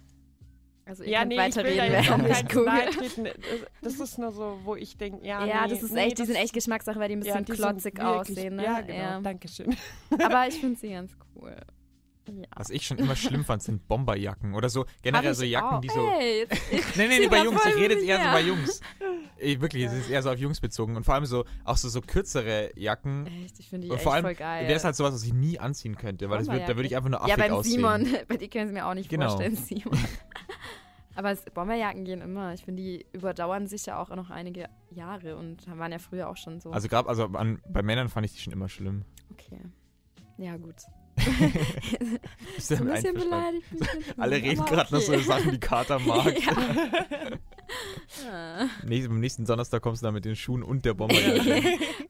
Also 0.86 1.04
ihr 1.04 1.10
ja 1.12 1.26
nee, 1.26 1.36
ich 1.36 1.56
will 1.56 1.64
da 1.64 1.70
weiterreden, 1.70 1.91
jetzt 1.93 2.54
auch 2.54 3.00
ich. 3.16 3.32
Das 3.82 4.00
ist 4.00 4.18
nur 4.20 4.32
so, 4.32 4.60
wo 4.64 4.76
ich 4.76 4.98
denke, 4.98 5.26
ja, 5.26 5.43
Ja, 5.46 5.64
nee, 5.64 5.74
das 5.74 5.82
ist 5.84 5.91
nee, 5.93 6.02
echt, 6.02 6.12
die 6.12 6.22
das- 6.22 6.28
sind 6.28 6.36
echt 6.36 6.54
Geschmackssache, 6.54 7.00
weil 7.00 7.10
die 7.10 7.16
ein 7.16 7.22
ja, 7.24 7.34
bisschen 7.39 7.46
die 7.46 7.52
sind 7.54 7.62
klotzig 7.64 8.00
aussehen. 8.00 8.56
Ne? 8.56 8.64
Ja, 8.64 8.82
genau, 8.82 9.22
danke 9.22 9.48
schön. 9.48 9.76
Aber 10.24 10.48
ich 10.48 10.60
finde 10.60 10.80
sie 10.80 10.89
ganz 10.91 11.12
cool. 11.36 11.56
Ja. 12.28 12.45
Was 12.55 12.69
ich 12.71 12.86
schon 12.88 12.97
immer 12.97 13.15
schlimm 13.15 13.45
fand, 13.45 13.61
sind 13.63 13.88
Bomberjacken 13.88 14.55
oder 14.55 14.67
so. 14.69 14.86
Generell 15.03 15.34
so 15.36 15.43
ich 15.43 15.51
Jacken, 15.51 15.78
auch. 15.78 15.82
die 15.82 15.89
so. 15.89 16.07
Ey, 16.19 16.39
jetzt, 16.49 16.53
ich, 16.71 16.95
Nee, 16.95 17.07
nee, 17.07 17.19
nee, 17.19 17.28
bei 17.28 17.38
Ja, 17.38 17.43
Jungs. 17.43 17.61
Ich 17.65 17.76
rede 17.76 17.93
jetzt 17.95 18.03
eher 18.05 18.17
so 18.17 18.23
ja. 18.23 18.34
bei 18.34 18.41
Jungs. 18.41 18.82
Ey, 19.38 19.61
wirklich, 19.61 19.84
es 19.84 19.93
ist 19.93 20.09
eher 20.09 20.23
so 20.23 20.32
auf 20.32 20.39
Jungs 20.39 20.59
bezogen. 20.59 20.95
Und 20.95 21.03
vor 21.03 21.13
allem 21.13 21.26
so, 21.26 21.45
auch 21.63 21.78
so, 21.78 21.88
so 21.89 22.01
kürzere 22.01 22.71
Jacken. 22.80 23.28
echt, 23.28 23.59
ich 23.59 23.69
finde 23.69 23.86
die 23.86 23.91
Und 23.91 23.97
echt 23.97 24.03
vor 24.03 24.13
allem 24.13 24.23
voll 24.26 24.34
geil. 24.36 24.63
wäre 24.67 24.76
es 24.78 24.84
halt 24.84 24.95
sowas, 24.95 25.13
was 25.13 25.23
ich 25.23 25.34
nie 25.34 25.59
anziehen 25.59 25.95
könnte, 25.97 26.30
weil 26.30 26.39
das 26.39 26.47
würd, 26.47 26.63
da 26.67 26.76
würde 26.76 26.88
ich 26.88 26.95
einfach 26.95 27.09
nur 27.09 27.19
Ja, 27.28 27.36
affig 27.36 27.38
beim 27.45 27.53
aussehen. 27.53 27.73
Simon, 27.73 28.07
bei 28.28 28.38
dir 28.38 28.49
können 28.49 28.67
sie 28.67 28.73
mir 28.73 28.86
auch 28.88 28.93
nicht 28.93 29.09
Genau. 29.09 29.28
vorstellen, 29.28 29.55
Simon. 29.57 29.97
Aber 31.17 31.32
es, 31.32 31.43
Bomberjacken 31.53 32.03
gehen 32.03 32.21
immer. 32.21 32.53
Ich 32.53 32.63
finde, 32.65 32.82
die 32.84 33.05
überdauern 33.13 33.67
sich 33.67 33.86
ja 33.86 33.99
auch 34.01 34.09
noch 34.09 34.30
einige 34.32 34.67
Jahre 34.89 35.38
und 35.38 35.65
waren 35.78 35.91
ja 35.91 35.99
früher 35.99 36.28
auch 36.30 36.36
schon 36.38 36.59
so. 36.59 36.71
Also 36.71 36.89
gerade, 36.89 37.07
also 37.07 37.26
an, 37.28 37.61
bei 37.69 37.82
Männern 37.84 38.09
fand 38.09 38.26
ich 38.26 38.34
die 38.34 38.39
schon 38.39 38.51
immer 38.51 38.67
schlimm. 38.67 39.05
okay. 39.32 39.59
Ja, 40.38 40.57
gut. 40.57 40.76
Bist 42.55 42.68
So 42.68 42.76
du 42.76 42.84
ein 42.84 42.91
bisschen 42.91 43.13
beleidigt. 43.16 43.66
Alle 44.18 44.36
reden 44.36 44.66
gerade 44.66 44.93
noch 44.93 45.01
so 45.01 45.13
okay. 45.13 45.24
Sachen, 45.24 45.51
die 45.51 45.59
Kater 45.59 45.99
mag. 45.99 46.34
Ja. 48.24 48.70
Nächsten, 48.84 49.11
am 49.11 49.20
nächsten 49.20 49.45
Donnerstag 49.45 49.82
kommst 49.82 50.01
du 50.03 50.05
da 50.05 50.11
mit 50.11 50.24
den 50.24 50.36
Schuhen 50.36 50.61
und 50.61 50.86
der 50.86 50.95
erst 50.99 51.41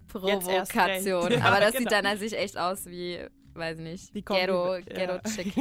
Provokation. 0.09 1.27
recht. 1.27 1.41
Aber 1.43 1.59
das 1.61 1.73
Ja, 1.73 1.79
sieht 1.79 1.87
genau. 1.87 1.89
dann 1.91 2.05
an 2.05 2.17
sich 2.17 2.37
echt 2.37 2.57
aus 2.57 2.85
wie, 2.87 3.19
weiß 3.53 3.79
nicht, 3.79 4.13
Ghetto, 4.13 4.75
ja. 4.75 4.81
Ghetto-Chick. 4.81 5.53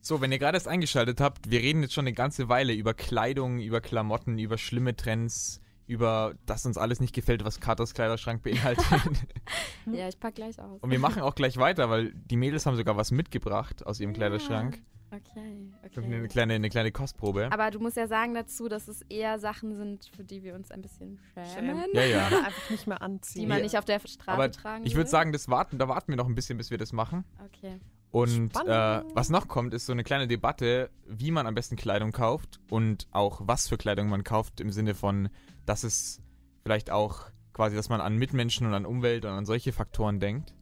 So, 0.00 0.20
wenn 0.20 0.30
ihr 0.32 0.38
gerade 0.38 0.56
erst 0.56 0.68
eingeschaltet 0.68 1.20
habt, 1.20 1.50
wir 1.50 1.60
reden 1.60 1.82
jetzt 1.82 1.94
schon 1.94 2.04
eine 2.06 2.12
ganze 2.14 2.48
Weile 2.48 2.74
über 2.74 2.94
Kleidung, 2.94 3.58
über 3.58 3.80
Klamotten, 3.80 4.38
über 4.38 4.56
schlimme 4.56 4.94
Trends, 4.94 5.60
über 5.86 6.34
das 6.46 6.64
uns 6.66 6.78
alles 6.78 7.00
nicht 7.00 7.14
gefällt, 7.14 7.44
was 7.44 7.60
Katers 7.60 7.94
Kleiderschrank 7.94 8.42
beinhaltet. 8.42 8.84
ja, 9.86 10.08
ich 10.08 10.18
pack 10.18 10.34
gleich 10.36 10.58
aus. 10.58 10.80
Und 10.80 10.90
wir 10.90 10.98
machen 10.98 11.22
auch 11.22 11.34
gleich 11.34 11.56
weiter, 11.58 11.90
weil 11.90 12.12
die 12.14 12.36
Mädels 12.36 12.64
haben 12.66 12.76
sogar 12.76 12.96
was 12.96 13.10
mitgebracht 13.10 13.86
aus 13.86 14.00
ihrem 14.00 14.10
Ja. 14.12 14.16
Kleiderschrank. 14.16 14.82
Okay, 15.10 15.70
Eine 15.96 16.16
okay. 16.22 16.28
kleine, 16.28 16.54
eine 16.54 16.68
kleine 16.70 16.90
Kostprobe. 16.90 17.48
Aber 17.52 17.70
du 17.70 17.78
musst 17.78 17.96
ja 17.96 18.08
sagen 18.08 18.34
dazu, 18.34 18.68
dass 18.68 18.88
es 18.88 19.02
eher 19.02 19.38
Sachen 19.38 19.76
sind, 19.76 20.10
für 20.16 20.24
die 20.24 20.42
wir 20.42 20.56
uns 20.56 20.72
ein 20.72 20.82
bisschen 20.82 21.20
schämen. 21.54 21.84
Ja, 21.92 22.02
ja. 22.04 22.26
Oder 22.26 22.38
einfach 22.46 22.70
nicht 22.70 22.88
mehr 22.88 23.00
anziehen. 23.00 23.42
Die 23.42 23.46
man 23.46 23.58
Ja. 23.58 23.62
nicht 23.62 23.78
auf 23.78 23.84
der 23.84 24.00
Straße 24.00 24.30
Aber 24.32 24.50
tragen 24.50 24.84
Ich 24.84 24.94
würde 24.94 25.04
will. 25.04 25.10
sagen, 25.10 25.32
das 25.32 25.48
warten, 25.48 25.78
da 25.78 25.86
warten 25.86 26.08
wir 26.10 26.16
noch 26.16 26.26
ein 26.26 26.34
bisschen, 26.34 26.58
bis 26.58 26.72
wir 26.72 26.78
das 26.78 26.92
machen. 26.92 27.24
Okay. 27.46 27.78
Und 28.14 28.54
äh, 28.64 29.02
was 29.12 29.28
noch 29.28 29.48
kommt, 29.48 29.74
ist 29.74 29.86
so 29.86 29.92
eine 29.92 30.04
kleine 30.04 30.28
Debatte, 30.28 30.88
wie 31.04 31.32
man 31.32 31.48
am 31.48 31.56
besten 31.56 31.74
Kleidung 31.74 32.12
kauft 32.12 32.60
und 32.70 33.08
auch 33.10 33.40
was 33.42 33.66
für 33.66 33.76
Kleidung 33.76 34.08
man 34.08 34.22
kauft, 34.22 34.60
im 34.60 34.70
Sinne 34.70 34.94
von, 34.94 35.30
dass 35.66 35.82
es 35.82 36.22
vielleicht 36.62 36.92
auch 36.92 37.22
quasi, 37.52 37.74
dass 37.74 37.88
man 37.88 38.00
an 38.00 38.16
Mitmenschen 38.16 38.68
und 38.68 38.74
an 38.74 38.86
Umwelt 38.86 39.24
und 39.24 39.32
an 39.32 39.44
solche 39.46 39.72
Faktoren 39.72 40.20
denkt. 40.20 40.54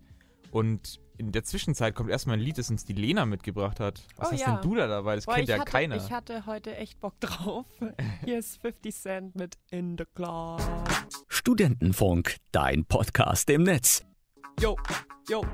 Und 0.51 0.99
in 1.19 1.31
der 1.33 1.45
Zwischenzeit 1.45 1.95
kommt 1.95 2.09
erstmal 2.09 2.39
ein 2.39 2.41
Lied, 2.41 2.57
das 2.57 2.71
uns 2.71 2.87
die 2.87 2.95
Lena 2.95 3.27
mitgebracht 3.27 3.81
hat. 3.81 4.03
Was 4.17 4.29
Oh 4.29 4.33
hast 4.33 4.41
ja. 4.41 4.53
denn 4.55 4.63
du 4.63 4.75
da 4.75 4.87
dabei? 4.87 5.17
Das 5.17 5.27
Boah, 5.27 5.35
kennt 5.35 5.49
ja 5.51 5.59
hatte, 5.59 5.71
keiner. 5.71 5.97
Ich 5.97 6.11
hatte 6.11 6.47
heute 6.47 6.75
echt 6.79 7.01
Bock 7.01 7.21
drauf. 7.21 7.67
Hier 8.25 8.39
ist 8.39 8.63
50 8.63 8.95
Cent 8.95 9.35
mit 9.35 9.59
In 9.71 9.99
the 9.99 10.05
Club. 10.15 10.63
Studentenfunk, 11.29 12.37
dein 12.51 12.87
Podcast 12.87 13.51
im 13.51 13.65
Netz. 13.65 14.07
Yo, 14.61 14.77
yo, 15.29 15.45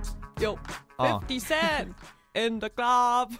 yo. 0.40 0.59
Ah. 0.99 1.20
50 1.20 1.40
Cent 1.40 1.94
in 2.34 2.61
the 2.61 2.68
Club. 2.68 3.30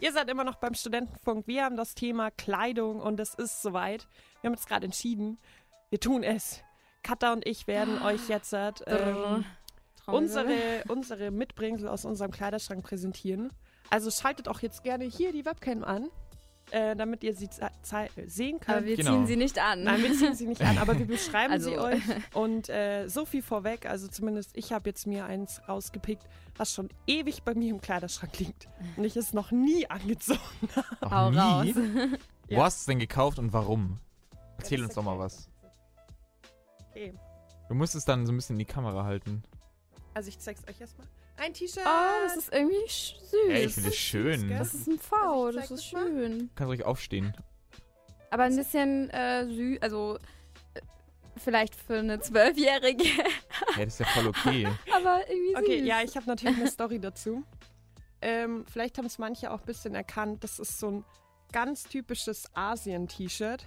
Ihr 0.00 0.12
seid 0.12 0.28
immer 0.30 0.44
noch 0.44 0.56
beim 0.56 0.74
Studentenfunk. 0.74 1.46
Wir 1.46 1.64
haben 1.64 1.76
das 1.76 1.94
Thema 1.94 2.30
Kleidung 2.30 3.00
und 3.00 3.20
es 3.20 3.34
ist 3.34 3.62
soweit. 3.62 4.08
Wir 4.40 4.48
haben 4.48 4.54
uns 4.54 4.66
gerade 4.66 4.86
entschieden. 4.86 5.38
Wir 5.90 6.00
tun 6.00 6.22
es. 6.22 6.62
Katha 7.02 7.32
und 7.32 7.46
ich 7.46 7.66
werden 7.66 8.02
euch 8.02 8.28
jetzt 8.28 8.52
ähm, 8.52 9.44
unsere, 10.06 10.82
unsere 10.88 11.30
Mitbringsel 11.30 11.88
aus 11.88 12.04
unserem 12.04 12.30
Kleiderschrank 12.30 12.84
präsentieren. 12.84 13.52
Also 13.90 14.10
schaltet 14.10 14.48
auch 14.48 14.60
jetzt 14.60 14.82
gerne 14.82 15.04
hier 15.04 15.32
die 15.32 15.44
Webcam 15.44 15.84
an, 15.84 16.08
äh, 16.70 16.96
damit 16.96 17.22
ihr 17.24 17.34
sie 17.34 17.48
sehen 18.26 18.60
könnt. 18.60 18.76
Aber 18.78 18.86
wir 18.86 18.96
Genau. 18.96 19.12
ziehen 19.12 19.26
sie 19.26 19.36
nicht 19.36 19.58
an. 19.58 19.84
Nein, 19.84 20.02
wir 20.02 20.12
ziehen 20.12 20.34
sie 20.34 20.46
nicht 20.46 20.62
an, 20.62 20.78
aber 20.78 20.98
wir 20.98 21.06
beschreiben 21.06 21.52
Also- 21.52 21.70
sie 21.70 21.78
euch. 21.78 22.02
Und 22.34 22.68
äh, 22.68 23.08
so 23.08 23.24
viel 23.24 23.42
vorweg, 23.42 23.86
also 23.86 24.08
zumindest 24.08 24.56
ich 24.56 24.72
habe 24.72 24.88
jetzt 24.90 25.06
mir 25.06 25.24
eins 25.26 25.60
rausgepickt, 25.68 26.24
was 26.56 26.72
schon 26.72 26.88
ewig 27.06 27.42
bei 27.44 27.54
mir 27.54 27.70
im 27.70 27.80
Kleiderschrank 27.80 28.38
liegt. 28.38 28.68
Und 28.96 29.04
ich 29.04 29.16
es 29.16 29.32
noch 29.32 29.50
nie 29.52 29.88
angezogen 29.88 30.40
habe. 31.00 31.10
Hau 31.14 31.30
nie? 31.62 31.72
raus. 31.72 31.76
Ja. 32.48 32.58
Wo 32.58 32.62
hast 32.64 32.78
du 32.78 32.80
es 32.80 32.86
denn 32.86 32.98
gekauft 32.98 33.38
und 33.38 33.52
warum? 33.52 33.98
Erzähl 34.58 34.82
uns 34.82 34.94
doch 34.94 35.02
mal 35.02 35.18
was. 35.18 35.48
Okay, 36.90 37.12
Du 37.68 37.74
musst 37.74 37.94
es 37.94 38.04
dann 38.04 38.24
so 38.26 38.32
ein 38.32 38.36
bisschen 38.36 38.54
in 38.54 38.60
die 38.60 38.64
Kamera 38.64 39.04
halten. 39.04 39.42
also 40.14 40.28
ich 40.28 40.38
zeig's 40.38 40.62
euch 40.68 40.80
erstmal. 40.80 41.06
Ein 41.36 41.52
T-Shirt. 41.52 41.84
Oh, 41.84 42.24
das 42.24 42.36
ist 42.36 42.52
irgendwie 42.52 42.88
süß. 42.88 43.32
Ey, 43.50 43.64
ich 43.66 43.74
finde 43.74 43.90
das 43.90 43.98
schön. 43.98 44.48
das 44.50 44.74
ist 44.74 44.86
ein 44.88 44.98
V, 44.98 45.46
Also 45.46 45.58
das 45.60 45.70
ist 45.70 45.84
schön. 45.84 46.50
Kannst 46.54 46.68
ruhig 46.68 46.84
aufstehen. 46.84 47.34
Aber 48.30 48.44
ein 48.44 48.56
bisschen 48.56 49.10
äh, 49.10 49.46
süß, 49.46 49.82
also 49.82 50.16
äh, 50.74 50.80
vielleicht 51.36 51.74
für 51.74 51.98
eine 51.98 52.20
Zwölfjährige, 52.20 53.04
Ja, 53.04 53.24
das 53.76 53.86
ist 53.94 54.00
ja 54.00 54.06
voll 54.06 54.26
okay. 54.28 54.66
aber 54.94 55.28
irgendwie 55.28 55.54
süß. 55.54 55.62
Okay, 55.62 55.82
ja, 55.84 56.02
ich 56.02 56.16
habe 56.16 56.26
natürlich 56.26 56.56
eine 56.56 56.70
Story 56.70 56.98
dazu. 56.98 57.44
Ähm, 58.22 58.64
vielleicht 58.70 58.96
haben 58.98 59.06
es 59.06 59.18
manche 59.18 59.50
auch 59.52 59.60
ein 59.60 59.66
bisschen 59.66 59.94
erkannt. 59.94 60.42
Das 60.42 60.58
ist 60.58 60.78
so 60.80 60.90
ein 60.90 61.04
ganz 61.52 61.84
typisches 61.84 62.48
Asien-T-Shirt. 62.54 63.66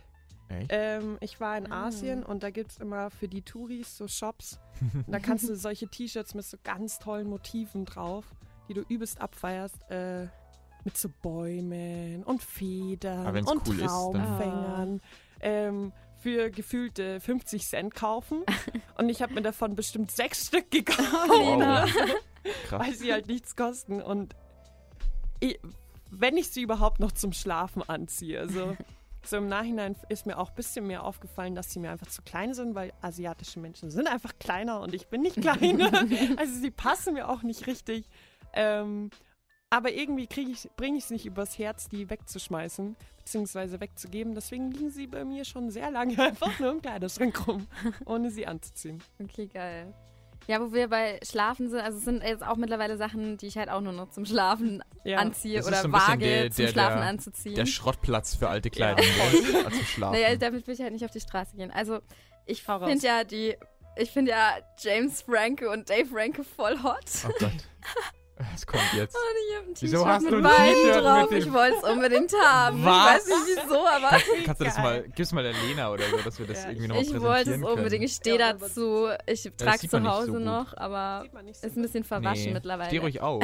Echt? 0.50 0.68
Ähm, 0.72 1.18
ich 1.22 1.40
war 1.40 1.58
in 1.58 1.72
Ah. 1.72 1.88
Asien 1.88 2.24
und 2.24 2.44
da 2.44 2.50
gibt 2.50 2.72
es 2.72 2.78
immer 2.80 3.10
für 3.12 3.28
die 3.28 3.42
Touris 3.44 3.98
so 3.98 4.08
Shops. 4.08 4.60
Da 5.08 5.20
kannst 5.20 5.48
du 5.48 5.56
solche 5.58 5.88
T-Shirts 5.88 6.34
mit 6.34 6.46
so 6.46 6.58
ganz 6.64 7.00
tollen 7.00 7.28
Motiven 7.30 7.86
drauf, 7.86 8.26
die 8.68 8.74
du 8.74 8.82
übelst 8.82 9.22
abfeierst. 9.22 9.90
Äh, 9.90 10.28
mit 10.86 10.96
so 10.98 11.10
Bäumen 11.22 12.24
und 12.24 12.42
Federn 12.42 13.34
wenn's 13.34 13.52
und 13.52 13.68
cool 13.68 13.76
ist, 13.80 13.86
Traumfängern. 13.88 15.02
Ähm, 15.42 15.92
für 16.18 16.50
gefühlte 16.50 17.20
50 17.20 17.66
Cent 17.66 17.96
kaufen. 17.96 18.44
Und 18.98 19.08
ich 19.10 19.22
habe 19.22 19.34
mir 19.34 19.42
davon 19.42 19.76
bestimmt 19.78 20.12
sechs 20.12 20.48
Stück 20.48 20.70
gekauft, 20.72 21.30
Lena. 21.38 21.86
Krass. 22.68 22.80
weil 22.88 22.94
sie 22.94 23.14
halt 23.14 23.28
nichts 23.28 23.56
kosten. 23.56 24.02
Und 24.02 24.36
ich, 25.40 25.60
wenn 26.12 26.36
ich 26.36 26.50
sie 26.50 26.62
überhaupt 26.62 27.00
noch 27.00 27.14
zum 27.14 27.32
Schlafen 27.32 27.84
anziehe. 27.88 28.40
Also 28.40 28.76
so 29.24 29.38
im 29.38 29.48
Nachhinein 29.48 29.96
ist 30.10 30.26
mir 30.26 30.38
auch 30.38 30.50
ein 30.50 30.56
bisschen 30.56 30.88
mehr 30.88 31.04
aufgefallen, 31.04 31.56
dass 31.56 31.72
sie 31.72 31.80
mir 31.80 31.92
einfach 31.92 32.08
zu 32.08 32.22
klein 32.22 32.54
sind, 32.54 32.76
weil 32.76 32.94
asiatische 33.02 33.60
Menschen 33.60 33.92
sind 33.92 34.08
einfach 34.08 34.34
kleiner 34.40 34.82
und 34.82 34.94
ich 34.94 35.08
bin 35.08 35.22
nicht 35.22 35.36
kleiner. 35.42 35.92
also 36.38 36.54
sie 36.54 36.72
passen 36.72 37.14
mir 37.14 37.30
auch 37.30 37.44
nicht 37.44 37.68
richtig. 37.68 38.06
Ähm, 38.54 39.10
aber 39.70 39.92
irgendwie 39.92 40.24
ich, 40.24 40.70
bringe 40.76 40.98
ich 40.98 41.06
es 41.06 41.10
nicht 41.12 41.26
übers 41.26 41.60
Herz, 41.60 41.90
die 41.90 42.10
wegzuschmeißen 42.10 42.96
bzw. 43.18 43.80
wegzugeben. 43.80 44.34
Deswegen 44.34 44.72
liegen 44.72 44.90
sie 44.90 45.06
bei 45.06 45.24
mir 45.24 45.46
schon 45.46 45.70
sehr 45.70 45.92
lange 45.92 46.18
einfach 46.24 46.60
nur 46.60 46.72
im 46.72 46.82
Kleiderschrank 46.82 47.48
rum, 47.48 47.68
ohne 48.06 48.32
sie 48.32 48.48
anzuziehen. 48.48 49.04
Okay, 49.20 49.48
geil. 49.48 49.94
Ja, 50.50 50.60
wo 50.62 50.74
wir 50.74 50.88
bei 50.88 51.20
Schlafen 51.24 51.70
sind, 51.70 51.80
also 51.80 52.00
es 52.00 52.06
sind 52.06 52.24
jetzt 52.24 52.44
auch 52.44 52.56
mittlerweile 52.56 52.98
Sachen, 52.98 53.38
die 53.38 53.46
ich 53.46 53.58
halt 53.58 53.70
auch 53.70 53.82
nur 53.82 53.94
noch 53.94 54.10
zum 54.10 54.26
Schlafen 54.26 54.84
Ja. 55.04 55.20
anziehe 55.20 55.64
oder 55.64 55.82
so 55.84 55.92
wage 55.92 56.26
der- 56.26 56.50
zum 56.52 56.66
der- 56.66 56.72
Schlafen 56.72 56.98
der- 57.02 57.08
anzuziehen. 57.08 57.54
Der 57.56 57.66
Schrottplatz 57.68 58.34
für 58.36 58.50
alte 58.50 58.70
Ja, 58.70 58.94
Kleidung, 58.96 59.06
gell? 59.52 59.66
Also 59.66 59.84
schlafen. 59.84 60.20
naja, 60.20 60.36
damit 60.38 60.66
will 60.66 60.74
ich 60.74 60.82
halt 60.82 60.94
nicht 60.94 61.06
auf 61.06 61.12
die 61.12 61.20
Straße 61.22 61.56
gehen. 61.56 61.70
Also 61.70 62.00
ich 62.48 62.64
finde 62.64 63.06
ja 63.06 63.24
die, 63.24 63.56
ich 63.96 64.10
finde 64.10 64.32
ja 64.32 64.54
James 64.80 65.22
Franco 65.22 65.72
und 65.72 65.88
Dave 65.88 66.08
Franco 66.08 66.42
voll 66.42 66.82
hot. 66.82 67.06
Oh 67.28 67.32
Gott. 67.40 67.52
Es 68.56 68.66
kommt 68.66 68.82
jetzt. 68.96 69.14
Und 69.16 69.22
ich 69.50 69.58
hab 69.58 69.66
ein 69.68 69.74
Wieso 69.80 70.08
hast 70.08 70.24
mit 70.24 70.32
du 70.32 70.38
ein 70.38 70.44
T-Shirt 70.46 71.04
drauf. 71.04 71.30
mit 71.30 71.32
dem- 71.32 71.48
Ich 71.48 71.54
wollte 71.54 71.76
es 71.78 71.84
unbedingt 71.92 72.34
haben. 72.42 72.86
Was? 72.86 73.28
Ich 73.28 73.32
weiß 73.34 73.46
nicht 73.48 73.64
wieso, 73.66 73.86
aber 73.86 74.10
Kannst 74.46 74.62
du 74.62 74.66
das 74.66 74.78
mal, 74.78 75.04
gib's 75.14 75.32
mal 75.34 75.44
der 75.44 75.52
Lena 75.54 75.92
oder 75.92 76.04
so, 76.10 76.18
dass 76.18 76.40
wir 76.40 76.48
das 76.48 76.64
Ja, 76.64 76.70
irgendwie 76.70 76.84
ich- 76.86 76.88
nochmal 76.88 77.04
ich 77.04 77.22
wollte 77.22 77.54
es 77.56 77.64
unbedingt. 77.64 78.04
Ich 78.06 78.14
stehe 78.14 78.40
Ja, 78.40 78.54
dazu. 78.54 79.08
Ich 79.26 79.44
trage 79.58 79.78
sieht 79.80 79.92
zu 79.92 80.02
so 80.02 80.08
Hause 80.10 80.32
gut. 80.32 80.42
noch, 80.42 80.78
aber 80.78 81.26
so 81.34 81.68
ist 81.68 81.76
ein 81.76 81.82
bisschen 81.82 82.04
verwaschen 82.06 82.46
nee, 82.46 82.54
mittlerweile. 82.54 82.90
Steh 82.90 83.00
ruhig 83.00 83.20
auf. 83.22 83.44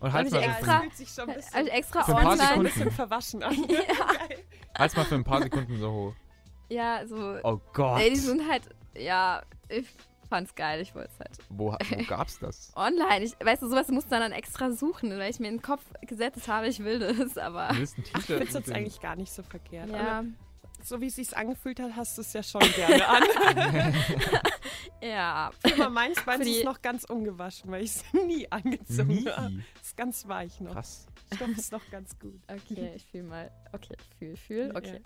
Und 0.00 0.12
halt 0.12 0.30
mal, 0.30 0.42
so 0.42 0.46
extra- 0.46 0.74
für, 0.76 0.80
fühlt 0.82 0.96
sich 0.96 1.08
schon 1.08 1.28
ein 1.30 1.36
bisschen, 1.36 1.54
Habe 1.54 1.68
ich 1.68 1.72
extra 1.74 2.04
Für 2.04 2.16
ein 2.16 2.22
paar 2.22 2.32
ein 2.32 2.38
online. 2.40 2.48
Sekunden. 2.48 2.72
bisschen 2.74 2.90
verwaschen 2.90 3.42
an. 3.42 3.56
halt's 4.78 4.96
mal 4.96 5.04
für 5.06 5.14
ein 5.14 5.24
paar 5.24 5.42
Sekunden 5.42 5.78
so 5.78 5.90
hoch. 5.90 6.14
Ja, 6.68 7.06
so. 7.06 7.36
Oh 7.42 7.58
Gott. 7.72 8.00
Ey, 8.02 8.10
die 8.10 8.16
sind 8.16 8.48
halt. 8.48 8.62
Ja, 8.96 9.42
ich 9.68 9.86
fand's 10.30 10.54
geil. 10.54 10.80
Ich 10.80 10.94
wollte 10.94 11.10
es 11.12 11.18
halt. 11.18 11.38
Wo, 11.50 11.72
wo 11.72 12.04
gab's 12.04 12.38
das? 12.38 12.72
Online. 12.76 13.24
Ich, 13.24 13.34
weißt 13.44 13.62
du, 13.62 13.68
sowas 13.68 13.88
musst 13.88 14.06
du 14.06 14.18
dann 14.18 14.32
extra 14.32 14.70
suchen, 14.70 15.10
weil 15.18 15.30
ich 15.30 15.40
mir 15.40 15.48
in 15.48 15.56
den 15.56 15.62
Kopf 15.62 15.82
gesetzt 16.00 16.48
habe, 16.48 16.68
ich 16.68 16.82
will 16.82 16.98
das, 16.98 17.36
aber. 17.36 17.70
Ich 17.72 17.90
finde 18.24 18.44
es 18.44 18.54
jetzt 18.54 18.72
eigentlich 18.72 19.00
gar 19.00 19.16
nicht 19.16 19.32
so 19.32 19.42
verkehrt. 19.42 19.90
Ja, 19.90 20.18
Aber 20.20 20.24
so 20.82 21.00
wie 21.00 21.06
es 21.08 21.16
sich 21.16 21.36
angefühlt 21.36 21.78
hat, 21.80 21.94
hast 21.96 22.16
du 22.16 22.22
es 22.22 22.32
ja 22.32 22.42
schon 22.42 22.62
gerne 22.74 23.06
an. 23.06 23.22
ja. 25.02 25.50
Aber 25.74 25.90
meins, 25.90 26.24
meins 26.24 26.46
ist 26.46 26.64
noch 26.64 26.80
ganz 26.80 27.04
ungewaschen, 27.04 27.70
weil 27.70 27.84
ich 27.84 27.96
es 27.96 28.04
nie 28.26 28.50
angezogen 28.50 29.08
Nie. 29.08 29.28
habe. 29.28 29.62
Ist 29.82 29.96
ganz 29.96 30.26
weich 30.26 30.60
noch. 30.60 30.72
Krass. 30.72 31.06
Stoff 31.34 31.48
ist 31.50 31.72
noch 31.72 31.88
ganz 31.90 32.18
gut. 32.18 32.40
Okay, 32.48 32.92
ich 32.96 33.04
fühle 33.06 33.24
mal. 33.24 33.50
Okay, 33.72 33.96
fühl, 34.18 34.36
fühl. 34.36 34.72
Okay. 34.74 35.00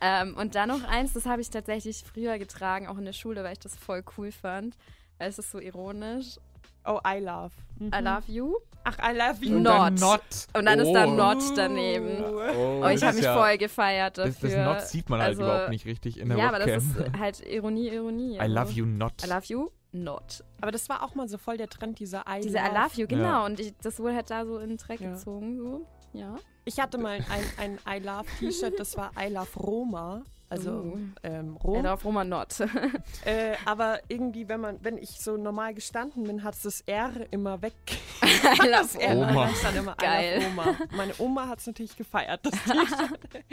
Ähm, 0.00 0.36
und 0.36 0.54
dann 0.54 0.68
noch 0.68 0.84
eins, 0.84 1.12
das 1.12 1.26
habe 1.26 1.40
ich 1.40 1.50
tatsächlich 1.50 2.04
früher 2.04 2.38
getragen, 2.38 2.86
auch 2.86 2.98
in 2.98 3.04
der 3.04 3.12
Schule, 3.12 3.42
weil 3.44 3.52
ich 3.52 3.58
das 3.58 3.76
voll 3.76 4.02
cool 4.16 4.30
fand. 4.32 4.76
Weil 5.18 5.28
es 5.28 5.38
ist 5.38 5.50
so 5.50 5.58
ironisch. 5.58 6.36
Oh, 6.84 7.00
I 7.06 7.18
love. 7.18 7.50
Mhm. 7.78 7.90
I 7.94 7.98
love 8.02 8.22
you. 8.28 8.54
Ach, 8.84 8.96
I 9.00 9.14
love 9.14 9.44
you. 9.44 9.56
Und 9.56 9.64
Not. 9.64 9.74
dann 9.74 9.94
Not. 9.96 10.20
Und 10.56 10.64
dann 10.66 10.78
ist 10.78 10.92
da 10.92 11.04
Oh. 11.06 11.10
Not 11.10 11.38
daneben. 11.56 12.24
Oh, 12.24 12.82
Oh, 12.84 12.88
ich 12.88 13.00
das 13.00 13.02
habe 13.02 13.16
mich 13.16 13.24
ja, 13.24 13.36
voll 13.36 13.58
gefeiert 13.58 14.16
Das, 14.16 14.38
dafür. 14.38 14.50
das 14.64 14.64
Not 14.82 14.88
sieht 14.88 15.10
man 15.10 15.20
halt 15.20 15.30
Also, 15.30 15.42
überhaupt 15.42 15.68
nicht 15.70 15.84
richtig 15.84 16.18
in 16.18 16.28
der 16.28 16.38
Ja, 16.38 16.48
aber 16.48 16.60
das 16.60 16.68
Webcam. 16.96 17.12
ist 17.12 17.18
halt 17.20 17.46
Ironie, 17.46 17.88
Ironie. 17.88 18.36
I 18.36 18.40
also. 18.40 18.54
love 18.54 18.70
you 18.72 18.86
not. 18.86 19.12
I 19.24 19.28
love 19.28 19.42
you, 19.48 19.68
not. 19.92 20.44
Aber 20.62 20.70
das 20.70 20.88
war 20.88 21.02
auch 21.02 21.14
mal 21.14 21.28
so 21.28 21.36
voll 21.36 21.56
der 21.58 21.68
Trend, 21.68 21.98
dieser 21.98 22.20
I 22.28 22.40
Diese 22.40 22.56
love. 22.58 22.68
I 22.70 22.74
love 22.74 23.00
you, 23.00 23.06
genau. 23.08 23.22
Ja. 23.24 23.44
Und 23.44 23.60
ich, 23.60 23.74
das 23.82 23.98
wurde 23.98 24.14
halt 24.14 24.30
da 24.30 24.46
so 24.46 24.58
in 24.58 24.68
den 24.68 24.78
Dreck 24.78 25.00
Ja. 25.00 25.10
gezogen. 25.10 25.58
So. 25.58 25.86
Ja. 26.12 26.36
Ich 26.64 26.80
hatte 26.80 26.98
mal 26.98 27.18
ein, 27.58 27.78
ein 27.86 27.98
I 28.00 28.04
love 28.04 28.24
T-Shirt, 28.38 28.78
das 28.78 28.96
war 28.96 29.10
I 29.18 29.28
love 29.32 29.48
Roma. 29.58 30.22
Also 30.50 30.70
Uh. 30.70 30.98
ähm, 31.24 31.56
I 31.56 31.66
Rom. 31.66 31.84
love 31.84 32.02
Roma, 32.04 32.24
not. 32.24 32.54
Äh, 33.26 33.54
aber 33.66 34.00
irgendwie, 34.08 34.48
wenn 34.48 34.60
man, 34.60 34.78
wenn 34.82 34.96
ich 34.96 35.20
so 35.20 35.36
normal 35.36 35.74
gestanden 35.74 36.24
bin, 36.24 36.42
hat 36.42 36.56
das 36.64 36.80
R 36.82 37.10
immer 37.30 37.60
weg. 37.60 37.74
I 38.22 38.70
Das 38.70 38.94
love 38.94 39.00
R 39.04 39.16
Oma. 39.18 39.48
und 39.48 39.62
dann 39.64 39.76
immer 39.76 39.94
Geil. 39.96 40.38
I 40.40 40.44
love 40.44 40.50
Oma. 40.52 40.76
Meine 40.96 41.12
Oma 41.18 41.48
hat 41.48 41.58
es 41.58 41.66
natürlich 41.66 41.96
gefeiert, 41.96 42.40
das 42.46 42.52
T-Shirt. 42.64 43.44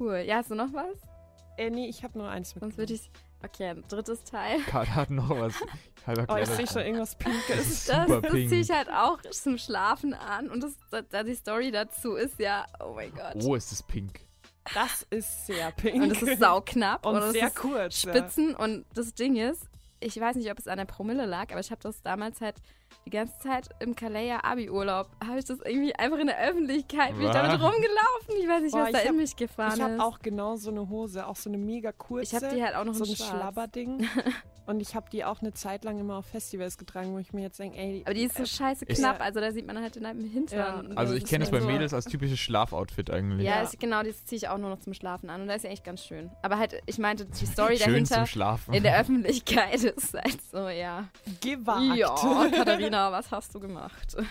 Cool. 0.00 0.18
Ja, 0.26 0.36
hast 0.36 0.50
du 0.50 0.54
noch 0.54 0.72
was? 0.72 0.96
äh, 1.58 1.70
nee, 1.70 1.88
ich 1.88 2.02
habe 2.04 2.16
nur 2.18 2.28
eins 2.30 2.54
mit. 2.54 2.62
Sonst 2.62 2.78
würde 2.78 2.94
ich. 2.94 3.10
Okay, 3.44 3.68
ein 3.68 3.84
drittes 3.88 4.24
Teil. 4.24 4.60
Karl 4.62 4.92
hat 4.94 5.10
noch 5.10 5.30
was. 5.30 5.54
Halber 6.06 6.26
Oh, 6.28 6.36
ich 6.36 6.48
sehe 6.48 6.66
schon 6.66 6.82
irgendwas 6.82 7.16
Das 7.16 7.18
Pinkes. 7.18 7.84
Das, 7.86 8.08
das 8.08 8.20
pink. 8.22 8.48
ziehe 8.48 8.60
ich 8.62 8.70
halt 8.70 8.90
auch 8.90 9.20
zum 9.30 9.58
Schlafen 9.58 10.14
an. 10.14 10.50
Und 10.50 10.62
das, 10.62 10.72
da, 10.90 11.02
da 11.02 11.22
die 11.22 11.34
Story 11.34 11.70
dazu 11.70 12.14
ist 12.14 12.38
ja, 12.40 12.66
oh 12.80 12.94
mein 12.94 13.12
Gott. 13.14 13.34
Oh, 13.44 13.54
ist 13.54 13.70
das 13.70 13.82
pink. 13.82 14.20
Das 14.74 15.06
ist 15.10 15.46
sehr 15.46 15.70
pink. 15.72 16.02
Und 16.02 16.10
es 16.10 16.22
ist 16.22 16.40
sauknapp. 16.40 17.06
Und 17.06 17.16
es 17.16 17.32
sehr 17.32 17.46
ist 17.48 17.56
kurz. 17.56 18.02
ja. 18.02 18.12
Spitzen. 18.12 18.54
Und 18.56 18.84
das 18.94 19.14
Ding 19.14 19.36
ist, 19.36 19.68
ich 20.00 20.18
weiß 20.20 20.36
nicht, 20.36 20.50
ob 20.50 20.58
es 20.58 20.66
an 20.66 20.78
der 20.78 20.84
Promille 20.84 21.26
lag, 21.26 21.50
aber 21.50 21.60
ich 21.60 21.70
habe 21.70 21.80
das 21.82 22.02
damals 22.02 22.40
halt 22.40 22.56
die 23.06 23.10
ganze 23.10 23.38
Zeit 23.38 23.68
im 23.80 23.94
Calais 23.96 24.32
Abi-Urlaub, 24.42 25.08
habe 25.26 25.38
ich 25.38 25.44
das 25.46 25.58
irgendwie 25.64 25.94
einfach 25.94 26.18
in 26.18 26.26
der 26.26 26.38
Öffentlichkeit, 26.40 27.16
bin 27.16 27.26
ich 27.26 27.32
damit 27.32 27.52
rumgelaufen. 27.52 28.34
Ich 28.40 28.48
weiß 28.48 28.62
nicht, 28.62 28.72
Boah, 28.72 28.82
was 28.84 28.92
da 28.92 28.98
ich 28.98 29.04
in 29.04 29.10
hab- 29.10 29.16
mich 29.16 29.36
gefahren 29.36 29.72
Ich 29.76 29.82
habe 29.82 29.94
ist. 29.94 30.00
auch 30.00 30.18
genau 30.20 30.56
so 30.56 30.70
eine 30.70 30.88
Hose, 30.88 31.26
auch 31.26 31.36
so 31.36 31.48
eine 31.50 31.58
mega 31.58 31.92
kurze. 31.92 32.36
ich 32.36 32.42
habe 32.42 32.54
die 32.54 32.62
halt 32.62 32.74
auch 32.74 32.84
noch 32.84 32.94
so 32.94 33.04
in 33.04 33.10
ein. 33.10 33.16
Schlabberding. 33.16 34.08
Und 34.68 34.82
ich 34.82 34.94
habe 34.94 35.06
die 35.10 35.24
auch 35.24 35.40
eine 35.40 35.54
Zeit 35.54 35.82
lang 35.84 35.98
immer 35.98 36.16
auf 36.18 36.26
Festivals 36.26 36.76
getragen, 36.76 37.14
wo 37.14 37.18
ich 37.18 37.32
mir 37.32 37.40
jetzt 37.40 37.58
denke, 37.58 37.78
ey, 37.78 38.02
Aber 38.04 38.12
die 38.12 38.24
ist 38.24 38.36
so 38.36 38.44
scheiße 38.44 38.84
Ist- 38.84 38.98
knapp, 38.98 39.18
also 39.22 39.40
da 39.40 39.50
sieht 39.50 39.66
man 39.66 39.80
halt 39.80 39.96
in 39.96 40.04
einem 40.04 40.28
Hintern. 40.28 40.92
Also 40.94 41.14
Das 41.14 41.22
ich 41.22 41.26
kenne 41.26 41.44
es 41.44 41.50
dann 41.50 41.60
bei 41.60 41.64
so- 41.64 41.72
Mädels 41.72 41.94
als 41.94 42.04
typisches 42.04 42.38
Schlafoutfit 42.38 43.10
eigentlich. 43.10 43.46
Ja, 43.46 43.56
Ja. 43.56 43.62
Ist, 43.62 43.80
genau, 43.80 44.02
das 44.02 44.26
ziehe 44.26 44.36
ich 44.36 44.48
auch 44.50 44.58
nur 44.58 44.68
noch 44.68 44.80
zum 44.80 44.92
Schlafen 44.92 45.30
an 45.30 45.40
und 45.40 45.48
da 45.48 45.54
ist 45.54 45.64
ja 45.64 45.70
echt 45.70 45.84
ganz 45.84 46.04
schön. 46.04 46.30
Aber 46.42 46.58
halt, 46.58 46.74
ich 46.84 46.98
meinte, 46.98 47.24
die 47.24 47.46
Story 47.46 47.78
Schön 47.78 47.92
dahinter 47.92 48.14
zum 48.16 48.26
Schlafen. 48.26 48.74
in 48.74 48.82
der 48.82 49.00
Öffentlichkeit 49.00 49.72
ist 49.82 50.12
halt 50.12 50.38
so, 50.52 50.68
ja. 50.68 51.08
gewagt. 51.40 51.96
Ja, 51.96 52.14
Katharina, 52.78 53.12
was 53.12 53.30
hast 53.30 53.54
du 53.54 53.60
gemacht? 53.60 54.16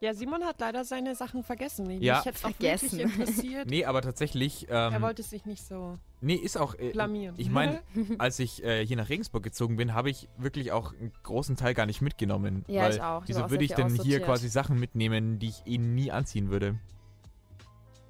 Ja, 0.00 0.12
Simon 0.12 0.44
hat 0.44 0.60
leider 0.60 0.84
seine 0.84 1.14
Sachen 1.14 1.42
vergessen. 1.42 1.86
Mich 1.86 2.02
Ja. 2.02 2.18
hätte 2.22 2.36
es 2.36 2.44
auch 2.44 2.50
Vergessen. 2.50 2.98
wirklich 2.98 3.18
interessiert. 3.20 3.70
Nee, 3.70 3.86
aber 3.86 4.02
tatsächlich, 4.02 4.68
Er 4.68 4.90
ähm, 4.92 5.00
wollte 5.00 5.22
sich 5.22 5.46
nicht 5.46 5.64
so 5.64 5.98
nee, 6.20 6.34
ist 6.34 6.58
auch, 6.58 6.74
äh, 6.74 6.90
blamieren. 6.92 7.34
ich 7.38 7.48
meine, 7.48 7.80
als 8.18 8.38
ich 8.38 8.62
äh, 8.62 8.84
hier 8.84 8.98
nach 8.98 9.08
Regensburg 9.08 9.42
gezogen 9.42 9.76
bin, 9.76 9.94
habe 9.94 10.10
ich 10.10 10.28
wirklich 10.36 10.72
auch 10.72 10.92
einen 10.92 11.10
großen 11.22 11.56
Teil 11.56 11.72
gar 11.72 11.86
nicht 11.86 12.02
mitgenommen. 12.02 12.66
Ja, 12.68 12.82
weil 12.82 12.94
ich 12.96 13.00
auch. 13.00 13.22
Ich 13.22 13.28
Wieso 13.30 13.44
auch 13.44 13.50
würde 13.50 13.64
ich 13.64 13.72
denn 13.72 13.94
hier 13.94 14.20
quasi 14.20 14.48
Sachen 14.50 14.78
mitnehmen, 14.78 15.38
die 15.38 15.48
ich 15.48 15.62
eh 15.64 15.78
nie 15.78 16.10
anziehen 16.12 16.50
würde? 16.50 16.78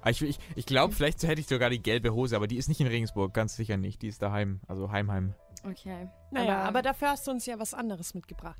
Ah, 0.01 0.09
Ich, 0.09 0.21
ich, 0.21 0.37
ich 0.55 0.65
glaube, 0.65 0.93
vielleicht 0.93 1.23
hätte 1.23 1.39
ich 1.39 1.47
sogar 1.47 1.69
die 1.69 1.81
gelbe 1.81 2.13
Hose, 2.13 2.35
aber 2.35 2.47
die 2.47 2.57
ist 2.57 2.67
nicht 2.67 2.81
in 2.81 2.87
Regensburg, 2.87 3.33
ganz 3.33 3.55
sicher 3.55 3.77
nicht. 3.77 4.01
Die 4.01 4.07
ist 4.09 4.21
daheim, 4.21 4.59
also 4.67 4.91
Heimheim. 4.91 5.33
Okay. 5.69 6.07
naja, 6.31 6.57
aber, 6.59 6.67
aber- 6.67 6.81
dafür 6.81 7.09
hast 7.09 7.27
du 7.27 7.31
uns 7.31 7.45
ja 7.45 7.59
was 7.59 7.73
anderes 7.73 8.13
mitgebracht. 8.13 8.59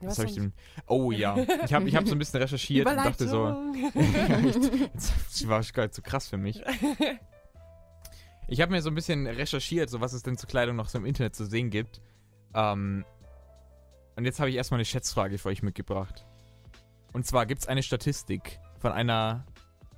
Was 0.00 0.18
Was 0.18 0.26
ich 0.26 0.34
denn? 0.34 0.52
Oh 0.86 1.10
ja, 1.10 1.36
ich 1.64 1.72
habe 1.72 1.88
ich 1.88 1.96
hab 1.96 2.06
so 2.06 2.14
ein 2.14 2.18
bisschen 2.18 2.40
recherchiert 2.40 2.86
und 2.86 2.96
dachte 2.96 3.26
so, 3.26 3.48
Überleitung. 3.48 4.90
das 4.94 5.48
war 5.48 5.60
nicht 5.60 5.94
so 5.94 6.02
krass 6.02 6.28
für 6.28 6.36
mich. 6.36 6.62
Ich 8.48 8.60
habe 8.60 8.70
mir 8.70 8.80
so 8.80 8.90
ein 8.90 8.94
bisschen 8.94 9.26
recherchiert, 9.26 9.90
so 9.90 10.00
was 10.00 10.12
es 10.12 10.22
denn 10.22 10.36
zur 10.36 10.48
Kleidung 10.48 10.76
noch 10.76 10.88
so 10.88 10.98
im 10.98 11.04
Internet 11.04 11.34
zu 11.34 11.46
sehen 11.46 11.68
gibt. 11.68 12.00
Ähm, 12.54 13.04
und 14.14 14.24
jetzt 14.24 14.38
habe 14.38 14.50
ich 14.50 14.56
erstmal 14.56 14.78
eine 14.78 14.84
Schätzfrage 14.84 15.38
für 15.38 15.48
euch 15.48 15.62
mitgebracht. 15.62 16.24
Und 17.12 17.26
zwar 17.26 17.46
gibt 17.46 17.62
es 17.62 17.66
eine 17.66 17.82
Statistik 17.82 18.60
von 18.78 18.92
einer 18.92 19.44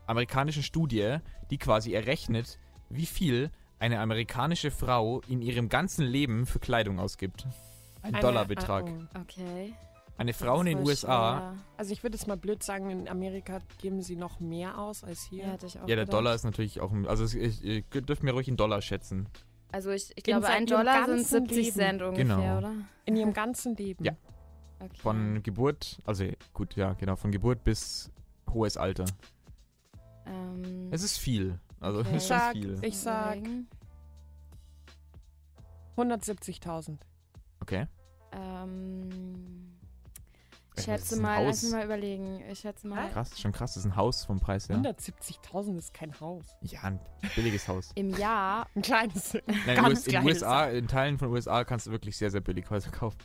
amerikanischen 0.06 0.62
Studie, 0.62 1.18
die 1.50 1.58
quasi 1.58 1.92
errechnet, 1.92 2.58
wie 2.88 3.04
viel 3.04 3.50
eine 3.78 4.00
amerikanische 4.00 4.70
Frau 4.70 5.20
in 5.28 5.40
ihrem 5.42 5.68
ganzen 5.68 6.04
Leben 6.04 6.46
für 6.46 6.58
Kleidung 6.58 6.98
ausgibt. 6.98 7.46
Ein 8.02 8.14
Eine- 8.14 8.22
Dollarbetrag. 8.22 8.86
ah, 8.88 9.08
oh. 9.16 9.20
Okay. 9.20 9.74
Eine 10.16 10.32
Frau 10.32 10.58
in 10.60 10.66
den 10.66 10.78
USA, 10.80 11.06
schwer. 11.52 11.54
Also 11.76 11.92
ich 11.92 12.02
würde 12.02 12.16
es 12.16 12.26
mal 12.26 12.36
blöd 12.36 12.62
sagen, 12.64 12.90
in 12.90 13.08
Amerika 13.08 13.60
geben 13.80 14.02
sie 14.02 14.16
noch 14.16 14.40
mehr 14.40 14.76
aus 14.78 15.04
als 15.04 15.22
hier. 15.22 15.44
Ja, 15.44 15.50
hätte 15.52 15.66
ich 15.66 15.76
auch 15.78 15.82
ja, 15.82 15.94
der 15.94 16.04
gedacht. 16.06 16.12
Dollar 16.12 16.34
ist 16.34 16.42
natürlich 16.44 16.80
auch, 16.80 16.90
ein- 16.90 17.06
also 17.06 17.22
es- 17.22 17.34
ich, 17.34 17.62
ihr 17.62 17.82
dürft 17.82 18.24
mir 18.24 18.32
ruhig 18.32 18.48
in 18.48 18.56
Dollar 18.56 18.82
schätzen. 18.82 19.28
Also 19.70 19.90
ich, 19.90 20.10
ich 20.16 20.24
glaube, 20.24 20.48
ein 20.48 20.66
Dollar 20.66 21.04
sind 21.06 21.16
ganzen 21.18 21.24
70 21.46 21.56
Leben. 21.56 21.72
Cent 21.76 22.02
ungefähr, 22.02 22.24
Genau. 22.24 22.58
oder? 22.58 22.72
In 23.04 23.16
ihrem 23.16 23.32
ganzen 23.34 23.76
Leben. 23.76 24.04
Ja. 24.04 24.12
Okay. 24.80 24.90
Von 24.98 25.42
Geburt, 25.42 25.98
also 26.04 26.24
gut, 26.52 26.74
ja, 26.74 26.94
genau, 26.94 27.14
von 27.16 27.30
Geburt 27.30 27.62
bis 27.64 28.10
hohes 28.52 28.76
Alter. 28.76 29.04
ähm, 30.26 30.88
Es 30.90 31.02
ist 31.02 31.18
viel. 31.18 31.58
Also 31.80 32.00
Okay. 32.00 32.16
ist 32.16 32.28
Sag- 32.28 32.52
viel. 32.52 32.78
Ich 32.82 32.98
sag 32.98 33.36
überlegen. 33.38 33.68
170.000. 35.96 36.98
Okay. 37.60 37.86
Ähm, 38.32 39.76
ich 40.74 40.78
ist 40.78 40.84
schätze 40.84 41.20
mal, 41.20 41.44
lass 41.44 41.62
mich 41.62 41.72
mal 41.72 41.84
überlegen. 41.84 42.40
Ich 42.50 42.60
schätze 42.60 42.86
mal, 42.86 43.08
Krass, 43.10 43.40
schon 43.40 43.50
krass. 43.52 43.74
Das 43.74 43.84
ist 43.84 43.90
ein 43.90 43.96
Haus 43.96 44.24
vom 44.24 44.38
Preis 44.38 44.68
her. 44.68 44.76
170.000 44.76 45.76
ist 45.78 45.92
kein 45.94 46.18
Haus. 46.20 46.44
Ja, 46.60 46.82
ein 46.82 47.00
billiges 47.34 47.66
Haus. 47.66 47.90
im 47.96 48.10
Jahr, 48.10 48.66
Ein 48.76 48.82
kleines. 48.82 49.34
Nein, 49.46 49.58
in, 49.66 49.74
Ganz 49.74 49.88
US, 49.88 50.06
in 50.06 50.10
kleines 50.12 50.26
USA, 50.42 50.64
in 50.66 50.86
Teilen 50.88 51.18
von 51.18 51.28
USA 51.32 51.64
kannst 51.64 51.86
du 51.88 51.90
wirklich 51.90 52.16
sehr, 52.16 52.30
sehr 52.30 52.40
billig 52.42 52.68
Häuser 52.70 52.90
kaufen. 52.90 53.18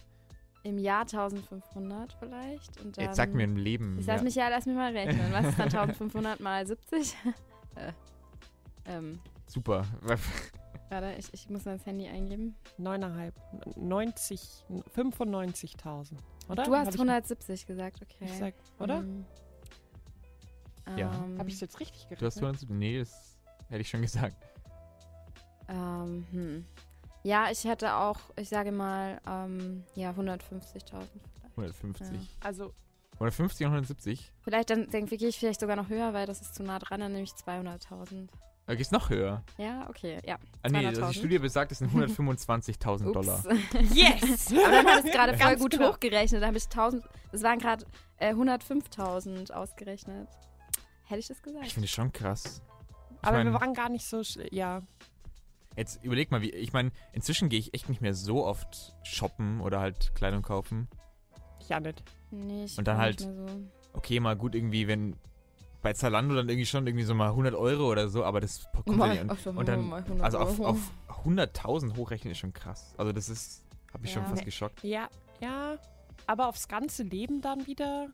im 0.64 0.78
Jahr 0.80 1.02
1500 1.02 2.14
vielleicht. 2.14 2.82
Und 2.82 2.98
dann, 2.98 3.06
Jetzt 3.06 3.18
sag 3.18 3.34
mir 3.34 3.44
im 3.44 3.58
Leben. 3.58 4.00
Ich 4.00 4.08
lass 4.08 4.22
ja. 4.22 4.24
mich 4.24 4.36
ja, 4.36 4.48
lass 4.50 4.66
mich 4.66 4.76
mal 4.76 4.92
rechnen. 4.94 5.32
Was 5.32 5.46
ist 5.46 5.60
dann 5.60 5.66
1500 5.70 6.40
mal 6.40 6.66
70? 6.66 7.16
Äh, 8.86 8.98
ähm, 8.98 9.20
Super. 9.48 9.86
warte, 10.90 11.16
ich, 11.18 11.34
ich 11.34 11.50
muss 11.50 11.66
mal 11.66 11.78
das 11.78 11.86
Handy 11.86 12.08
eingeben. 12.08 12.56
9,5. 12.80 13.32
90. 13.80 14.66
95.000. 14.96 16.14
Oder? 16.50 16.64
Du 16.64 16.72
Hab 16.76 16.86
hast 16.88 16.96
ich- 16.96 17.00
170 17.02 17.66
gesagt, 17.66 18.02
okay. 18.02 18.26
Ich 18.26 18.38
sag, 18.38 18.54
oder? 18.80 18.98
Ähm, 19.00 19.26
Ja. 20.98 21.14
Ähm, 21.24 21.40
Habe 21.40 21.48
ich 21.50 21.56
es 21.56 21.62
jetzt 21.62 21.80
richtig 21.80 22.04
gerechnet? 22.04 22.22
Du 22.22 22.26
hast 22.26 22.36
270? 22.36 22.78
Nee, 22.78 23.00
das 23.00 23.38
hätte 23.70 23.82
ich 23.82 23.90
schon 23.90 24.02
gesagt. 24.02 24.36
ähm, 25.70 26.26
hm. 26.32 26.66
Ja, 27.24 27.50
ich 27.50 27.64
hätte 27.64 27.94
auch, 27.96 28.20
ich 28.36 28.50
sage 28.50 28.72
mal, 28.74 29.22
ähm, 29.26 29.84
ja, 29.96 30.12
150.000 30.12 30.42
vielleicht. 30.82 31.56
150. 31.56 32.08
Ja. 32.12 32.20
Also 32.42 32.74
150 33.14 33.66
und 33.66 33.72
170. 33.72 34.34
Vielleicht 34.42 34.70
dann 34.72 34.90
denke 34.90 35.16
ich 35.16 35.40
vielleicht 35.40 35.62
sogar 35.62 35.78
noch 35.78 35.88
höher, 35.88 36.14
weil 36.14 36.26
das 36.28 36.42
ist 36.42 36.56
zu 36.56 36.64
nah 36.64 36.80
dran, 36.80 37.00
dann 37.00 37.14
nehme 37.14 37.24
ich 37.24 37.32
200.000. 37.32 38.28
Da 38.66 38.76
geht's 38.76 38.92
noch 38.92 39.10
höher. 39.10 39.44
Ja, 39.58 39.90
okay, 39.90 40.20
ja. 40.26 40.38
Ah, 40.62 40.70
nee, 40.70 40.86
also 40.86 41.02
die 41.02 41.08
200.000. 41.08 41.14
Studie 41.14 41.40
besagt, 41.40 41.72
es 41.74 41.80
sind 41.80 41.92
125.000 41.94 43.12
Dollar. 43.12 43.44
Yes! 43.94 44.48
Aber 44.52 44.72
dann 44.72 44.86
hat 44.88 45.06
es 45.06 45.12
gerade 45.12 45.38
voll 45.38 45.56
gut 45.58 45.72
genau. 45.72 45.92
hochgerechnet. 45.94 46.42
Da 46.42 46.48
habe 46.48 46.58
ich 46.58 46.64
1000, 46.66 47.04
das 47.32 47.44
waren 47.44 47.60
gerade 47.60 47.86
äh, 48.18 48.34
105.000 48.34 49.52
ausgerechnet. 49.52 50.30
Hätte 51.06 51.20
ich 51.20 51.28
das 51.28 51.42
gesagt? 51.42 51.66
Ich 51.66 51.74
finde 51.74 51.86
es 51.86 51.92
schon 51.92 52.12
krass. 52.14 52.62
Ich 53.22 53.28
Aber 53.28 53.38
mein, 53.38 53.48
wir 53.52 53.60
waren 53.60 53.74
gar 53.74 53.90
nicht 53.90 54.06
so, 54.06 54.20
schl- 54.20 54.48
ja. 54.54 54.82
Jetzt 55.76 56.02
überleg 56.04 56.32
mal, 56.32 56.42
wie, 56.42 56.52
ich 56.52 56.72
meine, 56.72 56.92
inzwischen 57.12 57.50
gehe 57.50 57.60
ich 57.60 57.74
echt 57.74 57.90
nicht 57.90 58.00
mehr 58.02 58.14
so 58.14 58.46
oft 58.46 58.96
shoppen 59.04 59.60
oder 59.60 59.80
halt 59.82 60.14
Kleidung 60.16 60.42
kaufen. 60.42 60.88
Ja, 61.68 61.80
nicht. 61.82 62.02
Nee, 62.32 62.66
ich 62.66 62.78
Und 62.78 62.88
dann 62.88 62.98
halt- 62.98 63.20
nicht 63.20 63.30
mehr 63.30 63.48
so. 63.50 63.62
Okay, 63.94 64.20
mal 64.20 64.36
gut 64.38 64.56
irgendwie, 64.56 64.88
wenn 64.88 65.16
bei 65.84 65.94
Zalando 65.94 66.34
dann 66.34 66.50
irgendwie 66.50 66.66
schon 66.66 66.88
irgendwie 66.88 67.04
so 67.06 67.14
mal 67.14 67.30
100 67.30 67.54
Euro 67.54 67.92
oder 67.92 68.08
so, 68.10 68.24
aber 68.24 68.40
das 68.42 68.66
kommt 68.74 68.88
ja 68.88 68.94
Mal- 68.96 69.10
nicht. 69.10 69.26
ach 69.30 69.38
so, 69.38 69.50
Und 69.52 69.68
dann, 69.68 69.88
mal 69.88 70.02
100 70.02 70.24
also 70.26 70.40
auf, 70.40 70.60
auf 70.60 70.78
100.000 71.26 71.96
hochrechnen 71.98 72.32
ist 72.32 72.40
schon 72.40 72.54
krass. 72.54 72.94
Also 72.98 73.12
das 73.12 73.30
ist, 73.30 73.64
habe 73.94 74.08
schon 74.08 74.24
Ja. 74.24 74.30
fast 74.30 74.40
Nee. 74.42 74.46
geschockt. 74.46 74.84
Ja, 74.84 75.10
ja. 75.40 75.78
Aber 76.26 76.48
aufs 76.48 76.68
ganze 76.68 77.04
Leben 77.04 77.42
dann 77.42 77.68
wieder. 77.68 78.08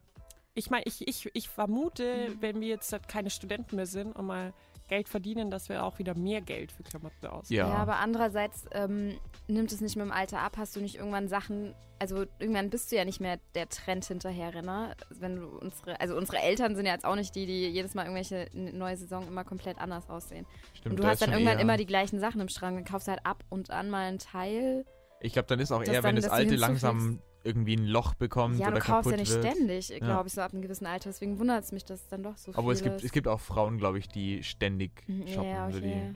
Ich 0.55 0.70
meine, 0.72 0.84
ich, 0.86 1.07
ich, 1.07 1.30
ich 1.34 1.47
vermute, 1.47 2.30
Mhm. 2.30 2.41
wenn 2.41 2.59
wir 2.61 2.67
jetzt 2.67 2.91
halt 2.91 3.07
keine 3.07 3.30
Studenten 3.30 3.76
mehr 3.76 3.86
sind 3.86 4.15
und 4.15 4.26
mal 4.26 4.53
Geld 4.90 5.08
verdienen, 5.08 5.50
dass 5.50 5.70
wir 5.70 5.84
auch 5.84 6.00
wieder 6.00 6.16
mehr 6.16 6.42
Geld 6.42 6.72
für 6.72 6.84
Klamotten 6.84 7.28
ausgeben. 7.28 7.60
Ja. 7.60 7.70
Ja, 7.70 7.76
aber 7.76 7.98
andererseits 7.98 8.66
ähm, 8.72 9.18
nimmt 9.48 9.72
es 9.72 9.80
nicht 9.80 9.96
mit 9.96 10.06
dem 10.06 10.12
Alter 10.12 10.40
ab. 10.40 10.58
Hast 10.58 10.76
du 10.76 10.82
nicht 10.82 10.96
irgendwann 10.96 11.30
Sachen, 11.30 11.74
also 12.00 12.26
irgendwann 12.40 12.70
bist 12.70 12.92
du 12.92 12.98
ja 12.98 13.06
nicht 13.06 13.22
mehr 13.22 13.40
der 13.56 13.70
Trend 13.70 14.06
hinterherrenner. 14.06 14.96
Wenn 15.10 15.38
du 15.38 15.48
unsere, 15.48 16.00
also 16.02 16.18
unsere 16.18 16.40
Eltern 16.40 16.76
sind 16.76 16.86
ja 16.86 16.94
jetzt 16.94 17.06
auch 17.06 17.16
nicht 17.16 17.34
die, 17.36 17.46
die 17.46 17.70
jedes 17.70 17.94
Mal 17.94 18.04
irgendwelche 18.04 18.50
neue 18.54 18.98
Saison 18.98 19.26
immer 19.28 19.46
komplett 19.46 19.78
anders 19.80 20.10
aussehen. 20.10 20.46
Stimmt, 20.74 20.94
und 20.94 20.98
du 20.98 21.04
da 21.04 21.10
hast 21.10 21.22
dann 21.22 21.32
irgendwann 21.32 21.58
eher, 21.58 21.62
immer 21.62 21.78
die 21.78 21.86
gleichen 21.86 22.20
Sachen 22.20 22.42
im 22.42 22.50
Schrank. 22.50 22.76
Dann 22.76 22.86
kaufst 22.86 23.08
du 23.08 23.12
halt 23.12 23.26
ab 23.26 23.44
und 23.50 23.70
an 23.70 23.90
mal 23.90 24.08
einen 24.08 24.20
Teil. 24.20 24.86
Ich 25.22 25.34
glaube, 25.34 25.48
dann 25.48 25.60
ist 25.60 25.72
auch 25.72 25.84
eher, 25.84 26.04
wenn 26.04 26.16
das 26.16 26.30
Alte 26.30 26.56
langsam 26.56 27.22
irgendwie 27.44 27.76
ein 27.78 27.86
Loch 27.86 28.14
bekommt 28.16 28.60
ja, 28.60 28.68
oder 28.68 28.80
du 28.80 28.86
kaufst 28.86 29.10
kaputt 29.10 29.12
ja 29.14 29.18
nicht 29.18 29.32
wird. 29.34 29.46
ständig, 29.56 29.90
Ja. 29.90 30.00
glaube 30.00 30.28
ich, 30.28 30.34
so 30.34 30.42
ab 30.42 30.52
einem 30.54 30.62
gewissen 30.62 30.86
Alter. 30.86 31.10
Deswegen 31.10 31.40
wundert 31.40 31.64
es 31.64 31.72
mich, 31.72 31.86
dass 31.86 32.08
dann 32.10 32.24
doch 32.24 32.38
so 32.38 32.54
Aber 32.56 32.72
es 32.72 32.82
viel 32.82 32.92
gibt, 32.92 33.04
es 33.04 33.12
gibt 33.12 33.28
auch 33.28 33.40
Frauen, 33.40 33.78
glaube 33.78 33.98
ich, 34.00 34.08
die 34.10 34.44
ständig 34.44 34.92
Mhm, 35.08 35.28
shoppen. 35.28 35.50
Ja, 35.50 35.72
so 35.72 35.78
okay. 35.78 36.14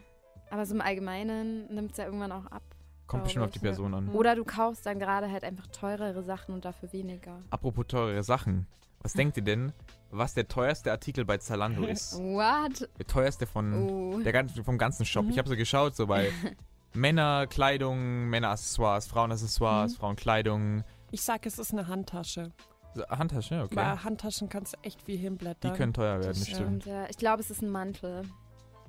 Aber 0.50 0.66
so 0.66 0.76
im 0.76 0.82
Allgemeinen 0.82 1.74
nimmt 1.74 1.92
es 1.92 1.98
ja 1.98 2.06
irgendwann 2.06 2.32
auch 2.32 2.46
ab. 2.48 2.62
kommt 3.08 3.24
bestimmt 3.26 3.46
auf 3.46 3.52
die 3.52 3.60
ja. 3.60 3.64
Person 3.64 3.94
an. 3.94 4.10
Oder 4.10 4.36
du 4.36 4.44
kaufst 4.44 4.86
dann 4.86 4.98
gerade 5.00 5.30
halt 5.32 5.44
einfach 5.44 5.68
teurere 5.68 6.24
Sachen 6.24 6.54
und 6.54 6.66
dafür 6.66 6.92
weniger. 6.94 7.42
Apropos 7.52 7.86
teure 7.88 8.24
Sachen. 8.24 8.66
Was 9.02 9.14
denkt 9.14 9.36
ihr 9.38 9.44
denn, 9.44 9.74
was 10.12 10.34
der 10.34 10.48
teuerste 10.48 10.92
Artikel 10.92 11.26
bei 11.26 11.38
Zalando 11.38 11.84
ist? 11.88 12.14
What? 12.18 12.90
Der 12.98 13.06
teuerste 13.08 13.46
von 13.46 13.74
Oh. 13.74 14.20
der 14.22 14.32
ganzen, 14.32 14.64
vom 14.64 14.78
ganzen 14.78 15.06
Shop. 15.06 15.26
Mhm. 15.26 15.32
Ich 15.32 15.38
habe 15.38 15.50
so 15.50 15.56
geschaut, 15.56 15.96
so 15.96 16.08
bei 16.08 16.32
Männerkleidung, 16.94 18.30
Männeraccessoires, 18.30 19.08
Frauenaccessoires, 19.08 19.94
Mhm. 19.94 19.98
Frauenkleidung. 19.98 20.84
Ich 21.14 21.22
sag, 21.22 21.46
es 21.46 21.60
ist 21.60 21.72
eine 21.72 21.88
Handtasche. 21.88 22.52
So, 22.96 23.06
Handtasche, 23.08 23.62
okay. 23.64 23.76
Bei 23.76 23.96
Handtaschen 23.98 24.50
kannst 24.50 24.74
du 24.74 24.78
echt 24.82 25.00
viel 25.04 25.16
Die 25.18 25.22
hinblättern. 25.22 25.74
können 25.76 25.94
teuer 25.94 26.20
werden, 26.20 26.34
stimmt. 26.36 26.56
stimmt, 26.58 26.86
ja. 26.86 27.08
Ich 27.08 27.18
glaube, 27.18 27.40
es 27.42 27.52
ist 27.52 27.62
ein 27.62 27.70
Mantel. 27.70 28.24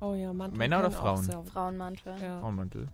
oh 0.01 0.15
ja, 0.15 0.33
Mantel 0.33 0.57
Männer 0.59 0.79
oder 0.81 0.91
Frauen? 0.91 1.23
Frauenmantel. 1.47 2.17
Ja. 2.21 2.41
Frauenmantel. 2.41 2.89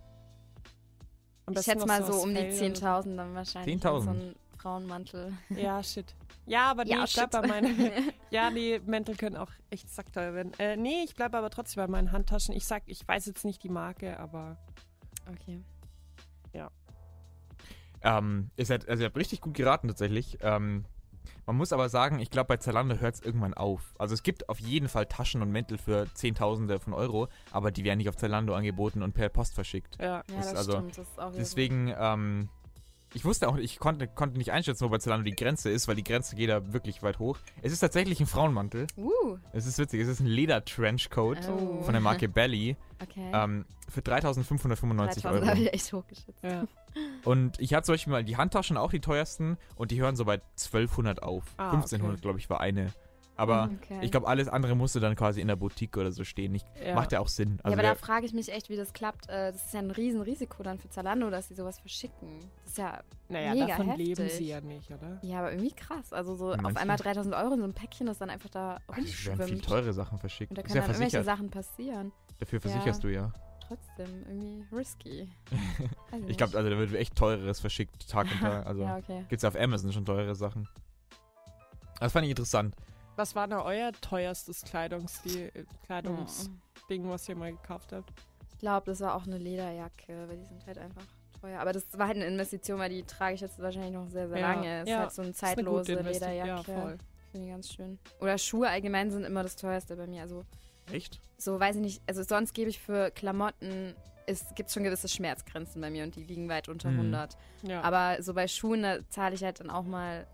Ich 1.49 1.61
schätze 1.63 1.85
mal 1.85 2.03
so 2.03 2.21
um 2.21 2.29
die 2.35 2.51
Fell 2.51 2.71
oder 2.71 2.99
10.000 2.99 3.15
dann 3.15 3.33
wahrscheinlich. 3.35 3.81
10.000? 3.81 4.01
So 4.03 4.09
ein 4.09 4.35
Frauenmantel. 4.57 5.33
Ja, 5.49 5.81
shit. 5.81 6.13
Ja, 6.45 6.71
aber 6.71 6.83
nee, 6.85 6.91
Ja, 6.91 7.03
ich 7.05 7.13
bleib 7.13 7.33
shit. 7.33 7.41
bei 7.41 7.47
meinen. 7.47 8.11
ja, 8.31 8.49
nee, 8.49 8.79
Mäntel 8.85 9.15
können 9.15 9.37
auch 9.37 9.51
echt 9.69 9.89
sackteuer 9.89 10.33
werden. 10.33 10.51
Äh, 10.59 10.75
nee, 10.75 11.03
ich 11.05 11.15
bleibe 11.15 11.37
aber 11.37 11.49
trotzdem 11.49 11.83
bei 11.83 11.87
meinen 11.87 12.11
Handtaschen. 12.11 12.53
Ich 12.53 12.65
sag, 12.65 12.83
ich 12.85 13.07
weiß 13.07 13.27
jetzt 13.27 13.45
nicht 13.45 13.63
die 13.63 13.69
Marke, 13.69 14.19
aber 14.19 14.57
Okay. 15.31 15.63
Ähm, 18.03 18.49
ihr 18.57 18.65
seid, 18.65 18.87
also 18.89 19.03
ihr 19.03 19.07
habt 19.07 19.17
richtig 19.17 19.41
gut 19.41 19.53
geraten 19.53 19.87
tatsächlich. 19.87 20.37
Ähm, 20.41 20.85
man 21.45 21.55
muss 21.55 21.73
aber 21.73 21.89
sagen, 21.89 22.19
ich 22.19 22.29
glaube, 22.29 22.47
bei 22.47 22.57
Zalando 22.57 22.95
hört 22.95 23.15
es 23.15 23.21
irgendwann 23.21 23.53
auf. 23.53 23.93
Also 23.99 24.13
es 24.13 24.23
gibt 24.23 24.47
auf 24.49 24.59
jeden 24.59 24.87
Fall 24.89 25.05
Taschen 25.05 25.41
und 25.41 25.51
Mäntel 25.51 25.77
für 25.77 26.07
Zehntausende 26.13 26.79
von 26.79 26.93
Euro, 26.93 27.27
aber 27.51 27.71
die 27.71 27.83
werden 27.83 27.97
nicht 27.97 28.09
auf 28.09 28.15
Zalando 28.17 28.53
angeboten 28.55 29.03
und 29.03 29.13
per 29.13 29.29
Post 29.29 29.53
verschickt. 29.53 29.97
ja. 29.99 30.05
Ja, 30.05 30.23
Das 30.27 30.35
das, 30.37 30.45
ist 30.51 30.57
also- 30.57 30.71
stimmt. 30.73 30.97
Das 30.97 31.07
ist 31.09 31.19
auch 31.19 31.31
Deswegen, 31.35 31.93
ähm, 31.97 32.49
ich 33.13 33.25
wusste 33.25 33.49
auch, 33.49 33.57
ich 33.57 33.77
konnte, 33.79 34.07
konnte 34.07 34.37
nicht 34.37 34.51
einschätzen, 34.51 34.85
wo 34.85 34.89
bei 34.89 34.97
Zalando 34.99 35.25
die 35.25 35.35
Grenze 35.35 35.69
ist, 35.69 35.87
weil 35.87 35.95
die 35.95 36.03
Grenze 36.03 36.35
geht 36.35 36.49
da 36.49 36.71
wirklich 36.73 37.03
weit 37.03 37.19
hoch. 37.19 37.37
Es 37.61 37.73
ist 37.73 37.79
tatsächlich 37.81 38.19
ein 38.21 38.25
Frauenmantel. 38.27 38.87
Uh, 38.97 39.37
Es 39.51 39.65
ist 39.65 39.77
witzig, 39.79 39.99
es 40.01 40.07
ist 40.07 40.21
ein 40.21 40.27
Leder-Trenchcoat 40.27 41.37
Oh. 41.49 41.81
von 41.81 41.93
der 41.93 42.01
Marke 42.01 42.29
Belly 42.29 42.77
okay. 43.01 43.29
ähm, 43.33 43.65
für 43.89 43.99
3.595 44.01 45.21
3000 45.21 45.25
Euro. 45.25 45.45
habe 45.47 45.59
ich 45.59 45.73
echt 45.73 45.91
hochgeschätzt. 45.91 46.41
ja. 46.43 46.63
Und 47.23 47.59
ich 47.59 47.73
hatte 47.73 47.85
zum 47.85 47.93
Beispiel 47.93 48.11
mal 48.11 48.23
die 48.23 48.37
Handtaschen, 48.37 48.77
auch 48.77 48.91
die 48.91 48.99
teuersten, 48.99 49.57
und 49.75 49.91
die 49.91 50.01
hören 50.01 50.15
so 50.15 50.25
bei 50.25 50.41
1200 50.57 51.23
auf. 51.23 51.43
Ah, 51.57 51.71
1500, 51.71 52.13
okay. 52.17 52.21
glaube 52.21 52.39
ich, 52.39 52.49
war 52.49 52.59
eine. 52.61 52.91
Aber 53.37 53.69
Okay. 53.81 53.99
ich 54.01 54.11
glaube, 54.11 54.27
alles 54.27 54.47
andere 54.49 54.75
musste 54.75 54.99
dann 54.99 55.15
quasi 55.15 55.41
in 55.41 55.47
der 55.47 55.55
Boutique 55.55 55.97
oder 55.97 56.11
so 56.11 56.23
stehen. 56.23 56.53
Ich, 56.53 56.63
ja. 56.85 56.93
Macht 56.93 57.11
ja 57.11 57.21
auch 57.21 57.27
Sinn. 57.29 57.53
ja, 57.57 57.63
Also 57.63 57.73
aber 57.73 57.83
wer, 57.83 57.93
da 57.93 57.95
frage 57.95 58.25
ich 58.25 58.33
mich 58.33 58.51
echt, 58.51 58.69
wie 58.69 58.75
das 58.75 58.93
klappt. 58.93 59.29
Äh, 59.29 59.51
Das 59.51 59.65
ist 59.65 59.73
ja 59.73 59.79
ein 59.79 59.89
Riesenrisiko 59.89 60.61
dann 60.61 60.77
für 60.77 60.89
Zalando, 60.89 61.29
dass 61.31 61.47
sie 61.47 61.55
sowas 61.55 61.79
verschicken. 61.79 62.39
Das 62.63 62.71
ist 62.73 62.77
ja, 62.77 62.99
Naja, 63.29 63.53
mega 63.53 63.67
davon 63.67 63.87
heftig. 63.87 64.07
leben 64.07 64.29
sie 64.29 64.47
ja 64.47 64.61
nicht, 64.61 64.91
oder? 64.91 65.17
ja, 65.23 65.39
aber 65.39 65.51
irgendwie 65.53 65.71
krass. 65.73 66.13
Also 66.13 66.35
so 66.35 66.51
auf 66.51 66.61
Manche- 66.61 66.81
einmal 66.81 66.97
3000 66.97 67.33
Euro 67.33 67.53
in 67.53 67.59
so 67.61 67.65
ein 67.65 67.73
Päckchen, 67.73 68.05
das 68.05 68.19
dann 68.19 68.29
einfach 68.29 68.49
da 68.49 68.77
Ach, 68.87 68.95
die 68.95 69.01
werden 69.05 69.07
viel 69.07 69.31
rumschwimmt. 69.31 69.65
teure 69.65 69.93
Sachen 69.93 70.19
verschickt. 70.19 70.51
Und 70.51 70.57
da 70.57 70.61
können 70.61 70.75
ja 70.75 70.81
dann 70.81 70.89
irgendwelche 70.91 71.11
versichert. 71.23 71.37
Sachen 71.37 71.49
passieren. 71.49 72.11
Dafür 72.39 72.59
Ja. 72.59 72.69
versicherst 72.69 73.03
du 73.03 73.07
ja. 73.07 73.31
Trotzdem, 73.75 74.23
irgendwie 74.27 74.65
risky. 74.75 75.29
Weiß 76.11 76.21
Ich 76.27 76.37
glaube, 76.37 76.57
also 76.57 76.69
da 76.69 76.77
wird 76.77 76.93
echt 76.93 77.15
teureres 77.15 77.59
verschickt, 77.61 78.09
Tag 78.09 78.27
und 78.31 78.39
Tag. 78.39 78.65
Also 78.67 78.81
ja, 78.83 78.97
okay. 78.97 79.25
gibt's 79.29 79.43
ja 79.43 79.49
auf 79.49 79.55
Amazon 79.55 79.93
schon 79.93 80.05
teure 80.05 80.35
Sachen. 80.35 80.67
Das 81.99 82.11
fand 82.11 82.25
ich 82.25 82.31
interessant. 82.31 82.75
Was 83.15 83.35
war 83.35 83.47
denn 83.47 83.57
euer 83.59 83.91
teuerstes 83.93 84.61
Kleidungsstil, 84.63 85.51
Kleidungsding, 85.85 87.09
was 87.09 87.29
ihr 87.29 87.35
mal 87.35 87.51
gekauft 87.51 87.91
habt? 87.93 88.09
Ich 88.51 88.57
glaube, 88.59 88.85
das 88.87 88.99
war 89.01 89.15
auch 89.15 89.25
eine 89.25 89.37
Lederjacke, 89.37 90.27
weil 90.27 90.37
die 90.37 90.45
sind 90.45 90.65
halt 90.65 90.77
einfach 90.77 91.03
teuer. 91.39 91.59
Aber 91.59 91.71
das 91.73 91.85
war 91.97 92.07
halt 92.07 92.17
eine 92.17 92.25
Investition, 92.25 92.79
weil 92.79 92.89
die 92.89 93.03
trage 93.03 93.35
ich 93.35 93.41
jetzt 93.41 93.59
wahrscheinlich 93.59 93.93
noch 93.93 94.07
sehr, 94.09 94.27
sehr 94.29 94.39
Ja. 94.39 94.53
lange. 94.53 94.75
Es 94.77 94.83
ist 94.83 94.89
Ja, 94.89 94.99
halt 94.99 95.11
so 95.11 95.21
eine 95.21 95.31
ist 95.31 95.43
eine 95.43 95.55
zeitlose 95.55 95.93
Investi- 95.93 96.13
Lederjacke. 96.13 96.71
Ja, 96.71 96.79
voll. 96.81 96.97
Finde 97.31 97.47
ich 97.47 97.53
ganz 97.53 97.71
schön. 97.73 97.99
Oder 98.19 98.37
Schuhe 98.37 98.67
allgemein 98.69 99.09
sind 99.11 99.23
immer 99.23 99.43
das 99.43 99.55
teuerste 99.55 99.95
bei 99.95 100.07
mir. 100.07 100.21
Also 100.23 100.43
Echt? 100.91 101.19
so 101.37 101.59
weiß 101.59 101.75
ich 101.77 101.81
nicht, 101.81 102.01
also 102.07 102.21
sonst 102.23 102.53
gebe 102.53 102.69
ich 102.69 102.79
für 102.79 103.09
Klamotten, 103.11 103.95
es 104.27 104.45
gibt 104.55 104.69
schon 104.71 104.83
gewisse 104.83 105.07
Schmerzgrenzen 105.07 105.81
bei 105.81 105.89
mir 105.89 106.03
und 106.03 106.15
die 106.15 106.23
liegen 106.23 106.47
weit 106.49 106.69
unter 106.69 106.91
Mhm. 106.91 106.97
100. 106.99 107.37
Ja. 107.63 107.81
Aber 107.81 108.21
so 108.21 108.33
bei 108.35 108.47
Schuhen, 108.47 108.83
da 108.83 108.99
zahle 109.09 109.33
ich 109.35 109.43
halt 109.43 109.59
dann 109.59 109.71
auch 109.71 109.83
mal, 109.83 110.27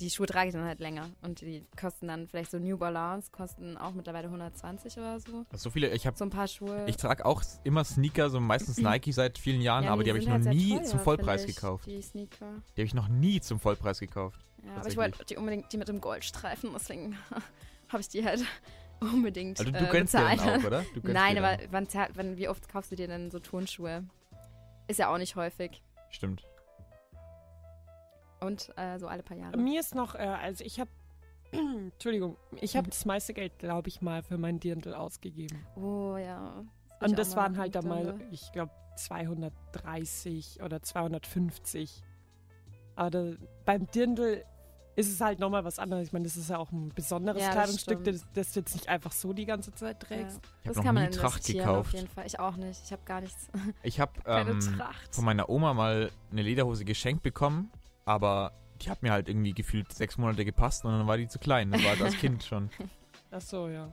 die 0.00 0.10
Schuhe 0.10 0.26
trage 0.26 0.48
ich 0.48 0.52
dann 0.54 0.64
halt 0.64 0.80
länger 0.80 1.08
und 1.22 1.40
die 1.42 1.64
kosten 1.80 2.08
dann 2.08 2.26
vielleicht 2.26 2.50
so 2.50 2.58
New 2.58 2.76
Balance, 2.76 3.30
kosten 3.30 3.76
auch 3.78 3.92
mittlerweile 3.92 4.26
120 4.26 4.98
oder 4.98 5.20
so. 5.20 5.46
Also 5.50 5.62
so 5.64 5.70
viele, 5.70 5.88
ich 5.90 6.06
habe 6.06 6.16
So 6.18 6.24
ein 6.24 6.30
paar 6.30 6.48
Schuhe. 6.48 6.84
ich 6.88 6.96
trage 6.96 7.24
auch 7.24 7.42
immer 7.64 7.84
Sneaker, 7.84 8.28
so 8.28 8.40
meistens 8.40 8.78
Nike 8.78 9.12
seit 9.12 9.38
vielen 9.38 9.60
Jahren, 9.62 9.84
Ja, 9.84 9.92
aber 9.92 10.02
die 10.02 10.10
habe 10.10 10.18
ich 10.18 10.26
noch 10.26 10.32
halt 10.34 10.44
nie 10.46 10.74
teuer, 10.76 10.82
zum 10.84 10.98
Vollpreis 11.00 11.44
ich, 11.44 11.54
gekauft. 11.54 11.86
Die 11.86 12.02
Sneaker. 12.02 12.62
Die 12.76 12.80
habe 12.80 12.86
ich 12.86 12.94
noch 12.94 13.08
nie 13.08 13.40
zum 13.40 13.60
Vollpreis 13.60 14.00
gekauft. 14.00 14.40
Ja, 14.66 14.74
aber 14.80 14.88
ich 14.88 14.96
wollte 14.96 15.24
die 15.24 15.36
unbedingt 15.36 15.72
die 15.72 15.76
mit 15.78 15.86
dem 15.88 16.00
Goldstreifen, 16.00 16.70
deswegen 16.74 17.16
habe 17.88 18.00
ich 18.00 18.08
die 18.08 18.24
halt 18.24 18.44
unbedingt 19.14 19.58
Also 19.58 19.70
du 19.72 19.78
äh, 19.78 19.90
gönnst 19.90 20.14
dir 20.14 20.18
bezahlt. 20.18 20.40
dann 20.40 20.60
auch, 20.60 20.66
oder? 20.66 20.84
Nein, 21.02 21.38
aber 21.38 21.58
wann, 21.70 21.86
wann, 22.14 22.36
wie 22.36 22.48
oft 22.48 22.68
kaufst 22.68 22.90
du 22.92 22.96
dir 22.96 23.08
denn 23.08 23.30
so 23.30 23.38
Turnschuhe? 23.38 24.04
Ist 24.88 24.98
ja 24.98 25.12
auch 25.12 25.18
nicht 25.18 25.36
häufig. 25.36 25.82
Stimmt. 26.10 26.44
Und 28.40 28.72
äh, 28.76 28.98
so 28.98 29.08
alle 29.08 29.22
paar 29.22 29.36
Jahre. 29.36 29.56
Mir 29.56 29.80
ist 29.80 29.94
noch, 29.94 30.14
äh, 30.14 30.18
also 30.18 30.62
ich 30.64 30.78
habe, 30.78 30.90
Entschuldigung, 31.52 32.36
ich 32.60 32.76
habe 32.76 32.86
Mhm. 32.86 32.90
das 32.90 33.04
meiste 33.04 33.34
Geld, 33.34 33.58
glaube 33.58 33.88
ich, 33.88 34.00
mal 34.02 34.22
für 34.22 34.38
mein 34.38 34.60
Dirndl 34.60 34.94
ausgegeben. 34.94 35.64
Oh 35.76 36.16
ja. 36.16 36.64
Und 37.00 37.18
das 37.18 37.36
waren 37.36 37.56
halt 37.58 37.74
dann 37.74 37.84
mit 37.88 37.92
mal, 38.06 38.20
ich 38.30 38.52
glaube, 38.52 38.72
230 38.96 40.62
oder 40.62 40.82
250. 40.82 42.02
Aber 42.94 43.10
da, 43.10 43.32
beim 43.64 43.86
Dirndl 43.90 44.44
ist 44.96 45.12
es 45.12 45.20
halt 45.20 45.38
nochmal 45.38 45.64
was 45.64 45.78
anderes. 45.78 46.06
Ich 46.08 46.12
meine, 46.12 46.24
das 46.24 46.36
ist 46.36 46.50
ja 46.50 46.58
auch 46.58 46.72
ein 46.72 46.88
besonderes 46.94 47.40
Ja, 47.42 47.48
das 47.48 47.54
Kleidungsstück, 47.56 48.04
das, 48.04 48.26
das 48.34 48.52
du 48.52 48.60
jetzt 48.60 48.74
nicht 48.74 48.88
einfach 48.88 49.12
so 49.12 49.32
die 49.32 49.44
ganze 49.46 49.72
Zeit 49.74 50.02
Ja. 50.02 50.08
trägst. 50.08 50.40
Ich 50.62 50.68
Das 50.68 50.76
habe 50.78 50.86
kann 50.86 50.94
noch 50.94 51.00
man 51.02 51.10
nie 51.10 51.16
Tracht 51.16 51.34
investieren 51.36 51.68
auf 51.68 51.76
gekauft. 51.76 51.92
jeden 51.94 52.08
Fall. 52.08 52.26
Ich 52.26 52.40
auch 52.40 52.56
nicht. 52.56 52.80
Ich 52.84 52.92
habe 52.92 53.02
gar 53.04 53.20
nichts. 53.20 53.48
Ich 53.82 54.00
habe 54.00 54.12
ähm, 54.26 54.58
Tracht. 54.60 55.14
von 55.14 55.24
meiner 55.24 55.48
Oma 55.48 55.74
mal 55.74 56.10
eine 56.32 56.42
Lederhose 56.42 56.84
geschenkt 56.84 57.22
bekommen, 57.22 57.70
aber 58.04 58.52
die 58.82 58.90
hat 58.90 59.02
mir 59.02 59.12
halt 59.12 59.28
irgendwie 59.28 59.52
gefühlt 59.52 59.92
sechs 59.92 60.18
Monate 60.18 60.44
gepasst 60.44 60.84
und 60.84 60.92
dann 60.92 61.06
war 61.06 61.16
die 61.16 61.28
zu 61.28 61.38
klein. 61.38 61.70
Das 61.70 61.84
war 61.84 62.00
als 62.04 62.16
Kind 62.18 62.42
schon. 62.44 62.70
Ach 63.30 63.40
so, 63.40 63.68
ja. 63.68 63.92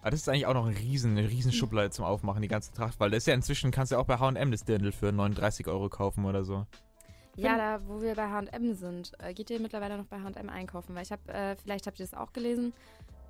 Aber 0.00 0.10
das 0.12 0.20
ist 0.20 0.28
eigentlich 0.28 0.46
auch 0.46 0.54
noch 0.54 0.66
ein 0.66 0.74
riesen, 0.76 1.18
eine 1.18 1.28
riesen 1.28 1.52
Schublade 1.52 1.90
zum 1.90 2.04
Aufmachen, 2.04 2.40
die 2.40 2.48
ganze 2.48 2.72
Tracht, 2.72 3.00
weil 3.00 3.10
das 3.10 3.18
ist 3.18 3.26
ja 3.26 3.34
inzwischen, 3.34 3.70
kannst 3.72 3.90
du 3.92 3.96
ja 3.96 4.00
auch 4.00 4.06
bei 4.06 4.18
H&M 4.18 4.50
das 4.52 4.64
Dirndl 4.64 4.92
für 4.92 5.10
39 5.12 5.66
Euro 5.66 5.88
kaufen 5.88 6.24
oder 6.24 6.44
so. 6.44 6.66
Ja, 7.42 7.56
da 7.56 7.80
wo 7.86 8.00
wir 8.02 8.14
bei 8.14 8.28
H&M 8.28 8.74
sind, 8.74 9.12
äh, 9.20 9.32
geht 9.34 9.50
ihr 9.50 9.60
mittlerweile 9.60 9.96
noch 9.96 10.06
bei 10.06 10.20
H&M 10.20 10.48
einkaufen? 10.48 10.94
Weil 10.94 11.02
ich 11.02 11.12
habe, 11.12 11.32
äh, 11.32 11.56
vielleicht 11.56 11.86
habt 11.86 11.98
ihr 12.00 12.06
das 12.06 12.14
auch 12.14 12.32
gelesen, 12.32 12.72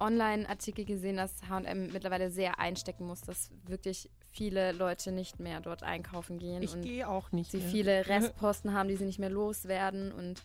Online-Artikel 0.01 0.85
gesehen, 0.85 1.17
dass 1.17 1.33
H&M 1.49 1.93
mittlerweile 1.93 2.31
sehr 2.31 2.59
einstecken 2.59 3.07
muss, 3.07 3.21
dass 3.23 3.51
wirklich 3.67 4.09
viele 4.31 4.73
Leute 4.73 5.13
nicht 5.13 5.41
mehr 5.41 5.61
dort 5.61 5.83
einkaufen 5.83 6.39
gehen 6.39 6.63
Ich 6.63 6.75
und 6.75 6.83
gehe 6.83 7.09
auch 7.09 7.33
nicht 7.33 7.51
sie 7.51 7.59
mehr. 7.59 7.69
viele 7.69 8.07
Restposten 8.07 8.73
haben, 8.75 8.89
die 8.89 8.97
sie 8.97 9.07
nicht 9.07 9.19
mehr 9.19 9.31
loswerden 9.31 10.13
und 10.13 10.43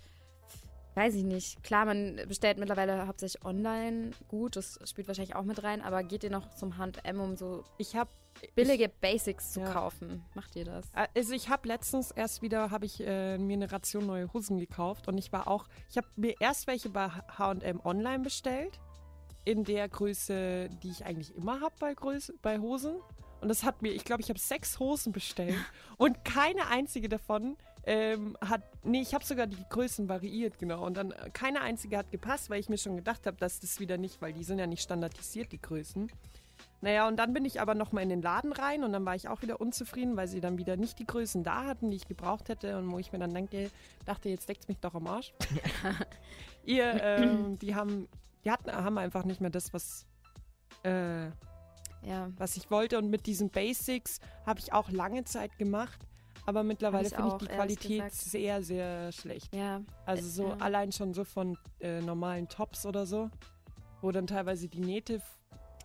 weiß 0.95 1.15
ich 1.15 1.23
nicht. 1.23 1.63
Klar, 1.63 1.85
man 1.85 2.19
bestellt 2.27 2.57
mittlerweile 2.57 3.07
hauptsächlich 3.07 3.43
online 3.45 4.11
gut, 4.27 4.55
das 4.55 4.79
spielt 4.85 5.07
wahrscheinlich 5.07 5.35
auch 5.35 5.43
mit 5.43 5.63
rein, 5.63 5.81
aber 5.81 6.03
geht 6.03 6.23
ihr 6.23 6.29
noch 6.29 6.53
zum 6.55 6.77
H&M, 6.77 7.19
um 7.19 7.35
so 7.35 7.63
Ich 7.77 7.95
habe 7.95 8.09
billige 8.55 8.89
Basics 8.89 9.51
zu 9.53 9.61
Ja. 9.61 9.71
kaufen? 9.71 10.25
Macht 10.33 10.55
ihr 10.55 10.65
das? 10.65 10.85
Also 11.13 11.33
ich 11.33 11.49
habe 11.49 11.67
letztens 11.67 12.11
erst 12.11 12.41
wieder, 12.41 12.71
habe 12.71 12.85
ich 12.85 12.99
äh, 13.05 13.37
mir 13.37 13.53
eine 13.53 13.71
Ration 13.71 14.05
neue 14.05 14.31
Hosen 14.33 14.57
gekauft 14.57 15.07
und 15.07 15.17
ich 15.17 15.31
war 15.31 15.47
auch, 15.47 15.67
ich 15.89 15.97
habe 15.97 16.07
mir 16.15 16.35
erst 16.39 16.67
welche 16.67 16.89
bei 16.89 17.09
H&M 17.09 17.79
online 17.83 18.23
bestellt, 18.23 18.79
in 19.45 19.63
der 19.65 19.89
Größe, 19.89 20.69
die 20.83 20.89
ich 20.89 21.05
eigentlich 21.05 21.35
immer 21.35 21.59
habe 21.61 21.75
bei, 21.79 21.91
Größe- 21.93 22.33
bei 22.41 22.59
Hosen. 22.59 22.95
Und 23.41 23.49
das 23.49 23.63
hat 23.65 23.81
mir, 23.81 23.91
ich 23.91 24.05
glaube, 24.05 24.21
ich 24.21 24.29
habe 24.29 24.39
sechs 24.39 24.79
Hosen 24.79 25.11
bestellt 25.11 25.55
und 25.97 26.23
keine 26.23 26.67
einzige 26.67 27.09
davon 27.09 27.57
ähm, 27.85 28.37
hat, 28.41 28.61
nee, 28.83 29.01
ich 29.01 29.13
habe 29.13 29.25
sogar 29.25 29.47
die 29.47 29.63
Größen 29.69 30.07
variiert, 30.07 30.57
genau. 30.57 30.85
Und 30.85 30.95
dann 30.95 31.11
äh, 31.11 31.29
keine 31.33 31.61
einzige 31.61 31.97
hat 31.97 32.11
gepasst, 32.11 32.49
weil 32.49 32.59
ich 32.59 32.69
mir 32.69 32.77
schon 32.77 32.95
gedacht 32.95 33.25
habe, 33.27 33.37
dass 33.37 33.59
das 33.59 33.79
wieder 33.79 33.97
nicht, 33.97 34.21
weil 34.21 34.33
die 34.33 34.43
sind 34.43 34.59
ja 34.59 34.67
nicht 34.67 34.81
standardisiert, 34.81 35.51
die 35.51 35.61
Größen. 35.61 36.09
Naja, 36.81 37.07
und 37.07 37.15
dann 37.17 37.33
bin 37.33 37.45
ich 37.45 37.61
aber 37.61 37.75
nochmal 37.75 38.03
in 38.03 38.09
den 38.09 38.21
Laden 38.21 38.51
rein 38.51 38.83
und 38.83 38.91
dann 38.91 39.05
war 39.05 39.15
ich 39.15 39.29
auch 39.29 39.41
wieder 39.41 39.61
unzufrieden, 39.61 40.17
weil 40.17 40.27
sie 40.27 40.41
dann 40.41 40.57
wieder 40.57 40.75
nicht 40.75 40.99
die 40.99 41.05
Größen 41.05 41.43
da 41.43 41.63
hatten, 41.65 41.89
die 41.89 41.95
ich 41.95 42.07
gebraucht 42.07 42.49
hätte 42.49 42.77
und 42.77 42.91
wo 42.91 42.99
ich 42.99 43.11
mir 43.13 43.19
dann 43.19 43.33
denke, 43.33 43.69
dachte, 44.05 44.27
jetzt 44.29 44.49
deckt 44.49 44.67
mich 44.67 44.79
doch 44.79 44.93
am 44.93 45.07
Arsch. 45.07 45.33
Ihr, 46.65 47.01
ähm, 47.01 47.57
die 47.59 47.75
haben, 47.75 48.07
die 48.43 48.51
hatten, 48.51 48.71
haben 48.71 48.97
einfach 48.97 49.23
nicht 49.23 49.39
mehr 49.41 49.49
das, 49.49 49.73
was, 49.73 50.05
äh, 50.83 51.27
Ja. 52.05 52.29
was 52.37 52.57
ich 52.57 52.69
wollte 52.69 52.97
und 52.97 53.09
mit 53.09 53.27
diesen 53.27 53.49
Basics 53.49 54.19
habe 54.45 54.59
ich 54.59 54.73
auch 54.73 54.89
lange 54.89 55.23
Zeit 55.23 55.57
gemacht, 55.57 56.05
aber 56.45 56.63
mittlerweile 56.63 57.09
finde 57.09 57.29
ich 57.29 57.33
die 57.35 57.47
Qualität 57.47 58.11
sehr, 58.13 58.61
sehr 58.63 59.11
schlecht. 59.11 59.53
Ja, 59.55 59.81
Also 60.05 60.27
so 60.29 60.49
Ja. 60.49 60.57
allein 60.57 60.91
schon 60.91 61.13
so 61.13 61.23
von 61.23 61.57
äh, 61.79 62.01
normalen 62.01 62.47
Tops 62.47 62.85
oder 62.85 63.05
so, 63.05 63.29
wo 64.01 64.11
dann 64.11 64.27
teilweise 64.27 64.67
die 64.67 64.81
Nähte 64.81 65.21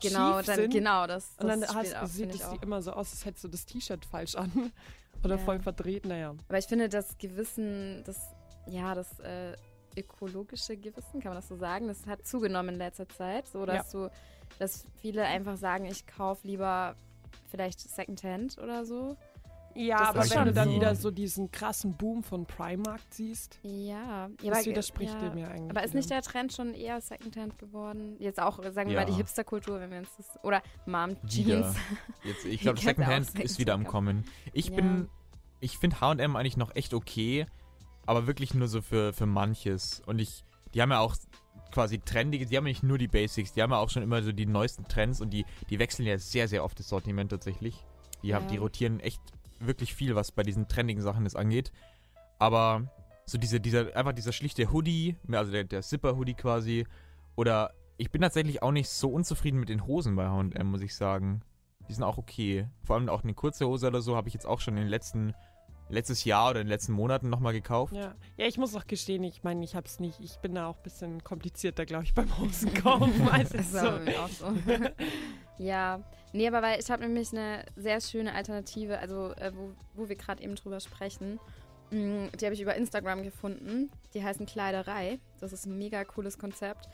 genau, 0.00 0.42
dann, 0.42 0.56
sind. 0.56 0.70
genau, 0.72 1.06
das, 1.06 1.36
das 1.36 1.42
Und 1.44 1.48
dann 1.48 1.74
hast, 1.76 1.96
auch, 1.96 2.06
sieht 2.06 2.34
es 2.34 2.48
immer 2.62 2.82
so 2.82 2.92
aus, 2.92 3.10
als 3.12 3.24
hättest 3.24 3.44
du 3.44 3.48
das 3.48 3.66
T-Shirt 3.66 4.04
falsch 4.04 4.34
an. 4.34 4.50
Oder 5.24 5.36
Ja. 5.36 5.44
voll 5.44 5.58
verdreht, 5.60 6.04
naja. 6.06 6.34
Aber 6.48 6.58
ich 6.58 6.66
finde, 6.66 6.88
das 6.88 7.18
Gewissen, 7.18 8.02
das, 8.04 8.34
ja, 8.66 8.94
das 8.94 9.18
äh, 9.20 9.56
ökologische 9.96 10.76
Gewissen, 10.76 11.20
kann 11.20 11.30
man 11.30 11.36
das 11.36 11.48
so 11.48 11.56
sagen, 11.56 11.88
das 11.88 12.06
hat 12.06 12.24
zugenommen 12.24 12.74
in 12.74 12.78
letzter 12.78 13.08
Zeit. 13.08 13.48
So, 13.48 13.66
dass 13.66 13.90
du, 13.90 14.10
dass 14.60 14.86
viele 15.00 15.24
einfach 15.24 15.56
sagen, 15.56 15.86
ich 15.86 16.06
kaufe 16.06 16.46
lieber 16.46 16.94
vielleicht 17.50 17.80
Secondhand 17.80 18.58
oder 18.58 18.84
so. 18.84 19.16
Ja, 19.74 20.12
Das 20.12 20.32
aber 20.32 20.40
wenn 20.40 20.46
du 20.46 20.52
dann 20.54 20.68
so. 20.70 20.74
wieder 20.74 20.94
so 20.96 21.10
diesen 21.10 21.52
krassen 21.52 21.96
Boom 21.96 22.22
von 22.24 22.46
Primark 22.46 23.00
siehst, 23.10 23.58
Ja, 23.62 23.70
ja 23.70 24.30
das 24.42 24.58
aber- 24.58 24.66
widerspricht 24.66 25.14
ja, 25.14 25.28
dem 25.28 25.38
ja 25.38 25.48
eigentlich. 25.48 25.70
Aber 25.70 25.84
ist 25.84 25.94
nicht 25.94 26.10
der 26.10 26.22
Trend 26.22 26.52
schon 26.52 26.74
eher 26.74 27.00
Secondhand 27.00 27.58
geworden? 27.58 28.16
Jetzt 28.18 28.40
auch, 28.40 28.62
sagen 28.72 28.88
wir 28.90 28.96
Ja. 28.96 29.00
mal, 29.00 29.06
die 29.06 29.12
Hipsterkultur, 29.14 29.78
wenn 29.80 29.90
wir 29.90 29.98
uns 29.98 30.08
das. 30.16 30.26
Oder 30.42 30.62
Mom. 30.86 31.16
Jeans. 31.26 31.76
Jetzt, 32.24 32.44
ich 32.44 32.60
glaube, 32.60 32.78
Secondhand 32.80 33.26
Secondhand 33.26 33.44
ist 33.44 33.58
wieder 33.58 33.74
am. 33.74 33.84
Kommen. 33.84 34.24
Ich 34.52 34.68
Ja. 34.70 34.76
bin, 34.76 35.08
ich 35.60 35.78
finde 35.78 36.00
H&M 36.00 36.34
eigentlich 36.36 36.56
noch 36.56 36.74
echt 36.74 36.92
okay, 36.94 37.46
aber 38.06 38.26
wirklich 38.26 38.54
nur 38.54 38.68
so 38.68 38.82
für, 38.82 39.12
für 39.12 39.26
manches. 39.26 40.02
Und 40.06 40.18
ich, 40.18 40.44
die 40.74 40.82
haben 40.82 40.90
ja 40.90 40.98
auch 41.00 41.14
quasi 41.70 41.98
trendige, 42.00 42.46
die 42.46 42.56
haben 42.56 42.64
ja 42.66 42.70
nicht 42.70 42.82
nur 42.82 42.98
die 42.98 43.08
Basics, 43.08 43.52
die 43.52 43.62
haben 43.62 43.70
ja 43.70 43.78
auch 43.78 43.90
schon 43.90 44.02
immer 44.02 44.22
so 44.22 44.32
die 44.32 44.46
neuesten 44.46 44.88
Trends 44.88 45.20
und 45.20 45.30
die, 45.30 45.44
die 45.70 45.78
wechseln 45.78 46.06
ja 46.06 46.18
sehr, 46.18 46.48
sehr 46.48 46.64
oft 46.64 46.78
das 46.78 46.88
Sortiment 46.88 47.30
tatsächlich. 47.30 47.84
Die, 48.22 48.34
haben, 48.34 48.48
die 48.48 48.56
rotieren 48.56 48.98
echt 49.00 49.20
wirklich 49.60 49.94
viel, 49.94 50.14
was 50.14 50.32
bei 50.32 50.42
diesen 50.42 50.68
trendigen 50.68 51.02
Sachen 51.02 51.24
das 51.24 51.36
angeht. 51.36 51.72
Aber 52.38 52.88
so 53.26 53.38
diese, 53.38 53.60
dieser, 53.60 53.94
einfach 53.96 54.12
dieser 54.12 54.32
schlichte 54.32 54.72
Hoodie, 54.72 55.16
also 55.30 55.52
der, 55.52 55.64
der 55.64 55.82
Zipper-Hoodie 55.82 56.34
quasi, 56.34 56.86
oder 57.36 57.72
ich 57.96 58.10
bin 58.10 58.22
tatsächlich 58.22 58.62
auch 58.62 58.72
nicht 58.72 58.88
so 58.88 59.10
unzufrieden 59.10 59.60
mit 59.60 59.68
den 59.68 59.86
Hosen 59.86 60.16
bei 60.16 60.28
H&M, 60.28 60.66
muss 60.66 60.82
ich 60.82 60.94
sagen. 60.94 61.42
Die 61.88 61.92
sind 61.92 62.04
auch 62.04 62.18
okay. 62.18 62.68
Vor 62.84 62.96
allem 62.96 63.08
auch 63.08 63.24
eine 63.24 63.34
kurze 63.34 63.66
Hose 63.66 63.88
oder 63.88 64.00
so 64.00 64.16
habe 64.16 64.28
ich 64.28 64.34
jetzt 64.34 64.46
auch 64.46 64.60
schon 64.60 64.76
in 64.76 64.84
den 64.84 64.88
letzten, 64.88 65.34
letztes 65.88 66.24
Jahr 66.24 66.50
oder 66.50 66.60
in 66.60 66.66
den 66.66 66.72
letzten 66.72 66.92
Monaten 66.92 67.28
nochmal 67.28 67.52
gekauft. 67.52 67.94
Ja. 67.94 68.14
ja, 68.36 68.46
ich 68.46 68.56
muss 68.56 68.74
auch 68.76 68.86
gestehen, 68.86 69.24
ich 69.24 69.42
meine, 69.42 69.64
ich 69.64 69.74
hab's 69.74 69.98
nicht. 69.98 70.20
Ich 70.20 70.36
bin 70.38 70.54
da 70.54 70.68
auch 70.68 70.76
ein 70.76 70.82
bisschen 70.82 71.24
komplizierter, 71.24 71.86
glaube 71.86 72.04
ich, 72.04 72.14
beim 72.14 72.38
Hosenkaufen. 72.38 73.28
als 73.28 73.52
es 73.52 73.72
so. 73.72 73.78
so. 74.38 74.52
ja, 75.58 76.00
nee, 76.32 76.46
aber 76.46 76.62
weil 76.62 76.80
ich 76.80 76.90
habe 76.90 77.02
nämlich 77.02 77.32
eine 77.32 77.64
sehr 77.76 78.00
schöne 78.00 78.34
Alternative, 78.34 78.98
also 78.98 79.32
äh, 79.32 79.52
wo, 79.54 79.72
wo 79.94 80.08
wir 80.08 80.16
gerade 80.16 80.42
eben 80.42 80.54
drüber 80.54 80.80
sprechen. 80.80 81.40
Mm, 81.90 82.26
Die 82.38 82.44
habe 82.44 82.54
ich 82.54 82.60
über 82.60 82.74
Instagram 82.74 83.22
gefunden. 83.22 83.90
Die 84.14 84.22
heißen 84.22 84.46
Kleiderei. 84.46 85.18
Das 85.40 85.52
ist 85.52 85.66
ein 85.66 85.78
mega 85.78 86.04
cooles 86.04 86.38
Konzept. 86.38 86.88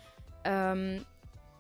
Ähm, 0.45 1.05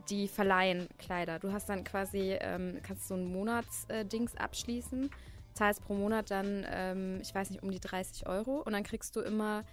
die 0.09 0.28
verleihen 0.28 0.88
Kleider. 0.98 1.38
Du 1.38 1.52
hast 1.52 1.68
dann 1.68 1.84
quasi, 1.84 2.36
ähm, 2.40 2.78
kannst 2.82 3.09
so 3.09 3.14
ein 3.14 3.24
Monatsdings 3.32 4.36
abschließen, 4.36 5.11
zahlst 5.55 5.82
pro 5.82 5.94
Monat 5.94 6.30
dann, 6.30 6.66
ähm, 6.70 7.18
ich 7.22 7.34
weiß 7.34 7.50
nicht, 7.50 7.62
um 7.62 7.70
die 7.70 7.80
30 7.80 8.26
Euro 8.26 8.61
und 8.61 8.72
dann 8.72 8.82
kriegst 8.82 9.16
du 9.16 9.20
immer 9.20 9.64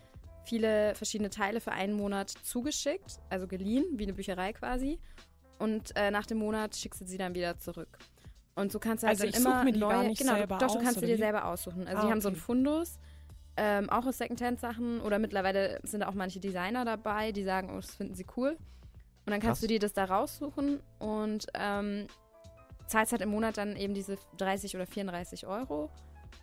viele 0.46 0.96
verschiedene 0.96 1.30
Teile 1.30 1.62
für 1.62 1.72
einen 1.72 1.94
Monat 1.94 2.30
zugeschickt, 2.30 3.20
also 3.30 3.48
geliehen, 3.48 3.86
wie 3.94 4.04
eine 4.04 4.14
Bücherei 4.14 4.54
quasi. 4.54 5.00
Und 5.62 5.96
äh, 5.96 6.10
nach 6.10 6.26
dem 6.26 6.40
Monat 6.40 6.76
schickst 6.76 7.02
du 7.02 7.06
sie 7.06 7.18
dann 7.18 7.36
wieder 7.36 7.58
zurück. 7.60 8.00
Und 8.56 8.72
so 8.72 8.80
kannst 8.80 9.04
du 9.04 9.08
halt 9.08 9.22
Also 9.22 9.32
dann 9.32 9.42
immer 9.42 9.64
mir 9.64 9.72
die 9.74 9.80
neue, 9.80 9.94
gar 9.94 10.04
nicht 10.04 10.20
genau, 10.20 10.34
selber 10.34 10.58
doch, 10.58 10.72
du 10.74 10.78
aus, 10.80 10.84
kannst 10.84 11.00
sie 11.00 11.06
dir 11.06 11.18
selber 11.18 11.46
aussuchen. 11.46 11.88
Also 11.88 12.02
Ah, 12.02 12.06
die 12.06 12.12
haben 12.12 12.22
so 12.22 12.30
einen 12.30 12.36
okay. 12.36 12.46
Fundus, 12.46 13.00
ähm, 13.58 13.90
auch 13.90 14.06
aus 14.06 14.18
Secondhand-Sachen 14.18 15.02
oder 15.02 15.20
mittlerweile 15.20 15.80
sind 15.84 16.04
auch 16.04 16.16
manche 16.16 16.40
Designer 16.40 16.84
dabei, 16.84 17.32
die 17.32 17.44
sagen, 17.44 17.70
oh, 17.72 17.76
das 17.76 17.94
finden 17.94 18.16
sie 18.16 18.26
cool. 18.36 18.58
Und 19.26 19.32
dann 19.32 19.40
kannst 19.40 19.62
Krass. 19.62 19.62
du 19.62 19.68
dir 19.68 19.80
das 19.80 19.94
da 19.94 20.06
raussuchen 20.06 20.80
und 20.98 21.46
ähm, 21.54 22.08
zahlst 22.88 23.12
halt 23.12 23.22
im 23.22 23.30
Monat 23.30 23.58
dann 23.58 23.76
eben 23.76 23.94
diese 23.94 24.18
30 24.38 24.76
oder 24.76 24.88
34 24.88 25.46
Euro 25.46 25.92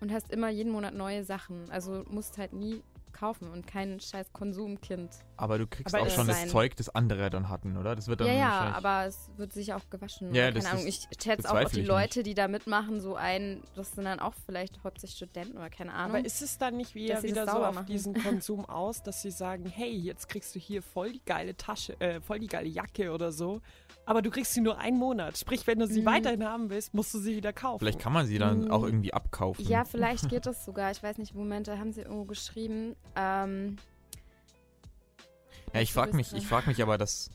und 0.01 0.13
hast 0.13 0.31
immer 0.31 0.49
jeden 0.49 0.71
Monat 0.71 0.95
neue 0.95 1.25
Sachen. 1.25 1.69
Also 1.71 2.05
musst 2.09 2.39
halt 2.39 2.53
nie 2.53 2.83
kaufen 3.13 3.51
und 3.51 3.67
kein 3.67 4.01
scheiß 4.01 4.33
Konsumkind. 4.33 5.11
Aber 5.37 5.59
du 5.59 5.67
kriegst 5.67 5.95
Aber 5.95 6.05
auch 6.05 6.11
schon 6.11 6.27
das 6.27 6.49
Zeug, 6.49 6.77
das 6.77 6.89
andere 6.89 7.31
dann 7.31 7.49
hatten, 7.49 7.77
oder? 7.77 7.95
Das 7.95 8.09
wird 8.09 8.21
dann 8.21 8.27
Ja, 8.27 8.35
ja, 8.35 8.73
aber 8.75 9.07
es 9.07 9.31
wird 9.37 9.53
sicher 9.53 9.77
auch 9.77 9.89
gewaschen. 9.91 10.35
Ja, 10.35 10.51
keine 10.51 10.69
Ahnung. 10.69 10.87
Ich 10.87 11.07
schätze 11.21 11.51
auch 11.51 11.71
die 11.71 11.83
Leute, 11.83 12.23
die 12.23 12.35
da 12.35 12.49
mitmachen, 12.49 13.01
so 13.01 13.15
ein, 13.15 13.63
das 13.77 13.93
sind 13.93 14.05
dann 14.05 14.21
auch 14.21 14.35
vielleicht 14.47 14.83
hauptsächlich 14.83 15.17
Studenten 15.17 15.57
oder 15.57 15.71
keine 15.71 15.93
Ahnung. 15.93 16.17
Aber 16.17 16.27
ist 16.27 16.43
es 16.43 16.59
dann 16.59 16.77
nicht 16.77 16.95
wieder, 16.95 17.15
Dass 17.15 17.23
sie 17.23 17.33
das 17.33 17.47
wieder 17.47 17.53
so 17.53 17.65
auf 17.65 17.75
machen. 17.75 17.87
diesen 17.87 18.15
Konsum 18.23 18.65
aus, 18.65 19.03
dass 19.03 19.23
sie 19.23 19.31
sagen, 19.31 19.67
hey, 19.67 19.93
jetzt 19.93 20.29
kriegst 20.29 20.55
du 20.55 20.59
hier 20.59 20.83
voll 20.83 21.13
die 21.13 21.25
geile 21.25 21.57
Tasche, 21.57 22.01
äh, 22.01 22.21
voll 22.21 22.39
die 22.41 22.47
geile 22.49 22.69
Jacke 22.69 23.13
oder 23.13 23.33
so, 23.33 23.61
aber 24.09 24.23
du 24.23 24.31
kriegst 24.31 24.55
sie 24.55 24.61
nur 24.63 24.79
einen 24.79 24.97
Monat. 24.99 25.37
Sprich, 25.37 25.67
wenn 25.67 25.79
du 25.79 25.87
sie 25.87 26.01
Mhm. 26.01 26.07
weiterhin 26.07 26.45
haben 26.45 26.71
willst, 26.71 26.95
musst 26.95 27.13
du 27.13 27.19
sie 27.19 27.37
wieder 27.37 27.53
kaufen. 27.53 27.81
Vielleicht 27.81 27.99
kann 27.99 28.13
man 28.15 28.25
sie 28.27 28.39
dann 28.39 28.65
Mm. 28.67 28.71
auch 28.71 28.83
irgendwie 28.83 29.13
abkaufen. 29.13 29.65
Ja, 29.69 29.85
vielleicht 29.85 30.29
geht 30.31 30.47
das 30.47 30.65
sogar. 30.65 30.91
Ich 30.91 31.03
weiß 31.03 31.19
nicht, 31.19 31.35
Momente 31.35 31.79
haben 31.79 31.93
sie 31.93 32.01
irgendwo 32.01 32.25
geschrieben. 32.25 32.97
Ähm, 33.17 33.77
Ja, 35.75 35.83
ich 35.83 35.93
frage 35.93 36.17
mich, 36.17 36.33
ich 36.33 36.47
frage 36.47 36.69
mich 36.69 36.83
aber, 36.83 36.97
dass 36.97 37.31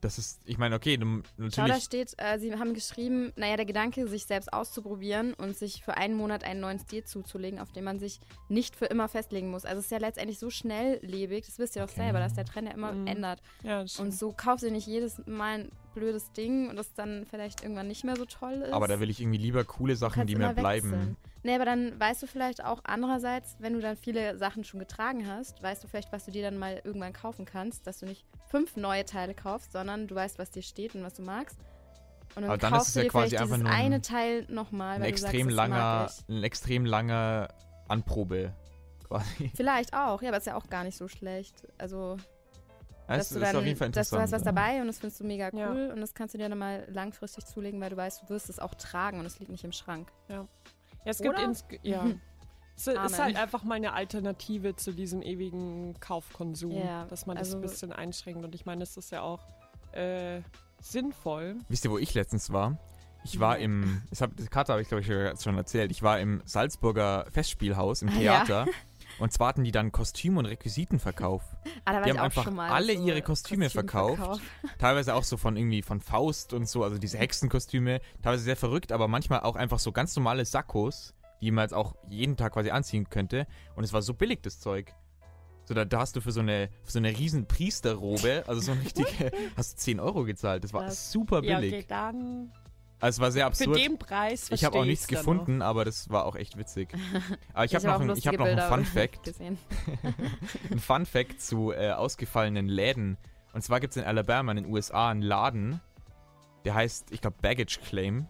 das 0.00 0.18
ist, 0.18 0.40
ich 0.46 0.56
meine, 0.58 0.74
okay, 0.76 0.96
du, 0.96 1.22
Schau, 1.22 1.22
da 1.38 1.62
natürlich, 1.62 1.84
steht, 1.84 2.14
äh, 2.18 2.38
sie 2.38 2.54
haben 2.54 2.72
geschrieben, 2.74 3.32
naja, 3.36 3.56
der 3.56 3.66
Gedanke, 3.66 4.06
sich 4.08 4.24
selbst 4.24 4.52
auszuprobieren 4.52 5.34
und 5.34 5.56
sich 5.56 5.82
für 5.84 5.96
einen 5.96 6.14
Monat 6.14 6.42
einen 6.44 6.60
neuen 6.60 6.78
Stil 6.78 7.04
zuzulegen, 7.04 7.58
auf 7.58 7.70
den 7.72 7.84
man 7.84 7.98
sich 7.98 8.18
nicht 8.48 8.76
für 8.76 8.86
immer 8.86 9.08
festlegen 9.08 9.50
muss. 9.50 9.64
Also 9.64 9.78
es 9.80 9.86
ist 9.86 9.90
ja 9.90 9.98
letztendlich 9.98 10.38
so 10.38 10.48
schnelllebig, 10.50 11.44
das 11.46 11.58
wisst 11.58 11.76
ihr 11.76 11.82
doch 11.82 11.90
Okay. 11.90 12.00
selber, 12.02 12.18
dass 12.20 12.34
der 12.34 12.44
Trend 12.44 12.68
ja 12.68 12.74
immer 12.74 12.92
Mhm. 12.92 13.06
ändert. 13.06 13.42
ja, 13.62 13.82
das 13.82 13.98
Und 13.98 14.12
so 14.14 14.32
kaufst 14.32 14.64
du 14.64 14.70
nicht 14.70 14.86
jedes 14.86 15.20
Mal 15.26 15.60
ein 15.60 15.72
blödes 15.94 16.32
Ding 16.32 16.68
und 16.70 16.76
das 16.76 16.94
dann 16.94 17.26
vielleicht 17.28 17.62
irgendwann 17.62 17.88
nicht 17.88 18.04
mehr 18.04 18.16
so 18.16 18.24
toll 18.24 18.62
ist. 18.62 18.72
aber 18.72 18.88
da 18.88 19.00
will 19.00 19.10
ich 19.10 19.20
irgendwie 19.20 19.38
lieber 19.38 19.64
coole 19.64 19.96
Sachen, 19.96 20.26
die 20.26 20.36
mir 20.36 20.52
bleiben. 20.54 21.16
Nee, 21.42 21.54
aber 21.54 21.64
dann 21.64 21.98
weißt 21.98 22.22
du 22.22 22.26
vielleicht 22.26 22.62
auch 22.64 22.80
andererseits, 22.84 23.56
wenn 23.60 23.72
du 23.72 23.80
dann 23.80 23.96
viele 23.96 24.36
Sachen 24.36 24.62
schon 24.64 24.78
getragen 24.78 25.26
hast, 25.26 25.62
weißt 25.62 25.82
du 25.82 25.88
vielleicht, 25.88 26.12
was 26.12 26.26
du 26.26 26.30
dir 26.30 26.42
dann 26.42 26.58
mal 26.58 26.80
irgendwann 26.84 27.12
kaufen 27.14 27.46
kannst, 27.46 27.86
dass 27.86 27.98
du 28.00 28.06
nicht 28.06 28.26
fünf 28.50 28.76
neue 28.76 29.04
Teile 29.06 29.32
kaufst, 29.34 29.72
sondern 29.72 30.06
du 30.06 30.14
weißt, 30.14 30.38
was 30.38 30.50
dir 30.50 30.62
steht 30.62 30.94
und 30.94 31.02
was 31.02 31.14
du 31.14 31.22
magst. 31.22 31.58
Und 32.36 32.42
dann 32.42 32.44
Aber 32.44 32.58
dann 32.58 32.72
ist 32.72 32.76
kaufst 32.78 32.88
es 32.88 32.92
du 32.94 32.98
ja 33.00 33.04
dir 33.04 33.10
quasi 33.10 33.36
einfach 33.38 33.56
nur 33.56 33.70
ein- 33.70 33.86
eine 33.86 34.02
Teil 34.02 34.44
nochmal, 34.50 34.96
Ein 34.96 35.02
weil 35.02 35.08
extrem 35.08 35.48
du 35.48 35.54
sagst, 35.54 35.70
langer, 35.70 36.10
ein 36.28 36.42
extrem 36.44 36.84
langer 36.84 37.48
Anprobe 37.88 38.52
quasi. 39.08 39.50
Vielleicht 39.56 39.94
auch, 39.94 40.20
ja, 40.22 40.28
aber 40.28 40.38
ist 40.38 40.46
ja 40.46 40.56
auch 40.56 40.68
gar 40.68 40.84
nicht 40.84 40.96
so 40.96 41.08
schlecht. 41.08 41.66
Also, 41.78 42.18
Das 43.08 43.16
dass 43.16 43.28
du 43.30 43.34
ist 43.36 43.42
dann, 43.46 43.56
auf 43.56 43.64
jeden 43.64 43.78
Fall 43.78 43.90
dass 43.90 44.10
du 44.10 44.18
hast 44.20 44.30
was 44.30 44.42
dabei 44.42 44.80
und 44.80 44.86
das 44.88 45.00
findest 45.00 45.20
du 45.20 45.24
mega 45.24 45.48
cool 45.54 45.58
Ja. 45.88 45.92
und 45.94 46.00
das 46.02 46.12
kannst 46.14 46.34
du 46.34 46.38
dir 46.38 46.48
dann 46.50 46.58
mal 46.58 46.86
langfristig 46.92 47.46
zulegen, 47.46 47.80
weil 47.80 47.90
du 47.90 47.96
weißt, 47.96 48.22
du 48.22 48.28
wirst 48.28 48.48
es 48.50 48.58
auch 48.60 48.74
tragen 48.74 49.18
und 49.18 49.26
es 49.26 49.38
liegt 49.40 49.50
nicht 49.50 49.64
im 49.64 49.72
Schrank. 49.72 50.12
Ja, 50.28 50.46
es 51.04 51.18
gibt 51.18 51.34
Oder? 51.34 51.44
ins, 51.44 51.64
ja. 51.82 52.02
Mhm. 52.02 52.20
Es 52.76 52.86
ist 52.86 53.18
halt 53.18 53.36
einfach 53.36 53.62
mal 53.62 53.74
eine 53.74 53.92
Alternative 53.92 54.74
zu 54.74 54.92
diesem 54.92 55.20
ewigen 55.20 56.00
Kaufkonsum, 56.00 56.72
Ja, 56.72 57.04
dass 57.04 57.26
man 57.26 57.36
das 57.36 57.48
also- 57.48 57.58
ein 57.58 57.60
bisschen 57.60 57.92
einschränkt. 57.92 58.42
Und 58.42 58.54
ich 58.54 58.64
meine, 58.64 58.82
es 58.82 58.96
ist 58.96 59.10
ja 59.12 59.20
auch, 59.20 59.40
äh, 59.92 60.40
sinnvoll. 60.80 61.56
Wisst 61.68 61.84
ihr, 61.84 61.90
wo 61.90 61.98
ich 61.98 62.14
letztens 62.14 62.50
war? 62.52 62.78
Ich 63.22 63.38
war 63.38 63.58
im, 63.58 64.00
das 64.08 64.22
hab, 64.22 64.34
die 64.34 64.46
Karte 64.46 64.72
habe 64.72 64.80
ich 64.80 64.88
glaube 64.88 65.02
ich 65.02 65.42
schon 65.42 65.56
erzählt, 65.58 65.90
ich 65.90 66.02
war 66.02 66.18
im 66.20 66.40
Salzburger 66.46 67.26
Festspielhaus 67.30 68.00
im 68.00 68.08
Ah, 68.08 68.18
ja. 68.20 68.66
Und 69.20 69.32
zwar 69.32 69.48
hatten 69.48 69.62
die 69.64 69.70
dann 69.70 69.92
Kostüm- 69.92 70.38
und 70.38 70.46
Requisitenverkauf. 70.46 71.42
Ah, 71.84 72.02
Die 72.02 72.10
haben 72.10 72.18
einfach 72.18 72.46
alle 72.56 72.96
so 72.96 73.06
ihre 73.06 73.22
Kostüme 73.22 73.66
Kostümverkauf. 73.66 74.40
Teilweise 74.78 75.14
auch 75.14 75.24
so 75.24 75.36
von 75.36 75.56
irgendwie 75.56 75.82
von 75.82 76.00
Faust 76.00 76.52
und 76.54 76.68
so, 76.68 76.82
also 76.82 76.98
diese 76.98 77.18
Hexenkostüme, 77.18 78.00
teilweise 78.22 78.42
sehr 78.44 78.56
verrückt, 78.56 78.92
aber 78.92 79.08
manchmal 79.08 79.40
auch 79.40 79.56
einfach 79.56 79.78
so 79.78 79.92
ganz 79.92 80.16
normale 80.16 80.44
Sakkos, 80.44 81.14
die 81.42 81.50
man 81.50 81.64
jetzt 81.64 81.74
auch 81.74 81.94
jeden 82.08 82.36
Tag 82.36 82.54
quasi 82.54 82.70
anziehen 82.70 83.08
könnte. 83.10 83.46
Und 83.76 83.84
es 83.84 83.92
war 83.92 84.02
so 84.02 84.14
billig, 84.14 84.40
das 84.42 84.58
Zeug. 84.58 84.94
So, 85.64 85.74
da, 85.74 85.84
da 85.84 86.00
hast 86.00 86.16
du 86.16 86.20
für 86.20 86.32
so 86.32 86.40
eine, 86.40 86.68
für 86.82 86.92
so 86.92 86.98
eine 86.98 87.10
riesen 87.16 87.46
Priesterrobe, 87.46 88.44
also 88.46 88.60
so 88.60 88.72
eine 88.72 88.80
richtige, 88.84 89.30
hast 89.56 89.74
du 89.74 89.76
10 89.82 90.00
Euro 90.00 90.24
gezahlt. 90.24 90.64
Das 90.64 90.72
war 90.72 90.84
Krass. 90.84 91.12
super 91.12 91.44
Ja, 91.44 91.60
billig. 91.60 91.74
okay, 91.74 91.84
dann 91.88 92.50
Also 93.00 93.16
es 93.16 93.20
war 93.20 93.30
sehr 93.32 93.44
für 93.44 93.46
absurd. 93.46 93.76
den 93.76 93.98
Preis 93.98 94.50
Ich 94.50 94.64
habe 94.64 94.78
auch 94.78 94.84
nichts 94.84 95.08
gefunden, 95.08 95.62
aber 95.62 95.84
das 95.84 96.10
war 96.10 96.26
auch 96.26 96.36
echt 96.36 96.58
witzig. 96.58 96.92
Aber 97.54 97.64
ich 97.64 97.74
habe 97.74 97.88
hab 97.88 98.00
noch, 98.00 98.06
auch 98.06 98.10
ein, 98.10 98.18
ich 98.18 98.26
hab 98.26 98.38
noch 98.38 98.46
einen 98.46 98.60
Fun 98.60 98.84
Fact. 98.84 99.34
ein 100.70 100.78
Fun 100.78 101.06
Fact 101.06 101.40
zu 101.40 101.72
äh, 101.72 101.92
ausgefallenen 101.92 102.68
Läden. 102.68 103.16
Und 103.52 103.62
zwar 103.62 103.80
gibt 103.80 103.92
es 103.92 103.96
in 103.96 104.04
Alabama 104.04 104.52
in 104.52 104.64
den 104.64 104.72
USA 104.72 105.10
einen 105.10 105.22
Laden, 105.22 105.80
der 106.64 106.74
heißt, 106.74 107.10
ich 107.10 107.20
glaube, 107.20 107.36
Baggage 107.40 107.80
Claim. 107.80 108.26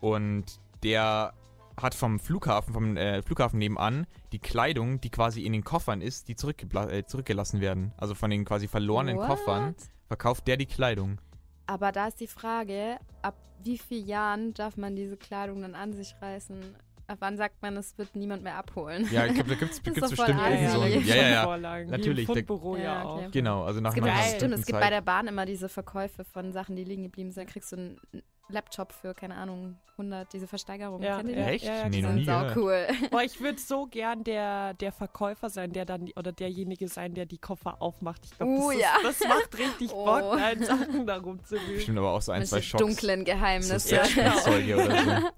Und 0.00 0.60
der 0.82 1.34
hat 1.80 1.94
vom 1.94 2.20
Flughafen, 2.20 2.72
vom 2.72 2.96
äh, 2.96 3.22
Flughafen 3.22 3.58
nebenan 3.58 4.06
die 4.32 4.38
Kleidung, 4.38 5.00
die 5.00 5.10
quasi 5.10 5.42
in 5.42 5.52
den 5.52 5.64
Koffern 5.64 6.00
ist, 6.00 6.28
die 6.28 6.32
äh, 6.34 7.04
zurückgelassen 7.04 7.60
werden. 7.60 7.92
Also 7.96 8.14
von 8.14 8.30
den 8.30 8.44
quasi 8.44 8.68
verlorenen 8.68 9.16
What? 9.16 9.26
Koffern 9.26 9.74
verkauft 10.06 10.46
der 10.46 10.56
die 10.56 10.66
Kleidung. 10.66 11.18
Aber 11.66 11.92
da 11.92 12.08
ist 12.08 12.20
die 12.20 12.26
Frage, 12.26 12.98
ab 13.22 13.34
wie 13.62 13.78
vielen 13.78 14.06
Jahren 14.06 14.54
darf 14.54 14.76
man 14.76 14.94
diese 14.94 15.16
Kleidung 15.16 15.62
dann 15.62 15.74
an 15.74 15.92
sich 15.92 16.14
reißen? 16.20 16.60
Ab 17.06 17.18
wann 17.20 17.36
sagt 17.36 17.60
man, 17.60 17.76
es 17.76 17.96
wird 17.98 18.16
niemand 18.16 18.42
mehr 18.42 18.56
abholen? 18.56 19.06
Ja, 19.10 19.26
da 19.26 19.32
gibt 19.32 19.50
es 19.50 19.80
bestimmt 19.80 19.98
voll 20.16 20.28
irgend 20.28 20.70
so 20.70 20.80
ein, 20.80 20.92
ärgerlich. 20.92 21.06
Ja, 21.06 21.16
ja, 21.16 21.28
ja. 21.28 21.44
Vorlagen, 21.44 21.90
Natürlich, 21.90 22.26
Fundbüro 22.26 22.76
ja, 22.76 22.82
Ja, 22.82 23.02
auch. 23.04 23.16
okay. 23.18 23.28
Genau, 23.32 23.64
also 23.64 23.80
nach 23.80 23.90
Es 23.90 23.94
gibt, 23.94 24.06
einer 24.06 24.16
ja, 24.16 24.22
bestimmten 24.22 24.44
stimmt, 24.46 24.58
es 24.60 24.66
gibt 24.66 24.80
bei 24.80 24.90
der 24.90 25.02
Bahn 25.02 25.26
immer 25.26 25.44
diese 25.44 25.68
Verkäufe 25.68 26.24
von 26.24 26.52
Sachen, 26.52 26.76
die 26.76 26.84
liegen 26.84 27.02
geblieben 27.02 27.30
sind. 27.30 27.46
Da 27.46 27.52
kriegst 27.52 27.72
du 27.72 27.76
einen 27.76 28.00
Laptop 28.48 28.92
für, 28.92 29.14
keine 29.14 29.36
Ahnung, 29.36 29.78
100, 29.92 30.32
diese 30.32 30.46
Versteigerung. 30.46 31.02
Ja, 31.02 31.16
Kennt 31.16 31.30
ihr 31.30 31.36
die? 31.36 31.40
Echt? 31.42 31.64
ja, 31.64 31.76
ja, 31.76 31.88
nee, 31.88 32.02
noch 32.02 32.12
nie 32.12 32.28
cool. 32.56 32.86
Boah, 33.10 33.22
ich 33.22 33.40
würde 33.40 33.58
so 33.58 33.86
gern 33.86 34.22
der, 34.22 34.74
der 34.74 34.92
Verkäufer 34.92 35.48
sein, 35.48 35.72
der 35.72 35.84
dann 35.86 36.10
oder 36.16 36.30
derjenige 36.32 36.88
sein, 36.88 37.14
der 37.14 37.24
die 37.26 37.38
Koffer 37.38 37.80
aufmacht. 37.80 38.20
Ich 38.24 38.36
glaube, 38.36 38.52
Oh, 38.52 38.70
das, 38.70 38.80
ja. 38.80 38.94
das 39.02 39.20
macht 39.20 39.58
richtig 39.58 39.90
Oh. 39.94 40.04
Bock, 40.04 40.38
in 40.52 40.62
Sachen 40.64 41.06
da 41.06 41.16
rumzuwühlen. 41.18 41.74
Bestimmt 41.74 41.98
aber 41.98 42.12
auch 42.12 42.20
so 42.22 42.32
ein, 42.32 42.44
zwei 42.44 42.56
Welche 42.56 42.68
Schocks. 42.68 42.82
dunklen 42.84 43.20
So 43.20 43.24
Geheimnisse. 43.24 43.78
Sexspielzeuge 43.78 44.74
oder 44.84 45.02
so. 45.04 45.10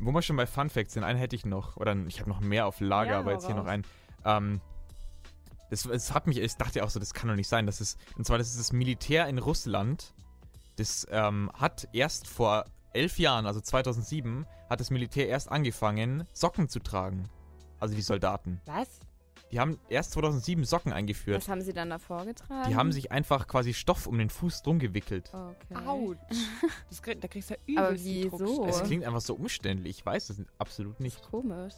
Wo 0.00 0.12
wir 0.12 0.22
schon 0.22 0.36
bei 0.36 0.46
Fun 0.46 0.68
Facts 0.70 0.94
sind, 0.94 1.04
einen 1.04 1.18
hätte 1.18 1.36
ich 1.36 1.46
noch. 1.46 1.76
Oder 1.76 1.96
ich 2.08 2.20
habe 2.20 2.28
noch 2.28 2.40
mehr 2.40 2.66
auf 2.66 2.80
Lager, 2.80 3.12
Ja, 3.12 3.18
aber 3.20 3.32
jetzt 3.32 3.46
hier 3.46 3.54
noch 3.54 3.66
einen. 3.66 3.84
Ähm, 4.24 4.60
das, 5.74 5.86
es 5.86 6.12
hat 6.14 6.26
mich, 6.26 6.38
ich 6.38 6.54
dachte 6.56 6.84
auch 6.84 6.90
so, 6.90 7.00
das 7.00 7.12
kann 7.14 7.28
doch 7.28 7.36
nicht 7.36 7.48
sein. 7.48 7.66
Das 7.66 7.80
ist, 7.80 7.98
und 8.16 8.26
zwar, 8.26 8.38
das 8.38 8.48
ist 8.50 8.58
das 8.58 8.72
Militär 8.72 9.26
in 9.28 9.38
Russland. 9.38 10.14
Das 10.76 11.06
ähm, 11.10 11.50
hat 11.54 11.88
erst 11.92 12.26
vor 12.28 12.64
elf 12.92 13.18
Jahren, 13.18 13.46
also 13.46 13.60
2007, 13.60 14.46
hat 14.70 14.80
das 14.80 14.90
Militär 14.90 15.28
erst 15.28 15.50
angefangen, 15.50 16.26
Socken 16.32 16.68
zu 16.68 16.78
tragen. 16.80 17.28
Also 17.80 17.94
die 17.94 18.02
Soldaten. 18.02 18.60
Was? 18.66 18.88
Die 19.52 19.60
haben 19.60 19.78
erst 19.88 20.12
2007 20.12 20.64
Socken 20.64 20.92
eingeführt. 20.92 21.36
Was 21.36 21.48
haben 21.48 21.60
sie 21.60 21.72
dann 21.72 21.90
davor 21.90 22.24
getragen? 22.24 22.68
Die 22.68 22.74
haben 22.74 22.90
sich 22.90 23.12
einfach 23.12 23.46
quasi 23.46 23.72
Stoff 23.72 24.06
um 24.08 24.18
den 24.18 24.30
Fuß 24.30 24.62
drum 24.62 24.78
gewickelt. 24.80 25.30
Okay. 25.32 25.86
Autsch. 25.86 26.18
Das, 26.88 27.02
krieg- 27.02 27.20
da 27.20 27.28
kriegst 27.28 27.50
du 27.50 27.54
ja 27.66 27.80
Aber 27.80 27.90
übelst 27.90 28.04
die 28.06 28.32
wieso? 28.32 28.66
Es 28.66 28.82
klingt 28.82 29.04
einfach 29.04 29.20
so 29.20 29.34
umständlich. 29.34 29.98
Ich 29.98 30.06
weiß 30.06 30.30
es 30.30 30.42
absolut 30.58 30.94
Das 30.94 31.00
nicht. 31.00 31.20
ist 31.20 31.30
komisch. 31.30 31.74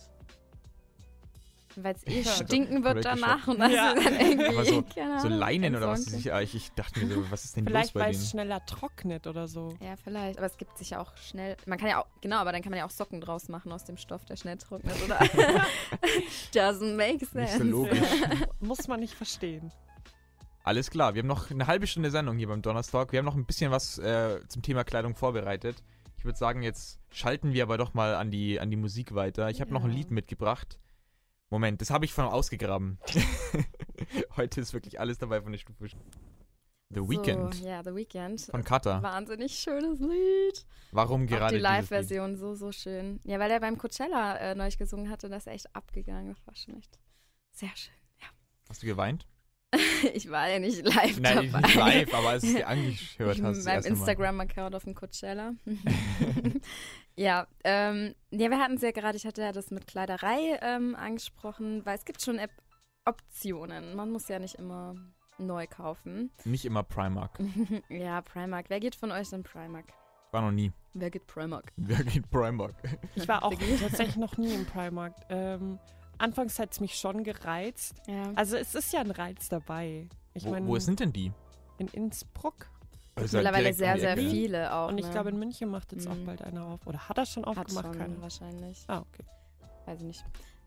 Weil 1.78 1.94
es 1.94 2.07
eh 2.07 2.23
Ja. 2.23 2.31
stinken 2.32 2.85
wird 2.85 3.05
danach 3.05 3.47
und 3.48 3.59
Ja. 3.59 3.94
dann 3.94 4.19
irgendwie, 4.19 4.47
Aber 4.47 4.65
so- 4.65 4.82
keine 4.82 5.20
So 5.20 5.28
Leinen 5.28 5.77
oder 5.77 5.89
was? 5.89 6.07
entsorgen 6.11 6.43
Ich, 6.43 6.55
ich, 6.55 6.62
ich 6.65 6.73
dachte 6.73 7.01
mir 7.05 7.15
so, 7.15 7.31
was 7.31 7.44
ist 7.44 7.57
denn 7.57 7.66
Vielleicht, 7.66 7.94
los 7.94 8.01
bei 8.03 8.07
weil 8.07 8.15
es 8.15 8.31
schneller 8.31 8.65
trocknet 8.66 9.27
oder 9.27 9.47
so. 9.47 9.77
Ja, 9.81 9.94
vielleicht. 10.03 10.39
Aber 10.39 10.47
es 10.47 10.57
gibt 10.57 10.77
sich 10.78 10.90
ja 10.90 11.01
auch 11.01 11.15
schnell. 11.19 11.57
Man 11.66 11.78
kann 11.78 11.89
ja 11.89 12.01
auch, 12.01 12.07
genau, 12.23 12.36
aber 12.39 12.53
dann 12.53 12.62
kann 12.62 12.70
man 12.70 12.78
ja 12.78 12.86
auch 12.86 12.90
Socken 12.90 13.20
draus 13.20 13.48
machen 13.48 13.70
aus 13.73 13.85
dem 13.85 13.97
Stoff, 13.97 14.24
der 14.24 14.36
schnell 14.36 14.57
trocknet, 14.57 14.97
oder? 15.05 15.19
Doesn't 16.55 16.97
make 16.97 17.24
sense. 17.27 17.36
Nicht 17.39 17.53
so 17.59 17.65
logisch. 17.65 18.01
Muss 18.61 18.89
man 18.89 19.01
nicht 19.01 19.15
verstehen. 19.15 19.73
Alles 20.65 20.90
klar, 20.90 21.15
wir 21.15 21.20
haben 21.20 21.28
noch 21.28 21.51
eine 21.51 21.66
halbe 21.69 21.86
Stunde 21.86 22.11
Sendung 22.11 22.39
hier 22.39 22.48
beim 22.48 22.61
Donnerstag. 22.62 23.12
Wir 23.12 23.19
haben 23.20 23.27
noch 23.27 23.36
ein 23.36 23.44
bisschen 23.44 23.70
was 23.70 23.98
äh, 23.98 24.40
zum 24.48 24.62
Thema 24.62 24.82
Kleidung 24.82 25.15
vorbereitet. 25.15 25.77
Ich 26.19 26.24
würde 26.24 26.39
sagen, 26.39 26.62
jetzt 26.62 26.98
schalten 27.11 27.53
wir 27.53 27.62
aber 27.62 27.78
doch 27.78 27.94
mal 27.94 28.16
an 28.16 28.31
die, 28.32 28.59
an 28.59 28.70
die 28.70 28.77
Musik 28.77 29.15
weiter. 29.15 29.48
Ich 29.51 29.61
habe 29.61 29.73
noch 29.73 29.85
ein 29.85 29.90
Ja. 29.90 29.97
Lied 29.98 30.11
mitgebracht. 30.11 30.78
Moment, 31.51 31.81
das 31.81 31.90
habe 31.90 32.05
ich 32.05 32.12
von 32.12 32.24
ausgegraben. 32.27 32.98
Heute 34.36 34.60
ist 34.60 34.73
wirklich 34.74 34.98
alles 35.01 35.18
dabei 35.18 35.40
von 35.40 35.52
der 35.52 35.59
Stufe. 35.59 35.86
The 36.90 37.01
Weekend 37.01 37.55
So, 37.55 37.66
ja, 37.66 37.82
The 37.82 37.94
Weekend. 37.94 38.43
von 38.43 38.62
Kata. 38.64 39.02
Wahnsinnig 39.02 39.59
schönes 39.59 39.98
Lied. 40.01 40.66
Warum 40.93 41.24
Auch 41.24 41.27
gerade 41.27 41.55
die 41.55 41.59
dieses 41.59 41.70
Lied? 41.70 41.78
Live-Version 41.81 42.36
so, 42.36 42.55
so 42.55 42.70
schön. 42.73 43.20
Ja, 43.24 43.39
weil 43.39 43.51
er 43.51 43.60
beim 43.60 43.77
Coachella 43.78 44.36
äh, 44.39 44.55
neulich 44.55 44.78
gesungen 44.78 45.10
hatte, 45.10 45.28
das 45.28 45.47
ist 45.47 45.52
echt 45.52 45.74
abgegangen. 45.74 46.28
Das 46.35 46.47
war 46.47 46.55
schon 46.55 46.77
echt 46.78 46.98
sehr 47.52 47.74
schön. 47.74 47.94
Hast 48.68 48.82
du 48.82 48.86
geweint? 48.86 49.27
Ich 50.14 50.31
war 50.31 50.48
ja 50.48 50.59
nicht 50.59 50.85
live 50.85 51.20
Nein, 51.20 51.51
dabei. 51.52 51.66
nicht 51.66 51.74
live, 51.74 52.14
aber 52.14 52.28
als 52.28 52.43
du 52.43 52.48
es 52.48 52.55
dir 52.56 52.68
angehört 52.68 53.43
hast. 53.43 53.64
Mal. 53.64 53.86
Instagram-Account 53.86 54.74
auf 54.74 54.85
dem 54.85 54.94
Coachella. 54.94 55.52
ja, 57.16 57.47
ähm, 57.64 58.14
ja, 58.31 58.51
wir 58.51 58.59
hatten 58.59 58.74
es 58.74 58.82
ja 58.82 58.90
gerade, 58.90 59.16
ich 59.16 59.27
hatte 59.27 59.43
ja 59.43 59.52
das 59.52 59.70
mit 59.70 59.86
Kleiderei 59.86 60.59
ähm, 60.62 60.94
angesprochen, 60.94 61.85
weil 61.85 61.97
es 61.97 62.05
gibt 62.05 62.23
schon 62.23 62.39
App 62.39 62.51
Optionen. 63.05 63.94
Man 63.94 64.10
muss 64.10 64.27
ja 64.28 64.40
nicht 64.40 64.56
immer 64.56 64.97
neu 65.39 65.66
kaufen. 65.68 66.31
Nicht 66.44 66.64
immer 66.64 66.82
Primark. 66.82 67.39
ja, 67.89 68.20
Primark. 68.20 68.66
Wer 68.68 68.81
geht 68.81 68.97
von 68.97 69.12
euch 69.12 69.32
in 69.32 69.44
Primark? 69.44 69.86
War 70.32 70.43
noch 70.43 70.51
nie. 70.51 70.73
Wer 70.93 71.10
geht 71.10 71.27
Primark? 71.27 71.73
Wer 71.77 72.02
geht 72.05 72.28
Primark? 72.31 72.74
Ich 73.14 73.28
war 73.28 73.44
auch 73.44 73.55
tatsächlich 73.81 74.16
noch 74.16 74.36
nie 74.39 74.52
im 74.52 74.66
Primark. 74.66 75.14
Ähm, 75.28 75.78
anfangs 76.18 76.59
hat 76.59 76.72
es 76.72 76.80
mich 76.80 76.94
schon 76.97 77.24
gereizt. 77.24 77.94
Ja. 78.06 78.32
Also 78.34 78.56
es 78.56 78.74
ist 78.74 78.93
ja 78.93 79.01
ein 79.01 79.10
Reiz 79.10 79.48
dabei. 79.48 80.09
Ich 80.34 80.44
wo, 80.44 80.51
meine, 80.51 80.66
wo 80.66 80.78
sind 80.78 81.01
denn 81.01 81.12
die? 81.12 81.32
in 81.78 81.88
Innsbruck. 81.88 82.66
Ja 83.18 83.22
Mittlerweile 83.22 83.72
sehr, 83.72 83.98
sehr 83.98 84.12
Ecke. 84.12 84.28
viele 84.30 84.74
auch. 84.74 84.88
Und 84.88 84.98
ich 84.98 85.06
ne? 85.06 85.10
glaube, 85.12 85.30
in 85.30 85.38
München 85.38 85.68
macht 85.70 85.93
jetzt 85.93 86.06
auch 86.06 86.14
Mhm. 86.14 86.26
bald 86.26 86.43
einer 86.43 86.64
auf. 86.66 86.86
Oder 86.86 87.09
hat 87.09 87.16
er 87.18 87.26
schon 87.26 87.44
Hat 87.47 87.56
aufgemacht? 87.59 87.86
schon 87.86 87.98
Keine. 87.98 88.20
wahrscheinlich. 88.20 88.84
Ah, 88.88 88.98
okay. 89.01 89.24
Weiß 89.86 90.01
ich 90.01 90.06
nicht. 90.06 90.24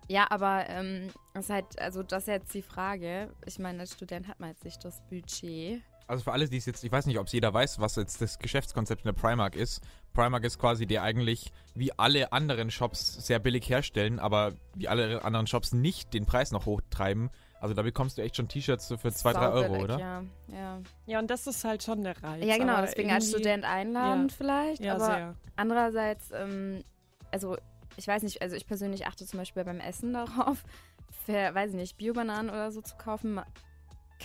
Ja, 0.07 0.25
aber 0.31 0.67
ähm, 0.69 1.09
das 1.35 1.45
ist 1.45 1.49
halt, 1.51 1.79
also 1.79 2.01
das 2.01 2.23
ist 2.23 2.27
jetzt 2.27 2.53
die 2.55 2.63
Frage. 2.63 3.29
Ich 3.45 3.59
meine, 3.59 3.81
als 3.81 3.93
Student 3.93 4.27
hat 4.27 4.39
man 4.39 4.49
jetzt 4.49 4.65
nicht 4.65 4.83
das 4.83 5.01
Budget. 5.09 5.81
Also 6.07 6.23
für 6.23 6.31
alle, 6.31 6.49
die 6.49 6.57
es 6.57 6.65
jetzt, 6.65 6.83
ich 6.83 6.91
weiß 6.91 7.05
nicht, 7.05 7.19
ob 7.19 7.27
es 7.27 7.33
jeder 7.33 7.53
weiß, 7.53 7.79
was 7.79 7.95
jetzt 7.95 8.19
das 8.19 8.39
Geschäftskonzept 8.39 9.01
in 9.01 9.13
der 9.13 9.19
Primark 9.21 9.55
ist. 9.55 9.81
Primark 10.13 10.43
ist 10.43 10.59
quasi 10.59 10.85
der 10.85 11.03
eigentlich 11.03 11.51
wie 11.75 11.97
alle 11.97 12.31
anderen 12.33 12.71
Shops 12.71 13.25
sehr 13.25 13.39
billig 13.39 13.69
herstellen, 13.69 14.19
aber 14.19 14.53
wie 14.75 14.87
alle 14.87 15.23
anderen 15.23 15.47
Shops 15.47 15.71
nicht 15.73 16.13
den 16.13 16.25
Preis 16.25 16.51
noch 16.51 16.65
hochtreiben. 16.65 17.29
Also 17.61 17.73
da 17.75 17.81
bekommst 17.81 18.17
du 18.17 18.21
echt 18.21 18.37
schon 18.37 18.47
T-Shirts 18.47 18.87
so 18.87 18.97
für 18.97 19.11
2, 19.11 19.33
3 19.33 19.49
Euro, 19.49 19.83
oder? 19.83 19.99
Ja, 19.99 20.23
ja. 20.47 20.81
Ja, 21.05 21.19
und 21.19 21.29
das 21.29 21.45
ist 21.45 21.63
halt 21.65 21.83
schon 21.83 22.03
der 22.03 22.21
Reiz. 22.23 22.45
ja 22.45 22.57
genau, 22.57 22.79
deswegen 22.81 23.11
als 23.11 23.27
Student 23.29 23.65
einladend 23.65 24.31
Ja. 24.31 24.37
vielleicht. 24.37 24.81
Ja, 24.83 24.95
aber 24.95 25.05
sehr. 25.05 25.35
andererseits, 25.57 26.31
ähm, 26.31 26.83
also 27.31 27.57
ich 27.97 28.07
weiß 28.07 28.23
nicht, 28.23 28.41
also 28.41 28.55
ich 28.55 28.65
persönlich 28.65 29.07
achte 29.07 29.25
zum 29.25 29.39
Beispiel 29.39 29.65
beim 29.65 29.81
Essen 29.81 30.13
darauf, 30.13 30.63
für, 31.25 31.53
weiß 31.53 31.71
ich 31.71 31.75
nicht, 31.75 31.97
Biobananen 31.97 32.49
oder 32.49 32.71
so 32.71 32.81
zu 32.81 32.95
kaufen. 32.95 33.41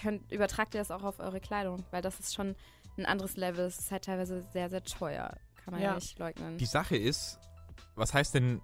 Könnt, 0.00 0.30
übertragt 0.32 0.74
ihr 0.74 0.80
das 0.80 0.90
auch 0.92 1.02
auf 1.02 1.18
eure 1.18 1.40
Kleidung, 1.40 1.84
weil 1.90 2.02
das 2.02 2.20
ist 2.20 2.34
schon 2.34 2.54
ein 2.96 3.06
anderes 3.06 3.36
Level. 3.36 3.64
Es 3.64 3.78
ist 3.78 3.90
halt 3.90 4.04
teilweise 4.04 4.42
sehr, 4.52 4.70
sehr 4.70 4.82
teuer. 4.84 5.34
Kann 5.64 5.72
man 5.74 5.82
ja, 5.82 5.88
Ja. 5.90 5.94
nicht 5.94 6.18
leugnen. 6.18 6.58
Die 6.58 6.66
Sache 6.66 6.96
ist, 6.96 7.38
was 7.94 8.12
heißt 8.14 8.34
denn, 8.34 8.60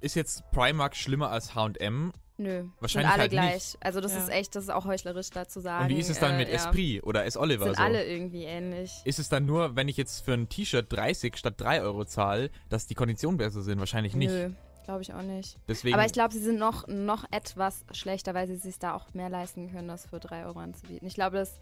ist 0.00 0.14
jetzt 0.14 0.48
Primark 0.52 0.94
schlimmer 0.96 1.30
als 1.30 1.54
H&M? 1.54 2.12
Nö, 2.38 2.64
Wahrscheinlich 2.80 2.90
sind 2.90 3.12
alle 3.12 3.20
halt 3.22 3.30
gleich. 3.30 3.54
nicht. 3.54 3.76
Also 3.80 4.00
das 4.00 4.12
Ja. 4.12 4.18
ist 4.18 4.28
echt, 4.30 4.56
das 4.56 4.64
ist 4.64 4.70
auch 4.70 4.84
heuchlerisch 4.84 5.30
da 5.30 5.46
zu 5.46 5.60
sagen. 5.60 5.84
Und 5.84 5.90
wie 5.90 6.00
ist 6.00 6.10
es 6.10 6.18
dann 6.18 6.34
äh, 6.34 6.38
mit 6.38 6.48
ja. 6.48 6.54
Esprit 6.54 7.02
oder 7.04 7.24
S. 7.24 7.36
Oliver 7.36 7.64
Sind 7.66 7.76
so? 7.76 7.82
alle 7.82 8.04
irgendwie 8.04 8.44
ähnlich. 8.44 8.92
Ist 9.04 9.18
es 9.18 9.28
dann 9.28 9.46
nur, 9.46 9.76
wenn 9.76 9.88
ich 9.88 9.96
jetzt 9.96 10.24
für 10.24 10.32
ein 10.32 10.48
T-Shirt 10.48 10.86
30 10.90 11.36
statt 11.36 11.54
3 11.58 11.82
Euro 11.82 12.04
zahle, 12.04 12.50
dass 12.68 12.86
die 12.86 12.94
Konditionen 12.94 13.38
besser 13.38 13.62
sind? 13.62 13.78
Wahrscheinlich 13.78 14.14
nicht. 14.16 14.30
Nö, 14.30 14.50
glaube 14.84 15.02
ich 15.02 15.12
auch 15.14 15.22
nicht. 15.22 15.58
Deswegen, 15.68 15.94
Aber 15.94 16.04
ich 16.06 16.12
glaube, 16.12 16.32
sie 16.34 16.40
sind 16.40 16.58
noch, 16.58 16.88
noch 16.88 17.24
etwas 17.30 17.84
schlechter, 17.92 18.34
weil 18.34 18.48
sie 18.48 18.56
sich 18.56 18.78
da 18.78 18.94
auch 18.94 19.12
mehr 19.14 19.28
leisten 19.28 19.70
können, 19.70 19.88
das 19.88 20.06
für 20.06 20.18
3 20.18 20.46
Euro 20.46 20.58
anzubieten. 20.58 21.06
Ich 21.06 21.14
glaube, 21.14 21.38
es 21.38 21.58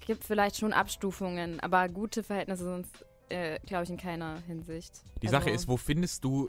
gibt 0.00 0.24
vielleicht 0.24 0.56
schon 0.56 0.72
Abstufungen, 0.72 1.60
aber 1.60 1.88
gute 1.88 2.22
Verhältnisse 2.22 2.64
sind 2.64 2.86
äh, 3.30 3.58
glaube 3.66 3.84
ich, 3.84 3.90
in 3.90 3.96
keiner 3.96 4.40
Hinsicht. 4.46 5.02
die 5.22 5.26
Also, 5.28 5.38
Sache 5.38 5.50
ist, 5.50 5.68
wo 5.68 5.76
findest 5.76 6.24
du 6.24 6.48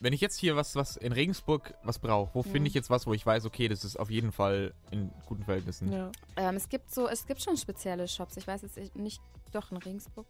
wenn 0.00 0.12
ich 0.12 0.20
jetzt 0.20 0.38
hier 0.40 0.56
was, 0.56 0.74
was 0.74 0.96
in 0.96 1.12
Regensburg 1.12 1.72
was 1.84 2.00
brauche, 2.00 2.34
wo 2.34 2.40
Mhm. 2.40 2.50
finde 2.50 2.66
ich 2.68 2.74
jetzt 2.74 2.90
was, 2.90 3.06
wo 3.06 3.14
ich 3.14 3.24
weiß, 3.24 3.44
okay, 3.46 3.68
das 3.68 3.84
ist 3.84 3.96
auf 3.96 4.10
jeden 4.10 4.32
Fall 4.32 4.74
in 4.90 5.12
guten 5.26 5.44
Verhältnissen? 5.44 5.92
Ja. 5.92 6.10
Ähm, 6.36 6.56
es 6.56 6.68
gibt 6.68 6.92
so, 6.92 7.06
es 7.08 7.24
gibt 7.26 7.40
schon 7.40 7.56
spezielle 7.56 8.08
Shops. 8.08 8.36
Ich 8.36 8.44
weiß 8.44 8.62
jetzt 8.62 8.96
nicht, 8.96 9.22
doch 9.52 9.70
in 9.70 9.76
Regensburg. 9.76 10.26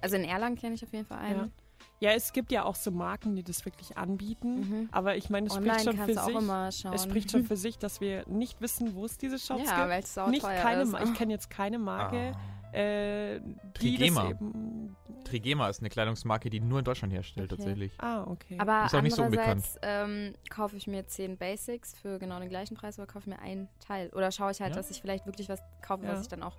Also 0.00 0.14
in 0.14 0.22
Erlangen 0.22 0.54
kenne 0.56 0.76
ich 0.76 0.84
auf 0.84 0.92
jeden 0.92 1.06
Fall 1.06 1.18
einen. 1.18 1.52
ja, 1.98 2.12
es 2.12 2.32
gibt 2.32 2.52
ja 2.52 2.62
auch 2.62 2.76
so 2.76 2.92
Marken, 2.92 3.34
die 3.34 3.42
das 3.42 3.64
wirklich 3.64 3.98
anbieten. 3.98 4.60
Mhm. 4.60 4.88
Aber 4.92 5.16
ich 5.16 5.28
meine, 5.28 5.48
es 5.48 5.56
Online 5.56 5.80
spricht 5.80 5.84
schon 5.96 5.96
für 6.06 6.14
sich. 6.14 6.92
Es 6.94 7.02
spricht 7.02 7.30
schon 7.32 7.44
für 7.44 7.56
sich, 7.56 7.78
dass 7.78 8.00
wir 8.00 8.24
nicht 8.28 8.60
wissen, 8.60 8.94
wo 8.94 9.04
es 9.06 9.18
diese 9.18 9.40
Shops 9.40 9.64
ja, 9.66 9.76
gibt. 9.78 9.88
weil 9.90 10.02
es 10.04 10.14
sau 10.14 10.28
Nicht 10.28 10.42
teuer 10.42 10.62
keine, 10.62 10.82
ist. 10.82 10.92
Ma- 10.92 11.02
ich 11.02 11.14
kenne 11.14 11.32
jetzt 11.32 11.50
keine 11.50 11.80
Marke, 11.80 12.32
Ah. 12.36 12.40
Äh, 12.72 13.40
die 13.80 13.96
Trigema. 13.96 14.22
das 14.22 14.30
eben. 14.32 14.96
Trigema 15.24 15.68
ist 15.68 15.80
eine 15.80 15.90
Kleidungsmarke, 15.90 16.50
die 16.50 16.60
nur 16.60 16.78
in 16.78 16.84
Deutschland 16.84 17.12
herstellt, 17.12 17.52
Okay. 17.52 17.56
tatsächlich. 17.62 17.92
Ah, 17.98 18.24
okay. 18.26 18.56
Aber 18.58 18.84
Ist 18.86 18.94
auch 18.94 19.02
nicht 19.02 19.14
so 19.16 19.22
andererseits 19.22 19.78
ähm, 19.82 20.34
kaufe 20.48 20.76
ich 20.76 20.86
mir 20.86 21.06
10 21.06 21.36
Basics 21.36 21.94
für 21.94 22.18
genau 22.18 22.40
den 22.40 22.48
gleichen 22.48 22.74
Preis 22.76 22.98
oder 22.98 23.06
kaufe 23.06 23.28
mir 23.28 23.38
ein 23.40 23.68
Teil. 23.86 24.08
Oder 24.10 24.32
schaue 24.32 24.50
ich 24.50 24.60
halt, 24.60 24.70
Ja. 24.70 24.76
dass 24.76 24.90
ich 24.90 25.00
vielleicht 25.00 25.26
wirklich 25.26 25.48
was 25.48 25.60
kaufe, 25.82 26.04
Ja. 26.04 26.12
was 26.12 26.22
ich 26.22 26.28
dann 26.28 26.42
auch 26.42 26.56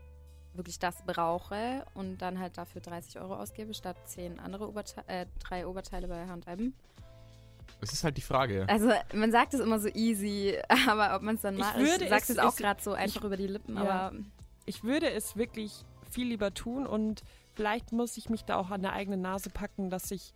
wirklich 0.53 0.79
das 0.79 1.01
brauche 1.05 1.85
und 1.93 2.17
dann 2.21 2.39
halt 2.39 2.57
dafür 2.57 2.81
30 2.81 3.19
Euro 3.19 3.35
ausgebe, 3.35 3.73
statt 3.73 3.95
10 4.05 4.39
andere 4.39 4.67
Oberteile, 4.69 5.07
äh, 5.07 5.25
drei 5.39 5.65
Oberteile 5.65 6.07
bei 6.07 6.27
H&M. 6.27 6.73
Es 7.79 7.93
ist 7.93 8.03
halt 8.03 8.17
die 8.17 8.21
Frage. 8.21 8.65
Also 8.69 8.91
man 9.13 9.31
sagt 9.31 9.53
es 9.53 9.59
immer 9.61 9.79
so 9.79 9.87
easy, 9.87 10.57
aber 10.89 11.15
ob 11.15 11.21
man 11.23 11.35
es 11.35 11.41
dann 11.41 11.55
Ich 11.55 11.61
macht, 11.61 11.77
würde 11.77 12.03
ich 12.03 12.09
sag's 12.09 12.23
es- 12.23 12.35
jetzt 12.35 12.39
auch 12.45 12.51
ich- 12.51 12.57
gerade 12.57 12.81
so 12.81 12.91
einfach 12.93 13.23
über 13.23 13.37
die 13.37 13.47
Lippen, 13.47 13.75
Ja. 13.75 13.81
aber 14.09 14.15
ich 14.65 14.83
würde 14.83 15.09
es 15.09 15.35
wirklich 15.35 15.83
viel 16.11 16.27
lieber 16.27 16.53
tun 16.53 16.85
und 16.85 17.23
vielleicht 17.53 17.91
muss 17.91 18.17
ich 18.17 18.29
mich 18.29 18.43
da 18.45 18.55
auch 18.57 18.69
an 18.71 18.81
der 18.81 18.93
eigenen 18.93 19.21
Nase 19.21 19.49
packen, 19.49 19.89
dass 19.89 20.11
ich 20.11 20.33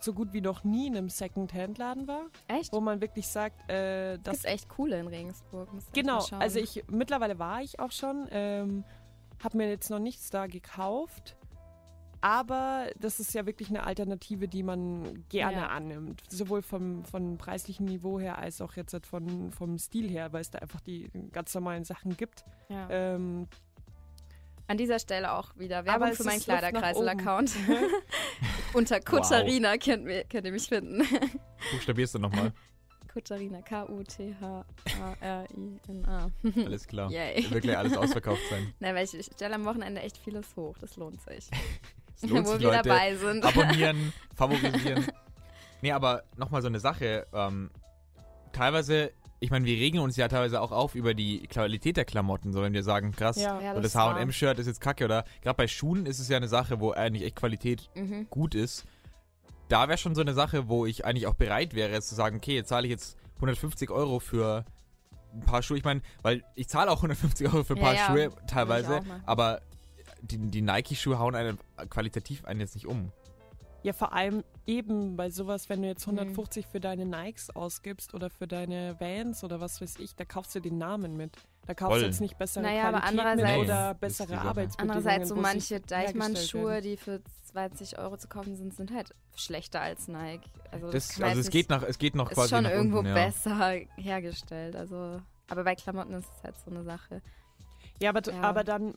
so 0.00 0.12
gut 0.12 0.32
wie 0.34 0.40
noch 0.42 0.64
nie 0.64 0.86
in 0.88 0.96
einem 0.96 1.08
Second-Hand-Laden 1.08 2.06
war, 2.06 2.26
echt? 2.48 2.72
wo 2.72 2.80
man 2.80 3.00
wirklich 3.00 3.26
sagt, 3.26 3.70
äh, 3.70 4.18
Das 4.22 4.38
ist 4.38 4.44
echt 4.46 4.68
coole 4.68 4.98
in 5.00 5.06
Regensburg. 5.06 5.68
Genau, 5.94 6.24
also 6.38 6.58
ich 6.58 6.84
mittlerweile 6.90 7.38
war 7.38 7.62
ich 7.62 7.80
auch 7.80 7.92
schon, 7.92 8.26
ähm, 8.30 8.84
habe 9.42 9.56
mir 9.56 9.68
jetzt 9.70 9.88
noch 9.90 9.98
nichts 9.98 10.28
da 10.30 10.46
gekauft, 10.46 11.36
aber 12.20 12.86
das 12.98 13.20
ist 13.20 13.34
ja 13.34 13.44
wirklich 13.46 13.68
eine 13.68 13.84
Alternative, 13.84 14.48
die 14.48 14.62
man 14.62 15.24
gerne 15.28 15.58
Ja. 15.58 15.66
annimmt, 15.68 16.22
sowohl 16.30 16.62
vom, 16.62 17.04
vom 17.04 17.36
preislichen 17.36 17.84
Niveau 17.86 18.18
her 18.18 18.38
als 18.38 18.60
auch 18.62 18.74
jetzt 18.74 18.92
halt 18.94 19.06
von, 19.06 19.50
vom 19.52 19.78
Stil 19.78 20.08
her, 20.08 20.32
weil 20.32 20.40
es 20.40 20.50
da 20.50 20.58
einfach 20.60 20.80
die 20.80 21.10
ganz 21.32 21.54
normalen 21.54 21.84
Sachen 21.84 22.16
gibt. 22.16 22.44
ja. 22.68 22.88
Ähm, 22.90 23.46
An 24.66 24.78
dieser 24.78 24.98
Stelle 24.98 25.32
auch 25.32 25.54
wieder 25.56 25.78
Aber 25.80 25.86
Werbung 25.86 26.12
für 26.14 26.24
meinen 26.24 26.40
Kleiderkreisel-Account. 26.40 27.52
Unter 28.72 28.98
Kutscharina 29.00 29.76
könnt, 29.76 30.08
ihr- 30.08 30.24
könnt 30.24 30.46
ihr 30.46 30.52
mich 30.52 30.66
finden. 30.68 31.02
Buchstabierst 31.72 32.14
du 32.14 32.18
nochmal. 32.18 32.52
Kutscharina, 33.12 33.60
K-U-T-H-A-R-I-N-A. 35.04 36.30
Alles 36.64 36.86
klar. 36.86 37.10
Yay. 37.10 37.46
Wird 37.50 37.62
gleich 37.62 37.78
alles 37.78 37.96
ausverkauft 37.96 38.42
sein. 38.50 38.72
Na, 38.80 38.94
weil 38.94 39.04
ich 39.04 39.26
stelle 39.26 39.54
am 39.54 39.64
Wochenende 39.64 40.00
echt 40.00 40.16
vieles 40.18 40.54
hoch. 40.56 40.76
Das 40.80 40.96
lohnt 40.96 41.20
sich. 41.20 41.48
Es 42.16 42.22
lohnt 42.28 42.46
Wo 42.46 42.52
sich, 42.52 42.60
wir 42.62 42.68
Leute. 42.72 42.88
dabei 42.88 43.14
sind. 43.16 43.44
Abonnieren, 43.44 44.12
favorisieren. 44.34 45.06
Nee, 45.82 45.92
aber 45.92 46.24
nochmal 46.36 46.62
so 46.62 46.68
eine 46.68 46.80
Sache. 46.80 47.26
Ähm, 47.32 47.70
teilweise, 48.52 49.12
ich 49.44 49.50
meine, 49.50 49.66
wir 49.66 49.76
regen 49.76 49.98
uns 49.98 50.16
ja 50.16 50.26
teilweise 50.28 50.60
auch 50.60 50.72
auf 50.72 50.94
über 50.94 51.12
die 51.12 51.46
Qualität 51.48 51.98
der 51.98 52.06
Klamotten, 52.06 52.52
so 52.54 52.62
wenn 52.62 52.72
wir 52.72 52.82
sagen, 52.82 53.12
krass, 53.12 53.36
ja. 53.36 53.60
Ja, 53.60 53.74
das. 53.78 53.94
H&M-Shirt 53.94 54.58
ist 54.58 54.66
jetzt 54.66 54.80
kacke 54.80 55.04
oder 55.04 55.24
gerade 55.42 55.56
bei 55.56 55.68
Schuhen 55.68 56.06
ist 56.06 56.18
es 56.18 56.28
ja 56.28 56.38
eine 56.38 56.48
Sache, 56.48 56.80
wo 56.80 56.92
eigentlich 56.92 57.24
echt 57.24 57.36
Qualität 57.36 57.90
Mhm. 57.94 58.26
gut 58.30 58.54
ist. 58.54 58.84
Da 59.68 59.88
wäre 59.88 59.98
schon 59.98 60.14
so 60.14 60.22
eine 60.22 60.32
Sache, 60.34 60.68
wo 60.68 60.86
ich 60.86 61.04
eigentlich 61.04 61.26
auch 61.26 61.34
bereit 61.34 61.74
wäre, 61.74 62.00
zu 62.00 62.14
sagen, 62.14 62.36
okay, 62.38 62.54
jetzt 62.54 62.68
zahle 62.68 62.86
ich 62.86 62.90
jetzt 62.90 63.18
150 63.36 63.90
Euro 63.90 64.18
für 64.18 64.64
ein 65.34 65.40
paar 65.40 65.62
Schuhe. 65.62 65.76
Ich 65.76 65.84
meine, 65.84 66.00
weil 66.22 66.42
ich 66.54 66.68
zahle 66.68 66.90
auch 66.90 66.96
150 66.96 67.46
Euro 67.48 67.64
für 67.64 67.74
ein 67.74 67.80
paar 67.80 67.94
ja, 67.94 68.06
Schuhe 68.06 68.30
teilweise, 68.46 69.02
aber 69.26 69.60
die, 70.22 70.38
die 70.38 70.62
Nike-Schuhe 70.62 71.18
hauen 71.18 71.34
einen 71.34 71.58
qualitativ 71.90 72.44
einen 72.46 72.60
jetzt 72.60 72.74
nicht 72.74 72.86
um. 72.86 73.12
Ja, 73.84 73.92
vor 73.92 74.14
allem 74.14 74.42
eben 74.66 75.14
bei 75.14 75.28
sowas, 75.28 75.68
wenn 75.68 75.82
du 75.82 75.88
jetzt 75.88 76.06
Mhm. 76.06 76.18
150 76.18 76.66
für 76.66 76.80
deine 76.80 77.04
Nikes 77.04 77.54
ausgibst 77.54 78.14
oder 78.14 78.30
für 78.30 78.48
deine 78.48 78.98
Vans 78.98 79.44
oder 79.44 79.60
was 79.60 79.80
weiß 79.80 79.96
ich, 79.98 80.16
da 80.16 80.24
kaufst 80.24 80.54
du 80.54 80.60
den 80.60 80.78
Namen 80.78 81.16
mit. 81.18 81.36
Da 81.66 81.74
kaufst 81.74 81.92
Voll. 81.92 82.00
du 82.00 82.06
jetzt 82.06 82.20
nicht 82.20 82.38
bessere 82.38 82.62
Naja, 82.64 82.88
aber 82.88 83.00
Qualität 83.00 83.58
oder 83.58 83.94
bessere. 83.94 84.38
Arbeitsbedingungen. 84.38 84.96
Andererseits 84.96 85.28
so 85.28 85.36
manche 85.36 85.80
Deichmann-Schuhe, 85.80 86.80
die 86.80 86.96
für 86.96 87.20
20 87.52 87.98
Euro 87.98 88.16
zu 88.16 88.26
kaufen 88.28 88.56
sind, 88.56 88.74
sind 88.74 88.90
halt 88.90 89.10
schlechter 89.36 89.80
als 89.82 90.08
Nike. 90.08 90.48
Also, 90.72 90.90
Das, 90.90 91.20
also 91.20 91.40
es 91.40 91.50
geht 91.50 91.68
noch, 91.68 91.82
es 91.82 91.98
geht 91.98 92.14
noch 92.14 92.30
ist 92.30 92.36
quasi 92.36 92.54
schon 92.54 92.64
nach 92.64 92.70
irgendwo 92.70 92.98
unten, 92.98 93.08
ja. 93.14 93.26
besser 93.26 93.72
hergestellt. 93.96 94.76
Also, 94.76 95.20
aber 95.48 95.64
bei 95.64 95.74
Klamotten 95.74 96.14
ist 96.14 96.28
es 96.38 96.42
halt 96.42 96.54
so 96.64 96.70
eine 96.70 96.84
Sache. 96.84 97.20
Ja, 98.00 98.10
aber, 98.10 98.22
Ja. 98.32 98.40
aber 98.40 98.64
dann, 98.64 98.94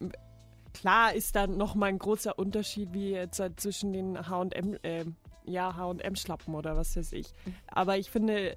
klar 0.80 1.14
ist 1.14 1.36
da 1.36 1.48
nochmal 1.48 1.90
ein 1.90 2.00
großer 2.00 2.38
Unterschied 2.38 2.94
wie 2.94 3.12
jetzt 3.12 3.40
halt 3.40 3.60
zwischen 3.60 3.94
den 3.94 4.30
H&M, 4.30 4.78
äh, 4.84 5.06
ja, 5.46 5.76
H&M-Schlappen 5.76 6.54
oder 6.56 6.76
was 6.78 6.96
weiß 6.96 7.14
ich. 7.14 7.34
Aber 7.68 7.98
ich 7.98 8.12
finde 8.12 8.56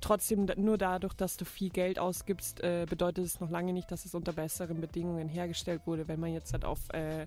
trotzdem, 0.00 0.46
nur 0.56 0.78
dadurch, 0.78 1.14
dass 1.14 1.36
du 1.36 1.44
viel 1.44 1.68
Geld 1.70 1.98
ausgibst, 1.98 2.60
äh, 2.62 2.86
bedeutet 2.88 3.24
es 3.26 3.40
noch 3.40 3.50
lange 3.50 3.72
nicht, 3.72 3.90
dass 3.90 4.04
es 4.04 4.14
unter 4.14 4.32
besseren 4.32 4.80
Bedingungen 4.80 5.28
hergestellt 5.28 5.82
wurde. 5.86 6.08
Wenn 6.08 6.20
man 6.20 6.32
jetzt 6.32 6.52
halt 6.52 6.64
auf 6.64 6.80
äh, 6.94 7.26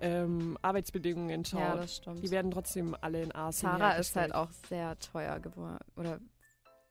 ähm, 0.00 0.56
Arbeitsbedingungen 0.62 1.44
schaut, 1.44 1.60
Ja, 1.60 1.76
das 1.76 1.96
stimmt. 1.96 2.22
die 2.22 2.30
werden 2.30 2.50
trotzdem 2.50 2.96
alle 3.00 3.22
in 3.22 3.34
Asien 3.34 3.70
Zara 3.72 3.92
ist 3.92 4.14
halt 4.14 4.34
auch 4.34 4.50
sehr 4.68 4.98
teuer 4.98 5.40
geworden. 5.40 5.78
Oder 5.96 6.18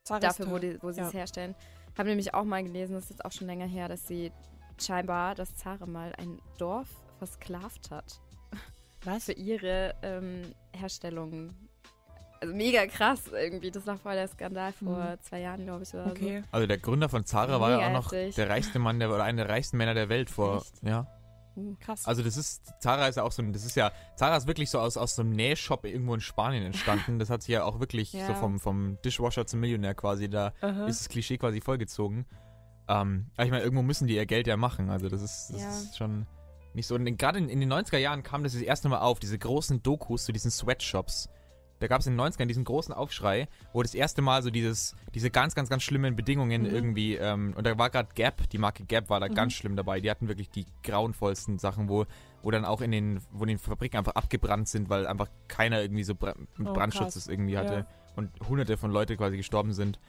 Zara 0.04 0.20
dafür, 0.20 0.50
wo, 0.52 0.58
die, 0.58 0.82
wo 0.82 0.92
sie 0.92 1.02
Ja. 1.02 1.08
es 1.08 1.14
herstellen. 1.14 1.56
Habe 1.98 2.10
nämlich 2.10 2.34
auch 2.34 2.44
mal 2.44 2.64
gelesen, 2.64 2.94
das 2.94 3.06
ist 3.06 3.10
jetzt 3.12 3.26
auch 3.26 3.32
schon 3.32 3.48
länger 3.48 3.66
her, 3.66 3.88
dass 3.88 4.08
sie 4.08 4.32
scheinbar, 4.84 5.36
dass 5.36 5.56
Zara 5.56 5.86
mal 5.86 6.14
ein 6.18 6.40
Dorf 6.58 6.88
versklavt 7.20 7.92
hat 7.92 8.22
Was? 9.04 9.26
für 9.26 9.34
ihre 9.34 9.96
ähm, 10.04 10.54
Herstellung. 10.74 11.54
Also 12.40 12.54
mega 12.54 12.86
krass 12.86 13.24
irgendwie. 13.32 13.72
Das 13.72 13.88
war 13.88 13.98
voll 13.98 14.14
der 14.14 14.28
Skandal 14.28 14.72
vor 14.72 14.98
Mhm. 14.98 15.22
zwei 15.22 15.40
Jahren, 15.42 15.64
glaube 15.66 15.84
ich, 15.84 15.94
oder 15.94 16.08
Okay. 16.08 16.44
Also 16.52 16.68
der 16.68 16.78
Gründer 16.78 17.10
von 17.10 17.26
Zara 17.26 17.60
war 17.60 17.72
ja 17.72 17.88
auch 17.88 17.94
noch 17.94 18.10
der 18.12 18.50
reichste 18.50 18.78
Mann 18.80 19.00
der 19.00 19.10
oder 19.10 19.24
einer 19.24 19.46
der 19.46 19.54
reichsten 19.54 19.78
Männer 19.78 19.94
der 19.96 20.10
Welt 20.10 20.30
vor. 20.30 20.58
Echt? 20.58 20.84
Ja. 20.84 21.08
Krass. 21.80 22.06
Also 22.06 22.22
das 22.22 22.38
ist 22.38 22.72
Zara 22.80 23.08
ist 23.08 23.16
ja 23.16 23.24
auch 23.24 23.32
so 23.32 23.42
ein 23.42 23.52
das 23.52 23.66
ist 23.66 23.76
ja 23.76 23.92
Zara 24.16 24.38
ist 24.38 24.46
wirklich 24.46 24.70
so 24.70 24.80
aus 24.80 24.96
aus 24.96 25.16
so 25.16 25.24
einem 25.24 25.32
Nähshop 25.32 25.86
irgendwo 25.86 26.14
in 26.14 26.20
Spanien 26.22 26.64
entstanden. 26.64 27.18
Das 27.18 27.32
hat 27.32 27.42
sich 27.42 27.50
ja 27.54 27.64
auch 27.64 27.80
wirklich 27.80 28.14
Ja. 28.14 28.28
so 28.28 28.36
vom 28.36 28.60
vom 28.60 29.00
Dishwasher 29.04 29.48
zum 29.48 29.62
Millionär 29.62 29.96
quasi 29.96 30.30
da 30.30 30.54
Aha. 30.62 30.86
ist 30.86 31.00
das 31.02 31.10
Klischee 31.10 31.40
quasi 31.40 31.60
vollgezogen. 31.60 32.28
Ähm, 32.88 33.28
aber 33.36 33.46
ich 33.46 33.52
meine, 33.52 33.64
irgendwo 33.64 33.84
müssen 33.84 34.08
die 34.08 34.16
ihr 34.16 34.26
Geld 34.26 34.48
ja 34.48 34.58
machen. 34.58 34.90
Also 34.90 35.10
das 35.10 35.22
ist, 35.22 35.50
das 35.54 35.62
Ja. 35.62 35.70
ist 35.70 35.98
schon 35.98 36.26
nicht 36.74 36.88
so. 36.88 36.96
Und 36.96 37.18
gerade 37.18 37.40
in, 37.40 37.50
in 37.50 37.60
den 37.60 37.72
90er 37.72 37.98
Jahren 37.98 38.24
kam 38.24 38.44
das 38.44 38.54
das 38.54 38.62
erste 38.62 38.88
Mal 38.90 39.00
auf, 39.00 39.20
diese 39.20 39.38
großen 39.38 39.82
Dokus 39.84 40.26
zu 40.26 40.32
diesen 40.32 40.52
Sweatshops. 40.52 41.30
Da 41.80 41.86
gab 41.88 42.00
es 42.02 42.08
in 42.08 42.14
den 42.18 42.20
90ern 42.22 42.48
diesen 42.48 42.64
großen 42.64 42.92
Aufschrei, 42.94 43.48
wo 43.72 43.84
das 43.84 43.94
erste 43.94 44.24
Mal 44.24 44.42
so 44.42 44.50
dieses, 44.50 44.96
diese 45.14 45.30
ganz, 45.30 45.54
ganz, 45.54 45.70
ganz 45.70 45.84
schlimmen 45.84 46.16
Bedingungen 46.16 46.64
Mhm. 46.64 46.70
irgendwie, 46.70 47.16
ähm, 47.16 47.54
und 47.56 47.68
da 47.68 47.78
war 47.78 47.92
gerade 47.92 48.10
Gap, 48.16 48.50
die 48.50 48.58
Marke 48.58 48.84
Gap 48.86 49.10
war 49.12 49.20
da 49.20 49.28
Mhm. 49.28 49.36
ganz 49.36 49.54
schlimm 49.54 49.76
dabei. 49.76 50.00
Die 50.00 50.10
hatten 50.10 50.28
wirklich 50.28 50.50
die 50.50 50.66
grauenvollsten 50.84 51.60
Sachen, 51.60 51.88
wo, 51.88 52.06
wo 52.42 52.50
dann 52.52 52.66
auch 52.66 52.82
in 52.82 52.92
den, 52.92 53.20
wo 53.32 53.46
die 53.46 53.58
Fabriken 53.58 53.98
einfach 53.98 54.16
abgebrannt 54.16 54.68
sind, 54.68 54.90
weil 54.90 55.06
einfach 55.06 55.30
keiner 55.48 55.82
irgendwie 55.82 56.04
so 56.04 56.16
Bra 56.16 56.34
Oh, 56.60 56.74
Brandschutz 56.74 57.04
krass. 57.04 57.14
das 57.14 57.28
irgendwie 57.28 57.58
hatte 57.60 57.74
Ja. 57.76 57.86
und 58.16 58.32
hunderte 58.50 58.76
von 58.78 58.90
Leute 58.92 59.16
quasi 59.16 59.38
gestorben 59.38 59.74
sind. 59.74 60.00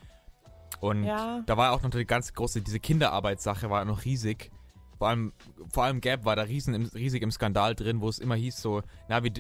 Und 0.81 1.05
Ja. 1.05 1.43
da 1.47 1.57
war 1.57 1.73
auch 1.73 1.82
noch 1.82 1.90
die 1.90 2.05
ganz 2.05 2.32
große, 2.32 2.62
diese 2.62 2.81
Kinderarbeitssache 2.81 3.70
war 3.70 3.85
noch 3.85 4.05
riesig. 4.05 4.51
Vor 4.99 5.07
allem, 5.09 5.32
vor 5.73 5.85
allem 5.85 6.01
Gap 6.01 6.24
war 6.24 6.35
da 6.35 6.43
riesen, 6.43 6.74
riesig 6.93 7.23
im 7.23 7.31
Skandal 7.31 7.77
drin, 7.77 8.01
wo 8.01 8.09
es 8.09 8.19
immer 8.19 8.35
hieß 8.35 8.61
so, 8.61 8.82
na, 9.09 9.23
wir, 9.23 9.31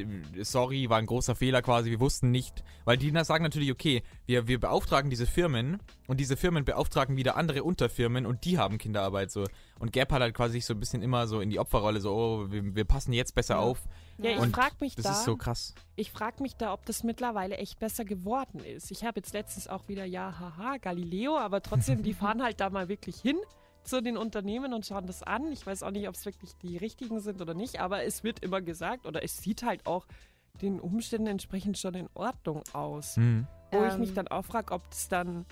sorry, 0.44 0.88
war 0.88 0.98
ein 0.98 1.06
großer 1.06 1.34
Fehler 1.34 1.62
quasi, 1.62 1.90
wir 1.90 1.98
wussten 1.98 2.30
nicht. 2.30 2.62
Weil 2.84 2.96
die 2.96 3.10
sagen 3.24 3.42
natürlich, 3.42 3.72
okay, 3.72 4.04
wir, 4.26 4.46
wir 4.46 4.60
beauftragen 4.60 5.10
diese 5.10 5.26
Firmen 5.26 5.78
und 6.06 6.20
diese 6.20 6.36
Firmen 6.36 6.64
beauftragen 6.64 7.16
wieder 7.16 7.36
andere 7.36 7.64
Unterfirmen 7.64 8.24
und 8.24 8.44
die 8.44 8.56
haben 8.56 8.78
Kinderarbeit 8.78 9.32
so. 9.32 9.46
Und 9.80 9.92
Gap 9.92 10.12
hat 10.12 10.22
halt 10.22 10.34
quasi 10.36 10.52
sich 10.54 10.64
so 10.64 10.74
ein 10.74 10.80
bisschen 10.80 11.02
immer 11.02 11.26
so 11.26 11.40
in 11.40 11.50
die 11.50 11.58
Opferrolle 11.58 12.00
so, 12.00 12.14
oh, 12.14 12.46
wir, 12.52 12.76
wir 12.76 12.84
passen 12.84 13.12
jetzt 13.12 13.34
besser 13.34 13.54
Ja. 13.54 13.60
auf. 13.60 13.82
Ja, 14.20 14.30
ich 14.44 14.50
frage 14.52 14.74
mich 14.80 14.96
Das 14.96 15.04
da. 15.04 15.12
ist 15.12 15.24
so 15.24 15.36
krass. 15.36 15.74
Ich 15.96 16.10
frage 16.10 16.42
mich 16.42 16.56
da, 16.56 16.72
ob 16.72 16.84
das 16.86 17.04
mittlerweile 17.04 17.56
echt 17.56 17.78
besser 17.78 18.04
geworden 18.04 18.58
ist. 18.64 18.90
Ich 18.90 19.04
habe 19.04 19.20
jetzt 19.20 19.32
letztens 19.32 19.68
auch 19.68 19.86
wieder, 19.88 20.04
ja, 20.04 20.38
haha, 20.38 20.76
Galileo, 20.78 21.36
aber 21.38 21.62
trotzdem, 21.62 22.02
die 22.02 22.14
fahren 22.14 22.42
halt 22.42 22.60
da 22.60 22.68
mal 22.70 22.88
wirklich 22.88 23.20
hin 23.20 23.36
zu 23.84 24.02
den 24.02 24.16
Unternehmen 24.16 24.74
und 24.74 24.84
schauen 24.84 25.06
das 25.06 25.22
an. 25.22 25.50
Ich 25.52 25.64
weiß 25.66 25.82
auch 25.82 25.90
nicht, 25.92 26.08
ob 26.08 26.14
es 26.14 26.26
wirklich 26.26 26.52
die 26.62 26.76
richtigen 26.76 27.20
sind 27.20 27.40
oder 27.40 27.54
nicht, 27.54 27.80
aber 27.80 28.02
es 28.04 28.24
wird 28.24 28.40
immer 28.40 28.60
gesagt 28.60 29.06
oder 29.06 29.22
es 29.22 29.38
sieht 29.38 29.62
halt 29.62 29.86
auch 29.86 30.06
den 30.60 30.80
Umständen 30.80 31.28
entsprechend 31.28 31.78
schon 31.78 31.94
in 31.94 32.08
Ordnung 32.14 32.62
aus. 32.72 33.16
Hm. 33.16 33.46
Wo 33.70 33.84
ich 33.84 33.94
Ähm. 33.94 34.00
mich 34.00 34.14
dann 34.14 34.28
auch 34.28 34.44
frage, 34.44 34.74
ob 34.74 34.88
das 34.90 35.08
dann 35.08 35.46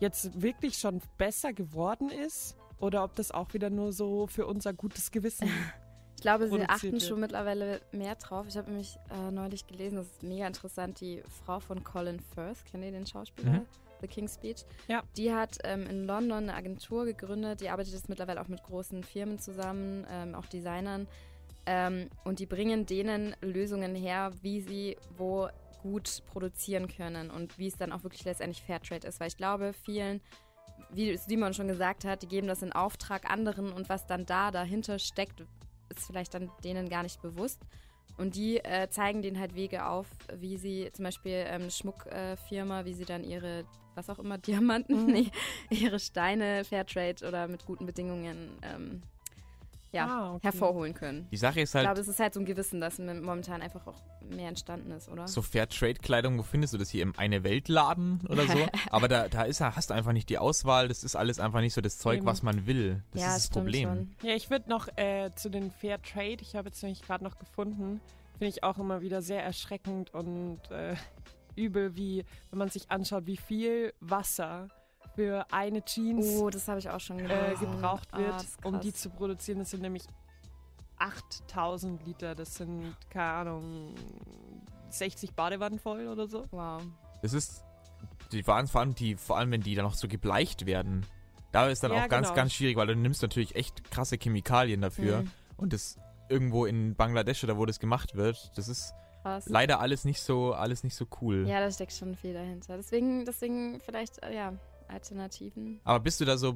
jetzt 0.00 0.42
wirklich 0.42 0.76
schon 0.78 1.00
besser 1.16 1.52
geworden 1.52 2.10
ist 2.10 2.56
oder 2.80 3.04
ob 3.04 3.14
das 3.14 3.30
auch 3.30 3.54
wieder 3.54 3.70
nur 3.70 3.92
so 3.92 4.26
für 4.26 4.46
unser 4.46 4.72
gutes 4.72 5.12
Gewissen 5.12 5.48
Ich 6.16 6.22
glaube, 6.22 6.48
sie 6.48 6.62
achten 6.62 6.92
wird. 6.92 7.02
schon 7.02 7.20
mittlerweile 7.20 7.80
mehr 7.92 8.14
drauf. 8.14 8.46
Ich 8.48 8.56
habe 8.56 8.70
nämlich 8.70 8.96
äh, 9.10 9.30
neulich 9.30 9.66
gelesen, 9.66 9.96
das 9.96 10.06
ist 10.06 10.22
mega 10.22 10.46
interessant, 10.46 11.00
die 11.00 11.22
Frau 11.44 11.60
von 11.60 11.84
Colin 11.84 12.20
Firth, 12.20 12.64
kennt 12.70 12.84
ihr 12.84 12.92
den 12.92 13.06
Schauspieler? 13.06 13.50
Mhm. 13.50 13.66
The 14.00 14.08
King's 14.08 14.34
Speech. 14.34 14.64
Ja. 14.88 15.02
Die 15.16 15.32
hat 15.32 15.58
ähm, 15.64 15.86
in 15.86 16.06
London 16.06 16.44
eine 16.44 16.54
Agentur 16.54 17.04
gegründet, 17.04 17.60
die 17.60 17.70
arbeitet 17.70 17.94
jetzt 17.94 18.08
mittlerweile 18.08 18.40
auch 18.40 18.48
mit 18.48 18.62
großen 18.62 19.02
Firmen 19.02 19.38
zusammen, 19.38 20.06
ähm, 20.10 20.34
auch 20.34 20.46
Designern. 20.46 21.06
Ähm, 21.66 22.10
und 22.24 22.38
die 22.38 22.46
bringen 22.46 22.86
denen 22.86 23.34
Lösungen 23.40 23.94
her, 23.94 24.32
wie 24.42 24.60
sie 24.60 24.96
wo 25.16 25.48
gut 25.82 26.22
produzieren 26.32 26.88
können 26.88 27.30
und 27.30 27.58
wie 27.58 27.66
es 27.66 27.76
dann 27.76 27.92
auch 27.92 28.02
wirklich 28.02 28.24
letztendlich 28.24 28.62
Fairtrade 28.62 29.06
ist. 29.06 29.20
Weil 29.20 29.28
ich 29.28 29.36
glaube, 29.36 29.72
vielen, 29.72 30.20
wie 30.90 31.16
Simon 31.16 31.54
schon 31.54 31.68
gesagt 31.68 32.04
hat, 32.04 32.22
die 32.22 32.26
geben 32.26 32.48
das 32.48 32.62
in 32.62 32.72
Auftrag 32.72 33.30
anderen 33.30 33.72
und 33.72 33.88
was 33.88 34.06
dann 34.06 34.26
da 34.26 34.50
dahinter 34.50 34.98
steckt, 34.98 35.44
ist 35.90 36.06
vielleicht 36.06 36.34
dann 36.34 36.50
denen 36.62 36.88
gar 36.88 37.02
nicht 37.02 37.20
bewusst. 37.22 37.60
Und 38.16 38.36
die 38.36 38.58
äh, 38.58 38.88
zeigen 38.90 39.22
denen 39.22 39.40
halt 39.40 39.54
Wege 39.54 39.86
auf, 39.86 40.06
wie 40.36 40.56
sie 40.56 40.88
zum 40.92 41.04
Beispiel 41.04 41.44
ähm, 41.46 41.62
eine 41.62 41.70
Schmuckfirma, 41.70 42.84
wie 42.84 42.94
sie 42.94 43.04
dann 43.04 43.24
ihre, 43.24 43.64
was 43.96 44.08
auch 44.08 44.18
immer, 44.20 44.38
Diamanten, 44.38 45.06
Mhm. 45.06 45.12
nee, 45.12 45.30
ihre 45.70 45.98
Steine 45.98 46.64
Fairtrade 46.64 47.26
oder 47.26 47.48
mit 47.48 47.66
guten 47.66 47.86
Bedingungen 47.86 48.50
ähm, 48.62 49.02
ja, 49.94 50.06
Ah, 50.06 50.30
okay. 50.34 50.42
hervorholen 50.42 50.94
können. 50.94 51.26
Die 51.30 51.36
Sache 51.36 51.60
ist 51.60 51.70
Ich 51.70 51.74
halt, 51.76 51.86
glaube, 51.86 52.00
es 52.00 52.08
ist 52.08 52.18
halt 52.20 52.34
so 52.34 52.40
ein 52.40 52.46
Gewissen, 52.46 52.80
das 52.80 52.98
momentan 52.98 53.62
einfach 53.62 53.86
auch 53.86 54.02
mehr 54.20 54.48
entstanden 54.48 54.90
ist, 54.92 55.08
oder? 55.08 55.26
so 55.28 55.40
Fairtrade-Kleidung, 55.42 56.38
wo 56.38 56.42
findest 56.42 56.74
du 56.74 56.78
das 56.78 56.90
hier? 56.90 57.02
Im 57.02 57.14
Eine-Welt-Laden 57.16 58.26
oder 58.28 58.46
so? 58.46 58.58
Aber 58.90 59.08
da, 59.08 59.28
da 59.28 59.42
ist, 59.42 59.60
hast 59.60 59.90
du 59.90 59.94
einfach 59.94 60.12
nicht 60.12 60.28
die 60.28 60.38
Auswahl. 60.38 60.88
Das 60.88 61.04
ist 61.04 61.16
alles 61.16 61.38
einfach 61.40 61.60
nicht 61.60 61.74
so 61.74 61.80
das 61.80 61.98
Zeug, 61.98 62.18
Eben. 62.18 62.26
was 62.26 62.42
man 62.42 62.66
will. 62.66 63.02
Das 63.12 63.22
ja, 63.22 63.28
ist 63.28 63.34
das 63.36 63.50
Problem. 63.50 63.88
Schon. 63.88 64.28
Ja, 64.30 64.34
ich 64.36 64.50
würde 64.50 64.68
noch 64.68 64.88
äh, 64.96 65.30
zu 65.34 65.48
den 65.50 65.70
Fair 65.70 66.00
Trade, 66.02 66.38
ich 66.40 66.56
habe 66.56 66.68
jetzt 66.68 66.82
nämlich 66.82 67.02
gerade 67.02 67.22
noch 67.24 67.38
gefunden, 67.38 68.00
finde 68.38 68.48
ich 68.48 68.62
auch 68.64 68.78
immer 68.78 69.00
wieder 69.00 69.22
sehr 69.22 69.42
erschreckend 69.44 70.12
und 70.12 70.58
äh, 70.70 70.96
übel, 71.56 71.96
wie 71.96 72.24
wenn 72.50 72.58
man 72.58 72.68
sich 72.68 72.90
anschaut, 72.90 73.26
wie 73.26 73.36
viel 73.36 73.92
Wasser 74.00 74.68
für 75.14 75.46
eine 75.52 75.84
Jeans 75.84 76.26
Oh, 76.40 76.50
das 76.50 76.66
habe 76.68 76.78
ich 76.78 76.90
auch 76.90 77.00
schon 77.00 77.18
äh, 77.18 77.54
gebraucht 77.58 78.08
Ah, 78.12 78.18
wird, 78.18 78.42
ist 78.42 78.64
um 78.64 78.80
die 78.80 78.92
zu 78.92 79.10
produzieren. 79.10 79.58
Das 79.60 79.70
sind 79.70 79.82
nämlich 79.82 80.04
8000 80.98 82.04
Liter, 82.06 82.34
das 82.34 82.54
sind, 82.54 82.94
keine 83.10 83.32
Ahnung, 83.32 83.94
60 84.90 85.32
Badewannen 85.34 85.78
voll 85.78 86.06
oder 86.08 86.26
so. 86.26 86.44
Wow. 86.50 86.82
Das 87.22 87.32
ist, 87.32 87.62
die 88.32 88.46
waren 88.46 88.66
vor 88.68 88.80
allem, 88.80 88.94
die, 88.94 89.16
vor 89.16 89.36
allem 89.38 89.50
wenn 89.50 89.60
die 89.60 89.74
dann 89.74 89.84
noch 89.84 89.94
so 89.94 90.08
gebleicht 90.08 90.66
werden, 90.66 91.04
da 91.52 91.68
ist 91.68 91.82
dann 91.82 91.92
Ja, 91.92 92.04
auch 92.04 92.08
ganz, 92.08 92.28
genau. 92.28 92.36
ganz 92.36 92.52
schwierig, 92.52 92.76
weil 92.76 92.86
du 92.88 92.96
nimmst 92.96 93.22
natürlich 93.22 93.54
echt 93.54 93.90
krasse 93.90 94.16
Chemikalien 94.16 94.80
dafür 94.80 95.22
Mhm. 95.22 95.30
und 95.56 95.72
das 95.72 95.98
irgendwo 96.28 96.64
in 96.66 96.94
Bangladesch 96.94 97.44
oder 97.44 97.56
wo 97.58 97.66
das 97.66 97.78
gemacht 97.78 98.14
wird, 98.16 98.50
das 98.56 98.68
ist 98.68 98.94
Krass. 99.22 99.46
leider 99.48 99.80
alles 99.80 100.04
nicht 100.04 100.20
so, 100.22 100.54
alles 100.54 100.84
nicht 100.84 100.94
so 100.96 101.06
cool. 101.20 101.46
Ja, 101.48 101.60
da 101.60 101.70
steckt 101.70 101.92
schon 101.92 102.14
viel 102.16 102.32
dahinter. 102.34 102.76
Deswegen, 102.76 103.24
deswegen 103.24 103.80
vielleicht, 103.80 104.22
äh, 104.22 104.34
ja, 104.34 104.52
Alternativen. 104.88 105.80
Aber 105.84 106.00
bist 106.00 106.20
du 106.20 106.24
da 106.24 106.36
so, 106.36 106.54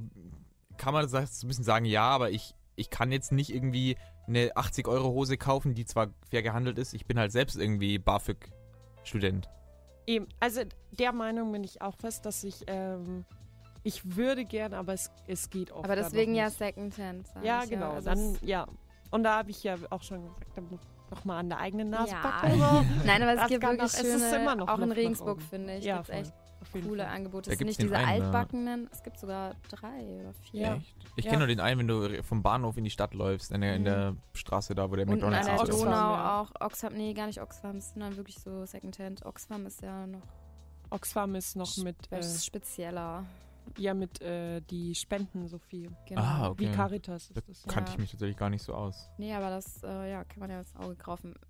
kann 0.77 0.93
man 0.95 1.09
das 1.09 1.41
so 1.41 1.47
ein 1.47 1.49
bisschen 1.49 1.65
sagen, 1.65 1.85
ja, 1.85 2.03
aber 2.09 2.31
ich, 2.31 2.55
ich 2.77 2.91
kann 2.91 3.11
jetzt 3.13 3.33
nicht 3.33 3.53
irgendwie 3.55 3.97
eine 4.27 4.53
80-Euro-Hose 4.53 5.37
kaufen, 5.37 5.75
die 5.75 5.85
zwar 5.87 6.09
fair 6.31 6.43
gehandelt 6.43 6.79
ist, 6.79 6.93
ich 6.95 7.07
bin 7.07 7.19
halt 7.19 7.33
selbst 7.33 7.57
irgendwie 7.57 7.99
BAföG-Student. 7.99 9.49
Eben, 10.07 10.27
also 10.41 10.63
der 10.93 11.13
Meinung 11.13 11.53
bin 11.53 11.65
ich 11.65 11.83
auch 11.83 11.97
fest, 11.97 12.25
dass 12.25 12.45
ich, 12.45 12.65
ähm, 12.67 13.25
ich 13.83 14.17
würde 14.17 14.45
gern, 14.45 14.73
aber 14.75 14.93
es, 14.95 15.11
es 15.27 15.51
geht 15.51 15.71
oft. 15.71 15.85
Aber 15.85 15.97
deswegen 15.97 16.35
ja. 16.35 16.51
Secondhand. 16.51 17.27
sag 17.27 17.45
Ja, 17.45 17.65
ich 17.65 17.71
genau. 17.71 17.93
Also 17.93 18.11
dann, 18.11 18.39
ja. 18.43 18.67
Und 19.11 19.23
da 19.25 19.39
habe 19.39 19.51
ich 19.51 19.63
ja 19.65 19.77
auch 19.91 20.03
schon 20.03 20.23
gesagt, 20.23 20.57
dann 20.57 20.79
noch 21.11 21.25
mal 21.25 21.39
an 21.39 21.49
der 21.49 21.59
eigenen 21.59 21.91
Nase 21.91 22.13
ja. 22.13 22.21
packen. 22.21 22.53
So. 22.59 22.85
Nein, 23.07 23.23
aber 23.23 23.33
es 23.35 23.41
Das 23.41 23.49
gibt 23.49 23.63
wirklich 23.63 23.79
noch- 23.81 23.87
es 23.87 24.01
ist 24.03 24.21
schöne, 24.31 24.43
immer 24.43 24.57
noch 24.57 24.69
auch 24.69 24.79
in 24.79 24.93
Regensburg, 24.93 25.43
finde 25.43 25.77
ich, 25.77 25.85
Ja, 25.85 26.01
echt 26.09 26.33
coole 26.73 27.05
Fall. 27.05 27.15
Angebote. 27.15 27.51
Da 27.51 27.53
Es 27.53 27.59
sind 27.59 27.66
nicht 27.66 27.81
diese 27.82 27.97
einen, 27.97 28.07
ja. 28.20 28.24
altbackenen, 28.27 28.89
es 28.93 29.03
gibt 29.03 29.19
sogar 29.19 29.55
drei 29.70 30.03
oder 30.20 30.32
vier. 30.51 30.61
Ja. 30.61 30.74
Echt? 30.77 30.97
Ich 31.16 31.24
Ja. 31.24 31.31
kenne 31.31 31.40
nur 31.40 31.47
den 31.49 31.61
einen, 31.61 31.81
wenn 31.81 31.89
du 31.89 32.23
vom 32.23 32.43
Bahnhof 32.43 32.77
in 32.77 32.85
die 32.85 32.90
Stadt 32.90 33.15
läufst, 33.15 33.51
in 33.53 33.61
der, 33.61 33.74
in 33.74 33.82
Mhm. 33.82 33.86
der 33.86 34.16
Straße 34.35 34.74
da, 34.74 34.90
wo 34.90 34.97
der 34.97 35.07
Und 35.07 35.12
an 35.23 35.31
McDonalds 35.31 35.47
der 35.47 35.62
ist. 35.62 35.73
Donau 35.82 35.90
ja. 35.90 36.40
auch. 36.40 36.51
Oxfam, 36.61 36.95
nee, 36.95 37.12
gar 37.15 37.27
nicht 37.27 37.40
Oxfam, 37.40 37.77
es 37.77 37.90
sind 37.90 38.01
dann 38.01 38.16
wirklich 38.16 38.39
so 38.40 38.65
Secondhand. 38.66 39.24
Oxfam 39.24 39.66
ist 39.66 39.82
ja 39.82 40.07
noch 40.07 40.23
Oxfam 40.90 41.35
ist 41.35 41.55
noch 41.57 41.77
mit, 41.78 41.97
äh, 42.11 42.19
was 42.19 42.45
spezieller. 42.47 43.24
Ja, 43.77 43.95
mit 43.95 44.20
äh, 44.23 44.61
die 44.62 44.95
Spenden 44.95 45.49
so 45.49 45.59
viel. 45.59 45.90
Genau. 46.07 46.20
Ah, 46.23 46.49
okay. 46.51 46.69
Wie 46.69 46.73
Caritas 46.74 47.31
Da 47.35 47.40
ist 47.49 47.66
das. 47.66 47.74
kannte 47.74 47.90
Ja. 47.90 47.95
ich 47.95 48.01
mich 48.01 48.11
tatsächlich 48.12 48.36
gar 48.36 48.51
nicht 48.51 48.62
so 48.62 48.73
aus. 48.74 49.09
Nee, 49.19 49.35
aber 49.35 49.51
das 49.51 49.82
äh, 49.82 50.11
ja, 50.11 50.24
kann 50.24 50.40
man 50.40 50.51
ja 50.51 50.59
ins 50.61 50.74
Auge 50.77 50.97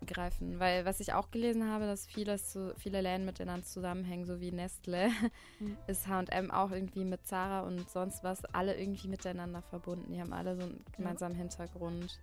greifen. 0.07 0.59
Weil 0.59 0.85
was 0.85 1.01
ich 1.01 1.13
auch 1.13 1.31
gelesen 1.31 1.69
habe, 1.71 1.87
dass 1.87 2.07
vieles 2.07 2.51
zu, 2.51 2.75
viele 2.77 3.01
Läden 3.01 3.25
miteinander 3.25 3.65
zusammenhängen, 3.67 4.25
so 4.27 4.41
wie 4.41 4.51
Nestle, 4.53 5.09
Mhm. 5.61 5.77
ist 5.87 6.09
H&M 6.09 6.51
auch 6.51 6.71
irgendwie 6.71 7.05
mit 7.05 7.27
Zara 7.27 7.61
und 7.61 7.89
sonst 7.91 8.25
was, 8.25 8.45
alle 8.47 8.79
irgendwie 8.79 9.09
miteinander 9.09 9.63
verbunden. 9.63 10.13
Die 10.13 10.21
haben 10.21 10.33
alle 10.33 10.57
so 10.57 10.63
einen 10.63 10.85
gemeinsamen 10.97 11.35
Hintergrund. 11.35 12.19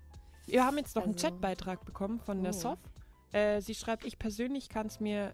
Wir 0.47 0.65
haben 0.65 0.77
jetzt 0.77 0.95
noch 0.95 1.03
einen 1.03 1.13
Also- 1.13 1.27
Chatbeitrag 1.27 1.85
bekommen 1.85 2.19
von 2.19 2.43
der 2.43 2.53
Oh. 2.53 2.57
Sof. 2.59 2.79
Äh, 3.31 3.59
sie 3.61 3.75
schreibt, 3.75 4.05
ich 4.05 4.17
persönlich 4.19 4.69
kann 4.69 4.87
es 4.87 4.99
mir 4.99 5.33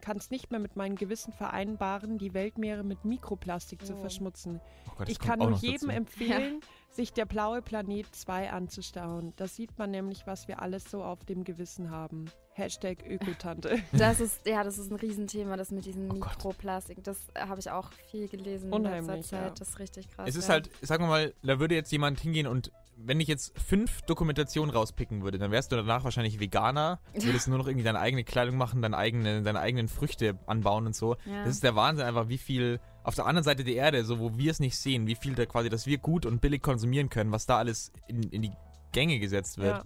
kann 0.00 0.16
es 0.16 0.30
nicht 0.30 0.50
mehr 0.50 0.60
mit 0.60 0.76
meinem 0.76 0.96
Gewissen 0.96 1.32
vereinbaren, 1.32 2.18
die 2.18 2.34
Weltmeere 2.34 2.82
mit 2.84 3.04
Mikroplastik 3.04 3.84
zu 3.84 3.94
Oh. 3.94 4.00
verschmutzen. 4.00 4.60
Oh 4.88 4.92
Gott, 4.98 5.08
Ich 5.08 5.18
kann 5.18 5.40
auch 5.40 5.50
nur 5.50 5.58
jedem 5.58 5.88
dazu. 5.88 5.90
empfehlen, 5.98 6.60
sich 6.90 7.12
der 7.12 7.24
blaue 7.26 7.62
Planet 7.62 8.06
2 8.14 8.50
anzuschauen. 8.50 9.32
Da 9.36 9.46
sieht 9.46 9.78
man 9.78 9.90
nämlich, 9.90 10.26
was 10.26 10.48
wir 10.48 10.60
alles 10.62 10.90
so 10.90 11.02
auf 11.04 11.24
dem 11.24 11.44
Gewissen 11.44 11.90
haben. 11.90 12.26
Hashtag 12.54 13.04
Ökotante. 13.08 13.78
Das 13.92 14.18
ist, 14.20 14.44
ja, 14.46 14.64
das 14.64 14.78
ist 14.78 14.90
ein 14.90 14.96
Riesenthema, 14.96 15.56
das 15.56 15.70
mit 15.70 15.84
diesem 15.84 16.06
Oh 16.10 16.14
Gott. 16.14 16.30
Mikroplastik. 16.36 17.04
Das 17.04 17.18
habe 17.38 17.60
ich 17.60 17.70
auch 17.70 17.92
viel 18.10 18.26
gelesen 18.28 18.68
in 18.68 18.72
Unheimlich, 18.72 19.16
letzter 19.16 19.36
Zeit. 19.36 19.44
ja. 19.50 19.54
Das 19.54 19.68
ist 19.68 19.78
richtig 19.78 20.08
krass. 20.10 20.28
Es 20.28 20.34
ist 20.36 20.48
ja. 20.48 20.54
halt, 20.54 20.70
sagen 20.82 21.04
wir 21.04 21.08
mal, 21.08 21.34
da 21.42 21.60
würde 21.60 21.76
jetzt 21.76 21.92
jemand 21.92 22.18
hingehen 22.18 22.46
und 22.48 22.72
wenn 23.00 23.20
ich 23.20 23.28
jetzt 23.28 23.58
fünf 23.58 24.02
Dokumentationen 24.02 24.74
rauspicken 24.74 25.22
würde, 25.22 25.38
dann 25.38 25.50
wärst 25.50 25.70
du 25.70 25.76
danach 25.76 26.04
wahrscheinlich 26.04 26.40
Veganer, 26.40 27.00
würdest 27.14 27.48
nur 27.48 27.58
noch 27.58 27.66
irgendwie 27.66 27.84
deine 27.84 28.00
eigene 28.00 28.24
Kleidung 28.24 28.56
machen, 28.56 28.82
deine, 28.82 28.96
eigene, 28.96 29.42
deine 29.42 29.60
eigenen 29.60 29.88
Früchte 29.88 30.38
anbauen 30.46 30.86
und 30.86 30.96
so. 30.96 31.16
Ja. 31.24 31.44
Das 31.44 31.54
ist 31.54 31.62
der 31.62 31.76
Wahnsinn 31.76 32.06
einfach, 32.06 32.28
wie 32.28 32.38
viel 32.38 32.80
auf 33.04 33.14
der 33.14 33.26
anderen 33.26 33.44
Seite 33.44 33.64
der 33.64 33.74
Erde, 33.74 34.04
so 34.04 34.18
wo 34.18 34.36
wir 34.36 34.50
es 34.50 34.60
nicht 34.60 34.76
sehen, 34.76 35.06
wie 35.06 35.14
viel 35.14 35.34
da 35.34 35.46
quasi, 35.46 35.68
dass 35.68 35.86
wir 35.86 35.98
gut 35.98 36.26
und 36.26 36.40
billig 36.40 36.60
konsumieren 36.60 37.08
können, 37.08 37.30
was 37.30 37.46
da 37.46 37.56
alles 37.56 37.92
in, 38.08 38.22
in 38.24 38.42
die 38.42 38.52
Gänge 38.92 39.20
gesetzt 39.20 39.58
wird. 39.58 39.84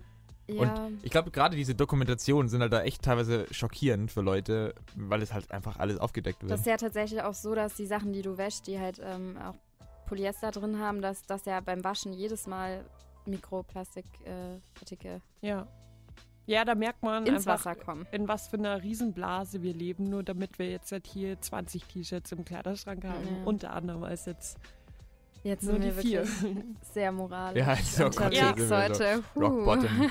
Ja. 0.48 0.54
ja. 0.54 0.88
Ich 1.02 1.10
glaube, 1.10 1.30
gerade 1.30 1.54
diese 1.54 1.74
Dokumentationen 1.74 2.48
sind 2.48 2.62
halt 2.62 2.72
da 2.72 2.82
echt 2.82 3.02
teilweise 3.02 3.46
schockierend 3.50 4.10
für 4.10 4.22
Leute, 4.22 4.74
weil 4.96 5.20
es 5.20 5.34
halt 5.34 5.50
einfach 5.50 5.78
alles 5.78 5.98
aufgedeckt 5.98 6.42
wird. 6.42 6.50
Das 6.50 6.60
ist 6.60 6.66
ja 6.66 6.78
tatsächlich 6.78 7.22
auch 7.22 7.34
so, 7.34 7.54
dass 7.54 7.74
die 7.74 7.86
Sachen, 7.86 8.12
die 8.12 8.22
du 8.22 8.38
wäschst, 8.38 8.66
die 8.66 8.80
halt 8.80 9.00
ähm, 9.04 9.36
auch 9.36 9.54
Polyester 10.12 10.50
drin 10.50 10.78
haben, 10.78 11.00
dass 11.00 11.22
das 11.22 11.46
ja 11.46 11.60
beim 11.60 11.82
Waschen 11.84 12.12
jedes 12.12 12.46
Mal 12.46 12.84
Mikroplastikpartikel 13.24 15.22
äh, 15.40 15.46
Ja. 15.46 15.66
Ja, 16.44 16.66
da 16.66 16.74
merkt 16.74 17.02
man 17.02 17.24
ins 17.24 17.46
einfach, 17.46 17.64
Wasser 17.64 17.74
kommen. 17.76 18.06
in 18.12 18.28
was 18.28 18.48
für 18.48 18.58
einer 18.58 18.82
Riesenblase 18.82 19.62
wir 19.62 19.72
leben, 19.72 20.10
nur 20.10 20.22
damit 20.22 20.58
wir 20.58 20.68
jetzt 20.68 20.92
halt 20.92 21.06
hier 21.06 21.40
20 21.40 21.84
T-Shirts 21.84 22.32
im 22.32 22.44
Kleiderschrank 22.44 23.04
haben. 23.04 23.24
Ja. 23.24 23.44
Unter 23.46 23.72
anderem 23.72 24.04
als 24.04 24.26
jetzt 24.26 24.58
Jetzt 25.44 25.62
nur 25.62 25.72
sind 25.72 25.84
die 25.84 25.96
wir 25.96 26.02
vier. 26.02 26.26
wirklich 26.26 26.64
sehr 26.92 27.10
moralisch. 27.10 27.66
Ja, 27.66 27.76
so 27.76 28.02
Gott, 28.04 28.16
unterwegs 28.16 28.42
sind 28.42 28.58
wir 28.58 28.66
so 28.68 28.76
heute. 28.76 29.24
Huh. 29.34 29.40
Rock 29.40 29.64
Bottom. 29.64 30.10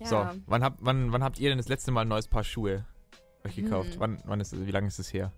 ja. 0.00 0.06
So, 0.06 0.26
wann 0.46 0.64
habt, 0.64 0.78
wann, 0.80 1.12
wann 1.12 1.22
habt 1.22 1.38
ihr 1.38 1.50
denn 1.50 1.58
das 1.58 1.68
letzte 1.68 1.90
Mal 1.90 2.02
ein 2.02 2.08
neues 2.08 2.26
Paar 2.26 2.42
Schuhe 2.42 2.86
euch 3.44 3.54
gekauft? 3.54 3.94
Hm. 3.94 4.00
Wann, 4.00 4.22
wann 4.24 4.40
ist, 4.40 4.58
wie 4.66 4.70
lange 4.70 4.86
ist 4.86 4.98
es 4.98 5.12
her? 5.12 5.30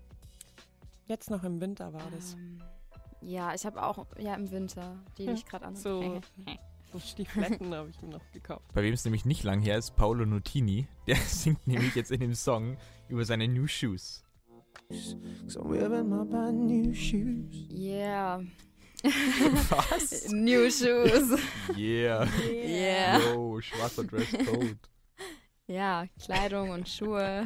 Jetzt 1.07 1.29
noch 1.29 1.43
im 1.43 1.59
Winter 1.59 1.91
war 1.91 2.01
das. 2.15 2.35
Ähm, 2.35 2.61
ja, 3.25 3.53
ich 3.53 3.65
habe 3.65 3.81
auch, 3.83 4.05
ja, 4.17 4.35
im 4.35 4.51
Winter, 4.51 4.97
die, 5.17 5.23
die 5.25 5.27
Hm, 5.29 5.35
ich 5.35 5.45
gerade 5.45 5.65
an. 5.65 5.75
so. 5.75 6.21
So 6.93 6.99
Stiefeletten 6.99 7.73
habe 7.73 7.89
ich 7.89 8.01
mir 8.01 8.09
noch 8.09 8.31
gekauft. 8.31 8.63
Bei 8.73 8.81
wem 8.81 8.93
es 8.93 9.03
nämlich 9.03 9.25
nicht 9.25 9.43
lang 9.43 9.59
her 9.59 9.77
ist, 9.77 9.95
Paolo 9.97 10.25
Nutini. 10.25 10.87
Der 11.07 11.17
singt 11.17 11.67
nämlich 11.67 11.93
jetzt 11.95 12.09
in 12.11 12.21
dem 12.21 12.35
Song 12.35 12.77
über 13.09 13.25
seine 13.25 13.47
New 13.49 13.67
Shoes. 13.67 14.23
So 15.47 15.61
I'm 15.61 15.71
wearing 15.71 16.09
my 16.09 16.23
brand 16.23 16.67
new 16.67 16.93
shoes. 16.93 17.51
Yeah. 17.69 18.41
Was? 19.03 20.29
New 20.31 20.69
Shoes. 20.69 21.37
Yeah. 21.75 22.27
Yeah. 22.49 23.19
Yo, 23.33 23.59
schwarzer 23.61 24.03
Dresscode. 24.03 24.77
Ja, 25.67 26.05
Kleidung 26.23 26.69
und 26.69 26.87
Schuhe. 26.87 27.45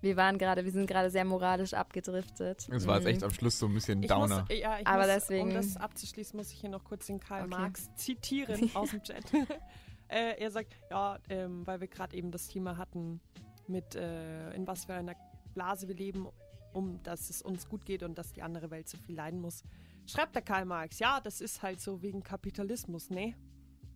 Wir 0.00 0.16
waren 0.16 0.38
gerade, 0.38 0.64
wir 0.64 0.72
sind 0.72 0.86
gerade 0.86 1.10
sehr 1.10 1.24
moralisch 1.24 1.74
abgedriftet. 1.74 2.68
Das 2.70 2.86
war 2.86 2.96
jetzt 2.96 3.04
Mhm. 3.04 3.10
echt 3.10 3.22
am 3.24 3.30
Schluss 3.30 3.58
so 3.58 3.66
ein 3.66 3.74
bisschen 3.74 4.02
Ich 4.02 4.08
Downer. 4.08 4.40
Muss, 4.48 4.58
ja, 4.58 4.78
ich 4.78 4.86
Aber 4.86 4.98
muss, 5.04 5.14
deswegen- 5.14 5.48
Um 5.48 5.54
das 5.54 5.76
abzuschließen, 5.76 6.36
muss 6.36 6.50
ich 6.52 6.60
hier 6.60 6.70
noch 6.70 6.84
kurz 6.84 7.06
den 7.06 7.20
Karl 7.20 7.42
Okay. 7.42 7.50
Marx 7.50 7.94
zitieren 7.96 8.70
aus 8.74 8.90
dem 8.90 9.02
Chat. 9.02 9.24
äh, 10.08 10.38
er 10.38 10.50
sagt, 10.50 10.74
ja, 10.90 11.18
ähm, 11.28 11.66
weil 11.66 11.80
wir 11.80 11.88
gerade 11.88 12.16
eben 12.16 12.30
das 12.30 12.48
Thema 12.48 12.76
hatten, 12.76 13.20
mit 13.66 13.94
äh, 13.94 14.52
in 14.54 14.66
was 14.66 14.86
für 14.86 14.94
einer 14.94 15.14
Blase 15.54 15.86
wir 15.88 15.94
leben, 15.94 16.28
um 16.72 17.02
dass 17.02 17.28
es 17.30 17.42
uns 17.42 17.68
gut 17.68 17.84
geht 17.84 18.02
und 18.02 18.16
dass 18.16 18.32
die 18.32 18.42
andere 18.42 18.70
Welt 18.70 18.88
so 18.88 18.96
viel 18.98 19.16
leiden 19.16 19.40
muss. 19.40 19.62
Schreibt 20.06 20.34
der 20.34 20.42
Karl 20.42 20.64
Marx, 20.64 20.98
ja, 20.98 21.20
das 21.20 21.40
ist 21.40 21.62
halt 21.62 21.80
so 21.80 22.00
wegen 22.02 22.22
Kapitalismus, 22.22 23.10
ne? 23.10 23.34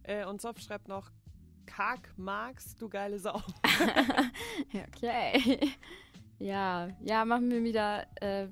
Äh, 0.03 0.27
und 0.27 0.41
Sof 0.41 0.59
schreibt 0.61 0.87
noch, 0.87 1.11
Kark 1.67 2.13
Marx, 2.17 2.77
du 2.77 2.89
geile 2.89 3.19
Sau. 3.19 3.41
Okay. 4.73 5.73
Ja, 6.39 6.89
ja, 7.01 7.25
machen 7.25 7.51
wir 7.51 7.63
wieder 7.63 8.07
äh, 8.21 8.49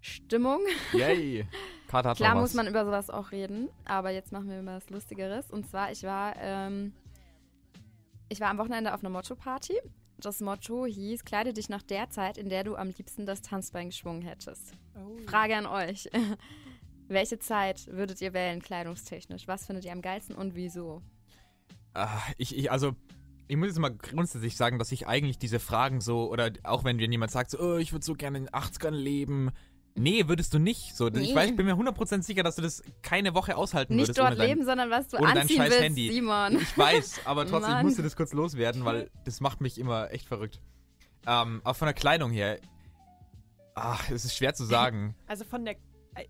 Stimmung. 0.00 0.60
Yay. 0.92 1.46
Kater 1.88 2.10
hat 2.10 2.16
Klar 2.18 2.34
muss 2.34 2.54
man 2.54 2.66
über 2.66 2.84
sowas 2.84 3.10
auch 3.10 3.32
reden, 3.32 3.68
aber 3.84 4.10
jetzt 4.10 4.30
machen 4.30 4.48
wir 4.48 4.62
mal 4.62 4.76
was 4.76 4.90
Lustigeres. 4.90 5.50
Und 5.50 5.66
zwar, 5.68 5.90
ich 5.90 6.02
war, 6.02 6.34
ähm, 6.38 6.92
ich 8.28 8.40
war 8.40 8.50
am 8.50 8.58
Wochenende 8.58 8.94
auf 8.94 9.00
einer 9.00 9.10
Motto-Party. 9.10 9.80
Das 10.18 10.40
Motto 10.40 10.84
hieß, 10.84 11.24
kleide 11.24 11.52
dich 11.52 11.68
nach 11.68 11.82
der 11.82 12.10
Zeit, 12.10 12.38
in 12.38 12.48
der 12.48 12.64
du 12.64 12.76
am 12.76 12.88
liebsten 12.88 13.24
das 13.24 13.40
Tanzbein 13.40 13.88
geschwungen 13.88 14.22
hättest. 14.22 14.72
Oh. 14.96 15.16
Frage 15.26 15.56
an 15.56 15.66
euch. 15.66 16.08
Welche 17.08 17.38
Zeit 17.38 17.86
würdet 17.86 18.20
ihr 18.20 18.34
wählen, 18.34 18.60
kleidungstechnisch? 18.60 19.48
Was 19.48 19.66
findet 19.66 19.86
ihr 19.86 19.92
am 19.92 20.02
geilsten 20.02 20.34
und 20.34 20.54
wieso? 20.54 21.00
Ah, 21.98 22.22
ich, 22.36 22.56
ich, 22.56 22.70
also, 22.70 22.94
ich 23.48 23.56
muss 23.56 23.68
jetzt 23.68 23.78
mal 23.78 23.94
grundsätzlich 23.94 24.56
sagen, 24.56 24.78
dass 24.78 24.92
ich 24.92 25.06
eigentlich 25.06 25.38
diese 25.38 25.58
Fragen 25.58 26.00
so, 26.00 26.30
oder 26.30 26.50
auch 26.62 26.84
wenn 26.84 26.98
dir 26.98 27.08
jemand 27.08 27.32
sagt, 27.32 27.50
so, 27.50 27.58
oh, 27.58 27.76
ich 27.76 27.92
würde 27.92 28.04
so 28.04 28.14
gerne 28.14 28.38
in 28.38 28.44
den 28.44 28.54
80ern 28.54 28.90
leben. 28.90 29.50
Nee, 29.96 30.28
würdest 30.28 30.54
du 30.54 30.58
nicht. 30.58 30.96
So, 30.96 31.08
Nee. 31.08 31.20
Ich, 31.22 31.34
weiß, 31.34 31.50
ich 31.50 31.56
bin 31.56 31.66
mir 31.66 31.74
100% 31.74 32.22
sicher, 32.22 32.42
dass 32.44 32.56
du 32.56 32.62
das 32.62 32.82
keine 33.02 33.34
Woche 33.34 33.56
aushalten 33.56 33.96
Nicht 33.96 34.04
würdest. 34.04 34.18
dort 34.18 34.28
ohne 34.28 34.36
dein, 34.36 34.48
leben, 34.48 34.64
sondern 34.64 34.90
was 34.90 35.08
du 35.08 35.16
ohne 35.16 35.26
dein 35.26 35.38
anziehen 35.38 35.56
scheiß 35.56 35.70
willst, 35.70 35.82
Handy. 35.82 36.12
Simon. 36.12 36.60
Ich 36.60 36.78
weiß, 36.78 37.20
aber 37.24 37.46
trotzdem, 37.46 37.70
ich 37.70 37.74
Mann. 37.76 37.86
musste 37.86 38.02
das 38.02 38.14
kurz 38.14 38.32
loswerden, 38.32 38.84
weil 38.84 39.10
das 39.24 39.40
macht 39.40 39.60
mich 39.60 39.78
immer 39.78 40.12
echt 40.12 40.28
verrückt. 40.28 40.60
Ähm, 41.26 41.60
aber 41.64 41.74
von 41.74 41.86
der 41.86 41.94
Kleidung 41.94 42.30
her, 42.30 42.60
ach, 43.74 44.08
es 44.10 44.24
ist 44.24 44.36
schwer 44.36 44.54
zu 44.54 44.64
sagen. 44.64 45.16
Also 45.26 45.44
von 45.44 45.64
der, 45.64 45.74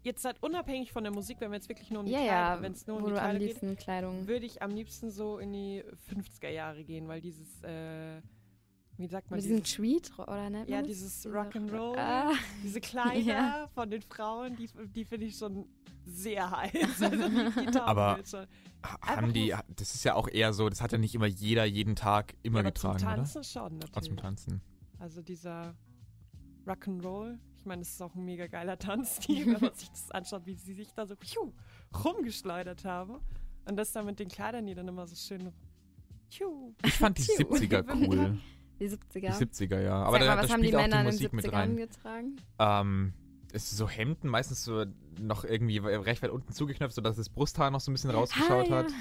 jetzt 0.02 0.24
halt 0.24 0.43
unabhängig 0.43 0.93
von 0.93 1.02
der 1.05 1.12
Musik, 1.12 1.40
wenn 1.40 1.51
wir 1.51 1.56
jetzt 1.56 1.69
wirklich 1.69 1.90
nur 1.90 2.01
um 2.01 2.06
die 2.06 2.12
Ja, 2.12 2.19
Kleidung, 2.20 2.56
ja, 2.56 2.62
wenn 2.62 2.73
es 2.73 2.86
nur 2.86 2.97
um 2.98 3.06
die 3.06 3.12
Kleidung 3.12 3.39
geht, 3.40 3.78
Kleidung. 3.78 4.27
würde 4.28 4.47
ich 4.47 4.62
am 4.62 4.70
liebsten 4.70 5.10
so 5.10 5.39
in 5.39 5.52
die 5.52 5.85
50er 6.10 6.48
Jahre 6.51 6.85
gehen, 6.85 7.09
weil 7.09 7.20
dieses, 7.20 7.62
äh, 7.62 8.20
wie 8.97 9.06
sagt 9.06 9.31
man, 9.31 9.39
Mit 9.39 9.44
diesem 9.44 9.62
Tweet, 9.65 10.10
oder 10.19 10.51
ne? 10.51 10.65
ja, 10.69 10.82
dieses 10.82 11.24
Rock'n'Roll, 11.27 11.97
Ah, 11.97 12.32
diese 12.62 12.81
Kleider 12.82 13.20
Ja. 13.23 13.69
von 13.74 13.90
den 13.90 14.02
Frauen, 14.02 14.56
die, 14.56 14.69
die 14.94 15.05
finde 15.05 15.27
ich 15.27 15.36
schon 15.36 15.66
sehr 16.05 16.51
heiß. 16.51 16.73
Also 17.01 17.28
die, 17.28 17.78
Aber 17.78 18.19
Haben 19.02 19.32
die, 19.32 19.55
das 19.77 19.94
ist 19.94 20.05
ja 20.05 20.15
auch 20.15 20.28
eher 20.28 20.52
so, 20.52 20.69
das 20.69 20.81
hat 20.81 20.93
ja 20.93 20.98
nicht 20.98 21.15
immer 21.15 21.27
jeder 21.27 21.65
jeden 21.65 21.97
Tag 21.97 22.35
immer 22.43 22.59
ja, 22.60 22.70
getragen, 22.70 22.98
zum 22.98 23.09
oder? 23.09 23.16
Tanzen 23.16 23.44
schon 23.44 23.62
Auch 23.62 23.69
zum 23.69 23.78
natürlich. 23.93 24.16
Tanzen. 24.20 24.60
Also 24.98 25.23
dieser 25.23 25.74
Rock'n'Roll, 26.66 27.39
meine, 27.68 27.82
das 27.82 27.90
ist 27.90 28.02
auch 28.02 28.14
ein 28.14 28.24
mega 28.24 28.46
geiler 28.46 28.78
Tanzstil, 28.78 29.46
wenn 29.46 29.60
man 29.60 29.74
sich 29.74 29.90
das 29.90 30.10
anschaut, 30.10 30.46
wie 30.46 30.54
sie 30.54 30.74
sich 30.74 30.92
da 30.94 31.06
so 31.06 31.14
pfiuh, 31.16 31.52
rumgeschleudert 32.04 32.84
haben. 32.84 33.20
Und 33.66 33.76
das 33.76 33.92
dann 33.92 34.06
mit 34.06 34.18
den 34.18 34.28
Kleidern, 34.28 34.66
die 34.66 34.74
dann 34.74 34.88
immer 34.88 35.06
so 35.06 35.14
schön 35.14 35.52
pfiuh. 36.30 36.74
Ich 36.84 36.94
fand 36.94 37.18
die 37.18 37.22
Tschu. 37.22 37.42
70er 37.42 37.84
cool. 37.94 38.38
Die 38.80 38.88
70er. 38.88 38.98
Die 39.12 39.28
70er, 39.28 39.80
ja. 39.80 40.02
Aber 40.02 40.18
Sag 40.18 40.20
da, 40.20 40.26
mal, 40.26 40.42
was 40.42 40.46
da 40.46 40.52
haben 40.54 40.62
die 40.62 40.68
spielt 40.68 40.76
auch 40.76 40.88
Männer 40.88 41.02
die 41.02 41.08
in 41.08 41.30
den 41.30 41.34
Musik 41.34 41.44
70ern 41.44 41.44
mit 41.44 41.52
rein. 41.52 41.76
getragen? 41.76 42.36
Ähm, 42.58 43.12
es 43.52 43.72
ist 43.72 43.78
so 43.78 43.88
Hemden, 43.88 44.28
meistens 44.28 44.64
so 44.64 44.84
noch 45.20 45.44
irgendwie 45.44 45.78
recht 45.78 46.22
weit 46.22 46.30
unten 46.30 46.52
zugeknöpft, 46.52 46.94
sodass 46.94 47.16
das 47.16 47.28
Brusthaar 47.28 47.70
noch 47.70 47.80
so 47.80 47.90
ein 47.90 47.94
bisschen 47.94 48.10
rausgeschaut 48.10 48.70
ah, 48.70 48.76
hat. 48.76 48.90
Ja. 48.90 48.96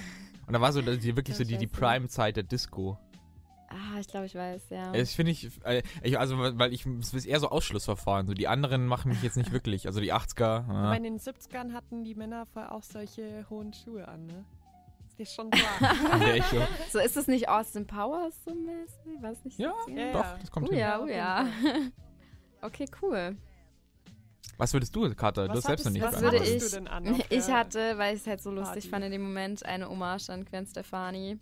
Und 0.47 0.53
da 0.53 0.61
war 0.61 0.71
so 0.71 0.81
die, 0.81 1.15
wirklich 1.15 1.35
so 1.35 1.43
die, 1.43 1.57
die. 1.57 1.67
Prime-Zeit 1.67 2.37
der 2.37 2.43
Disco. 2.43 2.97
Ah, 3.69 3.99
ich 3.99 4.07
glaube, 4.07 4.25
ich 4.27 4.35
weiß, 4.35 4.69
ja. 4.69 4.93
Das 4.93 5.13
finde 5.13 5.33
ich, 5.33 5.49
äh, 5.65 5.83
ich, 6.01 6.17
also 6.17 6.37
weil 6.37 6.73
ich, 6.73 6.85
es 6.85 7.13
ist 7.13 7.25
eher 7.25 7.39
so 7.41 7.49
Ausschlussverfahren. 7.49 8.25
So 8.25 8.33
die 8.33 8.47
anderen 8.47 8.87
machen 8.87 9.09
mich 9.09 9.21
jetzt 9.23 9.35
nicht 9.35 9.51
wirklich. 9.51 9.87
Also 9.87 9.99
die 9.99 10.13
80er. 10.13 10.63
Aber 10.69 10.73
Ja. 10.73 10.93
in 10.93 11.03
den 11.03 11.19
70ern 11.19 11.73
hatten 11.73 12.03
die 12.05 12.15
Männer 12.15 12.45
vorher 12.45 12.71
auch 12.71 12.83
solche 12.83 13.45
hohen 13.49 13.73
Schuhe 13.73 14.07
an, 14.07 14.25
ne? 14.25 14.45
Ist 15.09 15.19
dir 15.19 15.25
schon 15.25 15.49
klar. 15.51 15.93
So. 16.49 16.67
So, 16.91 16.99
ist 16.99 17.17
es 17.17 17.27
nicht 17.27 17.49
Austin 17.49 17.85
Powers 17.87 18.35
so 18.45 18.53
mäßig? 18.55 19.21
Weiß 19.21 19.43
nicht. 19.43 19.59
Ja, 19.59 19.73
70er? 19.87 19.99
Ja, 19.99 20.11
Doch, 20.13 20.39
das 20.39 20.49
kommt 20.51 20.67
Oh 20.67 20.71
hin. 20.71 20.79
ja, 20.79 20.99
oh 21.01 21.07
ja. 21.07 21.47
Okay, 22.61 22.85
cool. 23.01 23.35
Was 24.57 24.73
würdest 24.73 24.95
du, 24.95 25.13
Kater? 25.13 25.47
Du 25.47 25.53
hast 25.55 25.65
selbst 25.67 25.85
noch 25.85 25.91
nicht 25.91 26.01
was 26.01 26.15
was 26.15 26.21
würde 26.21 26.37
ich- 26.37 26.63
du 26.63 26.69
denn 26.69 26.87
an? 26.87 27.21
Ich 27.29 27.47
hatte, 27.51 27.97
weil 27.97 28.15
ich 28.15 28.21
es 28.21 28.27
halt 28.27 28.41
so 28.41 28.49
lustig 28.49 28.73
Party. 28.85 28.89
fand 28.89 29.05
in 29.05 29.11
dem 29.11 29.21
Moment, 29.23 29.65
eine 29.65 29.87
Hommage 29.89 30.29
an 30.29 30.45
Gwen 30.45 30.65
Stefani. 30.65 31.37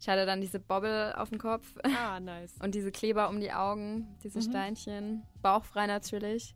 Ich 0.00 0.08
hatte 0.08 0.24
dann 0.24 0.40
diese 0.40 0.58
Bobbel 0.58 1.12
auf 1.12 1.28
dem 1.28 1.38
Kopf 1.38 1.74
Ah, 1.82 2.18
nice. 2.20 2.54
und 2.62 2.74
diese 2.74 2.90
Kleber 2.90 3.28
um 3.28 3.38
die 3.40 3.52
Augen, 3.52 4.08
diese 4.24 4.38
Mhm. 4.38 4.42
Steinchen, 4.42 5.22
bauchfrei 5.42 5.86
natürlich. 5.86 6.54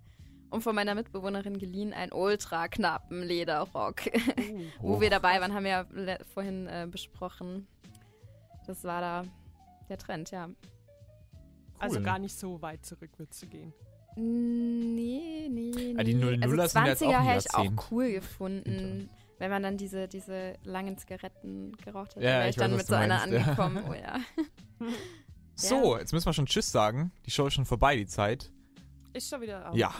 Und 0.50 0.62
von 0.62 0.74
meiner 0.74 0.94
Mitbewohnerin 0.94 1.58
geliehen 1.58 1.92
ein 1.92 2.12
ultra 2.12 2.68
knappen 2.68 3.22
Lederrock. 3.22 4.02
Oh. 4.80 4.82
Wo 4.96 5.00
wir 5.00 5.10
dabei 5.10 5.40
waren, 5.40 5.52
haben 5.52 5.64
wir 5.64 5.70
ja 5.70 5.86
vorhin 6.32 6.66
äh, 6.68 6.86
besprochen. 6.90 7.66
Das 8.66 8.84
war 8.84 9.00
da 9.00 9.24
der 9.88 9.98
Trend, 9.98 10.30
ja. 10.30 10.48
Also 11.78 11.96
Cool. 11.98 12.02
gar 12.04 12.18
nicht 12.18 12.38
so 12.38 12.62
weit 12.62 12.86
zurück 12.86 13.10
würdest 13.18 13.42
du 13.42 13.46
gehen. 13.48 13.74
Nee, 14.16 15.48
nee, 15.50 15.72
nee. 15.74 15.94
Ah, 15.98 16.04
die 16.04 16.14
00er 16.14 16.42
also 16.42 16.56
sind 16.68 16.74
ja 16.84 16.86
jetzt 16.86 17.02
auch 17.02 17.08
20er 17.10 17.20
hätte 17.20 17.46
ich 17.50 17.54
auch 17.56 17.90
cool 17.90 18.12
gefunden. 18.12 19.10
Wenn 19.44 19.50
man 19.50 19.62
dann 19.62 19.76
diese, 19.76 20.08
diese 20.08 20.54
langen 20.64 20.96
Zigaretten 20.96 21.76
geraucht 21.84 22.16
hätte, 22.16 22.24
Ja, 22.24 22.38
wäre 22.38 22.44
ich 22.44 22.50
ich 22.50 22.56
dann 22.56 22.70
weiß, 22.70 22.78
mit 22.78 22.86
so 22.86 22.94
einer 22.94 23.18
meinst, 23.18 23.34
ja. 23.34 23.42
angekommen. 23.42 23.84
Oh 23.90 23.92
ja. 23.92 24.18
So, 25.54 25.98
jetzt 25.98 26.14
müssen 26.14 26.24
wir 26.24 26.32
schon 26.32 26.46
Tschüss 26.46 26.72
sagen. 26.72 27.12
Die 27.26 27.30
Show 27.30 27.46
ist 27.46 27.52
schon 27.54 27.66
vorbei, 27.66 27.94
die 27.94 28.06
Zeit. 28.06 28.50
Ist 29.12 29.28
schon 29.28 29.42
wieder 29.42 29.68
auf. 29.68 29.76
Ja. 29.76 29.92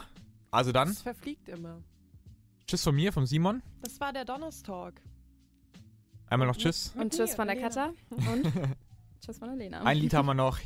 Also 0.50 0.72
dann, 0.72 0.88
Das 0.88 1.02
verfliegt 1.02 1.50
immer. 1.50 1.82
Tschüss 2.66 2.82
von 2.82 2.94
mir, 2.94 3.12
vom 3.12 3.26
Simon. 3.26 3.62
Das 3.82 4.00
war 4.00 4.14
der 4.14 4.24
Donnerstalk. 4.24 4.94
Einmal 6.28 6.48
noch 6.48 6.56
Tschüss. 6.56 6.94
Und 6.98 7.12
tschüss 7.12 7.34
von 7.34 7.46
der. 7.46 7.56
Katja. 7.60 7.92
Und 8.08 8.50
tschüss 9.20 9.38
von 9.38 9.48
der 9.48 9.58
Lena. 9.58 9.82
Ein 9.82 9.98
Lied 9.98 10.14
haben 10.14 10.24
wir 10.24 10.32
noch. 10.34 10.58